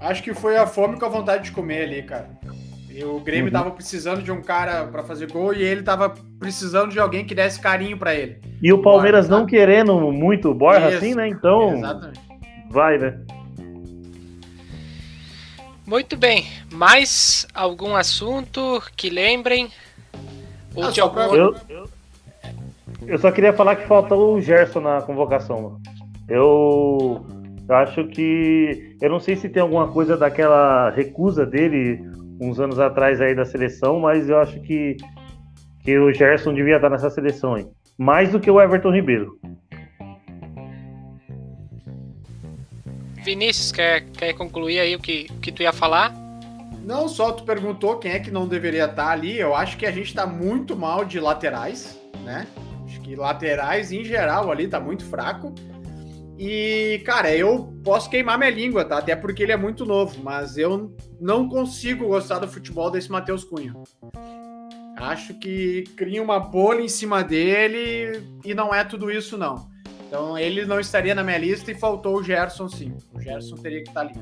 acho 0.00 0.22
que 0.22 0.32
foi 0.32 0.56
a 0.56 0.66
fome 0.66 0.98
com 0.98 1.06
a 1.06 1.08
vontade 1.08 1.44
de 1.44 1.50
comer 1.52 1.82
ali, 1.82 2.02
cara. 2.04 2.28
E 2.88 3.04
o 3.04 3.18
Grêmio 3.20 3.46
Uhum. 3.46 3.52
tava 3.52 3.70
precisando 3.72 4.22
de 4.22 4.30
um 4.32 4.40
cara 4.40 4.84
pra 4.86 5.02
fazer 5.02 5.30
gol 5.30 5.52
e 5.52 5.62
ele 5.62 5.82
tava 5.82 6.14
precisando 6.38 6.90
de 6.92 6.98
alguém 7.00 7.24
que 7.24 7.34
desse 7.34 7.60
carinho 7.60 7.96
pra 7.98 8.14
ele. 8.14 8.40
E 8.62 8.72
o 8.72 8.80
Palmeiras 8.82 9.26
Borja, 9.28 9.40
não 9.40 9.46
querendo 9.46 10.00
muito 10.12 10.50
o 10.50 10.54
Borja 10.54 10.88
Isso. 10.88 10.98
assim, 10.98 11.14
né? 11.14 11.28
Então 11.28 11.74
Exatamente. 11.76 12.20
Vai, 12.70 12.98
né? 12.98 13.18
Muito 15.86 16.16
bem, 16.16 16.46
mais 16.70 17.46
algum 17.54 17.96
assunto 17.96 18.82
que 18.94 19.08
lembrem? 19.08 19.70
Ou 20.74 20.84
Ah, 20.84 20.90
de 20.90 21.00
algum 21.00 21.20
Eu, 21.34 21.56
eu, 21.68 21.88
eu 23.06 23.18
só 23.18 23.32
queria 23.32 23.54
falar 23.54 23.76
que 23.76 23.86
faltou 23.86 24.34
o 24.34 24.40
Gerson 24.40 24.80
na 24.80 25.00
convocação. 25.00 25.80
eu 26.28 27.24
acho 27.70 28.06
que. 28.08 28.96
Eu 29.00 29.10
não 29.10 29.18
sei 29.18 29.34
se 29.36 29.48
tem 29.48 29.62
alguma 29.62 29.88
coisa 29.88 30.16
daquela 30.16 30.90
recusa 30.90 31.46
dele 31.46 32.00
uns 32.40 32.60
anos 32.60 32.78
atrás 32.78 33.20
aí 33.20 33.34
da 33.34 33.44
seleção, 33.44 33.98
mas 33.98 34.28
eu 34.28 34.38
acho 34.38 34.60
que, 34.60 34.96
que 35.82 35.98
o 35.98 36.12
Gerson 36.12 36.52
devia 36.52 36.76
estar 36.76 36.90
nessa 36.90 37.08
seleção 37.10 37.54
aí. 37.54 37.66
Mais 37.96 38.30
do 38.30 38.38
que 38.38 38.50
o 38.50 38.60
Everton 38.60 38.92
Ribeiro. 38.92 39.38
Vinícius, 43.28 43.70
quer, 43.70 44.06
quer 44.06 44.32
concluir 44.32 44.80
aí 44.80 44.96
o 44.96 44.98
que, 44.98 45.26
o 45.30 45.40
que 45.40 45.52
tu 45.52 45.62
ia 45.62 45.70
falar? 45.70 46.14
Não, 46.82 47.06
só 47.06 47.30
tu 47.30 47.44
perguntou 47.44 47.98
quem 47.98 48.12
é 48.12 48.18
que 48.18 48.30
não 48.30 48.48
deveria 48.48 48.86
estar 48.86 49.10
ali. 49.10 49.38
Eu 49.38 49.54
acho 49.54 49.76
que 49.76 49.84
a 49.84 49.90
gente 49.90 50.06
está 50.06 50.26
muito 50.26 50.74
mal 50.74 51.04
de 51.04 51.20
laterais, 51.20 52.00
né? 52.24 52.46
Acho 52.86 52.98
que 53.02 53.14
laterais 53.14 53.92
em 53.92 54.02
geral 54.02 54.50
ali 54.50 54.66
tá 54.66 54.80
muito 54.80 55.04
fraco. 55.04 55.54
E, 56.38 57.02
cara, 57.04 57.30
eu 57.34 57.70
posso 57.84 58.08
queimar 58.08 58.38
minha 58.38 58.48
língua, 58.48 58.82
tá? 58.82 58.96
Até 58.96 59.14
porque 59.14 59.42
ele 59.42 59.52
é 59.52 59.58
muito 59.58 59.84
novo, 59.84 60.22
mas 60.22 60.56
eu 60.56 60.96
não 61.20 61.46
consigo 61.50 62.08
gostar 62.08 62.38
do 62.38 62.48
futebol 62.48 62.90
desse 62.90 63.12
Matheus 63.12 63.44
Cunha. 63.44 63.74
Acho 64.96 65.34
que 65.34 65.84
cria 65.96 66.22
uma 66.22 66.40
bolha 66.40 66.80
em 66.80 66.88
cima 66.88 67.22
dele 67.22 68.22
e 68.42 68.54
não 68.54 68.74
é 68.74 68.84
tudo 68.84 69.10
isso, 69.10 69.36
não. 69.36 69.68
Então 70.08 70.38
ele 70.38 70.64
não 70.64 70.80
estaria 70.80 71.14
na 71.14 71.22
minha 71.22 71.36
lista 71.36 71.70
e 71.70 71.74
faltou 71.74 72.16
o 72.16 72.22
Gerson, 72.22 72.66
sim. 72.66 72.96
O 73.12 73.20
Gerson 73.20 73.56
teria 73.56 73.82
que 73.82 73.90
estar 73.90 74.06
tá 74.06 74.10
ali. 74.10 74.18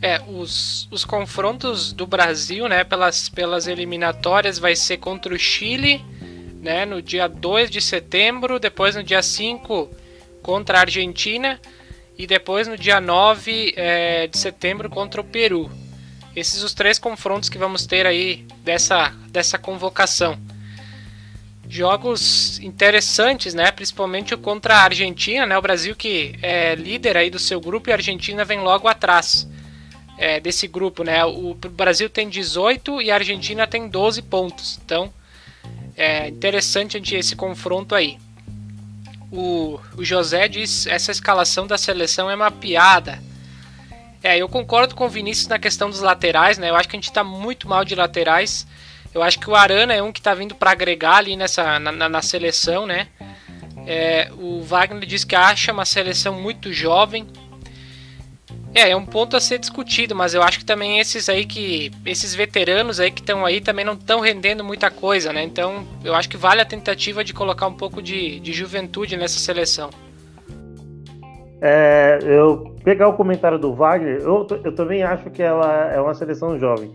É, 0.00 0.22
os, 0.28 0.86
os 0.90 1.04
confrontos 1.04 1.92
do 1.92 2.06
Brasil, 2.06 2.68
né, 2.68 2.84
pelas, 2.84 3.28
pelas 3.28 3.66
eliminatórias 3.66 4.58
vai 4.58 4.76
ser 4.76 4.98
contra 4.98 5.34
o 5.34 5.38
Chile, 5.38 6.04
né, 6.60 6.84
no 6.84 7.02
dia 7.02 7.26
2 7.26 7.70
de 7.70 7.80
setembro, 7.80 8.60
depois 8.60 8.94
no 8.94 9.02
dia 9.02 9.22
5 9.22 9.90
contra 10.42 10.78
a 10.78 10.80
Argentina 10.82 11.58
e 12.16 12.26
depois 12.26 12.68
no 12.68 12.76
dia 12.78 13.00
9 13.00 13.74
é, 13.76 14.26
de 14.28 14.38
setembro 14.38 14.88
contra 14.88 15.20
o 15.20 15.24
Peru. 15.24 15.70
Esses 16.36 16.62
os 16.62 16.74
três 16.74 16.98
confrontos 16.98 17.48
que 17.48 17.58
vamos 17.58 17.86
ter 17.86 18.06
aí 18.06 18.46
dessa, 18.62 19.08
dessa 19.28 19.58
convocação. 19.58 20.38
Jogos 21.74 22.58
interessantes, 22.60 23.54
né? 23.54 23.70
Principalmente 23.70 24.34
o 24.34 24.38
contra 24.38 24.76
a 24.76 24.82
Argentina, 24.82 25.46
né? 25.46 25.58
O 25.58 25.62
Brasil 25.62 25.96
que 25.96 26.34
é 26.42 26.74
líder 26.74 27.16
aí 27.16 27.30
do 27.30 27.38
seu 27.38 27.60
grupo 27.60 27.88
e 27.88 27.92
a 27.92 27.96
Argentina 27.96 28.44
vem 28.44 28.60
logo 28.60 28.86
atrás 28.86 29.48
é, 30.16 30.38
desse 30.40 30.68
grupo, 30.68 31.02
né? 31.02 31.24
O 31.24 31.54
Brasil 31.54 32.08
tem 32.08 32.28
18 32.28 33.02
e 33.02 33.10
a 33.10 33.14
Argentina 33.14 33.66
tem 33.66 33.88
12 33.88 34.22
pontos. 34.22 34.80
Então 34.84 35.12
é 35.96 36.28
interessante 36.28 36.96
esse 37.14 37.34
confronto 37.34 37.94
aí 37.94 38.18
o, 39.34 39.80
o 39.96 40.04
José 40.04 40.46
diz 40.48 40.86
essa 40.86 41.10
escalação 41.10 41.66
da 41.66 41.76
seleção 41.76 42.30
é 42.30 42.36
uma 42.36 42.50
piada. 42.50 43.20
É, 44.22 44.38
eu 44.38 44.48
concordo 44.48 44.94
com 44.94 45.04
o 45.04 45.08
Vinícius 45.08 45.48
na 45.48 45.58
questão 45.58 45.90
dos 45.90 46.00
laterais, 46.00 46.56
né? 46.56 46.70
Eu 46.70 46.76
acho 46.76 46.88
que 46.88 46.96
a 46.96 46.98
gente 46.98 47.10
está 47.10 47.24
muito 47.24 47.68
mal 47.68 47.84
de 47.84 47.94
laterais. 47.94 48.66
Eu 49.14 49.22
acho 49.22 49.38
que 49.38 49.48
o 49.48 49.54
Arana 49.54 49.94
é 49.94 50.02
um 50.02 50.12
que 50.12 50.20
está 50.20 50.34
vindo 50.34 50.54
para 50.54 50.72
agregar 50.72 51.16
ali 51.16 51.36
nessa, 51.36 51.78
na, 51.78 51.92
na, 51.92 52.08
na 52.08 52.22
seleção, 52.22 52.86
né? 52.86 53.08
É, 53.86 54.28
o 54.36 54.62
Wagner 54.62 55.06
diz 55.06 55.24
que 55.24 55.36
acha 55.36 55.72
uma 55.72 55.84
seleção 55.84 56.40
muito 56.40 56.72
jovem, 56.72 57.26
é, 58.74 58.90
é 58.90 58.96
um 58.96 59.06
ponto 59.06 59.36
a 59.36 59.40
ser 59.40 59.58
discutido, 59.58 60.16
mas 60.16 60.34
eu 60.34 60.42
acho 60.42 60.58
que 60.58 60.64
também 60.64 60.98
esses 60.98 61.28
aí 61.28 61.46
que. 61.46 61.92
Esses 62.04 62.34
veteranos 62.34 62.98
aí 62.98 63.10
que 63.10 63.20
estão 63.20 63.46
aí 63.46 63.60
também 63.60 63.84
não 63.84 63.92
estão 63.92 64.18
rendendo 64.18 64.64
muita 64.64 64.90
coisa, 64.90 65.32
né? 65.32 65.44
Então 65.44 65.86
eu 66.02 66.12
acho 66.12 66.28
que 66.28 66.36
vale 66.36 66.60
a 66.60 66.64
tentativa 66.64 67.22
de 67.22 67.32
colocar 67.32 67.68
um 67.68 67.74
pouco 67.74 68.02
de, 68.02 68.40
de 68.40 68.52
juventude 68.52 69.16
nessa 69.16 69.38
seleção. 69.38 69.90
É, 71.62 72.18
eu 72.22 72.74
pegar 72.82 73.08
o 73.08 73.14
comentário 73.14 73.58
do 73.58 73.72
Wagner, 73.72 74.20
eu, 74.20 74.46
eu 74.64 74.74
também 74.74 75.04
acho 75.04 75.30
que 75.30 75.40
ela 75.40 75.92
é 75.92 76.00
uma 76.00 76.12
seleção 76.12 76.58
jovem. 76.58 76.92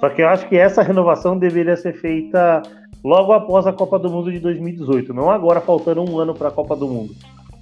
Só 0.00 0.08
que 0.08 0.22
eu 0.22 0.28
acho 0.28 0.48
que 0.48 0.56
essa 0.56 0.82
renovação 0.82 1.38
deveria 1.38 1.76
ser 1.76 1.94
feita 1.94 2.62
logo 3.02 3.32
após 3.32 3.66
a 3.66 3.72
Copa 3.72 3.98
do 3.98 4.10
Mundo 4.10 4.30
de 4.30 4.38
2018, 4.38 5.12
não 5.12 5.30
agora 5.30 5.60
faltando 5.60 6.02
um 6.02 6.18
ano 6.18 6.34
para 6.34 6.48
a 6.48 6.52
Copa 6.52 6.76
do 6.76 6.86
Mundo. 6.86 7.14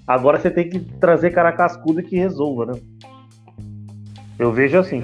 Agora 0.06 0.38
você 0.38 0.50
tem 0.50 0.68
que 0.68 0.78
trazer 0.78 1.30
cara 1.30 1.52
cascudo 1.52 2.02
que 2.02 2.16
resolva, 2.16 2.66
né? 2.66 2.80
Eu 4.38 4.52
vejo 4.52 4.78
assim. 4.78 5.02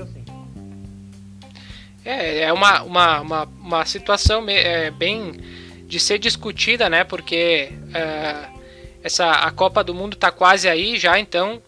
É, 2.04 2.42
é 2.42 2.52
uma, 2.52 2.82
uma, 2.82 3.20
uma, 3.20 3.48
uma 3.60 3.84
situação 3.84 4.44
é, 4.48 4.90
bem 4.90 5.32
de 5.86 5.98
ser 5.98 6.18
discutida, 6.18 6.88
né? 6.88 7.02
Porque 7.02 7.72
é, 7.94 8.48
essa, 9.02 9.30
a 9.30 9.50
Copa 9.50 9.82
do 9.82 9.94
Mundo 9.94 10.14
está 10.14 10.30
quase 10.30 10.68
aí 10.68 10.98
já, 10.98 11.18
então 11.18 11.60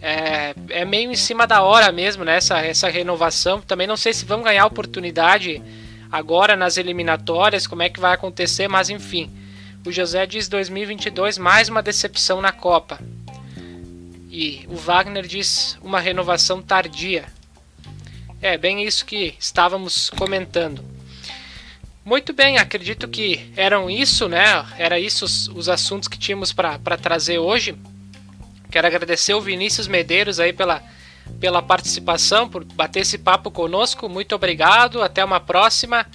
é, 0.00 0.54
é, 0.70 0.84
meio 0.84 1.10
em 1.10 1.16
cima 1.16 1.46
da 1.46 1.62
hora 1.62 1.90
mesmo, 1.90 2.24
né? 2.24 2.36
Essa, 2.36 2.58
essa 2.58 2.88
renovação. 2.88 3.60
Também 3.60 3.86
não 3.86 3.96
sei 3.96 4.12
se 4.12 4.24
vão 4.24 4.42
ganhar 4.42 4.66
oportunidade 4.66 5.62
agora 6.10 6.56
nas 6.56 6.76
eliminatórias, 6.76 7.66
como 7.66 7.82
é 7.82 7.88
que 7.88 8.00
vai 8.00 8.14
acontecer, 8.14 8.68
mas 8.68 8.88
enfim. 8.90 9.30
O 9.86 9.92
José 9.92 10.26
diz 10.26 10.48
2022 10.48 11.38
mais 11.38 11.68
uma 11.68 11.82
decepção 11.82 12.40
na 12.40 12.52
Copa. 12.52 12.98
E 14.30 14.66
o 14.68 14.76
Wagner 14.76 15.26
diz 15.26 15.78
uma 15.82 16.00
renovação 16.00 16.62
tardia. 16.62 17.26
É 18.40 18.56
bem 18.56 18.84
isso 18.84 19.04
que 19.04 19.34
estávamos 19.38 20.10
comentando. 20.10 20.84
Muito 22.04 22.32
bem, 22.32 22.56
acredito 22.56 23.08
que 23.08 23.50
eram 23.56 23.90
isso, 23.90 24.28
né? 24.28 24.64
Era 24.78 24.98
isso 24.98 25.24
os, 25.24 25.48
os 25.48 25.68
assuntos 25.68 26.08
que 26.08 26.18
tínhamos 26.18 26.52
para 26.52 26.96
trazer 26.96 27.38
hoje. 27.38 27.76
Quero 28.70 28.86
agradecer 28.86 29.34
o 29.34 29.40
Vinícius 29.40 29.88
Medeiros 29.88 30.38
aí 30.38 30.52
pela, 30.52 30.82
pela 31.40 31.62
participação, 31.62 32.48
por 32.48 32.64
bater 32.64 33.00
esse 33.00 33.18
papo 33.18 33.50
conosco. 33.50 34.08
Muito 34.08 34.34
obrigado, 34.34 35.02
até 35.02 35.24
uma 35.24 35.40
próxima. 35.40 36.06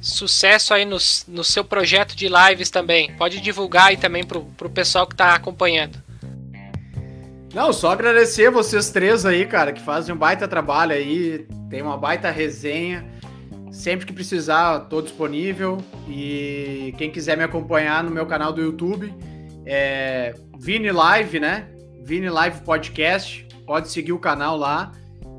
Sucesso 0.00 0.72
aí 0.72 0.84
no, 0.84 0.98
no 1.28 1.42
seu 1.42 1.64
projeto 1.64 2.14
de 2.14 2.28
lives 2.28 2.70
também. 2.70 3.12
Pode 3.14 3.40
divulgar 3.40 3.88
aí 3.88 3.96
também 3.96 4.22
para 4.22 4.38
o 4.38 4.70
pessoal 4.70 5.06
que 5.06 5.14
está 5.14 5.34
acompanhando. 5.34 6.00
Não, 7.52 7.72
só 7.72 7.90
agradecer 7.90 8.50
vocês 8.50 8.90
três 8.90 9.24
aí, 9.24 9.46
cara, 9.46 9.72
que 9.72 9.80
fazem 9.80 10.14
um 10.14 10.18
baita 10.18 10.46
trabalho 10.46 10.92
aí, 10.92 11.46
tem 11.70 11.80
uma 11.80 11.96
baita 11.96 12.30
resenha. 12.30 13.04
Sempre 13.72 14.06
que 14.06 14.12
precisar, 14.12 14.80
tô 14.80 15.02
disponível. 15.02 15.78
E 16.08 16.94
quem 16.98 17.10
quiser 17.10 17.36
me 17.36 17.42
acompanhar 17.42 18.04
no 18.04 18.10
meu 18.10 18.26
canal 18.26 18.52
do 18.52 18.62
YouTube, 18.62 19.12
é 19.64 20.34
Vini 20.58 20.92
Live, 20.92 21.40
né? 21.40 21.66
Vini 22.06 22.30
Live 22.30 22.60
Podcast. 22.60 23.48
Pode 23.66 23.90
seguir 23.90 24.12
o 24.12 24.18
canal 24.20 24.56
lá. 24.56 24.92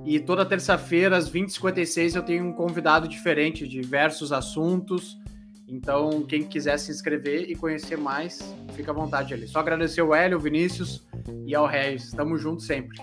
E 0.06 0.20
toda 0.20 0.46
terça-feira, 0.46 1.16
às 1.16 1.32
20h56, 1.32 2.18
eu 2.18 2.22
tenho 2.22 2.44
um 2.44 2.52
convidado 2.52 3.08
diferente, 3.08 3.66
de 3.66 3.80
diversos 3.80 4.34
assuntos. 4.34 5.18
Então, 5.66 6.24
quem 6.24 6.44
quiser 6.44 6.78
se 6.78 6.92
inscrever 6.92 7.50
e 7.50 7.56
conhecer 7.56 7.98
mais, 7.98 8.54
fica 8.74 8.92
à 8.92 8.94
vontade 8.94 9.34
ali. 9.34 9.48
Só 9.48 9.60
agradecer 9.60 10.02
o 10.02 10.14
Hélio, 10.14 10.38
o 10.38 10.42
Vinícius 10.42 11.08
e 11.46 11.56
ao 11.56 11.66
Regis. 11.66 12.08
Estamos 12.10 12.42
juntos 12.42 12.66
sempre. 12.66 12.98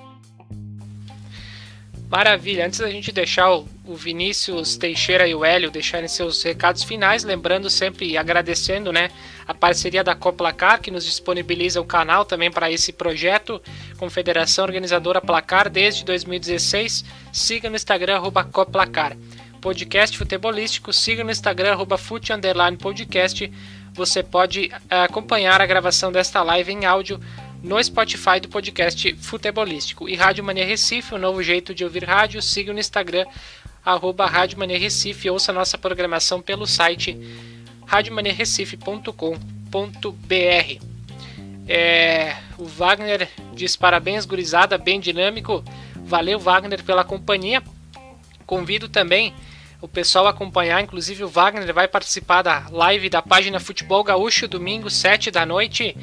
Maravilha. 2.10 2.66
Antes 2.66 2.78
da 2.78 2.90
gente 2.90 3.10
deixar 3.10 3.52
o, 3.52 3.66
Vinícius 3.86 4.76
Teixeira 4.76 5.26
e 5.26 5.34
o 5.34 5.44
Hélio 5.44 5.70
deixarem 5.70 6.08
seus 6.08 6.42
recados 6.42 6.82
finais, 6.82 7.24
lembrando 7.24 7.68
sempre 7.68 8.06
e 8.06 8.16
agradecendo 8.16 8.92
né, 8.92 9.10
a 9.46 9.52
parceria 9.52 10.02
da 10.02 10.14
Coplacar, 10.14 10.80
que 10.80 10.90
nos 10.90 11.04
disponibiliza 11.04 11.80
o 11.80 11.84
canal 11.84 12.24
também 12.24 12.50
para 12.50 12.70
esse 12.70 12.92
projeto, 12.92 13.60
Confederação 13.98 14.64
Organizadora 14.64 15.20
Placar, 15.20 15.68
desde 15.68 16.04
2016. 16.04 17.04
Siga 17.32 17.68
no 17.68 17.76
Instagram, 17.76 18.20
Coplacar 18.50 19.16
podcast 19.64 20.18
futebolístico, 20.18 20.92
siga 20.92 21.24
no 21.24 21.30
Instagram, 21.30 21.72
arroba 21.72 21.96
fute, 21.96 22.30
podcast. 22.78 23.50
Você 23.94 24.22
pode 24.22 24.70
eh, 24.90 25.04
acompanhar 25.04 25.58
a 25.58 25.64
gravação 25.64 26.12
desta 26.12 26.42
live 26.42 26.70
em 26.70 26.84
áudio 26.84 27.18
no 27.64 27.82
Spotify 27.82 28.38
do 28.40 28.48
podcast 28.48 29.16
futebolístico. 29.16 30.06
E 30.06 30.14
Rádio 30.14 30.44
Mania 30.44 30.66
Recife, 30.66 31.14
o 31.14 31.16
um 31.16 31.20
novo 31.20 31.42
jeito 31.42 31.74
de 31.74 31.82
ouvir 31.82 32.04
rádio, 32.04 32.42
siga 32.42 32.74
no 32.74 32.78
Instagram, 32.78 33.24
arroba 33.82 34.26
Rádio 34.26 34.58
Mania 34.58 34.78
Recife, 34.78 35.30
ouça 35.30 35.50
nossa 35.50 35.78
programação 35.78 36.42
pelo 36.42 36.66
site 36.66 37.18
radiomaniarecife.com.br. 37.86 40.84
É, 41.66 42.36
o 42.58 42.66
Wagner 42.66 43.30
diz 43.54 43.76
parabéns, 43.76 44.26
gurizada, 44.26 44.76
bem 44.76 45.00
dinâmico. 45.00 45.64
Valeu, 46.04 46.38
Wagner, 46.38 46.84
pela 46.84 47.02
companhia. 47.02 47.62
Convido 48.44 48.90
também 48.90 49.32
o 49.80 49.88
pessoal 49.88 50.26
acompanhar, 50.26 50.82
inclusive 50.82 51.24
o 51.24 51.28
Wagner 51.28 51.72
vai 51.72 51.88
participar 51.88 52.42
da 52.42 52.66
live 52.70 53.08
da 53.08 53.22
página 53.22 53.58
Futebol 53.58 54.04
Gaúcho, 54.04 54.46
domingo, 54.46 54.90
7 54.90 55.30
da 55.30 55.46
noite. 55.46 55.96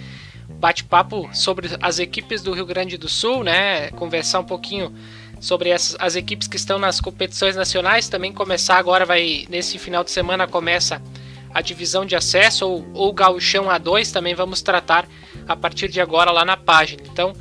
Bate-papo 0.61 1.27
sobre 1.33 1.69
as 1.81 1.97
equipes 1.97 2.43
do 2.43 2.53
Rio 2.53 2.67
Grande 2.67 2.95
do 2.95 3.09
Sul, 3.09 3.43
né? 3.43 3.89
Conversar 3.89 4.41
um 4.41 4.43
pouquinho 4.43 4.95
sobre 5.39 5.69
essas, 5.69 5.97
as 5.99 6.15
equipes 6.15 6.47
que 6.47 6.55
estão 6.55 6.77
nas 6.77 7.01
competições 7.01 7.55
nacionais. 7.55 8.07
Também 8.07 8.31
começar 8.31 8.77
agora, 8.77 9.03
vai 9.03 9.47
nesse 9.49 9.79
final 9.79 10.03
de 10.03 10.11
semana 10.11 10.47
começa 10.47 11.01
a 11.51 11.61
divisão 11.61 12.05
de 12.05 12.15
acesso 12.15 12.67
ou, 12.67 12.85
ou 12.93 13.11
Gauchão 13.11 13.65
A2. 13.65 14.13
Também 14.13 14.35
vamos 14.35 14.61
tratar 14.61 15.09
a 15.47 15.55
partir 15.55 15.89
de 15.89 15.99
agora 15.99 16.29
lá 16.29 16.45
na 16.45 16.55
página. 16.55 17.01
Então, 17.11 17.33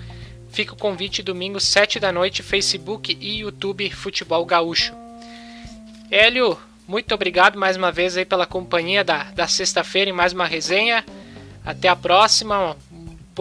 fica 0.49 0.73
o 0.73 0.77
convite 0.77 1.23
domingo, 1.23 1.61
7 1.61 2.01
da 2.01 2.11
noite, 2.11 2.43
Facebook 2.43 3.19
e 3.21 3.41
YouTube 3.41 3.91
Futebol 3.91 4.47
Gaúcho. 4.47 4.95
Hélio, 6.11 6.59
muito 6.89 7.15
obrigado 7.15 7.59
mais 7.59 7.77
uma 7.77 7.93
vez 7.93 8.17
aí 8.17 8.25
pela 8.25 8.47
companhia 8.47 9.05
da, 9.05 9.25
da 9.25 9.47
sexta-feira 9.47 10.09
em 10.09 10.15
mais 10.15 10.33
uma 10.33 10.47
resenha. 10.47 11.05
Até 11.63 11.87
a 11.87 11.95
próxima. 11.95 12.77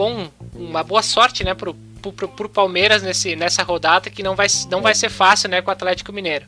Bom, 0.00 0.28
uma 0.56 0.82
boa 0.82 1.02
sorte, 1.02 1.44
né, 1.44 1.52
pro, 1.52 1.76
pro, 2.00 2.26
pro 2.26 2.48
Palmeiras 2.48 3.02
nesse, 3.02 3.36
nessa 3.36 3.62
rodada 3.62 4.08
que 4.08 4.22
não 4.22 4.34
vai, 4.34 4.46
não 4.70 4.80
vai 4.80 4.94
ser 4.94 5.10
fácil, 5.10 5.50
né, 5.50 5.60
com 5.60 5.68
o 5.68 5.72
Atlético 5.74 6.10
Mineiro. 6.10 6.46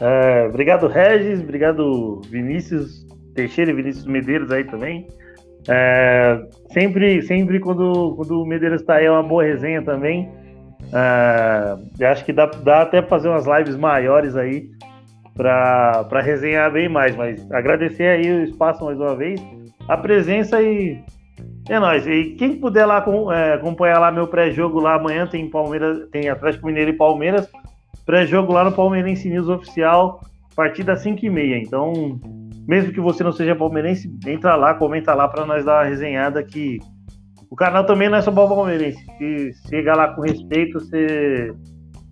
É, 0.00 0.46
obrigado, 0.48 0.86
Regis. 0.86 1.40
Obrigado, 1.40 2.20
Vinícius 2.30 3.04
Teixeira 3.34 3.72
e 3.72 3.74
Vinícius 3.74 4.06
Medeiros 4.06 4.52
aí 4.52 4.62
também. 4.62 5.08
É, 5.68 6.40
sempre, 6.72 7.20
sempre 7.22 7.58
quando, 7.58 8.14
quando 8.14 8.42
o 8.42 8.46
Medeiros 8.46 8.80
está 8.80 8.94
aí 8.94 9.06
é 9.06 9.10
uma 9.10 9.24
boa 9.24 9.42
resenha 9.42 9.82
também. 9.82 10.30
É, 10.92 12.06
acho 12.06 12.24
que 12.24 12.32
dá, 12.32 12.46
dá 12.46 12.82
até 12.82 13.02
fazer 13.02 13.28
umas 13.28 13.44
lives 13.44 13.74
maiores 13.74 14.36
aí 14.36 14.70
para 15.34 16.20
resenhar 16.22 16.70
bem 16.70 16.88
mais, 16.88 17.16
mas 17.16 17.44
agradecer 17.50 18.06
aí 18.06 18.30
o 18.30 18.44
espaço 18.44 18.84
mais 18.84 19.00
uma 19.00 19.16
vez, 19.16 19.40
a 19.88 19.96
presença 19.96 20.62
e 20.62 21.02
é 21.68 21.78
nóis. 21.78 22.06
E 22.06 22.34
quem 22.38 22.58
puder 22.58 22.86
lá 22.86 23.04
é, 23.32 23.54
acompanhar 23.54 23.98
lá 23.98 24.10
meu 24.10 24.26
pré-jogo 24.26 24.80
lá 24.80 24.94
amanhã 24.94 25.26
tem 25.26 25.48
Palmeiras, 25.50 26.08
tem 26.10 26.28
Atlético 26.28 26.66
Mineiro 26.66 26.90
e 26.90 26.96
Palmeiras, 26.96 27.48
pré-jogo 28.06 28.52
lá 28.52 28.64
no 28.64 28.72
Palmeirense 28.72 29.28
News 29.28 29.48
oficial, 29.48 30.20
a 30.52 30.54
partir 30.54 30.82
das 30.82 31.04
5h30. 31.04 31.62
Então, 31.66 32.20
mesmo 32.66 32.92
que 32.92 33.00
você 33.00 33.22
não 33.22 33.32
seja 33.32 33.54
palmeirense, 33.54 34.10
entra 34.26 34.56
lá, 34.56 34.74
comenta 34.74 35.14
lá 35.14 35.28
para 35.28 35.46
nós 35.46 35.64
dar 35.64 35.82
uma 35.82 35.88
resenhada 35.88 36.42
que 36.42 36.78
o 37.50 37.56
canal 37.56 37.84
também 37.84 38.08
não 38.08 38.18
é 38.18 38.22
só 38.22 38.30
palmeirense. 38.30 39.04
Se 39.18 39.52
chega 39.68 39.94
lá 39.94 40.14
com 40.14 40.22
respeito, 40.22 40.80
você, 40.80 41.52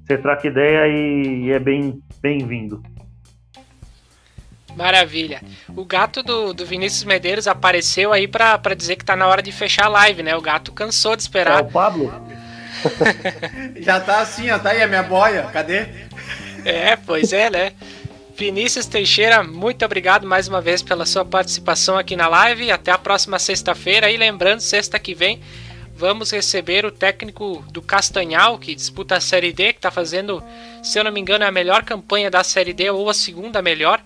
você 0.06 0.46
ideia 0.46 0.88
e, 0.88 1.44
e 1.44 1.50
é 1.50 1.58
bem 1.58 2.00
bem-vindo. 2.22 2.82
Maravilha. 4.76 5.40
O 5.74 5.84
gato 5.86 6.22
do, 6.22 6.52
do 6.52 6.66
Vinícius 6.66 7.04
Medeiros 7.04 7.48
apareceu 7.48 8.12
aí 8.12 8.28
para 8.28 8.74
dizer 8.76 8.96
que 8.96 9.04
tá 9.04 9.16
na 9.16 9.26
hora 9.26 9.42
de 9.42 9.50
fechar 9.50 9.86
a 9.86 9.88
live, 9.88 10.22
né? 10.22 10.36
O 10.36 10.40
gato 10.40 10.70
cansou 10.70 11.16
de 11.16 11.22
esperar. 11.22 11.60
É 11.60 11.62
o 11.62 11.70
Pablo? 11.70 12.12
Já 13.80 13.98
tá 13.98 14.20
assim, 14.20 14.50
ó. 14.50 14.58
Tá 14.58 14.70
aí 14.70 14.82
a 14.82 14.86
minha 14.86 15.02
boia. 15.02 15.44
Cadê? 15.50 15.86
É, 16.62 16.94
pois 16.94 17.32
é, 17.32 17.48
né? 17.48 17.72
Vinícius 18.36 18.84
Teixeira, 18.84 19.42
muito 19.42 19.82
obrigado 19.82 20.26
mais 20.26 20.46
uma 20.46 20.60
vez 20.60 20.82
pela 20.82 21.06
sua 21.06 21.24
participação 21.24 21.96
aqui 21.96 22.14
na 22.14 22.28
live. 22.28 22.70
Até 22.70 22.92
a 22.92 22.98
próxima 22.98 23.38
sexta-feira. 23.38 24.10
E 24.10 24.16
lembrando, 24.18 24.60
sexta 24.60 24.98
que 24.98 25.14
vem 25.14 25.40
vamos 25.96 26.30
receber 26.30 26.84
o 26.84 26.92
técnico 26.92 27.64
do 27.72 27.80
Castanhal, 27.80 28.58
que 28.58 28.74
disputa 28.74 29.16
a 29.16 29.20
Série 29.20 29.54
D, 29.54 29.72
que 29.72 29.78
está 29.78 29.90
fazendo, 29.90 30.44
se 30.82 30.98
eu 30.98 31.04
não 31.04 31.10
me 31.10 31.18
engano, 31.18 31.44
é 31.44 31.46
a 31.46 31.50
melhor 31.50 31.82
campanha 31.84 32.30
da 32.30 32.44
Série 32.44 32.74
D 32.74 32.90
ou 32.90 33.08
a 33.08 33.14
segunda 33.14 33.62
melhor. 33.62 34.02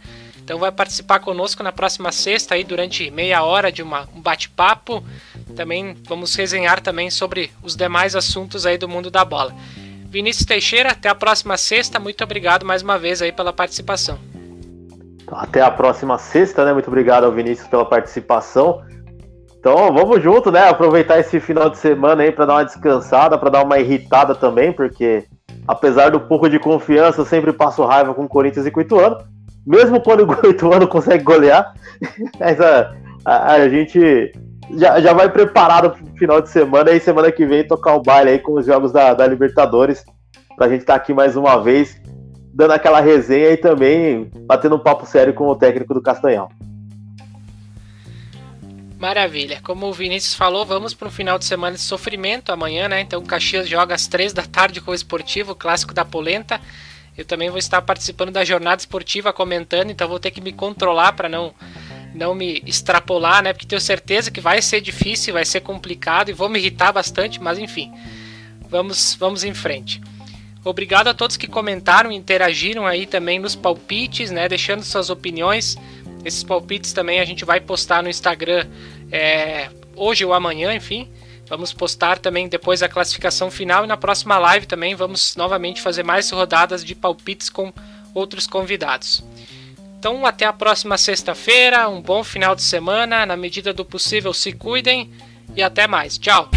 Então 0.50 0.58
vai 0.58 0.72
participar 0.72 1.20
conosco 1.20 1.62
na 1.62 1.70
próxima 1.70 2.10
sexta 2.10 2.56
aí 2.56 2.64
durante 2.64 3.08
meia 3.08 3.44
hora 3.44 3.70
de 3.70 3.84
uma, 3.84 4.08
um 4.12 4.20
bate-papo. 4.20 5.00
Também 5.54 5.94
vamos 6.08 6.34
resenhar 6.34 6.80
também 6.80 7.08
sobre 7.08 7.52
os 7.62 7.76
demais 7.76 8.16
assuntos 8.16 8.66
aí 8.66 8.76
do 8.76 8.88
mundo 8.88 9.12
da 9.12 9.24
bola. 9.24 9.54
Vinícius 10.06 10.44
Teixeira, 10.44 10.90
até 10.90 11.08
a 11.08 11.14
próxima 11.14 11.56
sexta. 11.56 12.00
Muito 12.00 12.24
obrigado 12.24 12.66
mais 12.66 12.82
uma 12.82 12.98
vez 12.98 13.22
aí 13.22 13.30
pela 13.30 13.52
participação. 13.52 14.18
Até 15.28 15.60
a 15.60 15.70
próxima 15.70 16.18
sexta, 16.18 16.64
né? 16.64 16.72
Muito 16.72 16.88
obrigado 16.88 17.22
ao 17.22 17.30
Vinícius 17.30 17.68
pela 17.68 17.84
participação. 17.84 18.82
Então 19.56 19.94
vamos 19.94 20.20
junto, 20.20 20.50
né? 20.50 20.68
Aproveitar 20.68 21.20
esse 21.20 21.38
final 21.38 21.70
de 21.70 21.78
semana 21.78 22.24
aí 22.24 22.32
para 22.32 22.46
dar 22.46 22.54
uma 22.54 22.64
descansada, 22.64 23.38
para 23.38 23.50
dar 23.50 23.64
uma 23.64 23.78
irritada 23.78 24.34
também, 24.34 24.72
porque 24.72 25.24
apesar 25.68 26.10
do 26.10 26.18
pouco 26.18 26.50
de 26.50 26.58
confiança, 26.58 27.20
eu 27.20 27.24
sempre 27.24 27.52
passo 27.52 27.84
raiva 27.84 28.12
com 28.12 28.24
o 28.24 28.28
Corinthians 28.28 28.66
e 28.66 28.70
com 28.72 28.80
o 28.80 28.82
Ituano 28.82 29.30
mesmo 29.66 30.00
quando 30.00 30.28
o 30.28 30.50
Ituano 30.50 30.86
consegue 30.88 31.24
golear, 31.24 31.74
a, 33.24 33.52
a, 33.52 33.68
gente 33.68 34.32
já, 34.76 35.00
já 35.00 35.12
vai 35.12 35.28
preparado 35.28 35.90
pro 35.90 36.06
final 36.16 36.40
de 36.40 36.48
semana 36.48 36.90
e 36.92 37.00
semana 37.00 37.30
que 37.30 37.46
vem 37.46 37.66
tocar 37.66 37.94
o 37.94 38.02
baile 38.02 38.30
aí 38.30 38.38
com 38.38 38.54
os 38.54 38.66
jogos 38.66 38.92
da, 38.92 39.14
da 39.14 39.26
Libertadores, 39.26 40.04
pra 40.56 40.68
gente 40.68 40.80
estar 40.80 40.94
tá 40.94 40.96
aqui 40.98 41.12
mais 41.12 41.36
uma 41.36 41.62
vez, 41.62 42.00
dando 42.52 42.72
aquela 42.72 43.00
resenha 43.00 43.50
e 43.50 43.56
também 43.56 44.30
batendo 44.46 44.76
um 44.76 44.80
papo 44.80 45.06
sério 45.06 45.34
com 45.34 45.46
o 45.48 45.56
técnico 45.56 45.94
do 45.94 46.02
Castanhal. 46.02 46.50
Maravilha. 49.00 49.60
Como 49.62 49.86
o 49.86 49.92
Vinícius 49.94 50.34
falou, 50.34 50.66
vamos 50.66 50.92
para 50.92 51.08
um 51.08 51.10
final 51.10 51.38
de 51.38 51.46
semana 51.46 51.74
de 51.74 51.80
sofrimento 51.80 52.52
amanhã, 52.52 52.86
né? 52.86 53.00
Então 53.00 53.18
o 53.18 53.24
Caxias 53.24 53.66
joga 53.66 53.94
às 53.94 54.06
três 54.06 54.34
da 54.34 54.42
tarde 54.42 54.82
com 54.82 54.90
o 54.90 54.94
Esportivo, 54.94 55.54
clássico 55.54 55.94
da 55.94 56.04
Polenta. 56.04 56.60
Eu 57.20 57.26
também 57.26 57.50
vou 57.50 57.58
estar 57.58 57.82
participando 57.82 58.30
da 58.30 58.44
jornada 58.44 58.80
esportiva 58.80 59.30
comentando, 59.30 59.90
então 59.90 60.08
vou 60.08 60.18
ter 60.18 60.30
que 60.30 60.40
me 60.40 60.52
controlar 60.52 61.12
para 61.12 61.28
não 61.28 61.54
não 62.14 62.34
me 62.34 62.62
extrapolar, 62.66 63.42
né? 63.42 63.52
Porque 63.52 63.66
tenho 63.66 63.80
certeza 63.80 64.30
que 64.30 64.40
vai 64.40 64.60
ser 64.60 64.80
difícil, 64.80 65.34
vai 65.34 65.44
ser 65.44 65.60
complicado 65.60 66.30
e 66.30 66.32
vou 66.32 66.48
me 66.48 66.58
irritar 66.58 66.92
bastante, 66.92 67.40
mas 67.40 67.58
enfim. 67.58 67.92
Vamos 68.70 69.14
vamos 69.20 69.44
em 69.44 69.52
frente. 69.52 70.00
Obrigado 70.64 71.08
a 71.08 71.14
todos 71.14 71.36
que 71.36 71.46
comentaram 71.46 72.10
e 72.10 72.16
interagiram 72.16 72.86
aí 72.86 73.06
também 73.06 73.38
nos 73.38 73.54
palpites, 73.54 74.30
né? 74.30 74.48
Deixando 74.48 74.82
suas 74.82 75.10
opiniões. 75.10 75.76
Esses 76.24 76.42
palpites 76.42 76.92
também 76.92 77.20
a 77.20 77.24
gente 77.24 77.44
vai 77.44 77.60
postar 77.60 78.02
no 78.02 78.08
Instagram 78.08 78.66
é, 79.12 79.68
hoje 79.94 80.24
ou 80.24 80.32
amanhã, 80.32 80.74
enfim. 80.74 81.06
Vamos 81.50 81.72
postar 81.72 82.20
também 82.20 82.48
depois 82.48 82.80
a 82.80 82.88
classificação 82.88 83.50
final 83.50 83.82
e 83.82 83.88
na 83.88 83.96
próxima 83.96 84.38
live 84.38 84.66
também 84.66 84.94
vamos 84.94 85.34
novamente 85.34 85.82
fazer 85.82 86.04
mais 86.04 86.30
rodadas 86.30 86.84
de 86.84 86.94
palpites 86.94 87.50
com 87.50 87.72
outros 88.14 88.46
convidados. 88.46 89.20
Então, 89.98 90.24
até 90.24 90.46
a 90.46 90.52
próxima 90.52 90.96
sexta-feira, 90.96 91.88
um 91.88 92.00
bom 92.00 92.22
final 92.22 92.54
de 92.54 92.62
semana, 92.62 93.26
na 93.26 93.36
medida 93.36 93.74
do 93.74 93.84
possível 93.84 94.32
se 94.32 94.52
cuidem 94.52 95.10
e 95.56 95.60
até 95.60 95.88
mais. 95.88 96.16
Tchau! 96.16 96.48